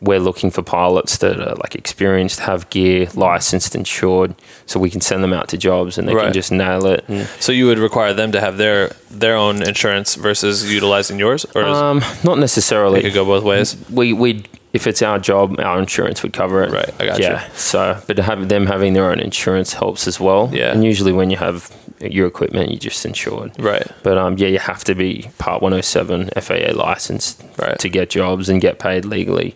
we're 0.00 0.18
looking 0.18 0.50
for 0.50 0.62
pilots 0.62 1.18
that 1.18 1.38
are 1.38 1.54
like 1.56 1.74
experienced 1.76 2.40
have 2.40 2.68
gear 2.70 3.06
licensed 3.14 3.74
insured 3.76 4.34
so 4.66 4.80
we 4.80 4.90
can 4.90 5.00
send 5.00 5.22
them 5.22 5.32
out 5.32 5.48
to 5.48 5.56
jobs 5.56 5.96
and 5.98 6.08
they 6.08 6.14
Right. 6.14 6.24
can 6.24 6.32
just 6.32 6.50
nail 6.50 6.86
it 6.86 7.04
and 7.08 7.26
So 7.40 7.52
you 7.52 7.66
would 7.66 7.78
require 7.78 8.12
them 8.14 8.32
to 8.32 8.40
have 8.40 8.56
their 8.56 8.90
their 9.10 9.36
own 9.36 9.62
insurance 9.62 10.14
versus 10.16 10.72
utilizing 10.72 11.18
yours, 11.18 11.44
or 11.54 11.62
um 11.64 11.98
not 12.24 12.38
it 12.38 13.02
could 13.02 13.14
go 13.14 13.24
both 13.24 13.44
ways? 13.44 13.76
we 13.90 14.12
we 14.12 14.44
if 14.72 14.86
it's 14.86 15.02
our 15.02 15.18
job, 15.18 15.60
our 15.60 15.78
insurance 15.78 16.22
would 16.22 16.32
cover 16.32 16.62
it. 16.64 16.70
Right, 16.72 16.90
I 16.98 17.04
got 17.04 17.18
you. 17.18 17.24
yeah. 17.26 17.46
So, 17.52 18.00
but 18.06 18.16
to 18.16 18.22
have 18.22 18.48
them 18.48 18.66
having 18.66 18.94
their 18.94 19.10
own 19.10 19.20
insurance 19.20 19.74
helps 19.74 20.08
as 20.08 20.18
well. 20.18 20.48
Yeah. 20.50 20.72
And 20.72 20.82
usually, 20.82 21.12
when 21.12 21.28
you 21.28 21.36
have 21.36 21.70
your 22.10 22.26
equipment, 22.26 22.70
you're 22.70 22.78
just 22.80 23.04
insured. 23.06 23.52
Right. 23.58 23.86
But 24.02 24.18
um, 24.18 24.36
yeah, 24.38 24.48
you 24.48 24.58
have 24.58 24.82
to 24.84 24.94
be 24.94 25.30
Part 25.38 25.62
107 25.62 26.30
FAA 26.40 26.72
licensed 26.74 27.42
Right. 27.58 27.78
to 27.78 27.88
get 27.88 28.10
jobs 28.10 28.48
and 28.48 28.60
get 28.60 28.78
paid 28.78 29.04
legally. 29.04 29.54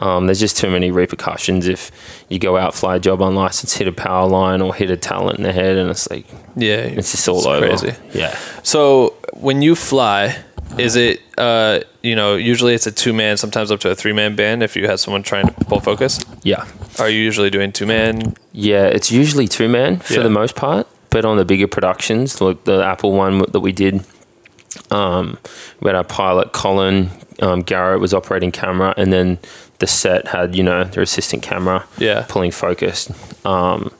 Um, 0.00 0.26
there's 0.26 0.40
just 0.40 0.56
too 0.56 0.70
many 0.70 0.90
repercussions 0.90 1.68
if 1.68 1.90
you 2.28 2.38
go 2.38 2.56
out, 2.56 2.74
fly 2.74 2.96
a 2.96 3.00
job 3.00 3.20
unlicensed, 3.20 3.78
hit 3.78 3.86
a 3.86 3.92
power 3.92 4.26
line 4.28 4.60
or 4.60 4.74
hit 4.74 4.90
a 4.90 4.96
talent 4.96 5.38
in 5.38 5.44
the 5.44 5.52
head, 5.52 5.76
and 5.76 5.90
it's 5.90 6.08
like 6.10 6.26
Yeah. 6.56 6.76
it's 6.78 7.12
just 7.12 7.28
all 7.28 7.38
It's 7.38 7.46
over. 7.46 7.66
crazy. 7.66 7.92
Yeah. 8.12 8.36
So 8.62 9.14
when 9.34 9.62
you 9.62 9.74
fly, 9.74 10.36
is 10.78 10.96
it 10.96 11.20
uh 11.38 11.80
you 12.02 12.16
know 12.16 12.34
usually 12.36 12.74
it's 12.74 12.86
a 12.86 12.92
two 12.92 13.12
man, 13.12 13.36
sometimes 13.36 13.70
up 13.70 13.78
to 13.80 13.90
a 13.90 13.94
three 13.94 14.12
man 14.12 14.34
band 14.34 14.62
if 14.62 14.74
you 14.76 14.86
have 14.88 14.98
someone 14.98 15.22
trying 15.22 15.46
to 15.46 15.52
pull 15.66 15.78
focus. 15.80 16.20
Yeah. 16.42 16.66
Are 16.98 17.08
you 17.08 17.18
usually 17.20 17.50
doing 17.50 17.70
two 17.70 17.86
man? 17.86 18.34
Yeah, 18.52 18.86
it's 18.86 19.12
usually 19.12 19.46
two 19.46 19.68
man 19.68 19.98
for 19.98 20.14
Yeah. 20.14 20.22
the 20.22 20.30
most 20.30 20.56
part, 20.56 20.88
but 21.14 21.24
on 21.24 21.36
the 21.36 21.44
bigger 21.44 21.68
productions, 21.68 22.40
like 22.40 22.64
the 22.64 22.84
Apple 22.84 23.12
one 23.12 23.38
that 23.52 23.60
we 23.60 23.70
did, 23.70 24.04
um, 24.90 25.38
we 25.80 25.88
had 25.88 25.94
our 25.94 26.02
pilot 26.02 26.52
Colin 26.52 27.08
um, 27.40 27.62
Garrett 27.62 28.00
was 28.00 28.12
operating 28.12 28.50
camera, 28.50 28.92
and 28.96 29.12
then 29.12 29.38
the 29.78 29.86
set 29.86 30.26
had 30.28 30.56
you 30.56 30.64
know 30.64 30.82
their 30.82 31.04
assistant 31.04 31.40
camera, 31.44 31.84
Yeah. 31.98 32.24
pulling 32.28 32.50
focus, 32.50 33.12
um, 33.44 33.92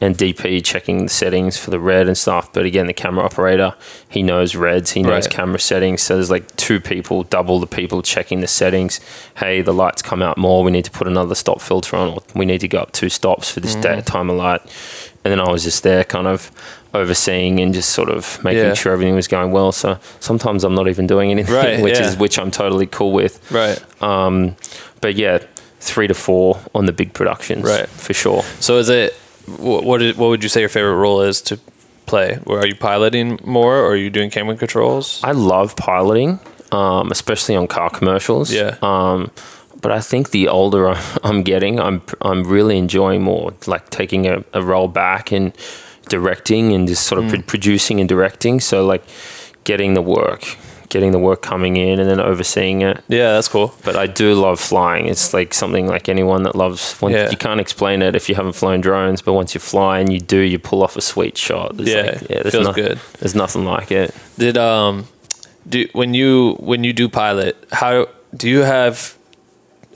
and 0.00 0.16
DP 0.16 0.64
checking 0.64 1.02
the 1.04 1.10
settings 1.10 1.58
for 1.58 1.70
the 1.70 1.78
red 1.78 2.06
and 2.08 2.16
stuff. 2.16 2.50
But 2.50 2.64
again, 2.64 2.86
the 2.86 2.94
camera 2.94 3.24
operator, 3.26 3.74
he 4.08 4.22
knows 4.22 4.54
reds, 4.56 4.92
he 4.92 5.02
knows 5.02 5.26
Right. 5.26 5.30
camera 5.30 5.58
settings. 5.60 6.00
So 6.00 6.14
there's 6.14 6.30
like 6.30 6.56
two 6.56 6.80
people, 6.80 7.24
double 7.24 7.60
the 7.60 7.66
people 7.66 8.00
checking 8.00 8.40
the 8.40 8.46
settings. 8.48 9.00
Hey, 9.36 9.60
the 9.60 9.72
lights 9.74 10.00
come 10.00 10.22
out 10.22 10.38
more. 10.38 10.64
We 10.64 10.72
need 10.72 10.84
to 10.86 10.90
put 10.90 11.06
another 11.06 11.34
stop 11.34 11.60
filter 11.60 11.96
on, 11.96 12.08
or 12.08 12.18
we 12.34 12.46
need 12.46 12.60
to 12.62 12.68
go 12.68 12.78
up 12.78 12.92
two 12.92 13.10
stops 13.10 13.50
for 13.50 13.60
this 13.60 13.74
day, 13.76 14.00
time 14.00 14.30
of 14.30 14.36
light. 14.36 14.62
And 15.24 15.30
then 15.32 15.40
I 15.40 15.50
was 15.50 15.64
just 15.64 15.82
there, 15.82 16.04
kind 16.04 16.26
of 16.26 16.50
overseeing 16.92 17.58
and 17.60 17.72
just 17.74 17.90
sort 17.90 18.08
of 18.10 18.42
making 18.44 18.62
Yeah. 18.64 18.74
sure 18.74 18.92
everything 18.92 19.14
was 19.14 19.26
going 19.28 19.50
well. 19.52 19.72
So 19.72 19.98
sometimes 20.20 20.64
I'm 20.64 20.74
not 20.74 20.86
even 20.88 21.06
doing 21.06 21.30
anything, 21.30 21.54
Right, 21.54 21.80
which 21.82 21.98
yeah. 21.98 22.06
is 22.08 22.16
which 22.16 22.38
I'm 22.38 22.50
totally 22.50 22.86
cool 22.86 23.12
with. 23.12 23.50
Right. 23.50 23.78
Um, 24.02 24.54
but 25.00 25.14
yeah, 25.16 25.38
three 25.80 26.06
to 26.06 26.14
four 26.14 26.60
on 26.74 26.86
the 26.86 26.92
big 26.92 27.12
productions, 27.14 27.64
Right. 27.64 27.88
for 27.88 28.12
sure. 28.14 28.42
So 28.60 28.78
is 28.78 28.88
it 28.88 29.14
wh- 29.46 29.82
what 29.84 30.02
is, 30.02 30.16
what 30.16 30.28
would 30.28 30.42
you 30.42 30.48
say 30.48 30.60
your 30.60 30.68
favorite 30.68 30.96
role 30.96 31.20
is 31.22 31.40
to 31.42 31.58
play? 32.06 32.38
Or 32.46 32.60
are 32.60 32.66
you 32.66 32.74
piloting 32.76 33.40
more 33.44 33.76
or 33.78 33.86
are 33.92 33.96
you 33.96 34.10
doing 34.10 34.30
camera 34.30 34.56
controls? 34.56 35.20
I 35.24 35.32
love 35.32 35.74
piloting, 35.76 36.38
um, 36.70 37.10
especially 37.10 37.56
on 37.56 37.66
car 37.66 37.90
commercials. 37.90 38.52
Yeah. 38.52 38.76
Um, 38.82 39.30
but 39.84 39.92
I 39.92 40.00
think 40.10 40.30
the 40.30 40.48
older 40.48 40.82
I'm 41.28 41.42
getting, 41.42 41.78
I'm 41.78 42.00
I'm 42.28 42.40
really 42.56 42.76
enjoying 42.78 43.22
more 43.22 43.52
like 43.66 43.84
taking 43.90 44.26
a, 44.26 44.42
a 44.52 44.62
role 44.72 44.88
back 44.88 45.30
and 45.32 45.52
directing 46.08 46.72
and 46.72 46.88
just 46.88 47.06
sort 47.06 47.18
of 47.20 47.24
Mm. 47.26 47.30
pro- 47.30 47.42
producing 47.42 48.00
and 48.00 48.08
directing. 48.08 48.60
So 48.60 48.84
like 48.92 49.02
getting 49.64 49.94
the 49.94 50.02
work, 50.02 50.42
getting 50.90 51.12
the 51.12 51.18
work 51.18 51.40
coming 51.42 51.76
in 51.76 51.98
and 52.00 52.08
then 52.10 52.20
overseeing 52.20 52.82
it. 52.82 52.96
yeah, 53.08 53.32
that's 53.34 53.48
cool. 53.48 53.72
But 53.84 53.96
I 53.96 54.06
do 54.06 54.34
love 54.34 54.60
flying. 54.60 55.06
It's 55.06 55.32
like 55.32 55.54
something 55.54 55.86
like 55.94 56.08
anyone 56.08 56.42
that 56.44 56.54
loves. 56.54 56.82
Yeah. 57.02 57.30
You 57.30 57.36
can't 57.38 57.60
explain 57.60 58.02
it 58.02 58.14
if 58.14 58.28
you 58.28 58.34
haven't 58.34 58.54
flown 58.54 58.80
drones, 58.82 59.22
but 59.22 59.32
once 59.32 59.54
you 59.54 59.60
fly 59.60 59.98
and 60.00 60.12
you 60.12 60.20
do, 60.20 60.38
you 60.38 60.58
pull 60.58 60.82
off 60.82 60.96
a 60.96 61.00
sweet 61.00 61.36
shot. 61.38 61.76
There's 61.76 61.88
Yeah, 61.94 62.02
like, 62.12 62.20
there's 62.28 62.52
feels 62.54 62.66
no- 62.66 62.72
good. 62.74 62.98
There's 63.20 63.34
nothing 63.34 63.64
like 63.64 63.90
it. 63.90 64.14
Did 64.38 64.56
um 64.58 65.06
do 65.66 65.86
when 65.94 66.12
you 66.14 66.56
when 66.70 66.84
you 66.84 66.92
do 66.92 67.08
pilot, 67.08 67.54
how 67.72 68.06
do 68.36 68.48
you 68.50 68.60
have 68.60 69.16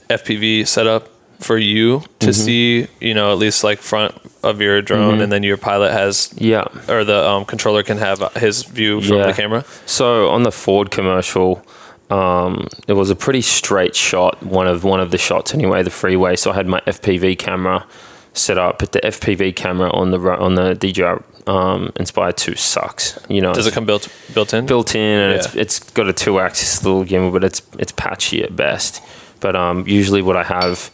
FPV 0.09 0.67
setup 0.67 1.09
for 1.39 1.57
you 1.57 2.01
to 2.19 2.27
Mm-hmm. 2.27 2.31
see, 2.31 2.87
you 2.99 3.13
know, 3.13 3.31
at 3.31 3.37
least 3.37 3.63
like 3.63 3.79
front 3.79 4.13
of 4.43 4.59
your 4.61 4.81
drone 4.81 5.21
and 5.21 5.31
then 5.31 5.43
your 5.43 5.55
pilot 5.57 5.91
has 5.91 6.33
Yeah. 6.37 6.65
or 6.89 7.03
the 7.05 7.27
um, 7.29 7.45
controller 7.45 7.81
can 7.83 7.97
have 7.97 8.19
his 8.35 8.63
view 8.63 9.01
from 9.01 9.17
Yeah. 9.17 9.27
the 9.27 9.33
camera? 9.33 9.63
So 9.85 10.29
on 10.29 10.43
the 10.43 10.51
Ford 10.51 10.91
commercial, 10.91 11.63
um, 12.09 12.67
it 12.87 12.93
was 12.93 13.09
a 13.09 13.15
pretty 13.15 13.41
straight 13.41 13.95
shot. 13.95 14.43
One 14.43 14.67
of 14.67 14.83
one 14.83 14.99
of 14.99 15.11
the 15.11 15.17
shots 15.17 15.53
anyway, 15.53 15.83
the 15.83 15.89
freeway. 15.91 16.35
So 16.35 16.51
I 16.51 16.55
had 16.55 16.67
my 16.67 16.81
FPV 16.87 17.37
camera 17.37 17.85
set 18.33 18.57
up, 18.57 18.79
but 18.79 18.91
the 18.91 18.99
FPV 19.05 19.55
camera 19.55 19.89
on 19.91 20.11
the 20.11 20.19
on 20.19 20.55
the 20.55 20.73
DJI 20.75 21.23
um, 21.47 21.91
Inspire 21.97 22.31
Two 22.33 22.55
sucks. 22.55 23.17
You 23.29 23.41
know, 23.41 23.53
Does 23.53 23.67
it 23.67 23.73
come 23.73 23.85
built 23.85 24.09
built 24.33 24.53
in? 24.53 24.65
built 24.65 24.93
in 24.95 25.19
and 25.19 25.33
it's 25.35 25.55
it's 25.55 25.79
got 25.79 26.07
a 26.09 26.13
two 26.13 26.39
axis 26.39 26.83
little 26.83 27.05
gimbal, 27.05 27.31
but 27.31 27.43
it's 27.43 27.61
it's 27.77 27.91
patchy 27.93 28.43
at 28.43 28.55
best. 28.55 29.01
But 29.39 29.55
um, 29.55 29.87
usually 29.87 30.21
what 30.21 30.35
I 30.35 30.43
have 30.43 30.91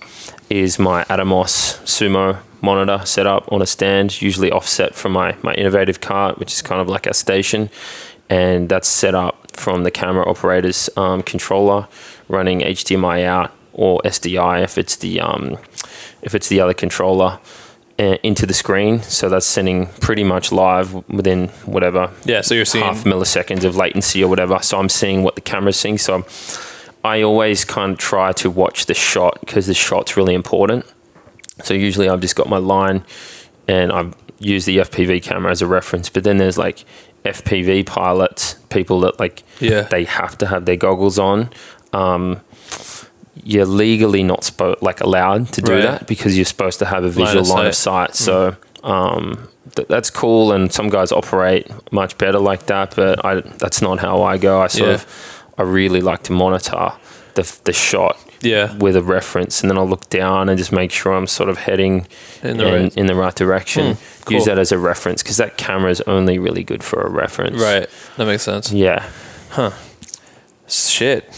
is 0.49 0.77
my 0.77 1.03
Atomos 1.05 1.79
Sumo 1.83 2.37
monitor 2.61 3.05
set 3.05 3.27
up 3.27 3.51
on 3.51 3.61
a 3.61 3.65
stand, 3.65 4.21
usually 4.21 4.51
offset 4.51 4.95
from 4.95 5.11
my 5.13 5.35
my 5.41 5.55
Inovativ 5.55 5.99
cart, 6.01 6.37
which 6.39 6.53
is 6.53 6.61
kind 6.61 6.81
of 6.81 6.87
like 6.87 7.05
a 7.07 7.13
station, 7.13 7.69
and 8.29 8.69
that's 8.69 8.87
set 8.87 9.15
up 9.15 9.51
from 9.51 9.83
the 9.83 9.91
camera 9.91 10.27
operator's 10.29 10.89
um, 10.97 11.23
controller, 11.23 11.87
running 12.27 12.59
HDMI 12.61 13.23
out 13.25 13.51
or 13.73 14.01
SDI 14.05 14.63
if 14.63 14.77
it's 14.77 14.95
the 14.97 15.19
um, 15.21 15.57
if 16.21 16.35
it's 16.35 16.47
the 16.47 16.59
other 16.61 16.73
controller. 16.73 17.39
uh, 17.97 18.17
Into 18.23 18.45
the 18.45 18.53
screen, 18.53 19.01
so 19.01 19.29
that's 19.29 19.45
sending 19.45 19.87
pretty 20.01 20.23
much 20.23 20.51
live 20.51 20.93
within 21.07 21.47
whatever 21.65 22.11
Yeah, 22.25 22.41
so 22.41 22.53
you're 22.53 22.65
seeing 22.65 22.83
half 22.83 23.05
milliseconds 23.05 23.63
of 23.63 23.75
latency 23.77 24.21
or 24.23 24.27
whatever. 24.29 24.59
So 24.61 24.77
I'm 24.79 24.89
seeing 24.89 25.23
what 25.23 25.35
the 25.35 25.41
camera's 25.41 25.77
seeing. 25.79 25.97
So 25.97 26.15
I'm, 26.15 26.25
I 27.05 27.21
always 27.21 27.63
kind 27.65 27.93
of 27.93 27.97
try 27.97 28.31
to 28.33 28.49
watch 28.49 28.85
the 28.87 28.93
shot 28.93 29.39
because 29.41 29.67
the 29.67 29.73
shot's 29.73 30.17
really 30.17 30.33
important. 30.33 30.85
So 31.63 31.73
usually 31.73 32.09
I've 32.09 32.21
just 32.21 32.35
got 32.35 32.49
my 32.49 32.57
line 32.57 33.03
and 33.67 33.91
I've 33.91 34.13
used 34.39 34.65
the 34.67 34.77
FPV 34.79 35.23
camera 35.23 35.51
as 35.51 35.61
a 35.61 35.67
reference. 35.67 36.09
But 36.09 36.23
then 36.23 36.37
there's 36.37 36.57
like 36.57 36.83
FPV 37.23 37.85
pilots, 37.85 38.55
people 38.69 38.99
that 39.01 39.19
like 39.19 39.43
Yeah. 39.59 39.81
they 39.83 40.03
have 40.05 40.37
to 40.39 40.45
have 40.47 40.65
their 40.65 40.75
goggles 40.75 41.17
on. 41.17 41.49
Um, 41.93 42.41
you're 43.43 43.65
legally 43.65 44.23
not 44.23 44.41
spo- 44.41 44.81
like 44.81 45.01
allowed 45.01 45.47
to 45.53 45.61
do 45.61 45.73
Right. 45.73 45.81
that 45.83 46.07
because 46.07 46.35
you're 46.37 46.45
supposed 46.45 46.79
to 46.79 46.85
have 46.85 47.03
a 47.03 47.07
Line 47.07 47.13
visual 47.25 47.41
of 47.43 47.49
line 47.49 47.65
of 47.67 47.75
sight. 47.75 48.11
Mm. 48.11 48.15
So 48.15 48.55
um, 48.83 49.47
th- 49.75 49.87
that's 49.87 50.09
cool, 50.09 50.51
and 50.51 50.71
some 50.71 50.89
guys 50.89 51.11
operate 51.11 51.67
much 51.91 52.17
better 52.17 52.39
like 52.39 52.65
that. 52.67 52.93
But 52.95 53.23
I, 53.25 53.41
that's 53.41 53.81
not 53.81 53.99
how 53.99 54.21
I 54.23 54.37
go. 54.37 54.61
I 54.61 54.67
sort 54.67 54.89
Yeah. 54.89 54.95
of 54.95 55.05
I 55.57 55.63
really 55.63 56.01
like 56.01 56.23
to 56.23 56.31
monitor 56.33 56.91
the 57.35 57.43
the 57.63 57.73
shot 57.73 58.17
Yeah. 58.41 58.73
with 58.77 58.95
a 58.95 59.01
reference, 59.01 59.61
and 59.61 59.69
then 59.69 59.77
I'll 59.77 59.87
look 59.87 60.09
down 60.09 60.49
and 60.49 60.57
just 60.57 60.71
make 60.71 60.91
sure 60.91 61.13
I'm 61.13 61.27
sort 61.27 61.49
of 61.49 61.57
heading 61.57 62.07
In 62.43 62.57
the 62.57 62.65
right- 62.65 62.97
in 62.97 63.05
the 63.07 63.15
right 63.15 63.35
direction. 63.35 63.95
Hmm, 63.95 64.01
cool. 64.25 64.35
Use 64.37 64.45
that 64.45 64.57
as 64.59 64.71
a 64.71 64.77
reference 64.77 65.21
because 65.23 65.37
that 65.37 65.57
camera 65.57 65.91
is 65.91 66.01
only 66.07 66.39
really 66.39 66.63
good 66.63 66.83
for 66.83 67.01
a 67.01 67.09
reference. 67.09 67.61
Right. 67.61 67.87
That 68.17 68.25
makes 68.27 68.43
sense. 68.43 68.71
Yeah. 68.71 69.03
Huh. 69.49 69.71
Shit. 70.67 71.29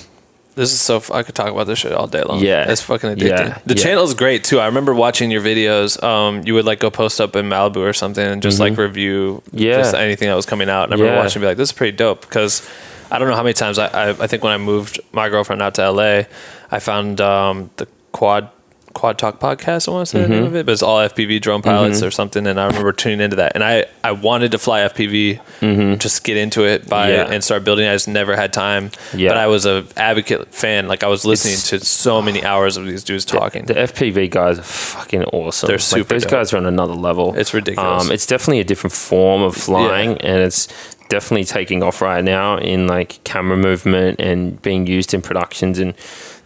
This 0.55 0.73
is 0.73 0.81
so. 0.81 0.95
F- 0.97 1.11
I 1.11 1.21
could 1.21 1.35
talk 1.35 1.49
about 1.51 1.67
this 1.67 1.77
shit 1.79 1.91
all 1.91 2.07
day 2.07 2.23
long. 2.23 2.39
Yeah. 2.39 2.71
it's 2.71 2.81
fucking 2.81 3.11
addicting. 3.15 3.27
Yeah. 3.49 3.57
The 3.67 3.75
Yeah. 3.75 3.83
channel's 3.83 4.13
great 4.15 4.43
too. 4.43 4.59
I 4.59 4.65
remember 4.65 4.93
watching 4.93 5.29
your 5.29 5.41
videos. 5.41 6.01
Um, 6.03 6.41
you 6.45 6.55
would 6.55 6.65
like 6.65 6.79
go 6.79 6.89
post 6.89 7.21
up 7.21 7.35
in 7.35 7.47
Malibu 7.47 7.77
or 7.77 7.93
something 7.93 8.25
and 8.25 8.41
just 8.41 8.59
like 8.59 8.75
review 8.77 9.43
Mm-hmm. 9.49 9.57
Yeah. 9.59 9.77
just 9.77 9.93
anything 9.93 10.29
that 10.29 10.35
was 10.35 10.47
coming 10.47 10.67
out. 10.69 10.85
And 10.85 10.93
I 10.93 10.95
remember 10.97 11.15
Yeah. 11.17 11.23
watching 11.23 11.39
and 11.39 11.43
be 11.43 11.47
like, 11.47 11.57
this 11.57 11.69
is 11.69 11.73
pretty 11.73 11.95
dope 11.95 12.21
because 12.21 12.67
I 13.11 13.19
don't 13.19 13.27
know 13.29 13.35
how 13.35 13.43
many 13.43 13.53
times 13.53 13.77
I, 13.79 13.87
I 13.87 14.09
I 14.09 14.27
think 14.27 14.43
when 14.43 14.53
I 14.53 14.57
moved 14.57 14.99
my 15.11 15.29
girlfriend 15.29 15.61
out 15.61 15.75
to 15.75 15.89
LA, 15.91 16.23
I 16.71 16.79
found 16.79 17.21
um 17.21 17.69
the 17.77 17.87
quad 18.11 18.49
quad 18.93 19.19
talk 19.19 19.39
podcast. 19.39 19.87
I 19.87 19.91
want 19.91 20.07
to 20.07 20.11
say 20.11 20.21
the 20.23 20.27
name 20.27 20.39
Mm-hmm. 20.39 20.47
of 20.47 20.55
it, 20.55 20.65
but 20.65 20.71
it's 20.71 20.81
all 20.81 20.97
FPV 20.97 21.39
drone 21.39 21.61
pilots 21.61 22.01
or 22.01 22.09
something. 22.09 22.47
And 22.47 22.59
I 22.59 22.65
remember 22.65 22.91
tuning 22.91 23.21
into 23.21 23.35
that, 23.35 23.51
and 23.53 23.63
I 23.63 23.85
I 24.03 24.11
wanted 24.13 24.51
to 24.53 24.57
fly 24.57 24.79
FPV, 24.81 25.99
just 25.99 26.23
get 26.23 26.35
into 26.35 26.65
it, 26.65 26.89
buy 26.89 27.09
Mm-hmm. 27.09 27.11
Yeah. 27.15 27.25
it, 27.27 27.31
and 27.35 27.43
start 27.43 27.63
building. 27.63 27.87
I 27.87 27.93
just 27.93 28.07
never 28.07 28.35
had 28.35 28.53
time. 28.53 28.89
Yeah. 29.13 29.29
But 29.29 29.37
I 29.37 29.45
was 29.47 29.67
a 29.67 29.85
advocate 29.97 30.51
fan. 30.51 30.87
Like 30.87 31.03
I 31.03 31.07
was 31.09 31.25
listening 31.25 31.53
It's- 31.53 31.69
to 31.69 31.79
so 31.85 32.23
many 32.23 32.43
hours 32.43 32.75
of 32.75 32.87
these 32.87 33.03
dudes 33.03 33.23
talking. 33.23 33.65
The 33.65 33.75
FPV 33.75 34.31
guys 34.31 34.57
are 34.57 34.63
fucking 34.63 35.25
awesome. 35.25 35.67
They're 35.67 35.75
Like, 35.77 35.81
super 35.81 36.13
those 36.15 36.23
dope. 36.23 36.31
guys 36.31 36.53
are 36.53 36.57
on 36.57 36.65
another 36.65 36.95
level. 36.95 37.35
It's 37.37 37.53
ridiculous. 37.53 38.05
Um, 38.05 38.11
it's 38.11 38.25
definitely 38.25 38.61
a 38.61 38.63
different 38.63 38.93
form 38.95 39.43
of 39.43 39.55
flying, 39.55 40.17
and 40.21 40.41
it's 40.41 40.67
definitely 41.09 41.45
taking 41.45 41.83
off 41.83 42.01
right 42.01 42.23
now 42.23 42.57
in 42.57 42.87
like 42.87 43.23
camera 43.23 43.57
movement 43.57 44.19
and 44.19 44.61
being 44.61 44.87
used 44.87 45.13
in 45.13 45.21
productions. 45.21 45.79
And 45.79 45.93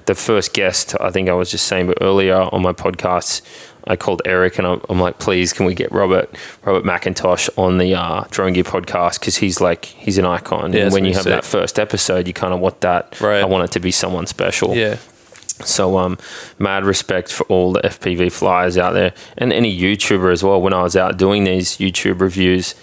the 0.05 0.16
first 0.16 0.53
guest, 0.53 0.95
I 0.99 1.12
think 1.12 1.30
I 1.30 1.34
was 1.34 1.51
just 1.51 1.68
saying 1.68 1.88
but 1.88 1.97
earlier 2.01 2.36
on 2.36 2.62
my 2.62 2.74
podcast, 2.74 3.41
I 3.88 3.95
called 3.95 4.22
Eric 4.26 4.57
and 4.57 4.68
I'm, 4.68 4.82
I'm 4.89 4.99
like, 4.99 5.20
please, 5.20 5.53
can 5.53 5.66
we 5.66 5.74
get 5.74 5.91
Robert 5.91 6.36
Robert 6.64 6.84
McIntosh 6.84 7.49
on 7.57 7.78
the 7.78 7.95
uh, 7.95 8.26
Drone 8.30 8.53
Gear 8.53 8.64
podcast 8.64 9.20
because 9.20 9.38
he's 9.38 9.59
like 9.59 9.86
he's 9.86 10.18
an 10.18 10.26
icon. 10.26 10.74
Yeah, 10.74 10.84
and 10.84 10.93
when 10.93 11.05
you 11.05 11.14
have 11.14 11.24
that 11.26 11.45
first 11.45 11.80
episode, 11.80 12.28
you 12.28 12.34
kind 12.34 12.53
of 12.53 12.59
want 12.59 12.82
that. 12.82 13.20
Right. 13.20 13.41
I 13.41 13.45
want 13.45 13.64
it 13.66 13.72
to 13.72 13.80
be 13.80 13.91
someone 13.91 14.28
special. 14.28 14.76
yeah. 14.76 14.97
So 15.66 15.97
um, 15.99 16.18
mad 16.57 16.86
respect 16.86 17.32
for 17.32 17.43
all 17.43 17.74
the 17.74 17.82
FPV 17.82 18.32
flyers 18.32 18.80
out 18.80 18.93
there 18.93 19.14
and 19.38 19.53
any 19.53 19.78
YouTuber 19.78 20.32
as 20.32 20.43
well. 20.43 20.59
When 20.59 20.74
I 20.74 20.82
was 20.82 20.95
out 20.95 21.18
doing 21.18 21.43
these 21.43 21.78
YouTube 21.78 22.20
reviews, 22.20 22.74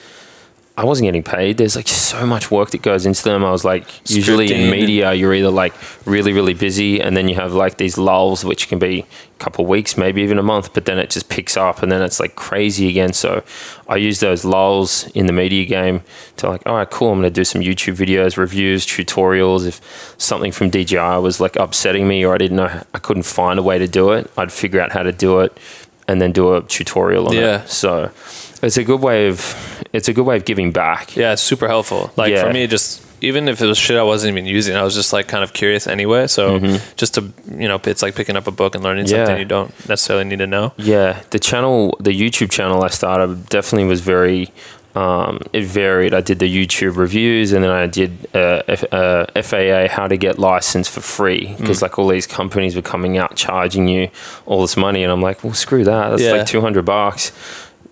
I 0.78 0.84
wasn't 0.84 1.06
getting 1.08 1.24
paid. 1.24 1.56
There's 1.56 1.74
like 1.74 1.88
so 1.88 2.24
much 2.24 2.52
work 2.52 2.70
that 2.70 2.82
goes 2.82 3.04
into 3.04 3.24
them. 3.24 3.44
I 3.44 3.50
was 3.50 3.64
like, 3.64 3.84
usually 4.08 4.52
in 4.54 4.70
media, 4.70 5.12
you're 5.12 5.34
either 5.34 5.50
like 5.50 5.74
really, 6.06 6.32
really 6.32 6.54
busy, 6.54 7.00
and 7.00 7.16
then 7.16 7.28
you 7.28 7.34
have 7.34 7.52
like 7.52 7.78
these 7.78 7.98
lulls, 7.98 8.44
which 8.44 8.68
can 8.68 8.78
be 8.78 9.00
a 9.00 9.38
couple 9.40 9.64
of 9.64 9.68
weeks, 9.68 9.96
maybe 9.96 10.22
even 10.22 10.38
a 10.38 10.42
month, 10.44 10.72
but 10.74 10.84
then 10.84 10.96
it 11.00 11.10
just 11.10 11.28
picks 11.28 11.56
up, 11.56 11.82
and 11.82 11.90
then 11.90 12.00
it's 12.00 12.20
like 12.20 12.36
crazy 12.36 12.88
again. 12.88 13.12
So 13.12 13.42
I 13.88 13.96
use 13.96 14.20
those 14.20 14.44
lulls 14.44 15.08
in 15.16 15.26
the 15.26 15.32
media 15.32 15.64
game 15.66 16.02
to 16.36 16.48
like, 16.48 16.62
all 16.64 16.76
right, 16.76 16.88
cool. 16.88 17.10
I'm 17.10 17.18
going 17.20 17.32
to 17.32 17.40
do 17.40 17.44
some 17.44 17.60
YouTube 17.60 17.96
videos, 17.96 18.36
reviews, 18.36 18.86
tutorials. 18.86 19.66
If 19.66 20.14
something 20.16 20.52
from 20.52 20.70
DJI 20.70 21.18
was 21.18 21.40
like 21.40 21.56
upsetting 21.56 22.06
me, 22.06 22.24
or 22.24 22.34
I 22.34 22.38
didn't 22.38 22.56
know, 22.56 22.84
I 22.94 22.98
couldn't 23.00 23.24
find 23.24 23.58
a 23.58 23.64
way 23.64 23.78
to 23.78 23.88
do 23.88 24.12
it, 24.12 24.30
I'd 24.36 24.52
figure 24.52 24.80
out 24.80 24.92
how 24.92 25.02
to 25.02 25.10
do 25.10 25.40
it, 25.40 25.58
and 26.06 26.22
then 26.22 26.30
do 26.30 26.54
a 26.54 26.62
tutorial 26.62 27.26
on 27.28 27.34
Yeah. 27.34 27.62
it. 27.64 27.68
So 27.68 28.12
it's 28.62 28.76
a 28.76 28.84
good 28.84 29.00
way 29.00 29.28
of 29.28 29.84
it's 29.92 30.08
a 30.08 30.12
good 30.12 30.24
way 30.26 30.36
of 30.36 30.44
giving 30.44 30.72
back. 30.72 31.16
Yeah, 31.16 31.32
it's 31.32 31.42
super 31.42 31.68
helpful. 31.68 32.10
Like 32.16 32.32
Yeah. 32.32 32.42
for 32.44 32.52
me, 32.52 32.66
just 32.66 33.02
even 33.20 33.48
if 33.48 33.60
it 33.60 33.66
was 33.66 33.76
shit 33.78 33.96
I 33.96 34.02
wasn't 34.04 34.32
even 34.36 34.46
using, 34.46 34.76
I 34.76 34.82
was 34.84 34.94
just 34.94 35.12
like 35.12 35.26
kind 35.26 35.42
of 35.42 35.52
curious 35.52 35.86
anyway. 35.86 36.26
So 36.28 36.58
just 36.96 37.14
to 37.14 37.32
you 37.56 37.66
know, 37.68 37.80
it's 37.84 38.02
like 38.02 38.14
picking 38.14 38.36
up 38.36 38.46
a 38.46 38.52
book 38.52 38.74
and 38.74 38.84
learning 38.84 39.06
Mm-hmm. 39.06 39.14
Yeah. 39.16 39.24
something 39.26 39.38
you 39.40 39.44
don't 39.44 39.88
necessarily 39.88 40.24
need 40.24 40.38
to 40.38 40.46
know. 40.46 40.72
Yeah, 40.76 41.20
the 41.30 41.38
channel, 41.38 41.96
the 42.00 42.12
YouTube 42.12 42.50
channel 42.50 42.82
I 42.84 42.88
started 42.88 43.48
definitely 43.48 43.88
was 43.88 44.00
very. 44.00 44.50
Um, 44.94 45.38
it 45.52 45.64
varied. 45.64 46.12
I 46.12 46.22
did 46.22 46.40
the 46.40 46.48
YouTube 46.52 46.96
reviews, 46.96 47.52
and 47.52 47.62
then 47.62 47.70
I 47.70 47.86
did 47.86 48.10
uh, 48.34 48.62
F, 48.66 48.82
uh, 48.92 49.26
FAA 49.40 49.86
how 49.86 50.08
to 50.08 50.16
get 50.16 50.40
licensed 50.40 50.90
for 50.90 51.00
free 51.02 51.46
Mm. 51.48 51.58
because 51.58 51.82
like 51.82 51.98
all 52.00 52.08
these 52.08 52.26
companies 52.26 52.74
were 52.74 52.82
coming 52.82 53.16
out 53.16 53.36
charging 53.36 53.86
you 53.86 54.08
all 54.46 54.60
this 54.62 54.76
money, 54.76 55.04
and 55.04 55.12
I'm 55.12 55.22
like, 55.22 55.44
well, 55.44 55.54
screw 55.54 55.84
that. 55.84 56.08
That's 56.10 56.22
Yeah. 56.22 56.32
like 56.32 56.46
two 56.46 56.62
hundred 56.62 56.84
bucks. 56.84 57.30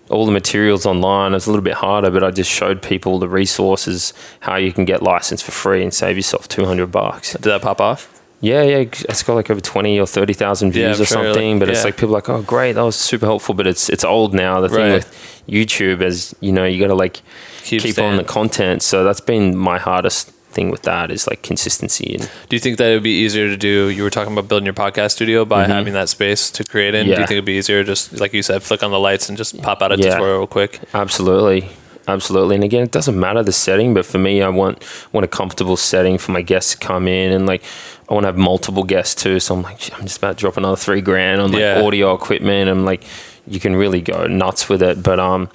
All 0.09 0.25
the 0.25 0.31
materials 0.31 0.85
online. 0.85 1.33
It's 1.33 1.45
a 1.47 1.49
little 1.49 1.63
bit 1.63 1.73
harder, 1.75 2.09
but 2.09 2.23
I 2.23 2.31
just 2.31 2.49
showed 2.51 2.81
people 2.81 3.19
the 3.19 3.27
resources, 3.27 4.13
how 4.41 4.55
you 4.55 4.71
can 4.71 4.85
get 4.85 5.01
licensed 5.03 5.43
for 5.43 5.51
free 5.51 5.83
and 5.83 5.93
save 5.93 6.15
yourself 6.15 6.47
200 6.47 6.87
bucks. 6.91 7.33
Did 7.33 7.41
that 7.43 7.61
pop 7.61 7.81
off? 7.81 8.13
Yeah, 8.39 8.61
yeah, 8.61 8.77
it's 8.77 9.23
got 9.23 9.33
like 9.33 9.49
over 9.49 9.59
twenty 9.59 9.99
or 9.99 10.05
thirty 10.05 10.33
thousand 10.33 10.71
views 10.71 10.99
I'm 10.99 11.03
or 11.03 11.05
sure, 11.07 11.23
something. 11.25 11.53
like- 11.53 11.59
but 11.59 11.69
it's 11.69 11.83
like 11.83 11.95
people 11.97 12.09
are 12.09 12.19
like, 12.19 12.29
oh, 12.29 12.43
great, 12.43 12.73
that 12.73 12.83
was 12.83 12.95
super 12.95 13.25
helpful. 13.25 13.55
But 13.55 13.65
it's 13.65 13.89
it's 13.89 14.03
old 14.03 14.35
now. 14.35 14.61
The 14.61 14.69
thing 14.69 14.77
Right. 14.77 14.93
with 14.93 15.41
YouTube 15.49 16.03
is, 16.03 16.35
you 16.39 16.51
know, 16.51 16.63
you 16.63 16.79
got 16.79 16.87
to 16.89 16.93
like 16.93 17.23
Keep 17.63 17.81
keep, 17.81 17.97
on 17.97 18.15
the 18.17 18.23
content. 18.23 18.83
So 18.83 19.03
that's 19.03 19.21
been 19.21 19.57
my 19.57 19.79
hardest 19.79 20.31
thing 20.51 20.69
with 20.71 20.81
that 20.83 21.11
is 21.11 21.27
like 21.27 21.41
consistency. 21.43 22.15
And 22.15 22.29
Do 22.49 22.55
you 22.55 22.59
think 22.59 22.77
that 22.77 22.89
it 22.91 22.93
would 22.95 23.03
be 23.03 23.19
easier 23.23 23.47
to 23.47 23.57
do? 23.57 23.89
You 23.89 24.03
were 24.03 24.09
talking 24.09 24.33
about 24.33 24.47
building 24.47 24.65
your 24.65 24.73
podcast 24.73 25.11
studio 25.11 25.45
by 25.45 25.65
having 25.65 25.93
that 25.93 26.09
space 26.09 26.49
to 26.51 26.63
create 26.63 26.95
in. 26.95 27.05
Do 27.05 27.11
you 27.11 27.15
Mm-hmm. 27.17 27.21
Think 27.25 27.31
it'd 27.31 27.45
be 27.45 27.53
easier 27.57 27.83
just 27.83 28.19
like 28.19 28.33
you 28.33 28.41
said, 28.43 28.63
flick 28.63 28.81
on 28.83 28.91
the 28.91 28.99
lights 28.99 29.29
and 29.29 29.37
just 29.37 29.61
pop 29.61 29.81
out 29.81 29.91
a 29.91 29.97
Yeah. 29.97 30.11
tutorial 30.15 30.37
real 30.39 30.47
quick? 30.47 30.79
Absolutely. 30.93 31.69
Absolutely. 32.09 32.55
And 32.55 32.63
again, 32.63 32.83
it 32.83 32.91
doesn't 32.91 33.19
matter 33.19 33.43
the 33.43 33.51
setting, 33.51 33.93
but 33.93 34.05
for 34.05 34.17
me, 34.17 34.41
I 34.41 34.47
want 34.47 34.81
want 35.11 35.25
a 35.25 35.27
comfortable 35.27 35.75
setting 35.75 36.17
for 36.17 36.31
my 36.31 36.41
guests 36.41 36.71
to 36.71 36.77
come 36.77 37.05
in 37.07 37.33
and 37.33 37.45
like 37.45 37.61
I 38.09 38.13
want 38.13 38.23
to 38.23 38.27
have 38.27 38.37
multiple 38.37 38.83
guests 38.83 39.21
too. 39.21 39.41
So 39.41 39.55
I'm 39.55 39.61
like, 39.61 39.93
I'm 39.93 40.03
just 40.03 40.17
about 40.19 40.37
to 40.37 40.41
drop 40.41 40.55
another 40.55 40.77
three 40.77 41.01
grand 41.01 41.41
on 41.41 41.51
like 41.51 41.59
Yeah. 41.59 41.81
audio 41.83 42.13
equipment. 42.13 42.69
and 42.69 42.85
like, 42.85 43.03
you 43.45 43.59
can 43.59 43.75
really 43.75 43.99
go 44.01 44.25
nuts 44.27 44.69
with 44.69 44.81
it. 44.81 45.03
But 45.03 45.19
um, 45.19 45.49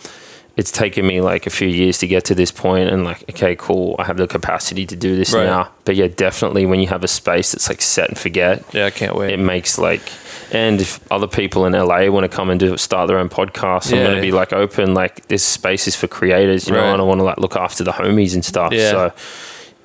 it's 0.57 0.71
taken 0.71 1.07
me 1.07 1.21
like 1.23 1.47
a 1.47 1.51
few 1.51 1.69
years 1.69 1.99
to 1.99 2.07
get 2.07 2.25
to 2.27 2.35
this 2.35 2.51
point 2.51 2.91
and 2.91 3.05
like, 3.05 3.23
okay, 3.31 3.57
cool, 3.57 3.97
I 3.99 4.05
have 4.05 4.19
the 4.19 4.27
capacity 4.27 4.85
to 4.87 4.95
do 4.97 5.17
this 5.17 5.33
Right. 5.33 5.47
now. 5.47 5.71
But 5.87 5.97
yeah, 5.97 6.09
definitely 6.09 6.67
when 6.67 6.79
you 6.81 6.89
have 6.89 7.03
a 7.05 7.09
space 7.09 7.53
that's 7.53 7.69
like 7.71 7.81
set 7.81 8.09
and 8.11 8.19
forget, 8.19 8.63
Yeah, 8.73 8.85
I 8.87 8.91
can't 8.91 9.17
wait. 9.17 9.33
it 9.33 9.39
makes 9.39 9.79
like 9.79 10.03
and 10.53 10.83
if 10.83 11.01
other 11.11 11.27
people 11.27 11.65
in 11.65 11.73
LA 11.73 12.11
want 12.11 12.31
to 12.31 12.37
come 12.37 12.51
and 12.51 12.61
do 12.61 12.77
start 12.77 13.09
their 13.09 13.17
own 13.17 13.31
podcast, 13.31 13.91
I'm 13.91 14.03
going 14.05 14.17
to 14.17 14.21
be 14.21 14.33
like 14.33 14.53
open. 14.53 14.93
Like 14.93 15.27
this 15.29 15.43
space 15.43 15.89
is 15.89 15.97
for 15.97 16.07
creators, 16.09 16.67
you 16.69 16.75
know. 16.75 16.93
And 16.93 17.01
I 17.01 17.05
want 17.07 17.21
to 17.21 17.25
like 17.25 17.39
look 17.39 17.57
after 17.57 17.83
the 17.85 17.93
homies 17.93 18.35
and 18.35 18.45
stuff. 18.45 18.71
Yeah. 18.75 18.91
So 18.91 19.13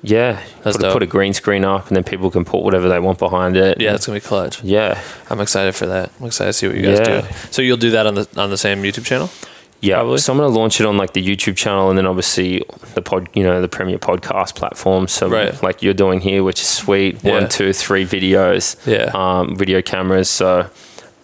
yeah, 0.02 0.42
put, 0.62 0.78
dope. 0.78 0.92
put 0.92 1.02
a 1.02 1.06
green 1.06 1.32
screen 1.32 1.64
up, 1.64 1.88
and 1.88 1.96
then 1.96 2.04
people 2.04 2.30
can 2.30 2.44
put 2.44 2.62
whatever 2.62 2.86
they 2.88 2.98
want 3.00 3.18
behind 3.18 3.56
it. 3.56 3.80
yeah, 3.80 3.94
it's 3.94 4.06
gonna 4.06 4.18
be 4.18 4.20
clutch. 4.20 4.62
yeah, 4.62 5.00
I'm 5.30 5.40
excited 5.40 5.74
for 5.74 5.86
that. 5.86 6.10
I'm 6.20 6.26
excited 6.26 6.50
to 6.50 6.52
see 6.52 6.66
what 6.68 6.76
you 6.76 6.82
guys 6.82 6.98
Yeah. 7.00 7.20
do. 7.22 7.26
So 7.50 7.62
you'll 7.62 7.78
do 7.78 7.90
that 7.92 8.06
on 8.06 8.14
the 8.14 8.28
on 8.36 8.50
the 8.50 8.58
same 8.58 8.82
YouTube 8.82 9.06
channel? 9.06 9.30
Yeah. 9.80 9.96
Probably. 9.96 10.18
So 10.18 10.32
I'm 10.32 10.38
going 10.38 10.52
to 10.52 10.58
launch 10.58 10.80
it 10.80 10.86
on 10.86 10.96
like 10.96 11.12
the 11.12 11.24
YouTube 11.26 11.56
channel, 11.56 11.88
and 11.88 11.96
then 11.98 12.06
obviously 12.06 12.64
the 12.94 13.02
pod, 13.02 13.28
you 13.34 13.42
know, 13.44 13.60
the 13.60 13.68
Premier 13.68 13.98
Podcast 13.98 14.54
platform. 14.54 15.08
So 15.08 15.28
Right. 15.28 15.62
like 15.62 15.82
you're 15.82 15.94
doing 15.94 16.20
here, 16.20 16.42
which 16.44 16.60
is 16.60 16.68
sweet. 16.68 17.22
Yeah. 17.22 17.32
One, 17.40 17.48
two, 17.48 17.72
three 17.72 18.04
videos. 18.06 18.76
Yeah. 18.86 19.10
Um, 19.14 19.56
video 19.56 19.82
cameras. 19.82 20.28
So. 20.28 20.68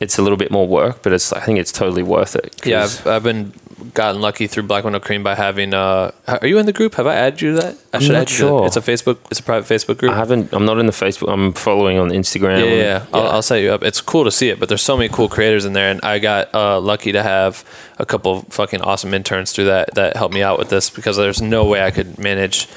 It's 0.01 0.19
a 0.19 0.23
little 0.23 0.37
bit 0.37 0.51
more 0.51 0.67
work, 0.67 1.03
but 1.03 1.13
it's 1.13 1.33
I 1.33 1.39
think 1.41 1.61
it's 1.61 1.71
totally 1.71 2.03
worth 2.03 2.35
it. 2.35 2.61
Yeah, 2.67 2.83
I've, 2.83 3.07
I've 3.07 3.23
been 3.23 3.53
gotten 3.93 4.21
lucky 4.21 4.47
through 4.47 4.65
Black 4.65 4.85
with 4.85 4.93
No 4.93 5.01
Cream 5.01 5.23
by 5.23 5.35
having. 5.35 5.75
Uh, 5.75 6.11
are 6.27 6.47
you 6.47 6.59
in 6.59 6.67
the 6.67 6.73
group? 6.73 6.95
Have 6.95 7.07
I 7.07 7.15
added 7.15 7.41
you 7.41 7.55
to 7.55 7.63
that? 7.63 7.75
I 7.93 7.97
I'm 7.97 8.03
should 8.03 8.15
add 8.15 8.31
you 8.31 8.39
to 8.39 8.65
It's 8.65 8.77
a 8.77 8.81
Facebook. 8.81 9.19
It's 9.31 9.41
a 9.41 9.43
private 9.43 9.73
Facebook 9.73 9.99
group. 9.99 10.13
I 10.13 10.17
haven't. 10.17 10.53
I'm 10.53 10.65
not 10.65 10.79
in 10.79 10.87
the 10.87 10.93
Facebook. 10.93 11.33
I'm 11.33 11.53
following 11.53 11.99
on 11.99 12.11
Instagram. 12.11 12.61
Yeah, 12.61 12.67
yeah, 12.67 12.83
yeah. 12.83 13.07
I'll, 13.13 13.27
I'll 13.29 13.43
set 13.43 13.63
you 13.63 13.73
up. 13.73 13.83
It's 13.83 14.01
cool 14.01 14.25
to 14.25 14.31
see 14.31 14.49
it, 14.49 14.59
but 14.59 14.69
there's 14.69 14.83
so 14.83 14.97
many 14.97 15.09
cool 15.09 15.29
creators 15.29 15.65
in 15.65 15.73
there, 15.73 15.91
and 15.91 16.01
I 16.03 16.19
got 16.19 16.55
uh, 16.55 16.81
lucky 16.81 17.13
to 17.13 17.23
have 17.23 17.65
a 17.99 18.07
couple 18.07 18.43
fucking 18.51 18.83
awesome 18.83 19.15
interns 19.15 19.53
through 19.53 19.67
that 19.67 19.95
that 19.95 20.17
helped 20.17 20.35
me 20.35 20.43
out 20.43 20.59
with 20.59 20.69
this 20.71 20.91
because 20.91 21.17
there's 21.17 21.43
no 21.43 21.65
way 21.65 21.83
I 21.83 21.91
could 21.91 22.19
manage 22.19 22.69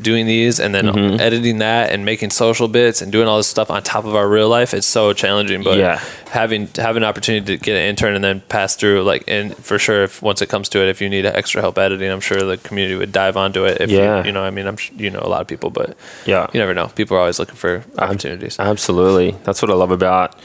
doing 0.00 0.26
these 0.26 0.58
and 0.58 0.74
then 0.74 0.86
Mm-hmm. 0.86 1.20
editing 1.20 1.58
that 1.58 1.90
and 1.92 2.04
making 2.04 2.30
social 2.30 2.66
bits 2.68 3.00
and 3.02 3.12
doing 3.12 3.28
all 3.28 3.36
this 3.36 3.46
stuff 3.46 3.70
on 3.70 3.82
top 3.82 4.04
of 4.04 4.14
our 4.16 4.28
real 4.28 4.48
life. 4.48 4.74
It's 4.74 4.86
so 4.86 5.12
challenging, 5.12 5.62
but 5.62 5.78
Yeah. 5.78 6.00
having 6.30 6.68
having 6.76 7.02
an 7.02 7.08
opportunity 7.08 7.56
to 7.56 7.62
get 7.64 7.76
an 7.76 7.82
intern 7.88 8.14
and 8.14 8.24
then 8.24 8.40
pass 8.48 8.74
through 8.74 9.02
like 9.04 9.22
and 9.28 9.54
for 9.56 9.78
sure 9.78 10.02
if 10.04 10.20
once 10.22 10.40
it 10.42 10.48
comes 10.48 10.68
to 10.70 10.80
it 10.82 10.88
if 10.88 11.00
you 11.00 11.08
need 11.08 11.26
extra 11.26 11.60
help 11.60 11.76
editing 11.78 12.10
i'm 12.10 12.20
sure 12.20 12.40
the 12.42 12.56
community 12.56 12.96
would 12.96 13.12
dive 13.12 13.36
onto 13.36 13.64
it 13.64 13.80
if 13.82 13.90
Yeah. 13.90 14.20
you, 14.20 14.26
you 14.28 14.32
know 14.32 14.42
i 14.42 14.48
mean 14.50 14.66
i'm 14.66 14.78
you 14.96 15.10
know 15.10 15.20
a 15.20 15.28
lot 15.28 15.42
of 15.42 15.46
people 15.46 15.68
but 15.68 15.94
Yeah. 16.24 16.48
you 16.54 16.58
never 16.58 16.72
know 16.72 16.86
people 16.88 17.16
are 17.18 17.20
always 17.20 17.38
looking 17.38 17.54
for 17.56 17.84
opportunities 17.98 18.58
Absolutely. 18.58 19.36
That's 19.44 19.60
what 19.62 19.70
I 19.70 19.74
love 19.74 19.90
about, 19.90 20.38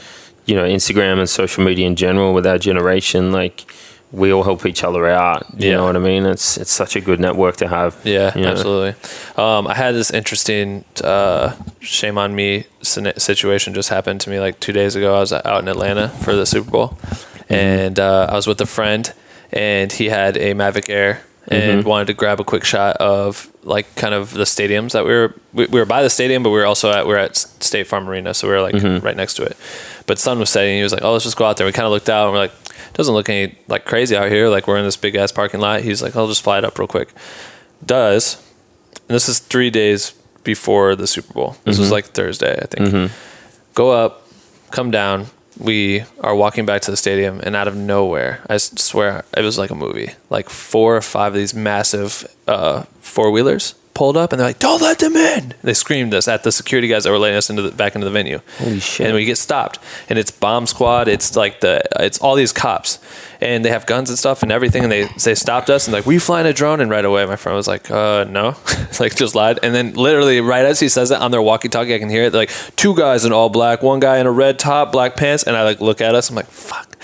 you 0.46 0.54
know, 0.54 0.64
Instagram 0.64 1.18
and 1.18 1.28
social 1.28 1.64
media 1.64 1.86
in 1.86 1.96
general 1.96 2.32
with 2.34 2.46
our 2.46 2.58
generation. 2.58 3.32
Like, 3.32 3.64
we 4.10 4.32
all 4.32 4.42
help 4.42 4.64
each 4.64 4.82
other 4.84 5.06
out. 5.06 5.46
You 5.58 5.70
Yeah. 5.70 5.76
know 5.76 5.84
what 5.84 5.96
I 5.96 5.98
mean? 5.98 6.24
It's 6.26 6.56
it's 6.56 6.70
such 6.72 6.96
a 6.96 7.00
good 7.00 7.20
network 7.20 7.56
to 7.58 7.68
have. 7.68 7.96
Yeah, 8.04 8.32
you 8.36 8.42
know? 8.42 8.48
absolutely. 8.52 8.94
Um, 9.36 9.66
I 9.66 9.74
had 9.74 9.94
this 9.94 10.10
interesting 10.10 10.84
uh, 11.04 11.54
shame 11.80 12.16
on 12.18 12.34
me 12.34 12.64
situation 12.82 13.74
just 13.74 13.88
happened 13.90 14.20
to 14.22 14.30
me 14.30 14.40
like 14.40 14.60
two 14.60 14.72
days 14.72 14.96
ago. 14.96 15.14
I 15.14 15.20
was 15.20 15.32
out 15.32 15.60
in 15.62 15.68
Atlanta 15.68 16.08
for 16.08 16.34
the 16.34 16.46
Super 16.46 16.70
Bowl, 16.70 16.98
and 17.48 17.98
uh, 17.98 18.28
I 18.30 18.34
was 18.34 18.46
with 18.46 18.60
a 18.60 18.66
friend, 18.66 19.12
and 19.52 19.92
he 19.92 20.08
had 20.08 20.36
a 20.36 20.54
Mavic 20.54 20.88
Air 20.88 21.22
and 21.50 21.84
wanted 21.84 22.06
to 22.08 22.12
grab 22.14 22.40
a 22.40 22.44
quick 22.44 22.62
shot 22.64 22.96
of 22.98 23.50
like 23.62 23.94
kind 23.94 24.12
of 24.14 24.34
the 24.34 24.44
stadiums 24.44 24.92
that 24.92 25.04
we 25.06 25.12
were 25.12 25.34
we, 25.54 25.66
we 25.66 25.80
were 25.80 25.86
by 25.86 26.02
the 26.02 26.10
stadium, 26.10 26.42
but 26.42 26.50
we 26.50 26.58
were 26.58 26.66
also 26.66 26.90
at 26.90 27.06
we 27.06 27.14
are 27.14 27.18
at 27.18 27.36
State 27.36 27.86
Farm 27.86 28.08
Arena, 28.08 28.34
so 28.34 28.46
we 28.48 28.54
were 28.54 28.60
like 28.62 28.74
right 29.02 29.16
next 29.16 29.34
to 29.34 29.42
it. 29.44 29.56
But 30.06 30.18
sun 30.18 30.38
was 30.38 30.50
setting. 30.50 30.76
He 30.76 30.82
was 30.82 30.92
like, 30.92 31.02
"Oh, 31.04 31.12
let's 31.12 31.24
just 31.24 31.36
go 31.36 31.44
out 31.44 31.56
there." 31.58 31.66
We 31.66 31.72
kind 31.72 31.86
of 31.86 31.92
looked 31.92 32.08
out, 32.10 32.24
and 32.26 32.32
we're 32.32 32.38
like, 32.40 32.52
"Doesn't 32.94 33.14
look 33.14 33.28
any 33.28 33.56
like 33.68 33.84
crazy 33.84 34.16
out 34.16 34.30
here. 34.30 34.48
Like 34.48 34.66
we're 34.66 34.78
in 34.78 34.84
this 34.84 34.96
big 34.96 35.14
ass 35.16 35.32
parking 35.32 35.60
lot." 35.60 35.82
He's 35.82 36.02
like, 36.02 36.16
"I'll 36.16 36.28
just 36.28 36.42
fly 36.42 36.58
it 36.58 36.64
up 36.64 36.78
real 36.78 36.88
quick." 36.88 37.10
Does 37.84 38.42
and 39.08 39.14
this 39.14 39.28
is 39.28 39.38
three 39.38 39.70
days 39.70 40.12
before 40.44 40.94
the 40.94 41.06
Super 41.06 41.32
Bowl. 41.32 41.56
This 41.64 41.78
was 41.78 41.90
like 41.90 42.06
Thursday, 42.06 42.58
I 42.60 42.66
think. 42.66 43.10
Go 43.74 43.90
up, 43.90 44.26
come 44.70 44.90
down. 44.90 45.26
We 45.58 46.04
are 46.20 46.34
walking 46.36 46.66
back 46.66 46.82
to 46.82 46.90
the 46.90 46.96
stadium, 46.96 47.40
and 47.42 47.56
out 47.56 47.66
of 47.66 47.74
nowhere, 47.76 48.40
I 48.48 48.58
swear 48.58 49.24
it 49.36 49.42
was 49.42 49.58
like 49.58 49.70
a 49.70 49.74
movie. 49.74 50.10
Like 50.30 50.48
four 50.50 50.96
or 50.96 51.00
five 51.00 51.32
of 51.32 51.38
these 51.38 51.54
massive 51.54 52.26
uh, 52.46 52.84
four 53.00 53.30
wheelers 53.30 53.74
pulled 53.98 54.16
up, 54.16 54.32
and 54.32 54.38
they're 54.38 54.46
like, 54.46 54.60
"Don't 54.60 54.80
let 54.80 55.00
them 55.00 55.16
in!" 55.16 55.54
They 55.62 55.74
screamed 55.74 56.14
us 56.14 56.28
at 56.28 56.44
the 56.44 56.52
security 56.52 56.86
guys 56.86 57.02
that 57.02 57.10
were 57.10 57.18
letting 57.18 57.36
us 57.36 57.50
into 57.50 57.62
the 57.62 57.72
back 57.72 57.96
into 57.96 58.04
the 58.04 58.12
venue. 58.12 58.40
Holy 58.58 58.78
shit. 58.78 59.06
And 59.06 59.14
we 59.16 59.24
get 59.24 59.38
stopped, 59.38 59.80
and 60.08 60.18
it's 60.18 60.30
bomb 60.30 60.68
squad. 60.68 61.08
It's 61.08 61.34
like 61.34 61.60
the 61.60 61.82
it's 61.98 62.18
all 62.20 62.36
these 62.36 62.52
cops, 62.52 63.00
and 63.40 63.64
they 63.64 63.70
have 63.70 63.86
guns 63.86 64.08
and 64.08 64.16
stuff 64.16 64.44
and 64.44 64.52
everything. 64.52 64.84
And 64.84 64.92
they 64.92 65.04
they 65.24 65.34
stopped 65.34 65.68
us 65.68 65.88
and 65.88 65.92
like, 65.92 66.06
"Were 66.06 66.12
you 66.12 66.20
flying 66.20 66.46
a 66.46 66.52
drone?" 66.52 66.80
And 66.80 66.90
right 66.90 67.04
away, 67.04 67.26
my 67.26 67.34
friend 67.34 67.56
was 67.56 67.66
like, 67.66 67.90
"Uh, 67.90 68.24
no," 68.24 68.56
like 69.00 69.16
just 69.16 69.34
lied. 69.34 69.58
And 69.64 69.74
then 69.74 69.94
literally 69.94 70.40
right 70.40 70.64
as 70.64 70.78
he 70.78 70.88
says 70.88 71.10
it 71.10 71.20
on 71.20 71.32
their 71.32 71.42
walkie-talkie, 71.42 71.92
I 71.92 71.98
can 71.98 72.08
hear 72.08 72.24
it. 72.24 72.30
They're 72.30 72.42
like 72.42 72.76
two 72.76 72.94
guys 72.94 73.24
in 73.24 73.32
all 73.32 73.48
black, 73.48 73.82
one 73.82 73.98
guy 73.98 74.18
in 74.18 74.26
a 74.26 74.32
red 74.32 74.60
top, 74.60 74.92
black 74.92 75.16
pants, 75.16 75.42
and 75.42 75.56
I 75.56 75.64
like 75.64 75.80
look 75.80 76.00
at 76.00 76.14
us. 76.14 76.30
I'm 76.30 76.36
like, 76.36 76.46
"Fuck," 76.46 76.96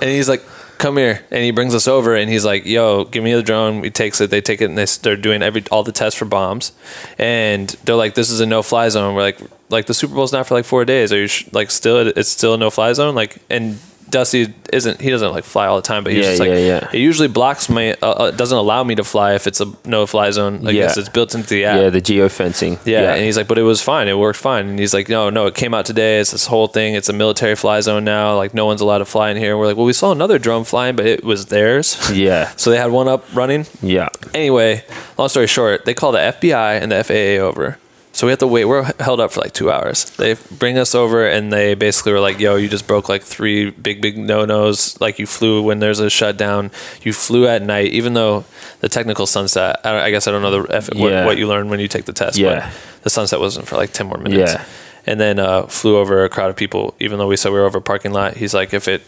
and 0.00 0.08
he's 0.08 0.28
like. 0.28 0.44
Come 0.78 0.96
here, 0.96 1.24
and 1.32 1.42
he 1.42 1.50
brings 1.50 1.74
us 1.74 1.88
over, 1.88 2.14
and 2.14 2.30
he's 2.30 2.44
like, 2.44 2.64
"Yo, 2.64 3.04
give 3.04 3.24
me 3.24 3.34
the 3.34 3.42
drone." 3.42 3.82
He 3.82 3.90
takes 3.90 4.20
it. 4.20 4.30
They 4.30 4.40
take 4.40 4.60
it, 4.60 4.66
and 4.66 4.78
they, 4.78 4.84
they're 4.84 5.16
doing 5.16 5.42
every 5.42 5.64
all 5.72 5.82
the 5.82 5.90
tests 5.90 6.16
for 6.16 6.24
bombs, 6.24 6.70
and 7.18 7.68
they're 7.84 7.96
like, 7.96 8.14
"This 8.14 8.30
is 8.30 8.38
a 8.38 8.46
no-fly 8.46 8.88
zone." 8.88 9.16
We're 9.16 9.22
like, 9.22 9.40
"Like 9.70 9.86
the 9.86 9.94
Super 9.94 10.14
Bowl's 10.14 10.32
not 10.32 10.46
for 10.46 10.54
like 10.54 10.64
four 10.64 10.84
days. 10.84 11.12
Are 11.12 11.18
you 11.18 11.26
sh- 11.26 11.48
like 11.52 11.72
still? 11.72 12.06
It's 12.06 12.28
still 12.28 12.54
a 12.54 12.58
no-fly 12.58 12.92
zone." 12.92 13.16
Like, 13.16 13.38
and 13.50 13.80
Dusty 14.10 14.54
isn't. 14.72 15.00
He 15.00 15.10
doesn't 15.10 15.30
like 15.32 15.44
fly 15.44 15.66
all 15.66 15.76
the 15.76 15.82
time, 15.82 16.04
but 16.04 16.12
he's 16.12 16.24
Yeah, 16.24 16.30
just 16.30 16.40
like, 16.40 16.48
yeah, 16.50 16.56
yeah. 16.56 16.88
it 16.92 16.98
usually 16.98 17.28
blocks 17.28 17.68
my. 17.68 17.92
Uh, 18.02 18.10
uh, 18.10 18.30
doesn't 18.30 18.56
allow 18.56 18.82
me 18.84 18.94
to 18.94 19.04
fly 19.04 19.34
if 19.34 19.46
it's 19.46 19.60
a 19.60 19.66
no-fly 19.84 20.30
zone. 20.30 20.66
I 20.66 20.70
Yeah. 20.70 20.82
guess 20.82 20.96
it's 20.96 21.08
built 21.08 21.34
into 21.34 21.48
the 21.48 21.64
app. 21.64 21.80
Yeah, 21.80 21.90
the 21.90 22.00
geofencing. 22.00 22.78
Yeah, 22.84 23.14
and 23.14 23.24
he's 23.24 23.36
like, 23.36 23.48
but 23.48 23.58
it 23.58 23.62
was 23.62 23.82
fine. 23.82 24.08
It 24.08 24.16
worked 24.18 24.38
fine. 24.38 24.68
And 24.68 24.78
he's 24.78 24.94
like, 24.94 25.08
no, 25.08 25.30
no, 25.30 25.46
it 25.46 25.54
came 25.54 25.74
out 25.74 25.84
today. 25.86 26.20
It's 26.20 26.30
this 26.32 26.46
whole 26.46 26.66
thing. 26.68 26.94
It's 26.94 27.08
a 27.08 27.12
military 27.12 27.54
fly 27.56 27.80
zone 27.80 28.04
now. 28.04 28.36
Like, 28.36 28.54
no 28.54 28.66
one's 28.66 28.80
allowed 28.80 28.98
to 28.98 29.04
fly 29.04 29.30
in 29.30 29.36
here. 29.36 29.56
We're 29.56 29.66
like, 29.66 29.76
well, 29.76 29.86
we 29.86 29.92
saw 29.92 30.12
another 30.12 30.38
drone 30.38 30.64
flying, 30.64 30.96
but 30.96 31.06
it 31.06 31.24
was 31.24 31.46
theirs. 31.46 31.96
yeah, 32.12 32.50
So 32.56 32.70
they 32.70 32.76
had 32.78 32.90
one 32.90 33.08
up 33.08 33.24
running. 33.34 33.66
yeah. 33.82 34.08
Anyway, 34.34 34.84
long 35.16 35.28
story 35.28 35.46
short, 35.46 35.84
they 35.84 35.94
call 35.94 36.12
the 36.12 36.18
FBI 36.18 36.80
and 36.80 36.92
the 36.92 37.02
FAA 37.04 37.42
over. 37.44 37.78
So 38.18 38.26
we 38.26 38.32
have 38.32 38.40
to 38.40 38.48
wait. 38.48 38.64
We're 38.64 38.82
held 38.98 39.20
up 39.20 39.30
for 39.30 39.42
like 39.42 39.52
two 39.52 39.70
hours. 39.70 40.10
They 40.16 40.34
bring 40.50 40.76
us 40.76 40.92
over 40.92 41.24
and 41.24 41.52
they 41.52 41.74
basically 41.74 42.10
were 42.10 42.18
like, 42.18 42.40
yo, 42.40 42.56
you 42.56 42.68
just 42.68 42.88
broke 42.88 43.08
like 43.08 43.22
three 43.22 43.70
big, 43.70 44.02
big 44.02 44.18
no 44.18 44.44
nos. 44.44 45.00
Like 45.00 45.20
you 45.20 45.26
flew 45.26 45.62
when 45.62 45.78
there's 45.78 46.00
a 46.00 46.10
shutdown. 46.10 46.72
You 47.02 47.12
flew 47.12 47.46
at 47.46 47.62
night, 47.62 47.92
even 47.92 48.14
though 48.14 48.44
the 48.80 48.88
technical 48.88 49.28
sunset, 49.28 49.78
I, 49.84 50.06
I 50.06 50.10
guess 50.10 50.26
I 50.26 50.32
don't 50.32 50.42
know 50.42 50.62
the 50.62 50.74
F, 50.74 50.92
what, 50.96 51.12
what 51.26 51.38
you 51.38 51.46
learn 51.46 51.68
when 51.68 51.78
you 51.78 51.86
take 51.86 52.06
the 52.06 52.12
test. 52.12 52.36
Yeah. 52.36 52.72
But 52.96 53.04
the 53.04 53.10
sunset 53.10 53.38
wasn't 53.38 53.68
for 53.68 53.76
like 53.76 53.92
10 53.92 54.08
more 54.08 54.18
minutes. 54.18 54.52
Yeah. 54.52 54.64
And 55.06 55.20
then 55.20 55.38
uh, 55.38 55.68
flew 55.68 55.96
over 55.96 56.24
a 56.24 56.28
crowd 56.28 56.50
of 56.50 56.56
people, 56.56 56.96
even 56.98 57.18
though 57.18 57.28
we 57.28 57.36
said 57.36 57.52
we 57.52 57.60
were 57.60 57.66
over 57.66 57.78
a 57.78 57.82
parking 57.82 58.12
lot. 58.12 58.36
He's 58.36 58.52
like, 58.52 58.74
if 58.74 58.88
it, 58.88 59.02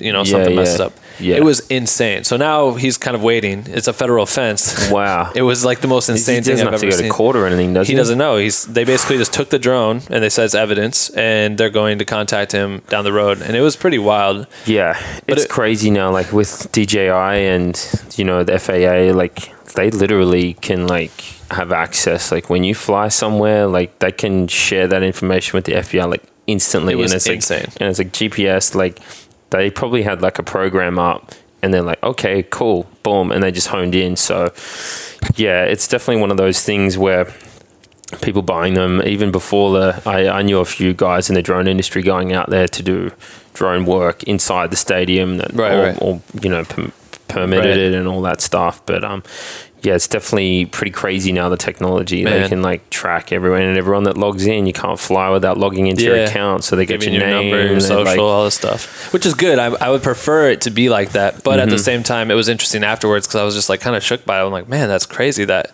you 0.00 0.12
know, 0.12 0.20
Yeah, 0.22 0.30
something 0.32 0.54
messes 0.56 0.78
yeah. 0.80 0.86
up. 0.86 0.92
Yeah. 1.20 1.36
It 1.36 1.44
was 1.44 1.60
insane. 1.68 2.24
So 2.24 2.36
now 2.36 2.72
he's 2.74 2.96
kind 2.98 3.14
of 3.14 3.22
waiting. 3.22 3.64
It's 3.68 3.86
a 3.86 3.92
federal 3.92 4.24
offense. 4.24 4.90
Wow. 4.90 5.32
It 5.34 5.42
was 5.42 5.64
like 5.64 5.80
the 5.80 5.86
most 5.88 6.06
he 6.08 6.12
insane 6.12 6.42
thing 6.42 6.54
doesn't 6.54 6.68
I've 6.74 6.80
to 6.80 6.86
go 6.86 6.92
seen. 6.96 7.04
to 7.04 7.10
court 7.10 7.36
or 7.36 7.46
anything, 7.46 7.72
does 7.74 7.86
he? 7.88 7.94
he 7.94 7.96
doesn't 7.96 8.18
know. 8.18 8.36
He's 8.36 8.64
they 8.66 8.84
basically 8.84 9.16
just 9.18 9.32
took 9.32 9.50
the 9.50 9.58
drone 9.58 10.02
and 10.10 10.22
they 10.22 10.28
said 10.28 10.44
it's 10.44 10.54
evidence 10.54 11.10
and 11.10 11.56
they're 11.58 11.70
going 11.70 11.98
to 11.98 12.04
contact 12.04 12.52
him 12.52 12.82
down 12.88 13.04
the 13.04 13.12
road. 13.12 13.40
And 13.42 13.56
it 13.56 13.60
was 13.60 13.76
pretty 13.76 13.98
wild. 13.98 14.46
Yeah, 14.66 14.98
But 15.26 15.38
it's 15.38 15.44
it- 15.44 15.50
crazy 15.50 15.90
now. 15.90 16.10
Like 16.10 16.32
with 16.32 16.70
DJI 16.72 17.08
and 17.08 17.74
you 18.16 18.24
know 18.24 18.42
the 18.44 18.58
FAA, 18.58 19.16
like 19.16 19.52
they 19.74 19.90
literally 19.90 20.54
can 20.54 20.86
like 20.86 21.12
have 21.50 21.72
access. 21.72 22.30
Like 22.32 22.50
when 22.50 22.62
you 22.64 22.74
fly 22.74 23.08
somewhere, 23.08 23.66
like 23.66 23.98
they 24.00 24.12
can 24.12 24.46
share 24.48 24.86
that 24.88 25.02
information 25.02 25.56
with 25.56 25.64
the 25.64 25.72
FBI 25.74 26.08
like 26.08 26.22
instantly. 26.46 26.92
It 26.92 26.96
was 26.96 27.12
and 27.12 27.16
it's 27.16 27.26
insane. 27.26 27.60
Like, 27.68 27.80
and 27.80 27.88
it's 27.90 27.98
like 27.98 28.12
GPS. 28.12 28.74
Like 28.74 29.00
they 29.56 29.70
probably 29.70 30.02
had 30.02 30.22
like 30.22 30.38
a 30.38 30.42
program 30.42 30.98
up. 30.98 31.32
and 31.62 31.72
they're 31.72 31.82
like, 31.82 32.02
okay, 32.02 32.42
cool, 32.50 32.86
boom, 33.02 33.32
and 33.32 33.42
they 33.42 33.50
just 33.50 33.68
honed 33.68 33.94
in. 33.94 34.16
So 34.16 34.52
yeah, 35.36 35.64
it's 35.64 35.88
definitely 35.88 36.20
one 36.20 36.30
of 36.30 36.36
those 36.36 36.62
things 36.62 36.98
where 36.98 37.32
people 38.20 38.42
buying 38.42 38.74
them 38.74 39.00
even 39.06 39.30
before 39.32 39.72
the 39.72 40.02
I, 40.06 40.28
I 40.28 40.42
knew 40.42 40.58
a 40.60 40.64
few 40.64 40.92
guys 40.92 41.30
in 41.30 41.34
the 41.34 41.42
drone 41.42 41.66
industry 41.66 42.02
going 42.02 42.32
out 42.34 42.50
there 42.50 42.68
to 42.68 42.82
do 42.82 43.10
drone 43.54 43.86
work 43.86 44.22
inside 44.24 44.70
the 44.70 44.76
stadium 44.76 45.38
that 45.38 45.52
Right, 45.54 45.72
all, 45.72 45.82
right. 45.82 45.98
all, 45.98 46.22
you 46.42 46.50
know 46.50 46.64
per, 46.64 46.92
permitted 47.28 47.70
Right. 47.70 47.78
it 47.78 47.94
and 47.94 48.06
all 48.06 48.20
that 48.22 48.40
stuff 48.40 48.84
but 48.86 49.02
um 49.02 49.22
yeah 49.84 49.94
it's 49.94 50.08
definitely 50.08 50.66
pretty 50.66 50.90
crazy 50.90 51.30
now 51.32 51.48
the 51.48 51.56
technology 51.56 52.24
they 52.24 52.48
can 52.48 52.62
like 52.62 52.88
track 52.90 53.32
everyone 53.32 53.62
and 53.62 53.76
everyone 53.78 54.04
that 54.04 54.16
logs 54.16 54.46
in 54.46 54.66
you 54.66 54.72
can't 54.72 54.98
fly 54.98 55.28
without 55.30 55.58
logging 55.58 55.86
into 55.86 56.02
your 56.04 56.24
account 56.24 56.64
so 56.64 56.74
they 56.76 56.86
get 56.86 57.02
your, 57.02 57.12
your 57.12 57.20
name 57.26 57.50
number, 57.50 57.62
your 57.64 57.72
and, 57.74 57.82
social, 57.82 58.04
like- 58.04 58.18
all 58.18 58.44
this 58.44 58.54
stuff, 58.54 59.12
which 59.12 59.26
is 59.26 59.34
good. 59.34 59.58
I, 59.58 59.66
I 59.66 59.90
would 59.90 60.02
prefer 60.02 60.50
it 60.50 60.62
to 60.62 60.70
be 60.70 60.88
like 60.88 61.10
that, 61.12 61.42
but 61.44 61.58
at 61.60 61.68
the 61.68 61.74
Mm-hmm. 61.76 61.82
same 61.84 62.02
time, 62.02 62.30
it 62.30 62.34
was 62.34 62.48
interesting 62.48 62.82
afterwards 62.84 63.26
because 63.26 63.40
I 63.40 63.44
was 63.44 63.54
just 63.54 63.68
like 63.68 63.80
kind 63.80 63.94
of 63.96 64.02
shook 64.02 64.24
by 64.24 64.40
it. 64.40 64.44
I'm 64.46 64.52
like, 64.52 64.68
man, 64.68 64.88
that's 64.88 65.06
crazy 65.06 65.44
that. 65.46 65.70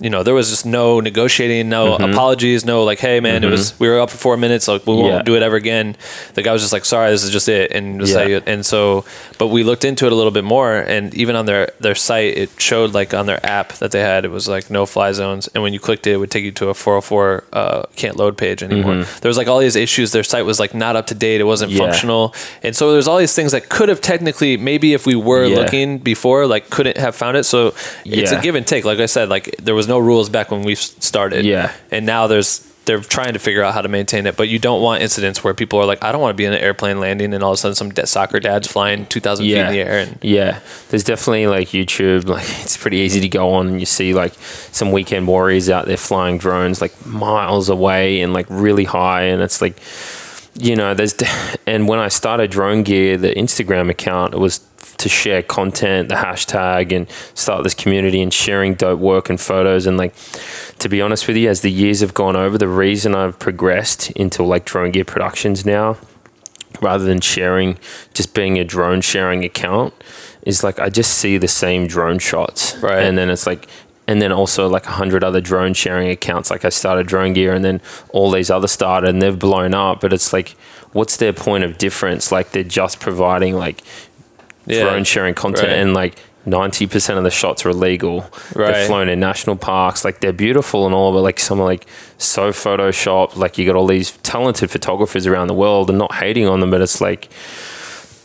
You 0.00 0.10
know, 0.10 0.22
there 0.22 0.34
was 0.34 0.50
just 0.50 0.66
no 0.66 1.00
negotiating, 1.00 1.68
no 1.68 1.92
Mm-hmm. 1.98 2.12
apologies, 2.12 2.64
no 2.64 2.82
like, 2.84 2.98
hey 2.98 3.20
man, 3.20 3.44
it 3.44 3.50
was 3.50 3.78
we 3.78 3.88
were 3.88 4.00
up 4.00 4.10
for 4.10 4.16
four 4.16 4.36
minutes, 4.36 4.66
like 4.68 4.86
we 4.86 4.94
won't 4.94 5.12
Yeah. 5.12 5.22
do 5.22 5.36
it 5.36 5.42
ever 5.42 5.56
again. 5.56 5.96
The 6.34 6.42
guy 6.42 6.52
was 6.52 6.62
just 6.62 6.72
like, 6.72 6.84
sorry, 6.84 7.10
this 7.10 7.22
is 7.22 7.30
just 7.30 7.48
it, 7.48 7.70
and 7.72 8.00
was 8.00 8.10
Yeah. 8.12 8.22
like, 8.24 8.42
and 8.46 8.64
so, 8.66 9.04
but 9.38 9.48
we 9.48 9.62
looked 9.64 9.84
into 9.84 10.06
it 10.06 10.12
a 10.12 10.14
little 10.14 10.32
bit 10.32 10.44
more, 10.44 10.74
and 10.76 11.14
even 11.14 11.36
on 11.36 11.46
their 11.46 11.70
their 11.80 11.94
site, 11.94 12.36
it 12.36 12.50
showed 12.58 12.94
like 12.94 13.14
on 13.14 13.26
their 13.26 13.44
app 13.46 13.74
that 13.74 13.90
they 13.92 14.00
had 14.00 14.24
it 14.24 14.30
was 14.30 14.48
like 14.48 14.70
no 14.70 14.86
fly 14.86 15.12
zones, 15.12 15.48
and 15.54 15.62
when 15.62 15.72
you 15.72 15.78
clicked 15.80 16.06
it, 16.06 16.12
it 16.12 16.16
would 16.16 16.30
take 16.30 16.44
you 16.44 16.52
to 16.52 16.68
a 16.68 16.74
404 16.74 17.44
uh, 17.52 17.82
can't 17.96 18.16
load 18.16 18.36
page 18.36 18.62
anymore. 18.62 19.04
There 19.20 19.28
was 19.28 19.36
like 19.36 19.48
all 19.48 19.58
these 19.60 19.76
issues. 19.76 20.12
Their 20.12 20.24
site 20.24 20.44
was 20.46 20.58
like 20.58 20.74
not 20.74 20.96
up 20.96 21.06
to 21.08 21.14
date. 21.14 21.40
It 21.40 21.44
wasn't 21.44 21.70
Mm-hmm. 21.72 21.80
Yeah. 21.80 21.86
functional, 21.90 22.34
and 22.62 22.74
so 22.74 22.92
there's 22.92 23.06
all 23.06 23.18
these 23.18 23.34
things 23.34 23.52
that 23.52 23.68
could 23.68 23.88
have 23.88 24.00
technically 24.00 24.56
maybe 24.56 24.94
if 24.94 25.06
we 25.06 25.14
were 25.14 25.46
looking 25.46 25.98
before, 25.98 26.46
like 26.46 26.70
couldn't 26.70 26.96
have 26.96 27.14
found 27.14 27.36
it. 27.36 27.44
So 27.44 27.74
it's 28.04 28.32
a 28.32 28.40
give 28.40 28.54
and 28.56 28.66
take. 28.66 28.84
Like 28.84 28.98
I 28.98 29.06
said, 29.06 29.28
like 29.28 29.54
there 29.62 29.74
was 29.74 29.81
no 29.88 29.98
rules 29.98 30.28
back 30.28 30.50
when 30.50 30.62
we 30.62 30.74
started. 30.74 31.44
Yeah. 31.44 31.72
and 31.90 32.06
now 32.06 32.26
there's 32.26 32.68
they're 32.84 33.00
trying 33.00 33.32
to 33.32 33.38
figure 33.38 33.62
out 33.62 33.74
how 33.74 33.80
to 33.80 33.88
maintain 33.88 34.26
it, 34.26 34.36
but 34.36 34.48
you 34.48 34.58
don't 34.58 34.82
want 34.82 35.02
incidents 35.02 35.44
where 35.44 35.54
people 35.54 35.78
are 35.78 35.86
like, 35.86 36.02
I 36.02 36.10
don't 36.10 36.20
want 36.20 36.34
to 36.34 36.36
be 36.36 36.46
in 36.46 36.52
an 36.52 36.58
airplane 36.58 36.98
landing, 36.98 37.32
and 37.32 37.40
all 37.44 37.52
of 37.52 37.54
a 37.54 37.56
sudden 37.58 37.76
some 37.76 37.90
de- 37.90 38.06
soccer 38.08 38.40
dad's 38.40 38.66
flying 38.66 39.06
two 39.06 39.20
thousand 39.20 39.44
feet 39.44 39.56
in 39.56 39.72
the 39.72 39.78
air, 39.80 39.98
and 40.00 40.18
yeah, 40.20 40.58
there's 40.88 41.04
definitely 41.04 41.46
like 41.46 41.68
YouTube. 41.68 42.26
Like 42.26 42.44
it's 42.62 42.76
pretty 42.76 42.96
easy 42.98 43.20
to 43.20 43.28
go 43.28 43.52
on 43.54 43.68
and 43.68 43.78
you 43.80 43.86
see 43.86 44.14
like 44.14 44.34
some 44.34 44.90
weekend 44.90 45.28
warriors 45.28 45.70
out 45.70 45.86
there 45.86 45.96
flying 45.96 46.38
drones 46.38 46.80
like 46.80 47.06
miles 47.06 47.68
away 47.68 48.20
and 48.20 48.32
like 48.32 48.46
really 48.48 48.84
high, 48.84 49.22
and 49.24 49.42
it's 49.42 49.62
like 49.62 49.80
you 50.54 50.74
know 50.74 50.92
there's 50.92 51.12
de- 51.12 51.28
and 51.68 51.86
when 51.86 52.00
I 52.00 52.08
started 52.08 52.50
Drone 52.50 52.82
Gear, 52.82 53.16
the 53.16 53.32
Instagram 53.32 53.90
account, 53.90 54.34
it 54.34 54.38
was 54.38 54.58
to 54.98 55.08
share 55.08 55.42
content, 55.42 56.08
the 56.08 56.16
hashtag, 56.16 56.94
and 56.94 57.08
start 57.34 57.64
this 57.64 57.74
community 57.74 58.20
and 58.20 58.32
sharing 58.32 58.74
dope 58.74 59.00
work 59.00 59.30
and 59.30 59.40
photos. 59.40 59.86
And 59.86 59.96
like, 59.96 60.14
to 60.78 60.88
be 60.88 61.00
honest 61.00 61.26
with 61.26 61.36
you, 61.36 61.48
as 61.48 61.60
the 61.60 61.70
years 61.70 62.00
have 62.00 62.14
gone 62.14 62.36
over, 62.36 62.58
the 62.58 62.68
reason 62.68 63.14
I've 63.14 63.38
progressed 63.38 64.10
into 64.12 64.42
like 64.42 64.64
Drone 64.64 64.90
Gear 64.90 65.04
Productions 65.04 65.64
now 65.64 65.96
rather 66.80 67.04
than 67.04 67.20
sharing, 67.20 67.78
just 68.14 68.34
being 68.34 68.58
a 68.58 68.64
drone 68.64 69.00
sharing 69.00 69.44
account, 69.44 69.94
is 70.42 70.64
like 70.64 70.78
I 70.78 70.88
just 70.88 71.16
see 71.18 71.38
the 71.38 71.48
same 71.48 71.86
drone 71.86 72.18
shots. 72.18 72.76
Right. 72.78 73.02
And 73.02 73.16
then 73.16 73.30
it's 73.30 73.46
like, 73.46 73.68
and 74.08 74.20
then 74.20 74.32
also 74.32 74.68
like 74.68 74.86
a 74.86 74.92
hundred 74.92 75.22
other 75.22 75.40
drone 75.40 75.74
sharing 75.74 76.08
accounts. 76.10 76.50
Like 76.50 76.64
I 76.64 76.70
started 76.70 77.06
Drone 77.06 77.32
Gear 77.32 77.54
and 77.54 77.64
then 77.64 77.80
all 78.10 78.30
these 78.30 78.50
other 78.50 78.66
started 78.66 79.10
and 79.10 79.22
they've 79.22 79.38
blown 79.38 79.74
up. 79.74 80.00
But 80.00 80.12
it's 80.12 80.32
like, 80.32 80.50
what's 80.92 81.16
their 81.16 81.32
point 81.32 81.64
of 81.64 81.78
difference? 81.78 82.32
Like 82.32 82.50
they're 82.50 82.64
just 82.64 82.98
providing 83.00 83.54
like 83.54 83.82
Yeah. 84.66 84.82
drone 84.84 85.04
sharing 85.04 85.34
content 85.34 85.68
Right. 85.68 85.78
and 85.78 85.94
like 85.94 86.14
90% 86.46 87.18
of 87.18 87.22
the 87.24 87.30
shots 87.30 87.64
are 87.64 87.70
illegal. 87.70 88.26
Right. 88.54 88.72
They're 88.72 88.86
flown 88.86 89.08
in 89.08 89.20
national 89.20 89.56
parks. 89.56 90.04
Like 90.04 90.20
they're 90.20 90.32
beautiful 90.32 90.86
and 90.86 90.94
all, 90.94 91.12
but 91.12 91.20
like 91.22 91.38
some 91.38 91.60
are 91.60 91.64
like 91.64 91.86
so 92.18 92.50
photoshopped. 92.50 93.36
Like 93.36 93.58
you 93.58 93.66
got 93.66 93.76
all 93.76 93.86
these 93.86 94.10
talented 94.18 94.70
photographers 94.70 95.26
around 95.26 95.46
the 95.46 95.54
world 95.54 95.88
and 95.88 95.98
not 95.98 96.14
hating 96.16 96.48
on 96.48 96.58
them, 96.60 96.70
but 96.70 96.80
it's 96.80 97.00
like 97.00 97.28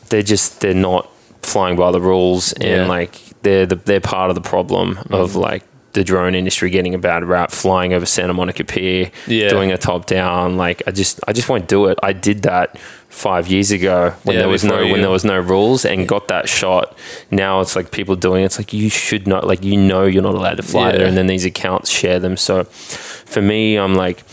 they're 0.10 0.24
just, 0.24 0.62
they're 0.62 0.74
not 0.74 1.10
flying 1.44 1.76
by 1.76 1.92
the 1.92 2.02
rules 2.02 2.54
and 2.54 2.64
Yeah. 2.64 2.88
like 2.88 3.20
they're 3.44 3.66
the, 3.68 3.76
they're 3.76 4.00
part 4.02 4.30
of 4.32 4.36
the 4.36 4.42
problem 4.42 4.98
of 5.12 5.32
Mm-hmm. 5.32 5.40
like 5.40 5.64
the 5.98 6.04
drone 6.04 6.36
industry 6.36 6.70
getting 6.70 6.94
a 6.94 6.98
bad 6.98 7.24
rap, 7.26 7.50
flying 7.52 7.92
over 7.92 8.06
Santa 8.06 8.34
Monica 8.34 8.64
Pier, 8.64 9.10
Yeah. 9.26 9.50
doing 9.50 9.72
a 9.72 9.78
top 9.78 10.06
down. 10.06 10.56
Like 10.56 10.84
I 10.88 10.92
just, 10.92 11.20
I 11.28 11.34
just 11.34 11.50
won't 11.50 11.68
do 11.68 11.88
it. 11.88 11.98
I 12.04 12.14
did 12.14 12.44
that 12.44 12.78
five 13.10 13.48
years 13.48 13.72
ago 13.72 14.14
when 14.24 14.36
Yeah, 14.36 14.42
there 14.44 14.50
was 14.50 14.64
no, 14.64 14.78
before 14.78 14.92
when 14.92 15.02
there 15.02 15.10
was 15.10 15.26
no 15.26 15.40
rules 15.40 15.86
and 15.86 16.08
got 16.08 16.28
that 16.28 16.48
shot. 16.48 16.96
Now 17.32 17.62
it's 17.62 17.76
like 17.76 17.90
people 17.92 18.16
doing 18.16 18.44
it. 18.44 18.46
It's 18.46 18.60
like 18.60 18.74
you 18.74 18.90
should 18.90 19.28
not, 19.28 19.46
like 19.48 19.64
you 19.64 19.76
know, 19.76 20.06
you're 20.06 20.22
not 20.24 20.36
allowed 20.36 20.58
to 20.58 20.64
fly 20.64 20.92
Yeah. 20.92 20.98
there, 20.98 21.08
and 21.08 21.18
then 21.18 21.26
these 21.28 21.46
accounts 21.46 21.90
share 21.90 22.20
them. 22.20 22.38
So 22.38 22.64
for 22.66 23.42
me, 23.42 23.76
I'm 23.78 23.96
like 23.96 24.24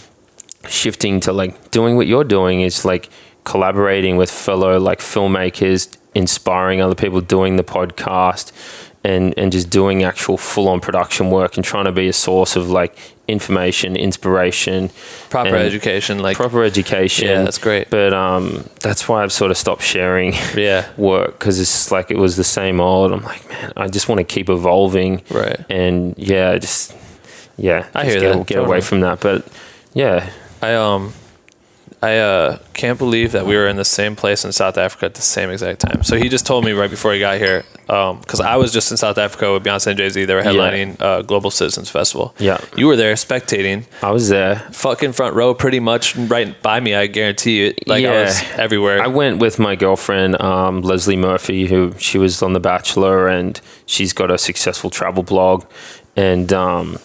shifting 0.69 1.21
to 1.21 1.33
like 1.33 1.71
doing 1.71 1.97
what 1.97 2.07
you're 2.07 2.25
doing 2.25 2.61
is 2.61 2.85
like 2.85 3.09
collaborating 3.45 4.17
with 4.17 4.31
fellow 4.31 4.79
like 4.79 5.01
filmmakers, 5.01 5.97
inspiring 6.15 6.81
other 6.83 6.95
people, 6.95 7.21
doing 7.21 7.57
the 7.57 7.65
podcast. 7.65 8.53
And, 9.05 9.35
and 9.37 9.53
just 9.53 9.69
doing 9.69 10.03
actual 10.03 10.39
full 10.39 10.67
on 10.67 10.81
production 10.81 11.31
work 11.31 11.57
and 11.57 11.65
trying 11.65 11.85
to 11.85 11.93
be 11.93 12.09
a 12.09 12.13
source 12.15 12.57
of 12.57 12.71
like 12.71 12.97
information, 13.29 13.97
inspiration, 13.97 14.91
proper 15.31 15.57
education, 15.57 16.21
like 16.21 16.37
proper 16.37 16.63
education. 16.63 17.29
Yeah, 17.29 17.43
that's 17.43 17.59
great. 17.59 17.91
But 17.91 18.13
um, 18.13 18.69
that's 18.81 19.09
why 19.09 19.23
I've 19.23 19.33
sort 19.33 19.51
of 19.51 19.57
stopped 19.57 19.83
sharing 19.83 20.33
yeah, 20.57 20.89
work 20.97 21.39
because 21.39 21.61
it's 21.61 21.71
just 21.71 21.93
like 21.93 22.11
it 22.11 22.17
was 22.17 22.37
the 22.37 22.45
same 22.45 22.81
old. 22.81 23.13
I'm 23.13 23.23
like, 23.23 23.49
man, 23.49 23.73
I 23.77 23.89
just 23.89 24.09
want 24.09 24.21
to 24.21 24.25
keep 24.25 24.49
evolving. 24.49 25.23
Right. 25.31 25.63
And 25.69 26.15
yeah, 26.17 26.57
just 26.59 26.97
yeah, 27.57 27.89
I 27.95 28.05
just 28.05 28.17
hear 28.17 28.21
get, 28.21 28.39
that, 28.39 28.47
get 28.47 28.55
totally. 28.55 28.67
away 28.67 28.81
from 28.81 29.01
that. 29.01 29.21
But 29.21 29.47
yeah, 29.93 30.31
I 30.61 30.75
um, 30.75 31.13
I 32.03 32.19
uh 32.19 32.59
can't 32.75 32.99
believe 32.99 33.33
that 33.33 33.47
we 33.47 33.57
were 33.57 33.67
in 33.69 33.77
the 33.77 33.85
same 33.85 34.15
place 34.17 34.45
in 34.45 34.53
South 34.53 34.77
Africa 34.77 35.07
at 35.07 35.15
the 35.15 35.23
same 35.23 35.51
exact 35.51 35.81
time. 35.81 36.03
So 36.03 36.17
he 36.17 36.29
just 36.29 36.45
told 36.47 36.65
me 36.65 36.73
right 36.73 36.91
before 36.91 37.15
he 37.15 37.21
got 37.21 37.39
here, 37.39 37.65
um, 37.89 38.19
because 38.21 38.41
I 38.41 38.57
was 38.57 38.73
just 38.73 38.91
in 38.91 38.97
South 38.99 39.17
Africa 39.17 39.53
with 39.55 39.65
Beyonce 39.65 39.87
and 39.89 39.97
Jay 39.97 40.09
Z. 40.11 40.25
They 40.27 40.35
were 40.35 40.43
headlining 40.43 41.01
uh, 41.01 41.23
Global 41.23 41.51
Citizens 41.51 41.89
Festival. 41.89 42.35
Yeah. 42.39 42.59
you 42.77 42.87
were 42.89 42.97
there 42.97 43.15
spectating, 43.15 43.85
I 44.03 44.11
was 44.11 44.29
there. 44.29 44.57
fucking 44.73 45.13
front 45.13 45.35
row, 45.35 45.55
pretty 45.55 45.81
much 45.81 46.15
right 46.17 46.61
by 46.63 46.81
me. 46.81 46.95
I 46.95 47.07
guarantee 47.07 47.57
you. 47.65 47.75
Like 47.87 48.05
I 48.05 48.13
Yeah. 48.13 48.25
was 48.25 48.43
everywhere. 48.57 49.01
I 49.03 49.07
went 49.07 49.39
with 49.39 49.59
my 49.59 49.75
girlfriend, 49.77 50.41
um, 50.43 50.83
Leslie 50.83 51.17
Murphy, 51.17 51.67
who 51.69 51.95
she 51.99 52.19
was 52.19 52.43
on 52.43 52.53
The 52.53 52.61
Bachelor, 52.61 53.29
and 53.29 53.59
she's 53.87 54.13
got 54.13 54.31
a 54.31 54.37
successful 54.39 54.91
travel 54.91 55.23
blog. 55.23 55.65
And 56.17 56.53
um, 56.53 56.99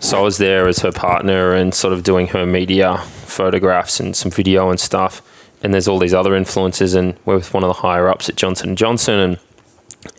so 0.00 0.18
I 0.18 0.22
was 0.22 0.38
there 0.38 0.68
as 0.68 0.80
her 0.80 0.92
partner 0.92 1.54
and 1.54 1.74
sort 1.74 1.92
of 1.92 2.02
doing 2.02 2.28
her 2.28 2.46
media 2.46 2.98
photographs 3.26 4.00
and 4.00 4.14
some 4.16 4.30
video 4.30 4.70
and 4.70 4.78
stuff. 4.78 5.22
And 5.62 5.72
there's 5.72 5.88
all 5.88 5.98
these 5.98 6.12
other 6.12 6.34
influences, 6.34 6.94
and 6.94 7.16
we're 7.24 7.36
with 7.36 7.54
one 7.54 7.64
of 7.64 7.68
the 7.68 7.80
higher 7.80 8.08
ups 8.08 8.28
at 8.28 8.36
Johnson 8.36 8.76
Johnson, 8.76 9.18
and 9.18 9.38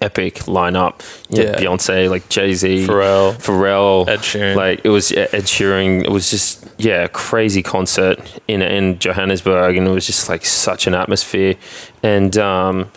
epic 0.01 0.35
lineup. 0.45 0.99
Know, 1.29 1.43
Yeah. 1.43 1.55
Beyonce, 1.55 2.09
like 2.09 2.27
Jay 2.29 2.53
Z, 2.53 2.87
Pharrell. 2.87 3.33
Pharrell, 3.35 4.07
Ed 4.07 4.19
Sheeran. 4.19 4.55
Like 4.55 4.81
it 4.83 4.89
was 4.89 5.11
Ed 5.11 5.29
Sheeran. 5.43 6.03
It 6.03 6.11
was 6.11 6.31
just 6.31 6.65
yeah, 6.77 7.03
a 7.03 7.07
crazy 7.09 7.61
concert 7.61 8.19
in 8.47 8.61
in 8.63 8.97
Johannesburg, 8.99 9.77
and 9.77 9.87
it 9.87 9.91
was 9.91 10.07
just 10.07 10.29
like 10.29 10.45
such 10.45 10.87
an 10.87 10.95
atmosphere. 10.95 11.55
And 12.01 12.37
um, 12.37 12.91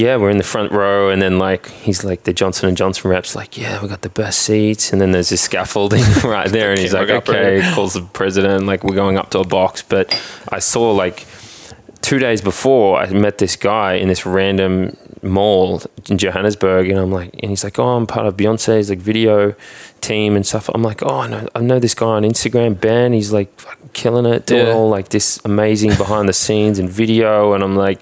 yeah, 0.00 0.16
we're 0.16 0.30
in 0.30 0.38
the 0.38 0.44
front 0.54 0.72
row, 0.72 1.10
and 1.10 1.20
then 1.20 1.38
like 1.38 1.68
he's 1.68 2.04
like 2.04 2.22
the 2.24 2.32
Johnson 2.32 2.68
and 2.68 2.76
Johnson 2.76 3.10
reps, 3.10 3.34
like 3.36 3.56
yeah, 3.56 3.80
we 3.82 3.88
got 3.88 4.02
the 4.02 4.08
best 4.08 4.40
seats, 4.42 4.92
and 4.92 5.00
then 5.00 5.12
there's 5.12 5.28
this 5.28 5.42
scaffolding 5.42 6.02
right 6.24 6.48
there, 6.48 6.70
and 6.70 6.80
he's 6.80 6.94
like 7.00 7.10
okay, 7.10 7.60
calls 7.74 7.92
the 7.94 8.02
president, 8.02 8.66
like 8.66 8.82
we're 8.84 8.94
going 8.94 9.18
up 9.18 9.30
to 9.30 9.38
a 9.40 9.46
box, 9.46 9.82
but 9.82 10.06
I 10.48 10.58
saw 10.58 10.92
like 10.92 11.26
two 12.00 12.18
days 12.18 12.40
before 12.40 12.98
I 12.98 13.10
met 13.12 13.36
this 13.38 13.56
guy 13.56 13.94
in 13.94 14.08
this 14.08 14.24
random 14.24 14.96
mall 15.22 15.82
in 16.08 16.16
Johannesburg 16.16 16.88
and 16.88 16.98
I'm 16.98 17.12
like 17.12 17.30
and 17.42 17.50
he's 17.50 17.62
like 17.62 17.78
oh 17.78 17.88
I'm 17.88 18.06
part 18.06 18.26
of 18.26 18.38
Beyonce's 18.38 18.88
like 18.88 19.00
video 19.00 19.54
team 20.00 20.34
and 20.34 20.46
stuff 20.46 20.70
I'm 20.74 20.82
like 20.82 21.02
oh 21.02 21.18
I 21.20 21.28
know, 21.28 21.46
I 21.54 21.60
know 21.60 21.78
this 21.78 21.94
guy 21.94 22.06
on 22.06 22.22
Instagram 22.22 22.80
Ben 22.80 23.12
he's 23.12 23.32
like 23.34 23.50
killing 23.92 24.24
it 24.24 24.46
doing 24.46 24.66
Yeah. 24.66 24.72
all 24.72 24.88
like 24.88 25.10
this 25.10 25.38
amazing 25.44 25.90
behind 25.96 26.26
the 26.26 26.32
scenes 26.32 26.78
and 26.78 26.88
video 26.88 27.52
and 27.52 27.62
I'm 27.62 27.76
like 27.76 28.00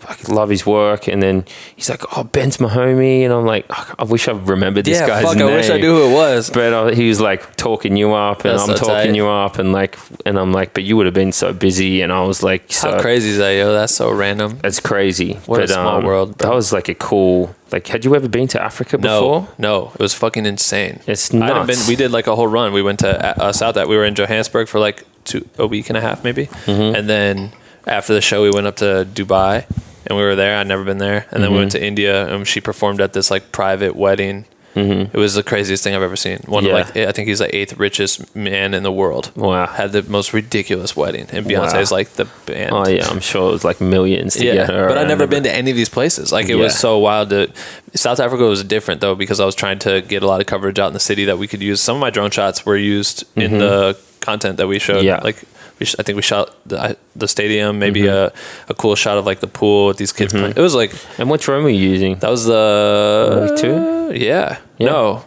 fucking 0.00 0.32
love 0.34 0.48
his 0.48 0.64
work 0.64 1.08
and 1.08 1.20
then 1.22 1.44
he's 1.74 1.90
like 1.90 2.02
oh 2.16 2.22
Ben's 2.22 2.60
my 2.60 2.68
homie 2.68 3.22
and 3.22 3.32
I'm 3.32 3.44
like 3.44 3.66
"Oh, 3.68 3.94
I 3.98 4.04
wish 4.04 4.28
I 4.28 4.32
remembered 4.32 4.84
this 4.84 4.98
yeah, 5.00 5.06
guy's 5.08 5.24
fuck. 5.24 5.36
name 5.36 5.48
I 5.48 5.56
wish 5.56 5.70
I 5.70 5.78
knew 5.78 5.92
who 5.96 6.10
it 6.10 6.14
was. 6.14 6.50
but 6.50 6.72
uh, 6.72 6.86
he 6.94 7.08
was 7.08 7.20
like 7.20 7.56
talking 7.56 7.96
you 7.96 8.14
up, 8.14 8.44
and 8.44 8.54
That's 8.58 8.68
I'm 8.68 8.76
so 8.76 8.84
talking 8.86 9.10
tight. 9.10 9.14
you 9.16 9.26
up, 9.28 9.58
and 9.58 9.72
like, 9.72 9.98
and 10.24 10.38
I'm 10.38 10.52
like, 10.52 10.72
but 10.72 10.84
you 10.84 10.96
would 10.96 11.06
have 11.06 11.14
been 11.14 11.32
so 11.32 11.52
busy, 11.52 12.00
and 12.02 12.12
I 12.12 12.22
was 12.22 12.42
like, 12.44 12.70
so 12.72 12.92
How 12.92 13.00
crazy 13.00 13.30
is 13.30 13.38
that, 13.38 13.50
yo? 13.52 13.72
That's 13.72 13.92
so 13.94 14.10
random. 14.12 14.60
It's 14.62 14.78
crazy. 14.80 15.34
What 15.46 15.62
a 15.62 15.68
small 15.68 15.96
um, 15.98 16.04
world, 16.04 16.38
That 16.38 16.52
was 16.54 16.72
like 16.72 16.88
a 16.88 16.94
cool. 16.94 17.54
Like, 17.72 17.86
had 17.88 18.04
you 18.04 18.14
ever 18.14 18.28
been 18.28 18.46
to 18.48 18.62
Africa 18.62 18.98
before? 18.98 19.48
no, 19.58 19.90
it 19.94 20.00
was 20.00 20.14
fucking 20.14 20.46
insane. 20.46 21.00
It's 21.08 21.32
nuts. 21.32 21.66
been. 21.66 21.88
We 21.88 21.96
did 21.96 22.12
like 22.12 22.26
a 22.28 22.36
whole 22.36 22.46
run. 22.46 22.72
We 22.72 22.82
went 22.82 23.00
to 23.00 23.10
uh, 23.42 23.44
us 23.48 23.60
out 23.62 23.74
that 23.74 23.88
we 23.88 23.96
were 23.96 24.04
in 24.04 24.14
Johannesburg 24.14 24.68
for 24.68 24.78
like 24.78 25.04
two 25.24 25.46
a 25.58 25.66
week 25.66 25.90
and 25.90 25.96
a 25.96 26.00
half 26.00 26.22
maybe, 26.24 26.46
Mm-hmm. 26.46 26.94
and 26.94 27.08
then 27.08 27.52
after 27.86 28.14
the 28.14 28.20
show 28.20 28.42
we 28.42 28.50
went 28.50 28.66
up 28.66 28.76
to 28.76 29.06
Dubai, 29.12 29.64
and 30.06 30.16
we 30.16 30.22
were 30.24 30.34
there. 30.36 30.56
I'd 30.58 30.66
never 30.66 30.84
been 30.84 30.98
there, 30.98 31.26
and 31.30 31.42
then 31.42 31.52
we 31.52 31.58
went 31.58 31.72
to 31.72 31.84
India, 31.84 32.26
and 32.32 32.46
she 32.46 32.60
performed 32.60 33.00
at 33.00 33.12
this 33.12 33.30
like 33.30 33.52
private 33.52 33.94
wedding. 33.96 34.44
It 34.80 35.14
was 35.14 35.34
the 35.34 35.42
craziest 35.42 35.82
thing 35.82 35.96
I've 35.96 36.02
ever 36.02 36.14
seen. 36.14 36.38
One 36.46 36.64
Yeah. 36.64 36.76
of 36.76 36.94
like 36.94 36.96
I 37.08 37.10
think 37.10 37.26
he's 37.26 37.40
the 37.40 37.52
eighth 37.52 37.76
richest 37.78 38.36
man 38.36 38.74
in 38.74 38.84
the 38.84 38.92
world. 38.92 39.32
Wow. 39.34 39.66
Had 39.66 39.90
the 39.90 40.04
most 40.04 40.32
ridiculous 40.32 40.94
wedding, 40.94 41.26
and 41.32 41.44
Beyonce's 41.44 41.90
Wow. 41.90 41.96
like 41.96 42.10
the 42.10 42.26
band. 42.46 42.70
Oh 42.72 42.86
yeah, 42.88 43.08
I'm 43.08 43.18
sure 43.18 43.48
it 43.48 43.52
was 43.54 43.64
like 43.64 43.80
millions 43.80 44.36
to 44.36 44.44
Yeah, 44.46 44.54
get 44.54 44.70
her. 44.70 44.86
but 44.86 44.96
I've 44.96 45.08
never 45.08 45.26
been 45.26 45.42
to 45.42 45.52
any 45.52 45.72
of 45.72 45.76
these 45.76 45.88
places. 45.88 46.30
Like 46.30 46.48
it 46.48 46.54
Yeah. 46.54 46.62
was 46.62 46.78
so 46.78 46.96
wild. 46.98 47.30
To 47.30 47.48
South 47.96 48.20
Africa 48.20 48.44
was 48.44 48.62
different 48.62 49.00
though 49.00 49.16
because 49.16 49.40
I 49.40 49.44
was 49.46 49.56
trying 49.56 49.80
to 49.80 50.00
get 50.00 50.22
a 50.22 50.28
lot 50.28 50.40
of 50.40 50.46
coverage 50.46 50.78
out 50.78 50.86
in 50.86 50.92
the 50.94 51.00
city 51.00 51.24
that 51.24 51.38
we 51.38 51.48
could 51.48 51.60
use. 51.60 51.80
Some 51.80 51.96
of 51.96 52.00
my 52.00 52.10
drone 52.10 52.30
shots 52.30 52.64
were 52.64 52.76
used 52.76 53.24
in 53.34 53.58
the 53.58 53.96
content 54.20 54.58
that 54.58 54.68
we 54.68 54.78
showed. 54.78 54.98
Mm-hmm. 54.98 55.06
Yeah. 55.06 55.20
like 55.24 55.42
we 55.78 55.86
sh- 55.86 55.94
I 55.98 56.02
think 56.02 56.16
we 56.16 56.22
shot 56.22 56.54
the, 56.66 56.76
I- 56.80 56.96
the 57.16 57.28
stadium, 57.28 57.78
maybe 57.78 58.02
Mm-hmm. 58.02 58.70
a, 58.70 58.72
a 58.72 58.74
cool 58.74 58.94
shot 58.96 59.18
of 59.18 59.26
like 59.26 59.40
the 59.40 59.46
pool 59.46 59.86
with 59.88 59.96
these 59.98 60.12
kids 60.12 60.32
playing. 60.32 60.54
It 60.56 60.60
was 60.60 60.74
like 60.74 60.92
And 61.18 61.28
what 61.30 61.40
drone 61.40 61.62
were 61.64 61.70
you 61.70 61.90
using? 61.90 62.16
that 62.20 62.30
was 62.30 62.44
the 62.46 63.52
Mavic 63.56 64.10
2? 64.12 64.14
Yeah. 64.18 64.58
Yeah. 64.78 64.86
no, 64.86 65.24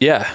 yeah, 0.00 0.30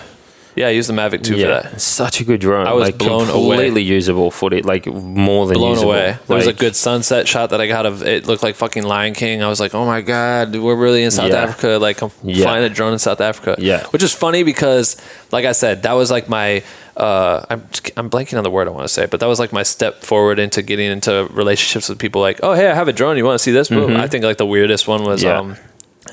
yeah. 0.58 0.68
I 0.68 0.72
used 0.72 0.90
the 0.90 0.94
Mavic 0.94 1.24
two 1.24 1.34
for 1.34 1.40
yeah, 1.40 1.62
that. 1.62 1.80
such 1.82 2.20
a 2.20 2.24
good 2.24 2.42
drone. 2.42 2.68
I 2.68 2.74
was 2.74 2.84
like 2.88 2.98
blown 2.98 3.30
away. 3.30 3.56
completely 3.56 3.84
usable 3.84 4.32
footage, 4.32 4.66
like 4.66 4.86
more 4.88 5.48
than 5.48 5.58
blown 5.58 5.72
usable. 5.72 5.92
away. 5.92 6.18
There 6.28 6.36
was 6.38 6.48
a 6.48 6.54
good 6.54 6.76
sunset 6.76 7.28
shot 7.28 7.52
that 7.52 7.62
I 7.62 7.68
got 7.68 7.86
of 7.86 8.04
it. 8.04 8.28
Looked 8.28 8.44
like 8.44 8.56
fucking 8.56 8.84
Lion 8.84 9.14
King. 9.14 9.44
I 9.44 9.48
was 9.48 9.60
like, 9.60 9.74
oh 9.74 9.86
my 9.86 10.02
god, 10.02 10.56
we're 10.56 10.76
really 10.76 11.04
in 11.04 11.12
South 11.12 11.30
Yeah. 11.32 11.44
Africa. 11.44 11.78
Like 11.80 12.02
I'm 12.02 12.12
Yeah. 12.24 12.44
flying 12.44 12.64
a 12.64 12.70
drone 12.70 12.94
in 12.94 13.00
South 13.00 13.22
Africa. 13.22 13.56
Yeah. 13.60 13.86
which 13.88 14.04
is 14.04 14.14
funny 14.14 14.44
because, 14.44 14.98
like 15.32 15.46
I 15.46 15.52
said, 15.54 15.84
that 15.84 15.94
was 15.94 16.12
like 16.12 16.28
my. 16.30 16.64
Uh, 16.96 17.46
I'm 17.52 17.62
I'm 17.96 18.10
blanking 18.10 18.40
on 18.40 18.44
the 18.44 18.50
word 18.50 18.68
I 18.68 18.72
want 18.72 18.86
to 18.86 18.90
say, 18.92 19.06
but 19.06 19.20
that 19.20 19.28
was 19.28 19.38
like 19.40 19.54
my 19.54 19.62
step 19.62 20.02
forward 20.02 20.40
into 20.40 20.64
getting 20.64 20.90
into 20.92 21.28
relationships 21.32 21.90
with 21.90 22.00
people. 22.00 22.22
Like, 22.22 22.40
oh 22.42 22.54
hey, 22.54 22.68
I 22.68 22.74
have 22.74 22.88
a 22.88 22.94
drone. 22.94 23.18
You 23.18 23.24
want 23.26 23.36
to 23.36 23.44
see 23.44 23.52
this? 23.52 23.70
Boom. 23.70 23.96
I 23.96 24.08
think 24.08 24.24
like 24.24 24.38
the 24.38 24.48
weirdest 24.48 24.88
one 24.88 25.04
was. 25.04 25.24
Mm-hmm. 25.24 25.50
Yeah. 25.50 25.54
Um, 25.54 25.58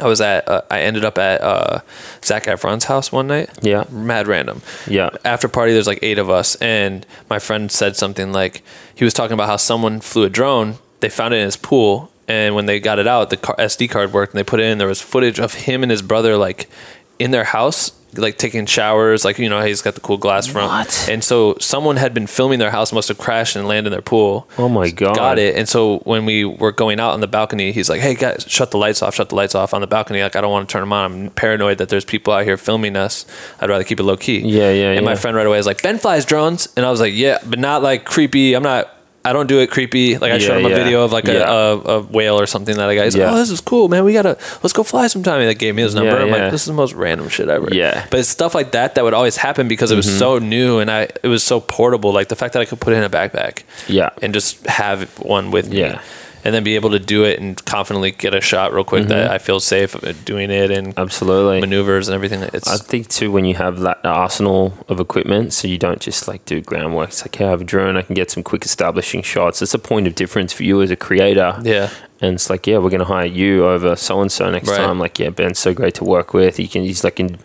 I 0.01 0.07
was 0.07 0.21
at. 0.21 0.49
Uh, 0.49 0.62
I 0.71 0.81
ended 0.81 1.05
up 1.05 1.19
at 1.19 1.41
uh, 1.41 1.81
Zac 2.25 2.45
Efron's 2.45 2.85
house 2.85 3.12
one 3.12 3.27
night. 3.27 3.51
Yeah. 3.62 3.85
mad 3.91 4.27
random 4.27 4.62
Yeah. 4.87 5.11
after 5.25 5.49
party 5.49 5.73
there's 5.73 5.87
like 5.87 6.01
eight 6.03 6.19
of 6.19 6.29
us 6.31 6.57
and 6.57 7.07
my 7.31 7.39
friend 7.39 7.71
said 7.71 7.97
something 7.97 8.33
like 8.33 8.62
he 8.95 9.05
was 9.05 9.15
talking 9.15 9.35
about 9.35 9.49
how 9.49 9.57
someone 9.57 10.01
flew 10.01 10.25
a 10.25 10.31
drone 10.31 10.77
they 11.01 11.09
found 11.09 11.35
it 11.35 11.39
in 11.39 11.45
his 11.45 11.57
pool 11.57 12.11
and 12.29 12.55
when 12.55 12.66
they 12.66 12.81
got 12.81 12.99
it 12.99 13.07
out 13.07 13.31
the 13.31 13.37
sd 13.37 13.91
card 13.91 14.12
worked 14.12 14.33
and 14.33 14.39
they 14.39 14.45
put 14.45 14.59
it 14.61 14.65
in 14.65 14.79
there 14.79 14.89
was 14.89 15.01
footage 15.03 15.39
of 15.39 15.53
him 15.55 15.83
and 15.83 15.91
his 15.91 16.01
brother 16.03 16.37
like 16.37 16.69
in 17.19 17.31
their 17.31 17.45
house 17.45 17.93
like 18.16 18.39
taking 18.39 18.66
showers 18.66 19.24
like 19.24 19.39
you 19.39 19.49
know 19.49 19.61
he's 19.62 19.82
got 19.82 19.95
the 19.95 20.01
cool 20.01 20.16
glass 20.16 20.47
front 20.47 20.70
What? 20.70 21.09
and 21.11 21.23
so 21.24 21.57
someone 21.61 21.97
had 21.97 22.15
been 22.15 22.27
filming 22.27 22.59
their 22.59 22.70
house 22.70 22.93
must 22.93 23.09
have 23.09 23.19
crashed 23.19 23.57
and 23.57 23.66
landed 23.66 23.89
in 23.89 23.93
their 23.93 24.03
pool 24.03 24.49
Oh 24.59 24.69
my 24.69 24.91
god. 24.91 25.16
got 25.16 25.39
it. 25.39 25.57
And 25.57 25.69
so 25.69 25.99
when 26.01 26.24
we 26.27 26.45
were 26.45 26.73
going 26.73 27.01
out 27.01 27.12
on 27.12 27.20
the 27.20 27.27
balcony, 27.27 27.73
he's 27.73 27.89
like, 27.91 28.01
"Hey 28.01 28.15
guys, 28.15 28.45
shut 28.49 28.70
the 28.70 28.78
lights 28.78 29.03
off. 29.03 29.15
Shut 29.15 29.28
the 29.31 29.35
lights 29.35 29.55
off 29.55 29.74
on 29.74 29.81
the 29.81 29.86
balcony. 29.86 30.23
Like 30.23 30.36
I 30.36 30.41
don't 30.41 30.51
want 30.53 30.69
to 30.69 30.73
turn 30.73 30.82
them 30.82 30.93
on. 30.93 31.05
I'm 31.12 31.31
paranoid 31.31 31.78
that 31.78 31.89
there's 31.89 32.05
people 32.05 32.32
out 32.32 32.45
here 32.45 32.57
filming 32.57 32.97
us. 32.97 33.27
I'd 33.61 33.69
rather 33.70 33.85
keep 33.85 33.99
it 34.01 34.05
low 34.05 34.16
key." 34.16 34.39
Yeah, 34.41 34.70
yeah, 34.70 34.93
And 34.93 35.05
my 35.05 35.15
friend 35.16 35.36
right 35.36 35.47
away 35.47 35.59
is 35.59 35.66
like, 35.66 35.82
"Ben 35.82 35.99
flies 35.99 36.24
drones," 36.24 36.69
and 36.77 36.85
I 36.86 36.91
was 36.91 37.01
like, 37.01 37.12
"Yeah, 37.15 37.39
but 37.45 37.59
not 37.59 37.82
like 37.82 38.05
creepy. 38.05 38.55
I'm 38.55 38.62
not." 38.62 38.91
I 39.27 39.33
don't 39.33 39.47
do 39.47 39.61
it 39.61 39.71
creepy. 39.71 40.19
Like 40.19 40.33
I 40.33 40.35
Yeah, 40.35 40.39
showed 40.47 40.59
him 40.59 40.67
a 40.67 40.69
yeah. 40.69 40.85
video 40.85 41.03
of 41.05 41.13
like 41.13 41.25
Yeah. 41.25 41.51
a, 41.51 41.77
a, 41.77 41.79
a 41.79 42.01
whale 42.03 42.39
or 42.39 42.47
something 42.47 42.77
that 42.77 42.89
I 42.91 42.95
got. 42.95 43.05
He's 43.05 43.17
like, 43.17 43.27
"Oh, 43.33 43.37
this 43.37 43.51
is 43.51 43.61
cool, 43.63 43.89
man. 43.89 44.05
We 44.05 44.13
gotta 44.13 44.37
let's 44.63 44.73
go 44.75 44.83
fly 44.83 45.07
sometime." 45.07 45.41
And 45.41 45.49
they 45.49 45.55
gave 45.55 45.75
me 45.75 45.83
his 45.83 45.95
number. 45.95 46.15
I'm 46.17 46.31
like, 46.31 46.51
"This 46.51 46.61
is 46.63 46.67
the 46.67 46.75
most 46.75 46.93
random 46.95 47.29
shit 47.31 47.49
ever." 47.49 47.69
Yeah. 47.73 47.93
Mm-hmm. 47.95 48.09
But 48.11 48.21
it's 48.21 48.29
stuff 48.29 48.55
like 48.55 48.73
that 48.73 48.95
that 48.97 49.05
would 49.05 49.15
always 49.15 49.37
happen 49.37 49.67
because 49.67 49.91
it 49.91 49.97
was 49.97 50.19
so 50.19 50.39
new 50.39 50.79
and 50.79 50.91
I 50.91 51.09
it 51.23 51.29
was 51.29 51.43
so 51.43 51.61
portable. 51.61 52.13
Like 52.13 52.29
the 52.29 52.37
fact 52.37 52.53
that 52.53 52.61
I 52.61 52.67
could 52.67 52.81
put 52.81 52.93
it 52.93 52.97
in 52.97 53.03
a 53.05 53.11
backpack 53.11 53.63
Yeah. 53.89 54.11
and 54.21 54.35
just 54.35 54.67
have 54.67 55.09
one 55.21 55.51
with 55.51 55.71
me. 55.71 55.81
Yeah. 55.81 56.01
And 56.45 56.55
then 56.55 56.62
be 56.62 56.75
able 56.75 56.91
to 56.91 56.99
do 56.99 57.25
it 57.25 57.41
and 57.41 57.62
confidently 57.65 58.11
get 58.11 58.35
a 58.35 58.41
shot 58.41 58.75
real 58.75 58.85
quick 58.85 59.09
that 59.09 59.25
mm-hmm. 59.25 59.35
I 59.35 59.39
feel 59.39 59.61
safe 59.61 59.97
doing 60.25 60.51
it 60.51 60.71
and 60.71 60.97
Absolutely. 60.99 61.61
maneuvers 61.61 62.09
and 62.09 62.15
everything. 62.15 62.43
It's 62.53 62.69
I 62.69 62.77
think 62.77 63.09
too 63.09 63.33
when 63.33 63.47
you 63.47 63.55
have 63.55 63.81
that 63.81 64.05
arsenal 64.05 64.75
of 64.89 65.01
equipment, 65.01 65.55
so 65.55 65.66
you 65.69 65.79
don't 65.79 66.01
just 66.01 66.29
like 66.29 66.45
do 66.45 66.61
groundwork. 66.61 67.09
It's 67.09 67.23
like, 67.23 67.35
hey, 67.35 67.47
I 67.47 67.51
have 67.51 67.62
a 67.62 67.65
drone, 67.65 67.97
I 67.97 68.03
can 68.03 68.15
get 68.15 68.31
some 68.31 68.43
quick 68.43 68.65
establishing 68.65 69.23
shots. 69.23 69.62
It's 69.62 69.75
a 69.75 69.79
point 69.79 70.07
of 70.07 70.15
difference 70.15 70.53
for 70.53 70.65
you 70.65 70.83
as 70.83 70.91
a 70.91 70.97
creator. 70.97 71.59
yeah, 71.62 71.91
And 72.25 72.35
it's 72.37 72.49
like, 72.51 72.67
yeah, 72.67 72.79
we're 72.79 72.91
gonna 72.91 73.05
hire 73.05 73.27
you 73.27 73.67
over 73.67 73.97
so 73.97 74.21
and 74.21 74.31
so 74.33 74.51
next 74.51 74.69
Right. 74.69 74.79
time. 74.79 74.99
Like, 74.99 75.19
yeah, 75.19 75.31
Ben's 75.31 75.59
so 75.59 75.75
great 75.75 75.95
to 75.97 76.05
work 76.05 76.33
with. 76.35 76.57
He 76.57 76.67
can 76.67 76.83
he's 76.83 77.05
like 77.05 77.21
in 77.21 77.39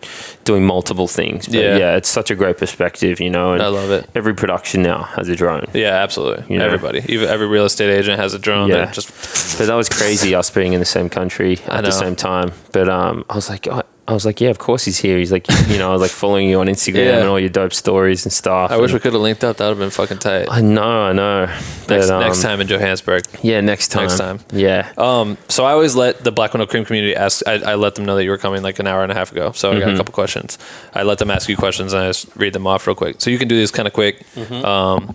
doing 0.45 0.65
multiple 0.65 1.07
things. 1.07 1.45
But 1.47 1.55
Yeah. 1.55 1.77
yeah. 1.77 1.95
it's 1.97 2.09
such 2.09 2.31
a 2.31 2.35
great 2.35 2.57
perspective, 2.57 3.19
you 3.19 3.29
know. 3.29 3.53
And 3.53 3.61
I 3.61 3.67
love 3.67 3.91
it. 3.91 4.09
Every 4.15 4.33
production 4.33 4.81
now 4.83 5.03
has 5.15 5.27
a 5.29 5.35
drone. 5.35 5.65
yeah, 5.73 5.93
absolutely. 6.05 6.43
You 6.53 6.59
know. 6.59 6.65
Everybody, 6.65 7.03
even 7.09 7.27
every 7.29 7.47
real 7.47 7.65
estate 7.65 7.91
agent 7.91 8.19
has 8.19 8.33
a 8.33 8.39
drone. 8.39 8.69
Yeah. 8.69 8.91
just 8.91 9.09
But 9.57 9.67
that 9.67 9.75
was 9.75 9.89
crazy 9.89 10.33
us 10.35 10.49
being 10.49 10.73
in 10.73 10.79
the 10.79 10.85
same 10.97 11.09
country 11.09 11.59
at 11.67 11.83
the 11.83 11.91
same 11.91 12.15
time. 12.15 12.51
But 12.71 12.87
um, 12.89 13.25
I 13.29 13.35
was 13.35 13.49
like, 13.49 13.67
I, 13.67 13.83
I 14.09 14.13
was 14.13 14.25
like, 14.25 14.41
yeah, 14.41 14.49
of 14.49 14.57
course 14.57 14.83
he's 14.85 14.97
here. 14.97 15.17
He's 15.17 15.31
like, 15.31 15.47
you 15.67 15.77
know, 15.77 15.89
I 15.89 15.93
was 15.93 16.01
like 16.01 16.11
following 16.11 16.49
you 16.49 16.59
on 16.59 16.67
Instagram 16.67 16.95
Yeah. 17.05 17.19
and 17.19 17.27
all 17.29 17.39
your 17.39 17.49
dope 17.49 17.73
stories 17.73 18.25
and 18.25 18.33
stuff. 18.33 18.71
I 18.71 18.77
wish 18.77 18.91
we 18.91 18.99
could 18.99 19.13
have 19.13 19.21
linked 19.21 19.43
up. 19.43 19.57
That 19.57 19.65
would 19.67 19.69
have 19.71 19.77
been 19.79 19.91
fucking 19.91 20.17
tight. 20.17 20.47
I 20.49 20.61
know, 20.61 20.81
I 21.03 21.13
know. 21.13 21.45
Next, 21.45 21.87
But, 21.87 22.09
um, 22.09 22.21
next 22.21 22.41
time 22.41 22.59
in 22.61 22.67
Johannesburg. 22.67 23.23
Yeah, 23.43 23.61
next 23.61 23.89
time. 23.89 24.07
Next 24.07 24.17
time. 24.17 24.39
Yeah. 24.51 24.91
Um, 24.97 25.37
so 25.47 25.63
I 25.65 25.71
always 25.73 25.95
let 25.95 26.23
the 26.23 26.31
Black 26.31 26.53
with 26.53 26.59
No 26.59 26.65
Cream 26.65 26.85
community 26.85 27.15
ask. 27.15 27.47
I, 27.47 27.53
I 27.71 27.75
let 27.75 27.95
them 27.95 28.05
know 28.05 28.15
that 28.15 28.23
you 28.23 28.31
were 28.31 28.37
coming 28.37 28.63
like 28.63 28.79
an 28.79 28.87
hour 28.87 29.03
and 29.03 29.11
a 29.11 29.15
half 29.15 29.31
ago. 29.31 29.51
So 29.51 29.69
I 29.69 29.73
Mm-hmm. 29.75 29.81
got 29.81 29.93
a 29.93 29.97
couple 29.97 30.13
questions. 30.13 30.57
I 30.93 31.03
let 31.03 31.19
them 31.19 31.29
ask 31.31 31.47
you 31.47 31.55
questions 31.55 31.93
and 31.93 32.01
I 32.03 32.07
just 32.09 32.35
read 32.35 32.53
them 32.53 32.65
off 32.67 32.87
real 32.87 32.95
quick. 32.95 33.21
So 33.21 33.29
you 33.29 33.37
can 33.37 33.47
do 33.47 33.55
these 33.55 33.71
kind 33.71 33.87
of 33.87 33.93
quick. 33.93 34.25
Mm-hmm. 34.35 34.65
Um, 34.65 35.11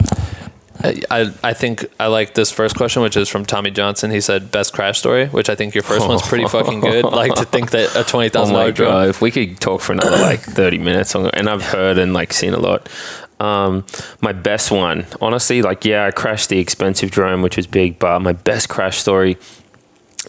I, 1.10 1.32
I 1.42 1.52
think 1.54 1.86
I 1.98 2.08
like 2.08 2.34
this 2.34 2.50
first 2.50 2.76
question, 2.76 3.02
which 3.02 3.16
is 3.16 3.28
from 3.28 3.46
Tommy 3.46 3.70
Johnson. 3.70 4.10
He 4.10 4.20
said 4.20 4.50
best 4.50 4.72
crash 4.72 4.98
story, 4.98 5.26
which 5.26 5.48
I 5.48 5.54
think 5.54 5.74
your 5.74 5.82
first 5.82 6.06
one's 6.06 6.22
pretty 6.22 6.46
fucking 6.46 6.80
good. 6.80 7.04
Like 7.14 7.34
to 7.36 7.44
think 7.44 7.70
that 7.70 7.94
a 7.96 8.02
twenty 8.02 8.28
thousand 8.28 8.54
dollar 8.54 8.64
dollar 8.66 8.72
drone. 8.72 8.90
god! 8.90 9.08
If 9.08 9.22
we 9.22 9.30
could 9.30 9.60
talk 9.60 9.80
for 9.80 9.92
another 9.92 10.18
like 10.18 10.40
thirty 10.40 10.78
minutes, 10.78 11.14
on, 11.14 11.30
and 11.30 11.48
I've 11.48 11.62
heard 11.62 11.96
and 11.96 12.12
like 12.12 12.32
seen 12.32 12.54
a 12.54 12.58
lot. 12.58 12.88
Um, 13.40 13.84
my 14.20 14.32
best 14.32 14.70
one, 14.70 15.06
honestly, 15.20 15.62
like 15.62 15.84
yeah, 15.84 16.06
I 16.06 16.10
crashed 16.10 16.48
the 16.48 16.58
expensive 16.58 17.10
drone, 17.10 17.40
which 17.42 17.56
was 17.56 17.66
big, 17.66 17.98
but 17.98 18.20
my 18.20 18.32
best 18.32 18.68
crash 18.68 18.98
story 18.98 19.38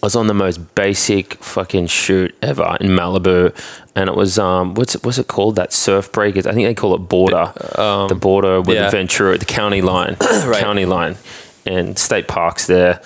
I 0.01 0.05
was 0.05 0.15
on 0.15 0.27
the 0.27 0.33
most 0.33 0.75
basic 0.75 1.35
fucking 1.35 1.87
shoot 1.87 2.35
ever 2.41 2.77
in 2.79 2.89
Malibu, 2.89 3.55
and 3.95 4.09
it 4.09 4.15
was 4.15 4.37
um, 4.37 4.73
what's 4.75 4.95
it, 4.95 5.03
what's 5.05 5.17
it 5.17 5.27
called? 5.27 5.55
That 5.55 5.73
surf 5.73 6.11
breakers. 6.11 6.45
I 6.45 6.53
think 6.53 6.67
they 6.67 6.73
call 6.75 6.93
it 6.95 6.99
border, 6.99 7.51
the 7.55 8.17
border 8.19 8.59
with 8.59 8.69
Um, 8.69 8.75
yeah. 8.75 8.85
the 8.89 8.97
Ventura, 8.97 9.37
the 9.37 9.45
county 9.45 9.81
line, 9.81 10.15
county 10.59 10.85
line, 10.85 11.15
and 11.65 11.97
state 11.97 12.27
parks 12.27 12.67
there. 12.67 13.01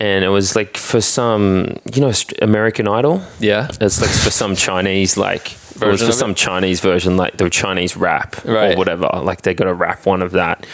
And 0.00 0.24
it 0.24 0.28
was 0.28 0.54
like 0.56 0.76
for 0.76 1.00
some, 1.00 1.76
you 1.92 2.00
know, 2.00 2.12
American 2.40 2.86
Idol. 2.86 3.20
Yeah. 3.40 3.68
It's 3.80 4.00
like 4.00 4.10
for 4.10 4.30
some 4.30 4.54
Chinese 4.54 5.16
like 5.16 5.52
it 5.80 5.84
was 5.86 6.02
for 6.02 6.12
some 6.12 6.34
Chinese 6.34 6.80
version 6.80 7.16
like 7.16 7.36
the 7.36 7.48
Chinese 7.50 7.96
rap 7.96 8.36
Right. 8.44 8.74
or 8.74 8.78
whatever. 8.78 9.08
Like 9.22 9.42
they 9.42 9.54
got 9.54 9.66
a 9.68 9.74
rap 9.74 10.06
one 10.06 10.22
of 10.22 10.32
that, 10.32 10.66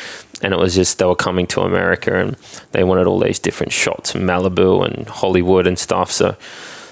and 0.43 0.52
it 0.52 0.59
was 0.59 0.74
just 0.74 0.98
they 0.98 1.05
were 1.05 1.15
coming 1.16 1.47
to 1.48 1.61
America 1.62 2.15
and 2.19 2.36
they 2.73 2.85
wanted 2.85 3.06
all 3.06 3.19
these 3.20 3.39
different 3.39 3.73
shots 3.73 4.15
in 4.15 4.23
Malibu 4.23 4.85
and 4.85 5.09
Hollywood 5.09 5.66
and 5.66 5.78
stuff. 5.78 6.11
So 6.11 6.36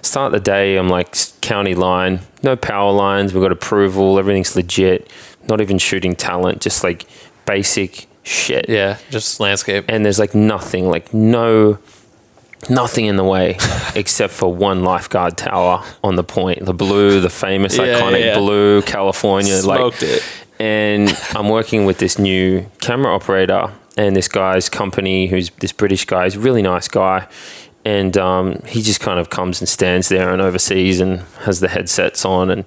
start 0.00 0.32
the 0.32 0.40
day, 0.40 0.76
I'm 0.76 0.88
like 0.88 1.16
county 1.40 1.74
line, 1.74 2.20
no 2.42 2.56
power 2.56 2.92
lines. 2.92 3.34
we've 3.34 3.42
got 3.42 3.52
approval, 3.52 4.18
everything's 4.18 4.54
legit. 4.56 5.10
Not 5.48 5.60
even 5.60 5.78
shooting 5.78 6.14
talent, 6.14 6.60
just 6.62 6.84
like 6.84 7.04
basic 7.46 8.06
shit 8.22 8.68
Yeah, 8.68 8.98
just 9.10 9.40
landscape. 9.40 9.84
and 9.88 10.04
there's 10.04 10.20
like 10.20 10.34
nothing, 10.36 10.88
like 10.88 11.12
no, 11.12 11.78
nothing 12.70 13.06
in 13.06 13.16
the 13.16 13.24
way 13.24 13.58
except 13.96 14.32
for 14.32 14.54
one 14.54 14.84
lifeguard 14.84 15.36
tower 15.36 15.84
on 16.04 16.14
the 16.14 16.22
point, 16.22 16.64
the 16.64 16.72
blue, 16.72 17.20
the 17.20 17.28
famous 17.28 17.76
Yeah, 17.76 18.00
iconic 18.00 18.20
yeah, 18.24 18.38
blue 18.38 18.82
California, 18.82 19.56
Smoked 19.58 20.00
like. 20.02 20.10
it. 20.10 20.22
And 20.62 21.18
I'm 21.34 21.48
working 21.48 21.86
with 21.86 21.98
this 21.98 22.20
new 22.20 22.70
camera 22.80 23.12
operator 23.12 23.72
and 23.96 24.14
this 24.14 24.28
guy's 24.28 24.68
company, 24.68 25.26
who's 25.26 25.50
this 25.58 25.72
British 25.72 26.04
guy, 26.04 26.22
he's 26.22 26.36
a 26.36 26.38
really 26.38 26.62
nice 26.62 26.86
guy. 26.86 27.26
And 27.84 28.16
um, 28.16 28.62
he 28.68 28.80
just 28.80 29.00
kind 29.00 29.18
of 29.18 29.28
comes 29.28 29.60
and 29.60 29.68
stands 29.68 30.08
there 30.08 30.32
and 30.32 30.40
oversees 30.40 31.00
and 31.00 31.22
has 31.40 31.58
the 31.58 31.66
headsets 31.66 32.24
on 32.24 32.48
and 32.48 32.64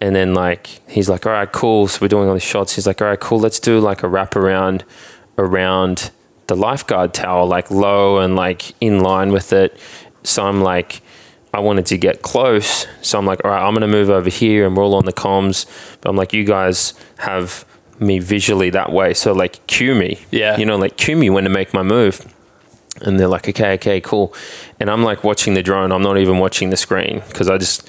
and 0.00 0.16
then 0.16 0.34
like 0.34 0.66
he's 0.88 1.08
like, 1.08 1.24
all 1.24 1.30
right, 1.30 1.52
cool. 1.52 1.86
So 1.86 2.00
we're 2.02 2.08
doing 2.08 2.26
all 2.26 2.34
these 2.34 2.42
shots. 2.42 2.74
He's 2.74 2.88
like, 2.88 3.00
all 3.00 3.06
right, 3.06 3.20
cool. 3.20 3.38
Let's 3.38 3.60
do 3.60 3.78
like 3.78 4.02
a 4.02 4.08
wrap 4.08 4.34
around 4.34 4.84
around 5.38 6.10
the 6.48 6.56
lifeguard 6.56 7.14
tower, 7.14 7.46
like 7.46 7.70
low 7.70 8.18
and 8.18 8.34
like 8.34 8.74
in 8.80 8.98
line 8.98 9.30
with 9.30 9.52
it. 9.52 9.78
So 10.24 10.44
I'm 10.44 10.60
like, 10.60 11.02
I 11.54 11.60
wanted 11.60 11.86
to 11.86 11.98
get 11.98 12.22
close. 12.22 12.86
So 13.02 13.18
I'm 13.18 13.26
like, 13.26 13.44
all 13.44 13.50
right, 13.50 13.62
I'm 13.66 13.74
gonna 13.74 13.86
move 13.88 14.08
over 14.10 14.30
here 14.30 14.66
and 14.66 14.76
we're 14.76 14.84
all 14.84 14.94
on 14.94 15.04
the 15.04 15.12
comms. 15.12 15.66
But 16.00 16.10
I'm 16.10 16.16
like, 16.16 16.32
you 16.32 16.44
guys 16.44 16.94
have 17.18 17.64
me 18.00 18.18
visually 18.18 18.70
that 18.70 18.90
way. 18.92 19.14
So 19.14 19.32
like 19.32 19.66
cue 19.66 19.94
me. 19.94 20.18
Yeah. 20.30 20.56
You 20.56 20.64
know, 20.66 20.76
like 20.76 20.96
cue 20.96 21.16
me 21.16 21.30
when 21.30 21.44
to 21.44 21.50
make 21.50 21.72
my 21.74 21.82
move. 21.82 22.26
And 23.02 23.18
they're 23.18 23.28
like, 23.28 23.48
okay, 23.48 23.74
okay, 23.74 24.00
cool. 24.00 24.34
And 24.80 24.90
I'm 24.90 25.02
like 25.02 25.24
watching 25.24 25.54
the 25.54 25.62
drone. 25.62 25.92
I'm 25.92 26.02
not 26.02 26.18
even 26.18 26.38
watching 26.38 26.70
the 26.70 26.76
screen 26.76 27.22
because 27.28 27.48
I 27.50 27.58
just, 27.58 27.88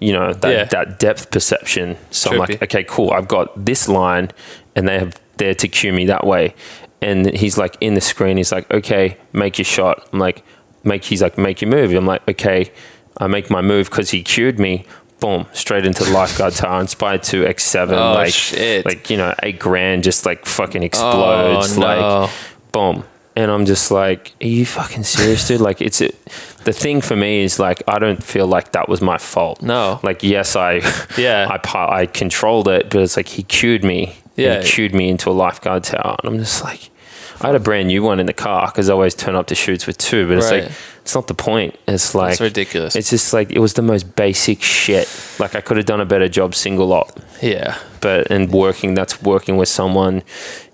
you 0.00 0.12
know, 0.12 0.32
that, 0.32 0.50
Yeah. 0.52 0.64
that 0.64 0.98
depth 0.98 1.30
perception. 1.30 1.96
So 2.10 2.32
I'm 2.32 2.38
like, 2.38 2.62
okay, 2.62 2.84
cool. 2.84 3.10
I've 3.10 3.28
got 3.28 3.64
this 3.64 3.88
line 3.88 4.30
and 4.74 4.88
they 4.88 4.98
have 4.98 5.20
there 5.36 5.54
to 5.54 5.68
cue 5.68 5.92
me 5.92 6.06
that 6.06 6.26
way. 6.26 6.54
And 7.00 7.26
he's 7.34 7.58
like 7.58 7.76
in 7.80 7.94
the 7.94 8.00
screen, 8.00 8.36
he's 8.38 8.52
like, 8.52 8.70
okay, 8.70 9.18
make 9.32 9.58
your 9.58 9.64
shot. 9.64 10.08
I'm 10.12 10.18
like, 10.18 10.42
make 10.84 11.04
he's 11.04 11.22
like 11.22 11.36
make 11.38 11.60
your 11.60 11.70
move. 11.70 11.92
I'm 11.92 12.06
like 12.06 12.26
okay, 12.28 12.70
I 13.18 13.26
make 13.26 13.50
my 13.50 13.60
move 13.62 13.90
because 13.90 14.10
he 14.10 14.22
cued 14.22 14.58
me. 14.58 14.84
Boom, 15.20 15.46
straight 15.52 15.86
into 15.86 16.04
the 16.04 16.10
lifeguard 16.10 16.52
tower, 16.54 16.80
Inspire 16.80 17.16
2 17.18 17.44
X7, 17.44 17.92
Oh, 17.92 18.14
like 18.14 18.32
shit. 18.34 18.84
like 18.84 19.08
you 19.08 19.16
know 19.16 19.34
eight 19.42 19.58
grand 19.58 20.04
just 20.04 20.26
like 20.26 20.44
fucking 20.44 20.82
explodes, 20.82 21.78
Oh, 21.78 21.80
no. 21.80 21.86
like 22.20 22.30
boom. 22.72 23.04
And 23.36 23.50
I'm 23.50 23.64
just 23.66 23.90
like, 23.90 24.32
are 24.40 24.46
you 24.46 24.64
fucking 24.64 25.02
serious, 25.02 25.48
dude? 25.48 25.60
Like, 25.60 25.82
it's 25.82 26.00
it. 26.00 26.24
The 26.62 26.72
thing 26.72 27.00
for 27.00 27.16
me 27.16 27.42
is 27.42 27.58
like, 27.58 27.82
I 27.88 27.98
don't 27.98 28.22
feel 28.22 28.46
like 28.46 28.70
that 28.72 28.88
was 28.88 29.00
my 29.00 29.18
fault. 29.18 29.60
No. 29.60 29.98
Like, 30.04 30.22
yes, 30.22 30.54
I, 30.54 30.74
Yeah. 31.18 31.48
I, 31.50 32.00
I 32.02 32.06
controlled 32.06 32.68
it, 32.68 32.90
but 32.90 33.00
it's 33.02 33.16
like 33.16 33.26
he 33.26 33.42
cued 33.42 33.82
me. 33.82 34.16
Yeah. 34.36 34.60
He 34.62 34.68
cued 34.68 34.94
me 34.94 35.08
into 35.08 35.30
a 35.30 35.32
lifeguard 35.32 35.82
tower, 35.82 36.14
and 36.22 36.32
I'm 36.32 36.38
just 36.38 36.62
like, 36.62 36.90
I 37.40 37.46
had 37.48 37.54
a 37.56 37.60
brand 37.60 37.88
new 37.88 38.02
one 38.02 38.20
in 38.20 38.26
the 38.26 38.32
car 38.32 38.66
because 38.66 38.88
I 38.88 38.92
always 38.92 39.14
turn 39.14 39.34
up 39.34 39.46
to 39.48 39.54
shoots 39.54 39.86
with 39.86 39.98
two, 39.98 40.28
but 40.28 40.38
it's 40.38 40.50
Right. 40.50 40.64
like, 40.64 40.72
it's 41.02 41.14
not 41.14 41.26
the 41.26 41.34
point. 41.34 41.76
It's 41.86 42.14
like 42.14 42.32
It's 42.32 42.40
ridiculous. 42.40 42.96
It's 42.96 43.10
just 43.10 43.32
like 43.32 43.50
it 43.50 43.58
was 43.58 43.74
the 43.74 43.82
most 43.82 44.14
basic 44.16 44.62
shit. 44.62 45.08
Like 45.38 45.54
I 45.54 45.60
could 45.60 45.76
have 45.76 45.86
done 45.86 46.00
a 46.00 46.06
better 46.06 46.28
job 46.28 46.54
single 46.54 46.92
op 46.92 47.20
Yeah. 47.42 47.76
but 48.00 48.30
and 48.30 48.50
working 48.50 48.94
that's 48.94 49.20
working 49.22 49.56
with 49.56 49.68
someone 49.68 50.22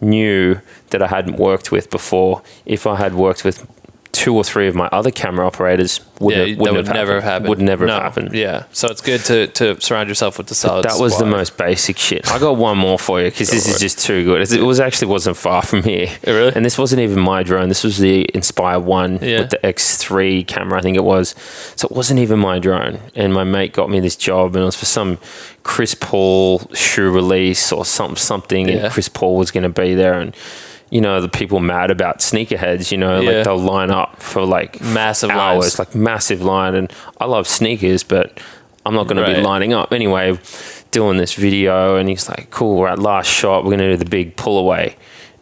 new 0.00 0.60
that 0.90 1.02
I 1.02 1.06
hadn't 1.08 1.36
worked 1.36 1.72
with 1.72 1.90
before. 1.90 2.42
If 2.66 2.86
I 2.86 2.96
had 2.96 3.14
worked 3.14 3.44
with 3.44 3.66
two 4.12 4.34
or 4.34 4.42
three 4.42 4.66
of 4.66 4.74
my 4.74 4.86
other 4.90 5.10
camera 5.10 5.46
operators, 5.46 6.00
wouldn't, 6.18 6.48
yeah, 6.48 6.50
have, 6.54 6.58
would 6.60 6.74
have 6.86 6.94
never 6.94 7.14
have 7.14 7.22
happened. 7.22 7.48
Would 7.48 7.60
never 7.60 7.86
No. 7.86 7.94
have 7.94 8.02
happened. 8.02 8.32
Yeah. 8.34 8.64
So 8.72 8.88
it's 8.88 9.00
good 9.00 9.20
to, 9.26 9.46
to 9.46 9.80
surround 9.80 10.08
yourself 10.08 10.36
with 10.36 10.48
the 10.48 10.54
solid. 10.54 10.84
That 10.84 10.98
was 10.98 11.16
the 11.18 11.24
most 11.26 11.56
basic 11.56 11.96
shit. 11.96 12.28
I 12.30 12.38
got 12.40 12.56
one 12.56 12.76
more 12.76 12.98
for 12.98 13.20
you 13.20 13.30
because 13.30 13.50
this 13.50 13.68
is 13.68 13.78
just 13.78 14.00
too 14.04 14.24
good. 14.24 14.42
It 14.52 14.62
was 14.62 14.80
actually 14.80 15.08
wasn't 15.08 15.36
far 15.36 15.62
from 15.62 15.84
here. 15.84 16.08
Oh, 16.26 16.34
really? 16.34 16.52
And 16.54 16.64
this 16.66 16.76
wasn't 16.76 17.00
even 17.02 17.20
my 17.20 17.42
drone. 17.44 17.68
This 17.68 17.84
was 17.84 17.98
the 17.98 18.26
Inspire 18.34 18.80
One 18.80 19.20
Yeah. 19.22 19.40
with 19.42 19.50
the 19.50 19.58
X3 19.58 20.46
camera, 20.46 20.78
I 20.78 20.82
think 20.82 20.96
it 20.96 21.04
was. 21.04 21.34
So 21.76 21.86
it 21.86 21.92
wasn't 21.92 22.18
even 22.20 22.40
my 22.40 22.58
drone. 22.58 22.98
And 23.14 23.32
my 23.32 23.44
mate 23.44 23.72
got 23.72 23.88
me 23.90 24.00
this 24.00 24.16
job, 24.16 24.54
and 24.56 24.62
it 24.62 24.66
was 24.66 24.76
for 24.76 24.86
some 24.86 25.18
Chris 25.62 25.94
Paul 25.94 26.58
shoe 26.74 27.10
release 27.10 27.70
or 27.72 27.84
something. 27.84 28.16
Something, 28.16 28.68
Yeah. 28.68 28.74
and 28.74 28.92
Chris 28.92 29.08
Paul 29.08 29.36
was 29.36 29.50
going 29.52 29.62
to 29.62 29.68
be 29.68 29.94
there, 29.94 30.14
and. 30.20 30.34
You 30.90 31.00
know 31.00 31.20
the 31.20 31.28
people 31.28 31.60
mad 31.60 31.90
about 31.90 32.18
sneakerheads. 32.18 32.90
You 32.90 32.98
know, 32.98 33.20
Yeah. 33.20 33.30
like 33.30 33.44
they'll 33.44 33.56
line 33.58 33.90
up 33.90 34.20
for 34.22 34.42
like 34.44 34.80
Massive 34.80 35.30
hours, 35.30 35.62
lines. 35.64 35.78
like 35.78 35.94
massive 35.94 36.42
line. 36.42 36.74
And 36.74 36.92
I 37.20 37.26
love 37.26 37.46
sneakers, 37.46 38.02
but 38.02 38.40
I'm 38.84 38.94
not 38.94 39.06
going 39.06 39.16
to 39.24 39.26
be 39.34 39.40
lining 39.40 39.72
up 39.72 39.92
anyway. 39.92 40.38
Doing 40.90 41.18
this 41.18 41.34
video, 41.34 41.94
and 41.94 42.08
he's 42.08 42.28
like, 42.28 42.50
"Cool, 42.50 42.76
we're 42.76 42.88
at 42.88 42.98
last 42.98 43.28
shot. 43.28 43.62
We're 43.62 43.70
going 43.76 43.78
to 43.78 43.90
do 43.92 43.96
the 43.96 44.10
big 44.10 44.34
pull 44.34 44.58
away." 44.58 44.96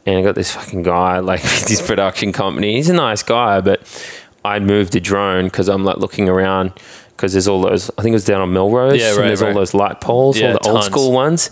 And 0.04 0.18
I 0.18 0.22
got 0.22 0.34
this 0.34 0.50
fucking 0.52 0.82
guy, 0.82 1.18
like 1.32 1.40
this 1.42 1.80
production 1.80 2.32
company. 2.32 2.74
He's 2.76 2.90
a 2.90 2.94
nice 2.94 3.22
guy, 3.22 3.62
but 3.62 3.80
I 4.44 4.58
moved 4.58 4.92
the 4.92 5.00
drone 5.00 5.44
because 5.46 5.68
I'm 5.68 5.84
like 5.84 5.96
looking 5.96 6.28
around 6.28 6.72
because 7.16 7.32
there's 7.32 7.48
all 7.48 7.62
those. 7.62 7.90
I 7.96 8.02
think 8.02 8.12
it 8.12 8.16
was 8.16 8.26
down 8.26 8.42
on 8.42 8.52
Melrose. 8.52 9.00
Yeah, 9.00 9.08
and 9.08 9.16
right, 9.18 9.26
There's 9.28 9.40
right. 9.40 9.48
all 9.48 9.54
those 9.54 9.72
light 9.72 10.02
poles, 10.02 10.38
Yeah, 10.38 10.48
all 10.52 10.58
the 10.62 10.68
old 10.68 10.84
school 10.84 11.12
ones. 11.12 11.48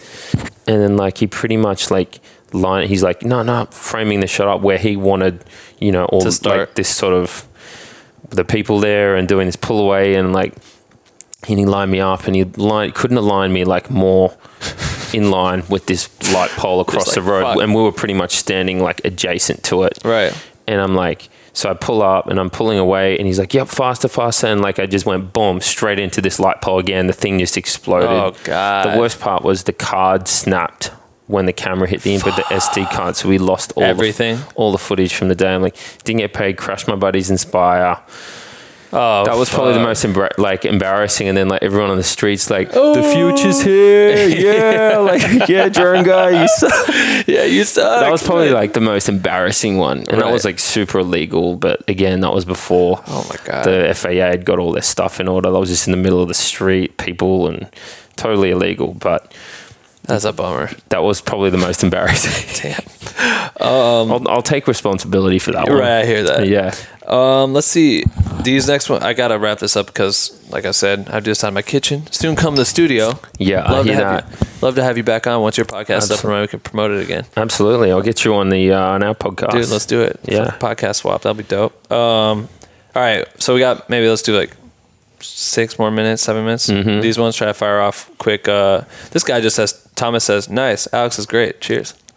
And 0.66 0.82
then 0.82 0.98
like 0.98 1.16
he 1.16 1.26
pretty 1.26 1.56
much 1.56 1.90
like 1.90 2.20
line. 2.52 2.88
He's 2.88 3.02
like, 3.02 3.22
no, 3.22 3.42
no, 3.42 3.66
framing 3.70 4.20
the 4.20 4.26
shot 4.26 4.48
up 4.48 4.60
where 4.60 4.78
he 4.78 4.96
wanted, 4.96 5.44
you 5.78 5.92
know, 5.92 6.04
all 6.06 6.20
like 6.44 6.74
this 6.74 6.94
sort 6.94 7.14
of 7.14 7.46
the 8.30 8.44
people 8.44 8.80
there 8.80 9.14
and 9.16 9.28
doing 9.28 9.46
this 9.46 9.56
pull 9.56 9.78
away 9.80 10.14
and 10.16 10.32
like 10.32 10.52
and 11.48 11.58
he 11.60 11.64
lined 11.66 11.92
me 11.92 12.00
up 12.00 12.26
and 12.26 12.34
he 12.34 12.42
line, 12.44 12.90
couldn't 12.90 13.16
align 13.18 13.52
me 13.52 13.64
like 13.64 13.88
more 13.90 14.36
in 15.14 15.30
line 15.30 15.62
with 15.68 15.86
this 15.86 16.08
light 16.32 16.50
pole 16.50 16.80
across 16.80 17.06
like, 17.06 17.14
the 17.14 17.22
road 17.22 17.42
fuck. 17.44 17.62
and 17.62 17.72
we 17.74 17.80
were 17.82 17.92
pretty 17.92 18.14
much 18.14 18.34
standing 18.36 18.80
like 18.80 19.04
adjacent 19.04 19.62
to 19.62 19.84
it 19.84 19.96
Right. 20.04 20.32
and 20.66 20.80
I'm 20.80 20.96
like 20.96 21.28
so 21.52 21.70
I 21.70 21.74
pull 21.74 22.02
up 22.02 22.26
and 22.26 22.40
I'm 22.40 22.50
pulling 22.50 22.78
away 22.78 23.16
and 23.16 23.26
he's 23.28 23.38
like 23.38 23.54
yep 23.54 23.68
faster 23.68 24.08
faster 24.08 24.48
and 24.48 24.60
like 24.60 24.80
I 24.80 24.86
just 24.86 25.06
went 25.06 25.32
boom 25.32 25.60
straight 25.60 26.00
into 26.00 26.20
this 26.20 26.40
light 26.40 26.60
pole 26.60 26.80
again 26.80 27.06
the 27.06 27.12
thing 27.12 27.38
just 27.38 27.56
exploded 27.56 28.10
Oh, 28.10 28.34
God. 28.42 28.92
the 28.94 28.98
worst 28.98 29.20
part 29.20 29.44
was 29.44 29.62
the 29.64 29.72
card 29.72 30.26
snapped 30.26 30.90
when 31.26 31.46
the 31.46 31.52
camera 31.52 31.88
hit 31.88 32.02
the 32.02 32.14
input 32.14 32.36
the 32.36 32.42
SD 32.42 32.90
card 32.92 33.16
so 33.16 33.28
we 33.28 33.38
lost 33.38 33.72
all 33.76 33.82
Everything? 33.82 34.36
the, 34.36 34.52
all 34.54 34.72
the 34.72 34.78
footage 34.78 35.12
from 35.14 35.28
the 35.28 35.34
day 35.34 35.54
I'm 35.54 35.62
like 35.62 35.76
didn't 36.04 36.20
get 36.20 36.32
paid 36.32 36.56
crashed 36.56 36.86
my 36.88 36.94
buddies 36.96 37.30
Inspire 37.30 37.98
Oh, 38.92 39.24
that 39.24 39.36
was 39.36 39.50
probably 39.50 39.74
the 39.74 39.80
most 39.80 40.04
embra- 40.04 40.38
like 40.38 40.64
embarrassing, 40.64 41.26
and 41.26 41.36
then 41.36 41.48
like 41.48 41.60
everyone 41.60 41.90
on 41.90 41.96
the 41.96 42.04
streets 42.04 42.48
like 42.48 42.70
Oh. 42.72 42.94
the 42.94 43.02
future's 43.02 43.60
here, 43.60 44.28
yeah, 44.28 44.96
like 45.00 45.48
yeah, 45.48 45.68
drone 45.68 46.04
guy, 46.04 46.40
you 46.40 46.48
suck. 46.56 47.26
Yeah, 47.26 47.42
you 47.44 47.64
suck. 47.64 48.00
That 48.00 48.12
was 48.12 48.22
probably 48.22 48.50
like 48.50 48.74
the 48.74 48.80
most 48.80 49.08
embarrassing 49.08 49.76
one, 49.76 50.04
and 50.08 50.20
that 50.20 50.30
was 50.30 50.44
like 50.44 50.60
super 50.60 51.00
illegal. 51.00 51.56
But 51.56 51.82
again, 51.88 52.20
that 52.20 52.32
was 52.32 52.44
before 52.44 53.02
Oh 53.08 53.26
my 53.28 53.36
god. 53.44 53.64
the 53.64 53.92
FAA 53.92 54.10
had 54.30 54.44
got 54.44 54.60
all 54.60 54.70
their 54.72 54.82
stuff 54.82 55.18
in 55.18 55.26
order. 55.26 55.50
That 55.50 55.58
was 55.58 55.68
just 55.68 55.88
in 55.88 55.90
the 55.90 55.98
middle 55.98 56.22
of 56.22 56.28
the 56.28 56.34
street, 56.34 56.96
people, 56.96 57.48
and 57.48 57.68
totally 58.14 58.50
illegal. 58.52 58.94
But 58.94 59.34
That's 60.06 60.24
a 60.24 60.32
bummer. 60.32 60.70
that 60.88 61.02
was 61.02 61.20
probably 61.20 61.50
the 61.50 61.58
most 61.58 61.82
embarrassing. 61.82 62.62
Damn. 62.72 62.80
I'll, 63.60 64.28
I'll 64.28 64.42
take 64.42 64.66
responsibility 64.68 65.38
for 65.38 65.52
that 65.52 65.68
one. 65.68 65.78
Right, 65.78 66.00
I 66.02 66.06
hear 66.06 66.22
that. 66.24 66.46
Yeah. 66.48 66.74
Um, 67.06 67.52
let's 67.52 67.66
see. 67.66 68.04
These 68.42 68.68
next 68.68 68.88
one, 68.90 69.02
I 69.02 69.12
gotta 69.12 69.38
wrap 69.38 69.58
this 69.58 69.76
up 69.76 69.86
because, 69.86 70.32
like 70.50 70.64
I 70.64 70.70
said, 70.72 71.08
I've 71.08 71.24
just 71.24 71.42
out 71.42 71.48
of 71.48 71.54
my 71.54 71.62
kitchen. 71.62 72.06
Soon 72.12 72.36
come 72.36 72.54
to 72.54 72.62
the 72.62 72.66
studio. 72.66 73.18
Yeah, 73.38 73.62
I 73.62 73.72
love 73.72 73.86
to 73.86 73.92
hear 73.94 74.04
have 74.04 74.30
that. 74.30 74.40
you. 74.40 74.46
Love 74.62 74.74
to 74.76 74.84
have 74.84 74.96
you 74.96 75.02
back 75.02 75.26
on 75.26 75.40
once 75.40 75.56
your 75.56 75.66
podcast 75.66 75.98
Absol- 76.10 76.12
up 76.12 76.20
and 76.20 76.28
running. 76.30 76.42
We 76.42 76.48
can 76.48 76.60
promote 76.60 76.90
it 76.92 77.02
again, 77.02 77.24
Absolutely. 77.36 77.90
I'll 77.90 78.02
get 78.02 78.24
you 78.24 78.34
on 78.34 78.48
the 78.50 78.72
uh, 78.72 78.80
on 78.80 79.02
our 79.02 79.14
podcast. 79.14 79.52
dude. 79.52 79.68
Let's 79.68 79.86
do 79.86 80.02
it. 80.02 80.20
Yeah. 80.24 80.56
Podcast 80.60 80.96
swap. 80.96 81.22
That'll 81.22 81.34
be 81.36 81.44
dope. 81.44 81.90
Um, 81.90 82.48
all 82.94 83.02
right. 83.02 83.26
So 83.40 83.54
we 83.54 83.60
got 83.60 83.88
maybe 83.88 84.08
let's 84.08 84.22
do 84.22 84.36
like 84.36 84.54
six 85.20 85.78
more 85.78 85.90
minutes, 85.90 86.22
seven 86.22 86.44
minutes. 86.44 86.68
Mm-hmm. 86.68 87.00
These 87.00 87.18
ones 87.18 87.36
try 87.36 87.46
to 87.46 87.54
fire 87.54 87.80
off 87.80 88.10
quick. 88.18 88.48
Uh, 88.48 88.82
this 89.12 89.24
guy 89.24 89.40
just 89.40 89.56
says 89.56 89.85
Thomas 89.96 90.24
says 90.24 90.48
nice. 90.48 90.86
Alex 90.92 91.18
is 91.18 91.26
great. 91.26 91.60
Cheers. 91.60 91.94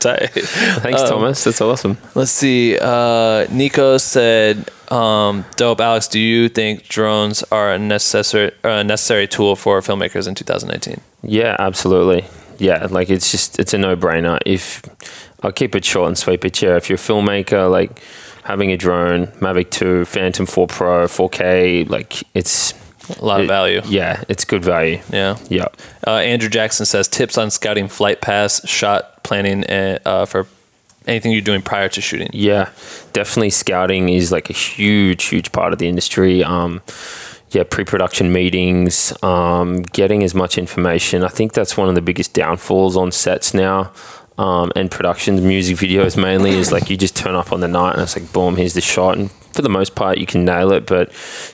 Tight. 0.00 0.30
Thanks, 0.32 1.02
Um, 1.02 1.08
Thomas. 1.08 1.44
That's 1.44 1.60
awesome. 1.60 1.98
Let's 2.14 2.30
see. 2.32 2.78
Uh, 2.80 3.46
Nico 3.50 3.98
said, 3.98 4.68
um, 4.90 5.44
"Dope, 5.56 5.80
Alex. 5.80 6.08
Do 6.08 6.18
you 6.18 6.48
think 6.48 6.88
drones 6.88 7.42
are 7.52 7.72
a 7.72 7.78
necessary 7.78 8.50
uh, 8.64 8.82
necessary 8.82 9.28
tool 9.28 9.54
for 9.56 9.80
filmmakers 9.80 10.26
in 10.26 10.34
2019?" 10.34 11.00
Yeah, 11.22 11.54
absolutely. 11.58 12.24
Yeah, 12.58 12.86
like 12.90 13.08
it's 13.10 13.30
just 13.30 13.58
it's 13.60 13.72
a 13.74 13.78
no 13.78 13.96
brainer. 13.96 14.38
If 14.44 14.82
I'll 15.42 15.52
keep 15.52 15.76
it 15.76 15.84
short 15.84 16.08
and 16.08 16.18
sweet, 16.18 16.40
but 16.40 16.60
yeah, 16.60 16.76
if 16.76 16.88
you're 16.88 16.96
a 16.96 17.00
filmmaker, 17.00 17.70
like 17.70 18.02
having 18.44 18.72
a 18.72 18.76
drone, 18.76 19.26
Mavic 19.40 19.70
2, 19.70 20.06
Phantom 20.06 20.46
4 20.46 20.66
Pro, 20.66 21.04
4K, 21.06 21.88
like 21.88 22.24
it's 22.34 22.72
A 23.20 23.24
lot 23.24 23.40
of 23.40 23.44
it- 23.44 23.48
value. 23.48 23.82
Yeah, 23.86 24.22
it's 24.28 24.44
good 24.44 24.64
value. 24.64 25.00
Yeah. 25.12 25.36
Yeah. 25.48 25.68
Uh, 26.06 26.16
Andrew 26.16 26.48
Jackson 26.48 26.86
says 26.86 27.08
tips 27.08 27.38
on 27.38 27.50
scouting 27.50 27.88
flight 27.88 28.20
paths, 28.20 28.60
shot 28.68 29.22
planning, 29.24 29.64
and, 29.64 29.98
uh, 30.04 30.24
for 30.26 30.46
anything 31.06 31.32
you're 31.32 31.40
doing 31.40 31.62
prior 31.62 31.88
to 31.88 32.00
shooting. 32.00 32.28
Yeah, 32.32 32.68
definitely 33.12 33.50
scouting 33.50 34.08
is 34.10 34.30
like 34.30 34.50
a 34.50 34.52
huge, 34.52 35.24
huge 35.24 35.52
part 35.52 35.72
of 35.72 35.78
the 35.78 35.88
industry. 35.88 36.44
Um, 36.44 36.82
yeah, 37.50 37.62
pre-production 37.64 38.30
meetings, 38.30 39.14
um, 39.22 39.80
getting 39.80 40.22
as 40.22 40.34
much 40.34 40.58
information. 40.58 41.24
I 41.24 41.28
think 41.28 41.54
that's 41.54 41.78
one 41.78 41.88
of 41.88 41.94
the 41.94 42.02
biggest 42.02 42.34
downfalls 42.34 42.94
on 42.94 43.10
sets 43.10 43.54
now. 43.54 43.90
Um, 44.36 44.70
and 44.76 44.90
productions, 44.90 45.40
music 45.40 45.78
videos 45.78 46.16
mainly 46.16 46.50
is 46.50 46.70
like 46.70 46.90
you 46.90 46.96
just 46.96 47.16
turn 47.16 47.34
up 47.34 47.50
on 47.52 47.60
the 47.60 47.66
night 47.68 47.94
and 47.94 48.02
it's 48.02 48.16
like 48.16 48.30
boom, 48.32 48.56
here's 48.56 48.74
the 48.74 48.80
shot, 48.82 49.16
and 49.18 49.30
for 49.52 49.62
the 49.62 49.68
most 49.68 49.94
part 49.94 50.18
you 50.18 50.26
can 50.26 50.44
nail 50.44 50.72
it. 50.72 50.86
But 50.86 51.08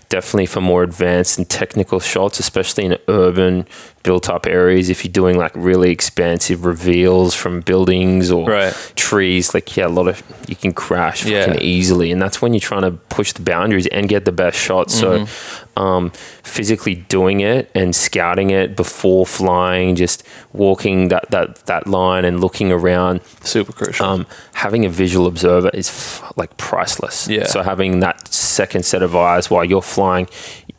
definitely 0.09 0.47
for 0.47 0.61
more 0.61 0.83
advanced 0.83 1.39
and 1.39 1.49
technical 1.49 2.01
shots, 2.01 2.41
especially 2.41 2.85
in 2.85 2.99
urban 3.09 3.67
built-up 4.05 4.47
areas, 4.47 4.89
if 4.91 5.05
you're 5.05 5.11
doing 5.13 5.37
like 5.37 5.51
really 5.57 5.91
expansive 5.91 6.65
reveals 6.65 7.35
from 7.35 7.61
buildings 7.63 8.31
or 8.31 8.49
Right. 8.49 8.93
trees, 8.95 9.53
like 9.55 9.77
yeah, 9.77 9.87
a 9.87 9.89
lot 9.89 10.07
of 10.07 10.23
you 10.47 10.55
can 10.55 10.73
crash 10.73 11.25
Yeah. 11.25 11.47
fucking 11.47 11.63
easily, 11.63 12.13
and 12.13 12.23
that's 12.23 12.41
when 12.41 12.53
you're 12.55 12.61
trying 12.61 12.83
to 12.83 12.93
push 13.09 13.33
the 13.33 13.43
boundaries 13.43 13.87
and 13.89 14.09
get 14.09 14.25
the 14.25 14.33
best 14.33 14.57
shots. 14.59 15.01
Mm-hmm. 15.01 15.25
So, 15.27 15.83
um, 15.83 16.13
physically 16.45 16.95
doing 16.95 17.41
it 17.41 17.69
and 17.75 17.97
scouting 17.97 18.51
it 18.51 18.77
before 18.77 19.27
flying, 19.27 19.97
just 19.97 20.23
walking 20.53 21.09
that 21.09 21.25
that 21.31 21.67
that 21.67 21.87
line 21.89 22.25
and 22.25 22.41
looking 22.41 22.71
around. 22.71 23.21
Super 23.43 23.73
crucial. 23.73 24.07
Um, 24.07 24.27
having 24.53 24.85
a 24.85 24.89
visual 24.89 25.27
observer 25.27 25.71
is 25.75 25.89
f- 25.89 26.33
like 26.37 26.57
priceless. 26.59 27.27
Yeah. 27.29 27.47
So 27.47 27.63
having 27.63 28.01
that 28.01 28.29
second 28.55 28.85
set 28.85 29.03
of 29.03 29.15
eyes 29.15 29.51
while 29.51 29.65
you're 29.65 29.83
flying, 29.97 30.27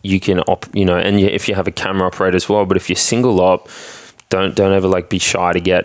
you 0.03 0.19
can 0.19 0.39
op, 0.41 0.65
you 0.73 0.85
know, 0.85 0.97
and 0.97 1.19
if 1.19 1.47
you 1.47 1.55
have 1.55 1.67
a 1.67 1.71
camera 1.83 2.07
operator 2.07 2.35
as 2.37 2.47
well. 2.49 2.65
But 2.65 2.77
if 2.77 2.89
you're 2.89 2.95
single 3.13 3.39
op, 3.41 3.67
don't 4.29 4.55
don't 4.55 4.73
ever 4.73 4.87
like 4.95 5.09
be 5.09 5.19
shy 5.19 5.53
to 5.53 5.59
get 5.59 5.83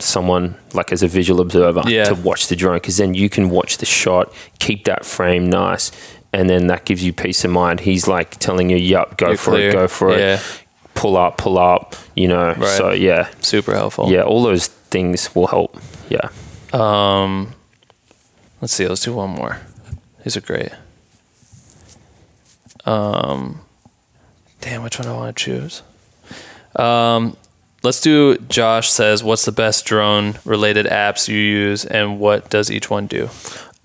someone 0.00 0.54
like 0.72 0.92
as 0.92 1.02
a 1.02 1.08
visual 1.08 1.40
observer 1.40 1.82
Yeah. 1.86 2.04
to 2.10 2.14
watch 2.28 2.48
the 2.48 2.56
drone 2.56 2.76
because 2.76 2.96
then 2.96 3.14
you 3.14 3.28
can 3.28 3.48
watch 3.50 3.78
the 3.78 3.86
shot, 3.86 4.32
keep 4.58 4.84
that 4.84 5.04
frame 5.04 5.48
nice, 5.48 5.92
and 6.32 6.48
then 6.50 6.66
that 6.66 6.84
gives 6.84 7.02
you 7.04 7.12
peace 7.12 7.44
of 7.44 7.50
mind. 7.52 7.80
He's 7.80 8.08
like 8.08 8.30
telling 8.38 8.70
you, 8.70 8.76
"Yup, 8.76 9.16
go 9.18 9.28
You're 9.28 9.36
for 9.36 9.50
clear. 9.52 9.68
it, 9.70 9.72
go 9.72 9.86
for 9.88 10.10
Yeah. 10.10 10.34
it, 10.34 10.40
pull 10.94 11.16
up, 11.16 11.36
pull 11.38 11.58
up." 11.58 11.94
You 12.16 12.28
know, 12.28 12.46
Right. 12.56 12.76
so 12.78 12.90
yeah, 12.90 13.28
Super 13.40 13.74
helpful. 13.74 14.10
yeah, 14.10 14.22
all 14.22 14.42
those 14.42 14.66
things 14.90 15.30
will 15.34 15.46
help. 15.46 15.70
Yeah. 16.08 16.28
Um, 16.72 17.54
let's 18.60 18.74
see. 18.74 18.86
Let's 18.88 19.02
do 19.04 19.12
one 19.14 19.30
more. 19.30 19.58
These 20.24 20.36
are 20.36 20.40
great. 20.52 20.70
Um, 22.86 23.60
damn, 24.60 24.82
which 24.82 24.98
one 24.98 25.08
do 25.08 25.14
I 25.14 25.16
want 25.16 25.36
to 25.36 25.44
choose? 25.44 25.82
Um, 26.76 27.36
let's 27.82 28.00
do. 28.00 28.36
Josh 28.48 28.90
says, 28.90 29.22
"What's 29.22 29.44
the 29.44 29.52
best 29.52 29.84
drone 29.84 30.38
related 30.44 30.86
apps 30.86 31.28
you 31.28 31.38
use, 31.38 31.84
and 31.84 32.18
what 32.18 32.50
does 32.50 32.70
each 32.70 32.90
one 32.90 33.06
do?" 33.06 33.30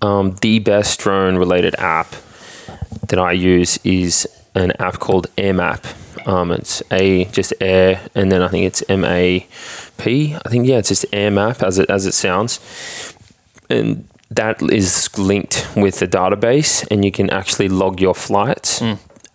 Um, 0.02 0.36
the 0.40 0.58
best 0.58 0.98
drone 1.00 1.36
related 1.36 1.74
app 1.76 2.14
that 3.08 3.18
I 3.18 3.32
use 3.32 3.78
is 3.84 4.26
an 4.54 4.72
app 4.78 4.98
called 4.98 5.28
AirMap. 5.36 5.96
Um, 6.26 6.50
it's 6.50 6.82
a 6.90 7.24
just 7.26 7.54
air, 7.60 8.00
and 8.14 8.30
then 8.30 8.42
I 8.42 8.48
think 8.48 8.66
it's 8.66 8.82
M 8.88 9.04
A 9.04 9.46
P. 9.98 10.34
I 10.44 10.48
think 10.48 10.66
yeah, 10.66 10.78
it's 10.78 10.88
just 10.88 11.04
AirMap 11.12 11.62
as 11.62 11.78
it 11.78 11.88
as 11.88 12.06
it 12.06 12.12
sounds, 12.12 12.60
and 13.68 14.06
that 14.30 14.62
is 14.62 15.08
linked 15.18 15.68
with 15.76 15.98
the 15.98 16.06
database, 16.06 16.86
and 16.90 17.04
you 17.04 17.10
can 17.12 17.30
actually 17.30 17.68
log 17.68 18.00
your 18.00 18.14
flights 18.14 18.80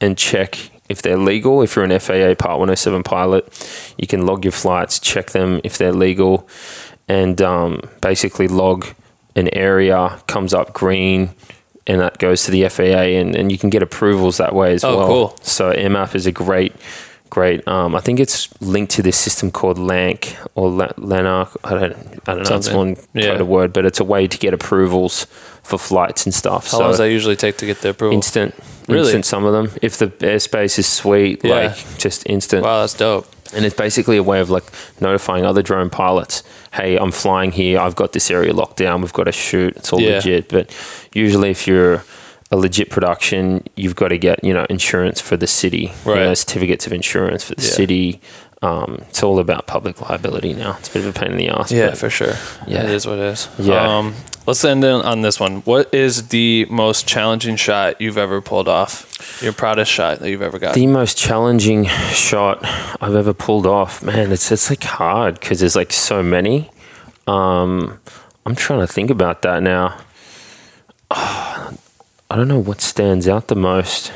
and 0.01 0.17
check 0.17 0.69
if 0.89 1.01
they're 1.01 1.17
legal. 1.17 1.61
If 1.61 1.75
you're 1.75 1.85
an 1.85 1.99
FAA 1.99 2.35
Part 2.35 2.59
107 2.59 3.03
pilot, 3.03 3.93
you 3.97 4.07
can 4.07 4.25
log 4.25 4.45
your 4.45 4.51
flights, 4.51 4.99
check 4.99 5.31
them 5.31 5.59
if 5.63 5.77
they're 5.77 5.91
legal, 5.93 6.47
and 7.07 7.41
um, 7.41 7.81
basically 8.01 8.47
log 8.47 8.85
an 9.35 9.49
area 9.53 10.17
comes 10.27 10.53
up 10.53 10.71
green 10.73 11.29
and 11.87 11.99
that 11.99 12.17
goes 12.17 12.45
to 12.45 12.51
the 12.51 12.67
FAA 12.69 13.19
and, 13.19 13.35
and 13.35 13.51
you 13.51 13.57
can 13.57 13.69
get 13.69 13.83
approvals 13.83 14.37
that 14.37 14.55
way 14.55 14.73
as 14.73 14.83
Oh, 14.83 14.97
well. 14.97 15.07
cool. 15.07 15.37
So 15.43 15.71
AirMap 15.73 16.15
is 16.15 16.25
a 16.25 16.31
great, 16.31 16.73
great. 17.35 17.67
Um, 17.67 17.95
I 17.95 17.99
think 17.99 18.19
it's 18.19 18.49
linked 18.61 18.93
to 18.93 19.01
this 19.03 19.17
system 19.17 19.51
called 19.51 19.77
LAANC 19.77 20.35
or 20.55 20.69
La- 20.71 20.93
LANARC. 21.11 21.49
I 21.65 21.69
don't, 21.71 21.83
I 22.27 22.33
don't 22.35 22.49
know. 22.49 22.55
It's 22.55 22.67
Something. 22.67 22.75
one 22.77 22.97
Yeah. 23.13 23.31
coded 23.33 23.47
word, 23.47 23.73
but 23.73 23.85
it's 23.85 23.99
a 23.99 24.03
way 24.05 24.25
to 24.27 24.37
get 24.37 24.53
approvals 24.53 25.25
for 25.61 25.77
flights 25.77 26.25
and 26.25 26.33
stuff. 26.33 26.63
How 26.71 26.77
so 26.77 26.79
long 26.79 26.89
does 26.91 26.97
that 26.99 27.09
usually 27.11 27.35
take 27.35 27.57
to 27.57 27.65
get 27.65 27.81
the 27.81 27.89
approval? 27.89 28.15
instant, 28.15 28.55
Really? 28.87 28.99
instant. 29.01 29.25
Some 29.25 29.43
of 29.45 29.51
them, 29.53 29.71
if 29.81 29.97
the 29.97 30.07
airspace 30.07 30.79
is 30.79 30.87
sweet, 30.87 31.43
Yeah. 31.43 31.55
like 31.55 31.97
just 31.97 32.23
instant. 32.27 32.63
Wow, 32.63 32.79
that's 32.81 32.93
dope. 32.93 33.27
And 33.53 33.63
it's 33.65 33.75
basically 33.75 34.17
a 34.17 34.23
way 34.23 34.39
of 34.39 34.49
like 34.49 34.63
notifying 35.01 35.45
other 35.45 35.61
drone 35.61 35.89
pilots, 35.89 36.41
hey, 36.73 36.95
I'm 36.97 37.11
flying 37.11 37.51
here. 37.51 37.79
I've 37.79 37.95
got 37.95 38.11
this 38.13 38.31
area 38.31 38.53
locked 38.53 38.77
down. 38.77 39.01
We've 39.01 39.13
got 39.21 39.25
to 39.25 39.31
shoot. 39.31 39.75
It's 39.77 39.91
all 39.93 40.01
Yeah. 40.01 40.15
legit. 40.15 40.49
But 40.49 40.71
usually, 41.13 41.51
if 41.51 41.67
you're 41.67 42.03
a 42.51 42.57
legit 42.57 42.89
production, 42.89 43.63
you've 43.75 43.95
got 43.95 44.09
to 44.09 44.17
get 44.17 44.43
you 44.43 44.53
know 44.53 44.65
insurance 44.69 45.19
for 45.21 45.35
the 45.37 45.47
city, 45.47 45.91
you 46.05 46.15
know, 46.15 46.33
certificates 46.33 46.85
of 46.87 46.93
insurance 46.93 47.43
for 47.43 47.55
the 47.55 47.61
Yeah. 47.63 47.69
city. 47.69 48.21
Um, 48.61 48.99
it's 49.09 49.21
all 49.21 49.37
about 49.37 49.67
public 49.67 50.01
liability 50.01 50.53
now. 50.53 50.75
It's 50.79 50.89
a 50.89 50.93
bit 50.93 51.05
of 51.05 51.15
a 51.15 51.19
pain 51.19 51.31
in 51.33 51.37
the 51.37 51.49
ass. 51.49 51.71
Yeah, 51.71 51.89
but 51.89 51.97
for 51.99 52.09
sure. 52.09 52.33
Yeah. 52.65 52.83
it 52.83 52.89
is 52.89 53.05
what 53.05 53.19
it 53.19 53.25
is. 53.25 53.47
Yeah. 53.59 53.97
Um, 53.97 54.15
let's 54.47 54.63
end 54.65 54.83
in 54.83 55.01
on 55.01 55.21
this 55.21 55.39
one. 55.39 55.57
What 55.63 55.93
is 55.93 56.29
the 56.29 56.65
most 56.69 57.05
challenging 57.05 57.57
shot 57.57 57.99
you've 58.01 58.17
ever 58.17 58.41
pulled 58.41 58.67
off? 58.67 59.39
Your 59.43 59.53
proudest 59.53 59.91
shot 59.91 60.19
that 60.19 60.29
you've 60.31 60.41
ever 60.41 60.57
got? 60.57 60.73
The 60.73 60.87
most 60.87 61.15
challenging 61.17 61.85
shot 62.11 62.59
I've 63.01 63.13
ever 63.15 63.33
pulled 63.35 63.67
off, 63.67 64.01
man. 64.01 64.31
It's 64.31 64.51
it's 64.51 64.69
like 64.69 64.83
hard 64.83 65.39
because 65.39 65.59
there's 65.59 65.75
like 65.75 65.91
so 65.93 66.23
many. 66.23 66.71
Um, 67.27 67.99
I'm 68.47 68.55
trying 68.55 68.79
to 68.79 68.87
think 68.87 69.09
about 69.11 69.41
that 69.43 69.61
now. 69.61 69.95
I 72.29 72.35
don't 72.35 72.47
know 72.47 72.59
what 72.59 72.81
stands 72.81 73.27
out 73.27 73.47
the 73.47 73.55
most. 73.55 74.11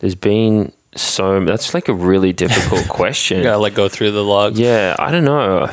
There's 0.00 0.14
been 0.14 0.72
so 0.94 1.44
that's 1.44 1.74
like 1.74 1.88
a 1.88 1.94
really 1.94 2.32
difficult 2.32 2.88
question. 2.88 3.38
you 3.38 3.44
gotta 3.44 3.58
like 3.58 3.74
go 3.74 3.88
through 3.88 4.12
the 4.12 4.24
log. 4.24 4.56
Yeah, 4.56 4.96
I 4.98 5.10
don't 5.10 5.24
know. 5.24 5.70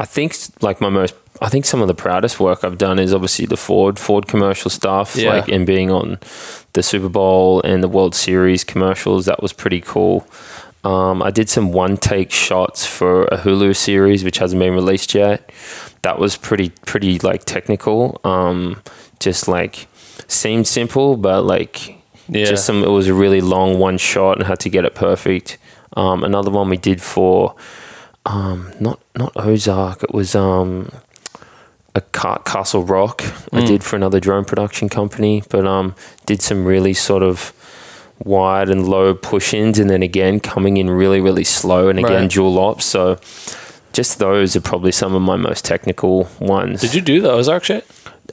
I 0.00 0.04
think 0.04 0.34
like 0.60 0.80
my 0.80 0.88
most, 0.88 1.14
I 1.42 1.48
think 1.48 1.64
some 1.64 1.80
of 1.82 1.88
the 1.88 1.94
proudest 1.94 2.38
work 2.40 2.62
I've 2.64 2.78
done 2.78 2.98
is 2.98 3.12
obviously 3.12 3.46
the 3.46 3.56
Ford 3.56 3.98
Ford 3.98 4.26
commercial 4.28 4.70
stuff, 4.70 5.16
Yeah. 5.16 5.30
like 5.34 5.48
and 5.48 5.66
being 5.66 5.90
on 5.90 6.18
the 6.74 6.82
Super 6.82 7.08
Bowl 7.08 7.60
and 7.62 7.82
the 7.82 7.88
World 7.88 8.14
Series 8.14 8.64
commercials. 8.64 9.26
That 9.26 9.42
was 9.42 9.52
pretty 9.52 9.80
cool. 9.80 10.26
Um, 10.84 11.22
I 11.22 11.30
did 11.32 11.48
some 11.48 11.72
one 11.72 11.96
take 11.96 12.30
shots 12.30 12.86
for 12.86 13.24
a 13.24 13.38
Hulu 13.38 13.74
series 13.74 14.22
which 14.24 14.38
hasn't 14.38 14.60
been 14.60 14.72
released 14.74 15.14
yet. 15.14 15.50
That 16.02 16.18
was 16.18 16.36
pretty 16.36 16.70
pretty 16.86 17.18
like 17.18 17.44
technical. 17.44 18.20
Um, 18.24 18.80
just 19.18 19.48
like 19.48 19.88
seemed 20.26 20.66
simple, 20.66 21.16
but 21.16 21.42
like 21.44 21.96
Yeah. 22.28 22.44
just 22.46 22.64
some. 22.66 22.82
It 22.84 22.90
was 22.90 23.06
a 23.08 23.14
really 23.14 23.40
long 23.40 23.78
one 23.78 23.98
shot 23.98 24.38
and 24.38 24.46
had 24.46 24.58
to 24.60 24.68
get 24.70 24.84
it 24.84 24.94
perfect. 24.94 25.58
Um, 25.96 26.22
another 26.24 26.50
one 26.50 26.68
we 26.68 26.76
did 26.76 27.00
for 27.00 27.54
um, 28.26 28.72
not 28.80 29.00
not 29.16 29.32
Ozark. 29.36 30.02
It 30.02 30.12
was 30.12 30.34
um, 30.34 30.90
a 31.94 32.00
Ca- 32.02 32.38
Castle 32.44 32.84
Rock. 32.84 33.22
I 33.52 33.64
did 33.64 33.82
for 33.82 33.96
another 33.96 34.20
drone 34.20 34.44
production 34.44 34.88
company, 34.88 35.42
but 35.48 35.66
um, 35.66 35.94
did 36.26 36.42
some 36.42 36.64
really 36.66 36.92
sort 36.94 37.22
of 37.22 37.52
wide 38.24 38.68
and 38.68 38.86
low 38.88 39.14
push-ins, 39.14 39.78
and 39.78 39.88
then 39.88 40.02
again 40.02 40.40
coming 40.40 40.76
in 40.76 40.90
really 40.90 41.20
really 41.20 41.44
slow, 41.44 41.88
and 41.88 41.98
again 41.98 42.22
Right. 42.22 42.30
dual 42.30 42.58
ops. 42.58 42.84
So 42.84 43.18
just 43.94 44.18
those 44.18 44.54
are 44.54 44.60
probably 44.60 44.92
some 44.92 45.14
of 45.14 45.22
my 45.22 45.36
most 45.36 45.64
technical 45.64 46.28
ones. 46.38 46.82
Did 46.82 46.94
you 46.94 47.00
do 47.00 47.20
the 47.22 47.30
Ozark 47.32 47.64
shit? 47.64 47.86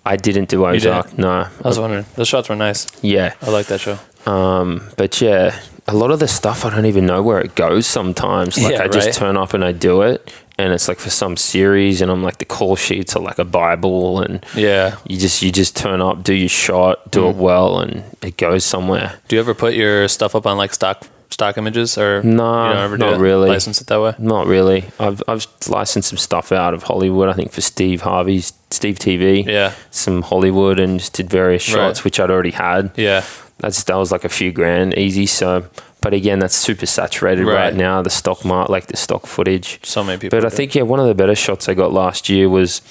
I 0.06 0.16
didn't 0.18 0.50
do? 0.50 0.66
Ozark. 0.66 1.18
No. 1.18 1.30
I 1.64 1.68
was 1.68 1.80
wondering. 1.80 2.06
Those 2.16 2.28
shots 2.28 2.50
were 2.50 2.56
nice. 2.56 2.88
Yeah. 3.04 3.34
I 3.42 3.50
like 3.50 3.66
that 3.68 3.80
show. 3.82 3.98
Um, 4.26 4.90
but 4.98 5.20
yeah, 5.22 5.60
a 5.88 5.96
lot 5.96 6.12
of 6.12 6.20
the 6.20 6.28
stuff 6.28 6.66
I 6.66 6.70
don't 6.70 6.86
even 6.86 7.06
know 7.06 7.22
where 7.24 7.40
it 7.42 7.56
goes 7.56 7.86
sometimes. 7.88 8.58
Like 8.62 8.74
Yeah, 8.74 8.84
I 8.84 8.88
just 8.88 9.14
turn 9.18 9.38
up 9.38 9.54
and 9.54 9.64
I 9.64 9.72
do 9.72 10.02
it, 10.02 10.32
and 10.58 10.74
it's 10.74 10.88
like 10.88 10.98
for 11.00 11.12
some 11.12 11.38
series, 11.38 12.02
and 12.02 12.10
I'm 12.12 12.24
like 12.24 12.38
the 12.40 12.46
call 12.46 12.76
sheets 12.76 13.16
are 13.16 13.22
like 13.22 13.38
a 13.40 13.46
bible, 13.46 14.22
and 14.22 14.44
Yeah. 14.56 14.96
you 15.08 15.18
just 15.20 15.42
you 15.44 15.52
just 15.52 15.76
turn 15.76 16.02
up, 16.02 16.24
do 16.24 16.34
your 16.34 16.50
shot, 16.50 17.12
do 17.12 17.22
Mm. 17.22 17.30
it 17.32 17.36
well, 17.36 17.80
and 17.80 18.04
it 18.24 18.38
goes 18.38 18.64
somewhere. 18.66 19.20
Do 19.28 19.36
you 19.36 19.40
ever 19.40 19.54
put 19.54 19.74
your 19.76 20.08
stuff 20.08 20.34
up 20.36 20.48
on 20.48 20.58
like 20.58 20.74
stock 20.74 21.04
stock 21.36 21.58
images 21.58 21.98
or 21.98 22.24
No, 22.24 22.68
you 22.68 22.74
don't 22.74 22.84
ever 22.84 22.98
do 22.98 23.06
not 23.06 23.14
it? 23.16 23.20
really. 23.20 23.50
license 23.50 23.82
it 23.82 23.88
that 23.88 24.02
way? 24.02 24.14
Not 24.18 24.48
really. 24.48 24.86
I've 25.00 25.22
I've 25.28 25.46
licensed 25.68 26.10
some 26.10 26.18
stuff 26.18 26.52
out 26.52 26.74
of 26.74 26.84
Hollywood. 26.84 27.28
I 27.30 27.34
think 27.34 27.52
for 27.52 27.62
Steve 27.62 28.02
Harvey's 28.02 28.54
Steve 28.72 28.98
TV. 29.00 29.46
Yeah. 29.46 29.74
Some 29.92 30.22
Hollywood 30.24 30.80
and 30.80 31.00
just 31.00 31.14
did 31.14 31.30
various 31.30 31.68
Right. 31.68 31.76
shots 31.76 32.04
which 32.06 32.20
I'd 32.20 32.32
already 32.32 32.52
had. 32.52 32.92
Yeah. 32.96 33.24
that's 33.60 33.84
that 33.84 33.96
was 33.98 34.12
like 34.12 34.24
a 34.26 34.30
few 34.40 34.52
grand 34.52 34.98
easy. 34.98 35.26
So, 35.26 35.66
but 36.02 36.14
again, 36.14 36.40
that's 36.40 36.56
super 36.56 36.86
saturated 36.86 37.46
right, 37.46 37.56
Right. 37.66 37.76
now. 37.76 38.02
The 38.02 38.10
stock 38.10 38.44
market, 38.46 38.72
like 38.72 38.88
the 38.88 38.98
stock 38.98 39.28
footage. 39.28 39.80
So 39.84 40.04
many 40.04 40.18
people. 40.20 40.38
But 40.40 40.46
I 40.46 40.50
do. 40.50 40.56
think 40.56 40.76
yeah, 40.76 40.84
one 40.84 41.00
of 41.00 41.08
the 41.08 41.16
better 41.16 41.36
shots 41.36 41.68
I 41.70 41.74
got 41.74 41.92
last 41.94 42.30
year 42.30 42.48
was 42.50 42.82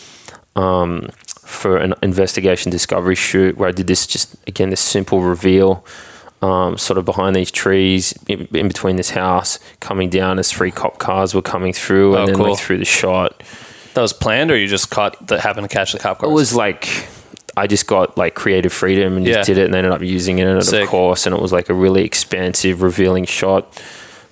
um, 0.56 1.08
for 1.44 1.76
an 1.78 1.94
investigation 2.02 2.70
discovery 2.70 3.14
shoot 3.14 3.56
where 3.56 3.68
I 3.68 3.72
did 3.72 3.86
this 3.86 4.06
just 4.06 4.36
again 4.46 4.70
this 4.70 4.80
simple 4.80 5.20
reveal. 5.22 5.84
Um, 6.44 6.76
sort 6.76 6.98
of 6.98 7.04
behind 7.06 7.34
these 7.34 7.50
trees, 7.50 8.12
in, 8.28 8.46
in 8.52 8.68
between 8.68 8.96
this 8.96 9.10
house, 9.10 9.58
coming 9.80 10.10
down 10.10 10.38
as 10.38 10.52
three 10.52 10.70
cop 10.70 10.98
cars 10.98 11.32
were 11.34 11.40
coming 11.42 11.72
through, 11.72 12.16
Oh, 12.16 12.18
and 12.20 12.28
then 12.28 12.34
cool. 12.36 12.56
through 12.56 12.78
the 12.78 12.84
shot. 12.84 13.42
that 13.94 14.02
was 14.02 14.12
planned, 14.12 14.50
or 14.50 14.56
you 14.56 14.66
just 14.66 14.90
caught 14.90 15.26
that 15.28 15.40
happened 15.40 15.68
to 15.70 15.74
catch 15.74 15.92
the 15.92 15.98
cop 15.98 16.18
cars. 16.18 16.30
It 16.30 16.34
was 16.34 16.54
like 16.54 17.08
I 17.56 17.66
just 17.68 17.86
got 17.86 18.18
like 18.18 18.34
creative 18.34 18.72
freedom 18.72 19.16
and 19.16 19.24
just 19.24 19.46
did 19.46 19.58
it 19.58 19.66
and 19.66 19.74
ended 19.74 19.92
up 19.92 20.02
using 20.02 20.38
it 20.40 20.46
at 20.48 20.64
Sick. 20.64 20.84
a 20.84 20.86
course 20.88 21.24
and 21.26 21.34
it 21.34 21.40
was 21.40 21.52
like 21.52 21.70
a 21.70 21.74
really 21.74 22.04
expansive, 22.04 22.82
revealing 22.82 23.24
shot. 23.26 23.64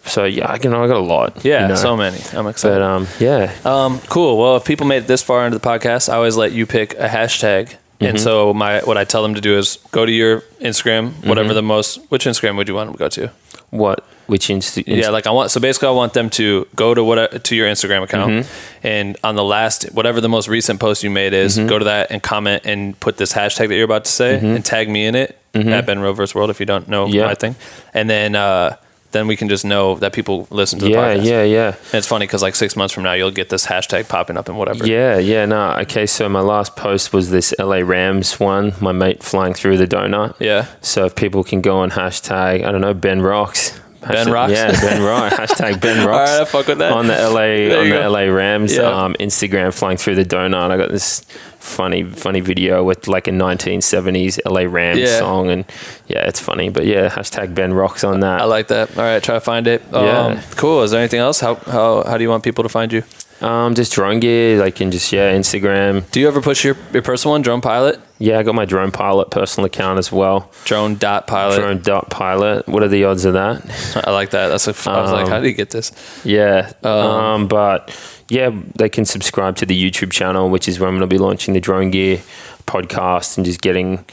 So 0.05 0.25
yeah, 0.25 0.51
I 0.51 0.59
can 0.59 0.75
I 0.75 0.89
got 0.89 0.97
a 0.97 1.07
lot. 1.15 1.45
yeah, 1.45 1.63
you 1.63 1.69
know. 1.69 1.75
so 1.77 1.97
many. 1.97 2.19
I'm 2.35 2.49
excited. 2.49 2.75
but 2.81 2.83
um 2.83 3.07
yeah. 3.21 3.55
Um, 3.65 4.01
cool. 4.11 4.37
Well, 4.39 4.57
if 4.57 4.65
people 4.65 4.87
made 4.87 5.05
it 5.05 5.07
this 5.07 5.23
far 5.23 5.47
into 5.47 5.57
the 5.59 5.65
podcast, 5.67 6.09
I 6.13 6.17
always 6.17 6.37
let 6.37 6.51
you 6.53 6.67
pick 6.67 6.95
a 6.95 7.09
hashtag. 7.09 7.77
And 8.05 8.17
Mm-hmm. 8.17 8.25
so 8.25 8.53
my 8.55 8.81
what 8.81 8.97
I 8.99 9.05
tell 9.05 9.23
them 9.23 9.35
to 9.35 9.41
do 9.41 9.57
is 9.59 9.79
go 9.91 10.05
to 10.07 10.13
your 10.13 10.41
Instagram, 10.61 11.13
whatever 11.27 11.49
Mm-hmm. 11.49 11.55
the 11.55 11.63
most. 11.63 11.99
Which 12.11 12.25
Instagram 12.25 12.57
would 12.57 12.69
you 12.69 12.75
want 12.75 12.89
them 12.89 12.95
to 12.95 12.99
go 12.99 13.09
to? 13.09 13.31
What 13.71 14.05
which 14.27 14.49
inst- 14.51 14.87
yeah, 14.87 15.09
like 15.11 15.27
I 15.27 15.31
want. 15.31 15.51
So 15.51 15.61
basically, 15.61 15.89
I 15.89 15.93
want 15.93 16.13
them 16.15 16.31
to 16.31 16.67
go 16.77 16.95
to 16.95 17.03
what 17.05 17.45
to 17.45 17.57
your 17.57 17.69
Instagram 17.69 18.03
account, 18.03 18.31
Mm-hmm. 18.33 18.87
and 18.87 19.17
on 19.25 19.35
the 19.35 19.45
last 19.45 19.85
whatever 19.93 20.21
the 20.21 20.29
most 20.29 20.49
recent 20.49 20.79
post 20.81 21.03
you 21.03 21.11
made 21.11 21.33
is, 21.33 21.57
Mm-hmm. 21.59 21.69
go 21.69 21.79
to 21.79 21.85
that 21.87 22.11
and 22.11 22.23
comment 22.23 22.63
and 22.65 22.99
put 23.01 23.17
this 23.17 23.33
hashtag 23.33 23.69
that 23.69 23.75
you're 23.75 23.85
about 23.93 24.05
to 24.05 24.11
say 24.13 24.39
and 24.39 24.65
tag 24.65 24.89
me 24.89 25.07
in 25.07 25.15
it 25.15 25.39
at 25.55 25.85
Ben 25.87 26.01
Rovers 26.01 26.35
World 26.35 26.51
if 26.51 26.61
you 26.61 26.67
don't 26.67 26.89
know 26.89 27.07
Mm-hmm. 27.07 27.15
Yeah. 27.17 27.27
my 27.27 27.35
thing, 27.35 27.55
and 27.95 28.09
then 28.09 28.35
uh, 28.37 28.77
then 29.13 29.27
we 29.27 29.37
can 29.37 29.49
just 29.49 29.65
know 29.65 29.95
that 29.97 30.13
people 30.13 30.47
listen 30.51 30.79
to 30.81 30.87
the 30.87 30.91
yeah, 30.93 31.15
podcast. 31.15 31.25
yeah, 31.25 31.43
yeah. 31.45 31.67
And 31.69 31.95
it's 31.95 32.07
funny 32.07 32.27
because 32.27 32.43
like 32.43 32.55
six 32.55 32.77
months 32.77 32.95
from 32.95 33.05
now, 33.05 33.13
you'll 33.13 33.31
get 33.31 33.49
this 33.49 33.67
hashtag 33.67 34.09
popping 34.09 34.37
up 34.37 34.49
and 34.49 34.59
whatever. 34.59 34.87
Yeah, 34.87 35.19
yeah, 35.19 35.47
no. 35.47 35.73
Okay, 35.81 36.07
so 36.07 36.29
my 36.29 36.41
last 36.41 36.77
post 36.77 37.13
was 37.13 37.31
this 37.31 37.55
LA 37.59 37.77
Rams 37.77 38.41
one, 38.41 38.75
my 38.81 38.93
mate 38.93 39.23
flying 39.23 39.55
through 39.55 39.77
the 39.79 39.87
donut. 39.87 40.35
Yeah. 40.41 40.67
So 40.81 41.05
if 41.05 41.15
people 41.15 41.45
can 41.45 41.61
go 41.61 41.79
on 41.79 41.91
hashtag, 41.91 42.65
I 42.65 42.73
don't 42.73 42.81
know, 42.81 42.95
Ben 42.95 43.21
Rocks. 43.23 43.79
Ben 44.03 44.27
Hashtag- 44.27 44.33
Rocks? 44.33 44.53
Yeah, 44.53 44.71
Ben 44.81 45.03
Rocks. 45.03 45.35
hashtag 45.53 45.81
Ben 45.81 46.07
Rocks. 46.07 46.31
All 46.31 46.39
right, 46.39 46.41
I 46.43 46.45
fuck 46.45 46.67
with 46.67 46.79
that. 46.79 46.93
On 46.93 47.07
the 47.07 47.15
LA 47.15 47.79
on 47.79 47.89
the 47.89 47.97
go. 48.01 48.11
LA 48.11 48.21
Rams 48.35 48.75
Yeah. 48.77 48.83
um, 49.05 49.15
Instagram 49.21 49.73
flying 49.73 49.97
through 49.97 50.17
the 50.17 50.25
donut. 50.25 50.71
I 50.71 50.77
got 50.77 50.91
this 50.91 51.21
funny 51.61 52.03
funny 52.03 52.41
video 52.41 52.83
with 52.83 53.07
like 53.07 53.29
a 53.29 53.31
1970s 53.31 54.41
LA 54.45 54.63
Rams 54.63 54.99
Yeah. 54.99 55.19
song 55.21 55.49
and 55.51 55.65
yeah, 56.09 56.27
it's 56.27 56.41
funny. 56.41 56.69
But 56.69 56.87
yeah, 56.87 57.09
hashtag 57.09 57.55
Ben 57.55 57.73
Rocks 57.73 58.03
on 58.05 58.21
that. 58.21 58.41
I 58.41 58.45
like 58.45 58.69
that. 58.69 58.97
All 58.99 59.05
right, 59.05 59.23
try 59.23 59.35
to 59.37 59.41
find 59.41 59.67
it. 59.67 59.83
Yeah. 59.93 59.99
Um, 60.27 60.41
cool. 60.57 60.83
Is 60.83 60.91
there 60.91 61.01
anything 61.01 61.21
else? 61.21 61.41
How, 61.41 61.55
how 61.55 62.03
how 62.05 62.17
do 62.19 62.23
you 62.25 62.31
want 62.31 62.43
people 62.43 62.63
to 62.65 62.69
find 62.69 62.93
you? 62.93 63.03
um, 63.41 63.75
just 63.75 63.93
drone 63.93 64.21
gear, 64.21 64.59
like 64.61 64.81
and 64.81 64.93
just 64.93 65.13
yeah, 65.13 65.33
Instagram. 65.35 66.09
Do 66.13 66.21
you 66.21 66.29
ever 66.29 66.41
push 66.41 66.65
your, 66.65 66.77
your 66.93 67.03
personal 67.03 67.33
one, 67.33 67.43
drone 67.43 67.61
pilot? 67.61 67.99
Yeah, 68.23 68.39
I 68.39 68.43
got 68.45 68.55
my 68.55 68.65
drone 68.65 68.93
pilot 68.93 69.31
personal 69.31 69.67
account 69.67 69.99
as 69.99 70.13
well. 70.13 70.51
Drone 70.65 70.95
dot 70.97 71.27
pilot. 71.27 71.57
Drone 71.59 71.81
dot 71.83 72.09
pilot. 72.11 72.69
What 72.69 72.83
are 72.83 72.89
the 72.89 73.05
odds 73.05 73.25
of 73.25 73.33
that? 73.35 74.03
I 74.07 74.11
like 74.13 74.31
that. 74.31 74.49
That's 74.49 74.67
a, 74.69 74.91
I 74.91 75.01
was 75.03 75.11
like, 75.11 75.25
Um, 75.25 75.31
how 75.31 75.41
do 75.41 75.49
you 75.49 75.55
get 75.55 75.71
this? 75.71 75.91
Yeah. 76.25 76.73
Um, 76.85 77.49
but 77.49 77.91
yeah, 78.29 78.51
they 78.77 78.89
can 78.89 79.05
subscribe 79.05 79.57
to 79.57 79.67
the 79.67 79.77
YouTube 79.91 80.13
channel, 80.13 80.49
which 80.51 80.69
is 80.69 80.79
where 80.79 80.89
I'm 80.89 80.95
going 80.95 81.09
to 81.09 81.13
be 81.13 81.19
launching 81.19 81.53
the 81.55 81.61
Drone 81.61 81.91
Gear 81.91 82.19
podcast 82.67 83.37
and 83.37 83.45
just 83.45 83.61
getting 83.61 84.05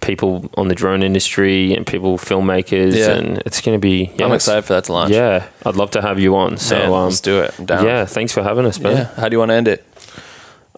people 0.00 0.50
on 0.58 0.68
the 0.68 0.74
drone 0.74 1.02
industry 1.02 1.72
and 1.74 1.86
people 1.86 2.18
filmmakers 2.18 2.94
Yeah. 2.94 3.12
and 3.12 3.38
it's 3.46 3.62
going 3.62 3.74
to 3.74 3.80
be 3.80 4.12
yeah, 4.16 4.26
I'm 4.26 4.32
excited 4.32 4.62
for 4.66 4.74
that 4.74 4.84
to 4.84 4.92
launch. 4.92 5.12
Yeah, 5.12 5.46
I'd 5.64 5.76
love 5.76 5.92
to 5.92 6.02
have 6.02 6.20
you 6.20 6.36
on. 6.36 6.58
So 6.58 6.76
Man, 6.76 6.86
um, 6.92 7.04
let's 7.04 7.20
do 7.22 7.40
it. 7.40 7.54
I'm 7.58 7.64
down. 7.64 7.86
Yeah, 7.86 8.04
thanks 8.04 8.30
for 8.32 8.42
having 8.42 8.66
us, 8.66 8.78
man. 8.78 8.96
Yeah. 8.96 9.14
How 9.14 9.30
do 9.30 9.34
you 9.34 9.38
want 9.38 9.48
to 9.50 9.54
end 9.54 9.68
it? 9.68 9.82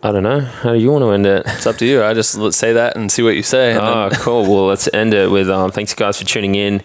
I 0.03 0.13
don't 0.13 0.23
know. 0.23 0.41
How 0.41 0.73
do 0.73 0.79
you 0.79 0.91
want 0.93 1.03
to 1.03 1.11
end 1.11 1.25
it? 1.27 1.43
It's 1.47 1.67
up 1.67 1.77
to 1.77 1.87
you. 1.87 2.05
I 2.05 2.13
just 2.13 2.37
let's 2.37 2.57
say 2.57 2.75
that 2.75 2.97
and 2.97 3.11
see 3.11 3.23
what 3.23 3.35
you 3.35 3.43
say. 3.43 3.77
Oh, 3.77 4.11
cool. 4.15 4.43
Well, 4.43 4.67
let's 4.67 4.89
end 4.93 5.15
it 5.15 5.31
with 5.31 5.49
um, 5.49 5.71
thanks 5.71 5.95
guys 5.95 6.19
for 6.19 6.25
tuning 6.27 6.55
in. 6.55 6.83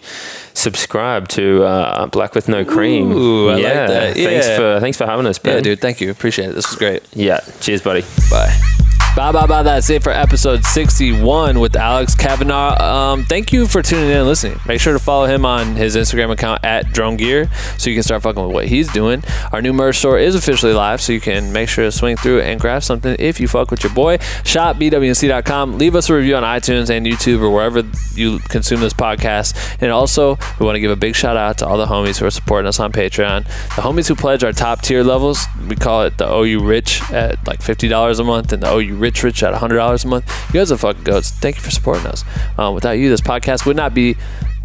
Subscribe 0.53 1.27
to 1.29 1.63
uh, 1.63 2.05
Black 2.07 2.33
with 2.35 2.47
No 2.47 2.63
Cream. 2.63 3.11
Ooh, 3.11 3.49
I 3.49 3.53
like 3.55 3.63
that. 3.63 4.13
Thanks 4.15 4.47
for 4.55 4.79
thanks 4.79 4.97
for 4.97 5.05
having 5.05 5.25
us, 5.27 5.37
Ben. 5.39 5.55
yeah, 5.55 5.61
dude. 5.61 5.81
Thank 5.81 5.99
you. 6.01 6.09
Appreciate 6.09 6.49
it. 6.49 6.55
This 6.55 6.69
was 6.69 6.77
great. 6.79 7.03
Yeah. 7.13 7.41
Cheers, 7.59 7.81
buddy. 7.81 8.03
Bye. 8.29 8.87
Bye, 9.13 9.33
bye, 9.33 9.45
bye. 9.45 9.61
That's 9.61 9.89
it 9.89 10.03
for 10.03 10.09
episode 10.09 10.63
61 10.63 11.59
with 11.59 11.75
Alex 11.75 12.15
Kavanaugh. 12.15 12.81
Um, 12.81 13.25
thank 13.25 13.51
you 13.51 13.67
for 13.67 13.81
tuning 13.81 14.09
in 14.09 14.17
and 14.17 14.25
listening. 14.27 14.57
Make 14.65 14.79
sure 14.79 14.93
to 14.93 14.99
follow 14.99 15.25
him 15.25 15.45
on 15.45 15.75
his 15.75 15.97
Instagram 15.97 16.31
account 16.31 16.63
at 16.63 16.93
Drone 16.93 17.17
Gear 17.17 17.49
so 17.77 17.89
you 17.89 17.95
can 17.95 18.03
start 18.03 18.23
fucking 18.23 18.41
with 18.47 18.53
what 18.53 18.67
he's 18.67 18.91
doing. 18.93 19.21
Our 19.51 19.61
new 19.61 19.73
merch 19.73 19.97
store 19.97 20.17
is 20.17 20.33
officially 20.33 20.71
live, 20.73 21.01
so 21.01 21.11
you 21.11 21.19
can 21.19 21.51
make 21.51 21.67
sure 21.67 21.83
to 21.83 21.91
swing 21.91 22.15
through 22.15 22.39
and 22.41 22.57
grab 22.57 22.83
something 22.83 23.17
if 23.19 23.41
you 23.41 23.49
fuck 23.49 23.69
with 23.69 23.83
your 23.83 23.93
boy. 23.93 24.17
ShopBWNC.com. 24.17 25.77
Leave 25.77 25.95
us 25.95 26.09
a 26.09 26.15
review 26.15 26.37
on 26.37 26.43
iTunes 26.43 26.89
and 26.89 27.05
YouTube 27.05 27.41
or 27.41 27.51
wherever 27.51 27.83
you 28.15 28.39
consume 28.39 28.79
this 28.79 28.93
podcast. 28.93 29.77
And 29.81 29.91
also, 29.91 30.37
we 30.57 30.65
want 30.65 30.77
to 30.77 30.79
give 30.79 30.91
a 30.91 30.95
big 30.95 31.15
shout 31.15 31.35
out 31.35 31.57
to 31.57 31.67
all 31.67 31.77
the 31.77 31.85
homies 31.87 32.17
who 32.17 32.25
are 32.25 32.31
supporting 32.31 32.67
us 32.67 32.79
on 32.79 32.93
Patreon. 32.93 33.43
The 33.75 33.81
homies 33.81 34.07
who 34.07 34.15
pledge 34.15 34.43
our 34.45 34.53
top 34.53 34.81
tier 34.81 35.03
levels, 35.03 35.45
we 35.67 35.75
call 35.75 36.03
it 36.03 36.17
the 36.17 36.33
OU 36.33 36.63
Rich 36.63 37.01
at 37.11 37.45
like 37.45 37.59
$50 37.59 38.19
a 38.19 38.23
month 38.23 38.53
and 38.53 38.63
the 38.63 38.73
OU 38.73 39.00
Rich 39.01 39.23
Rich 39.23 39.43
at 39.43 39.53
$100 39.53 40.05
a 40.05 40.07
month. 40.07 40.53
You 40.53 40.59
guys 40.59 40.71
are 40.71 40.77
fucking 40.77 41.03
goats. 41.03 41.31
Thank 41.31 41.57
you 41.57 41.61
for 41.61 41.71
supporting 41.71 42.05
us. 42.07 42.23
Um, 42.57 42.75
without 42.75 42.91
you, 42.91 43.09
this 43.09 43.21
podcast 43.21 43.65
would 43.65 43.75
not 43.75 43.93
be 43.93 44.15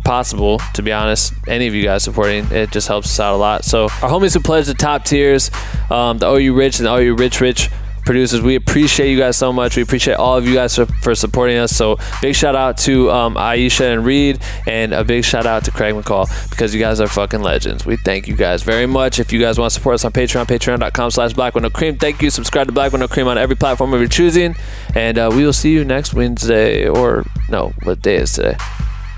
possible 0.04 0.60
to 0.72 0.82
be 0.82 0.92
honest 0.92 1.32
any 1.48 1.66
of 1.66 1.74
you 1.74 1.82
guys 1.82 2.04
supporting 2.04 2.46
it 2.52 2.70
just 2.70 2.86
helps 2.86 3.08
us 3.08 3.18
out 3.18 3.34
a 3.34 3.36
lot 3.36 3.64
so 3.64 3.86
our 3.86 4.08
homies 4.08 4.34
who 4.34 4.38
pledge 4.38 4.64
the 4.66 4.72
top 4.72 5.04
tiers 5.04 5.50
um, 5.90 6.18
the 6.18 6.30
OU 6.30 6.54
Rich 6.54 6.78
and 6.78 6.86
the 6.86 6.94
OU 6.94 7.16
Rich 7.16 7.40
Rich 7.40 7.70
producers 8.06 8.40
we 8.40 8.54
appreciate 8.54 9.10
you 9.10 9.18
guys 9.18 9.36
so 9.36 9.52
much. 9.52 9.76
We 9.76 9.82
appreciate 9.82 10.14
all 10.14 10.38
of 10.38 10.46
you 10.46 10.54
guys 10.54 10.74
for, 10.76 10.86
for 10.86 11.14
supporting 11.14 11.58
us. 11.58 11.72
So 11.72 11.98
big 12.22 12.34
shout 12.34 12.56
out 12.56 12.78
to 12.78 13.10
um, 13.10 13.34
Aisha 13.34 13.92
and 13.92 14.04
Reed 14.04 14.40
and 14.66 14.94
a 14.94 15.04
big 15.04 15.24
shout 15.24 15.44
out 15.44 15.64
to 15.64 15.70
Craig 15.70 15.94
McCall 15.94 16.26
because 16.48 16.74
you 16.74 16.80
guys 16.80 17.00
are 17.00 17.08
fucking 17.08 17.42
legends. 17.42 17.84
We 17.84 17.96
thank 17.96 18.28
you 18.28 18.36
guys 18.36 18.62
very 18.62 18.86
much. 18.86 19.18
If 19.18 19.32
you 19.32 19.40
guys 19.40 19.58
want 19.58 19.72
to 19.72 19.74
support 19.74 19.96
us 19.96 20.04
on 20.04 20.12
Patreon 20.12 20.46
patreon.com 20.46 21.10
slash 21.10 21.34
black 21.34 21.54
no 21.56 21.68
cream. 21.68 21.98
Thank 21.98 22.22
you. 22.22 22.30
Subscribe 22.30 22.68
to 22.68 22.72
black 22.72 22.92
no 22.92 23.08
cream 23.08 23.26
on 23.26 23.36
every 23.36 23.56
platform 23.56 23.92
of 23.92 24.00
your 24.00 24.08
choosing. 24.08 24.54
And 24.94 25.18
uh, 25.18 25.30
we 25.34 25.44
will 25.44 25.52
see 25.52 25.72
you 25.72 25.84
next 25.84 26.14
Wednesday 26.14 26.88
or 26.88 27.24
no 27.48 27.72
what 27.82 28.00
day 28.00 28.16
is 28.16 28.32
today? 28.32 28.56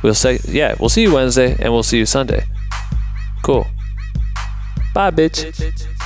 We'll 0.03 0.15
say, 0.15 0.39
yeah, 0.49 0.75
we'll 0.79 0.89
see 0.89 1.03
you 1.03 1.13
Wednesday 1.13 1.57
and 1.59 1.73
we'll 1.73 1.83
see 1.83 1.99
you 1.99 2.07
Sunday. 2.07 2.47
Cool. 3.43 3.67
Bye, 4.95 5.11
bitch. 5.11 5.98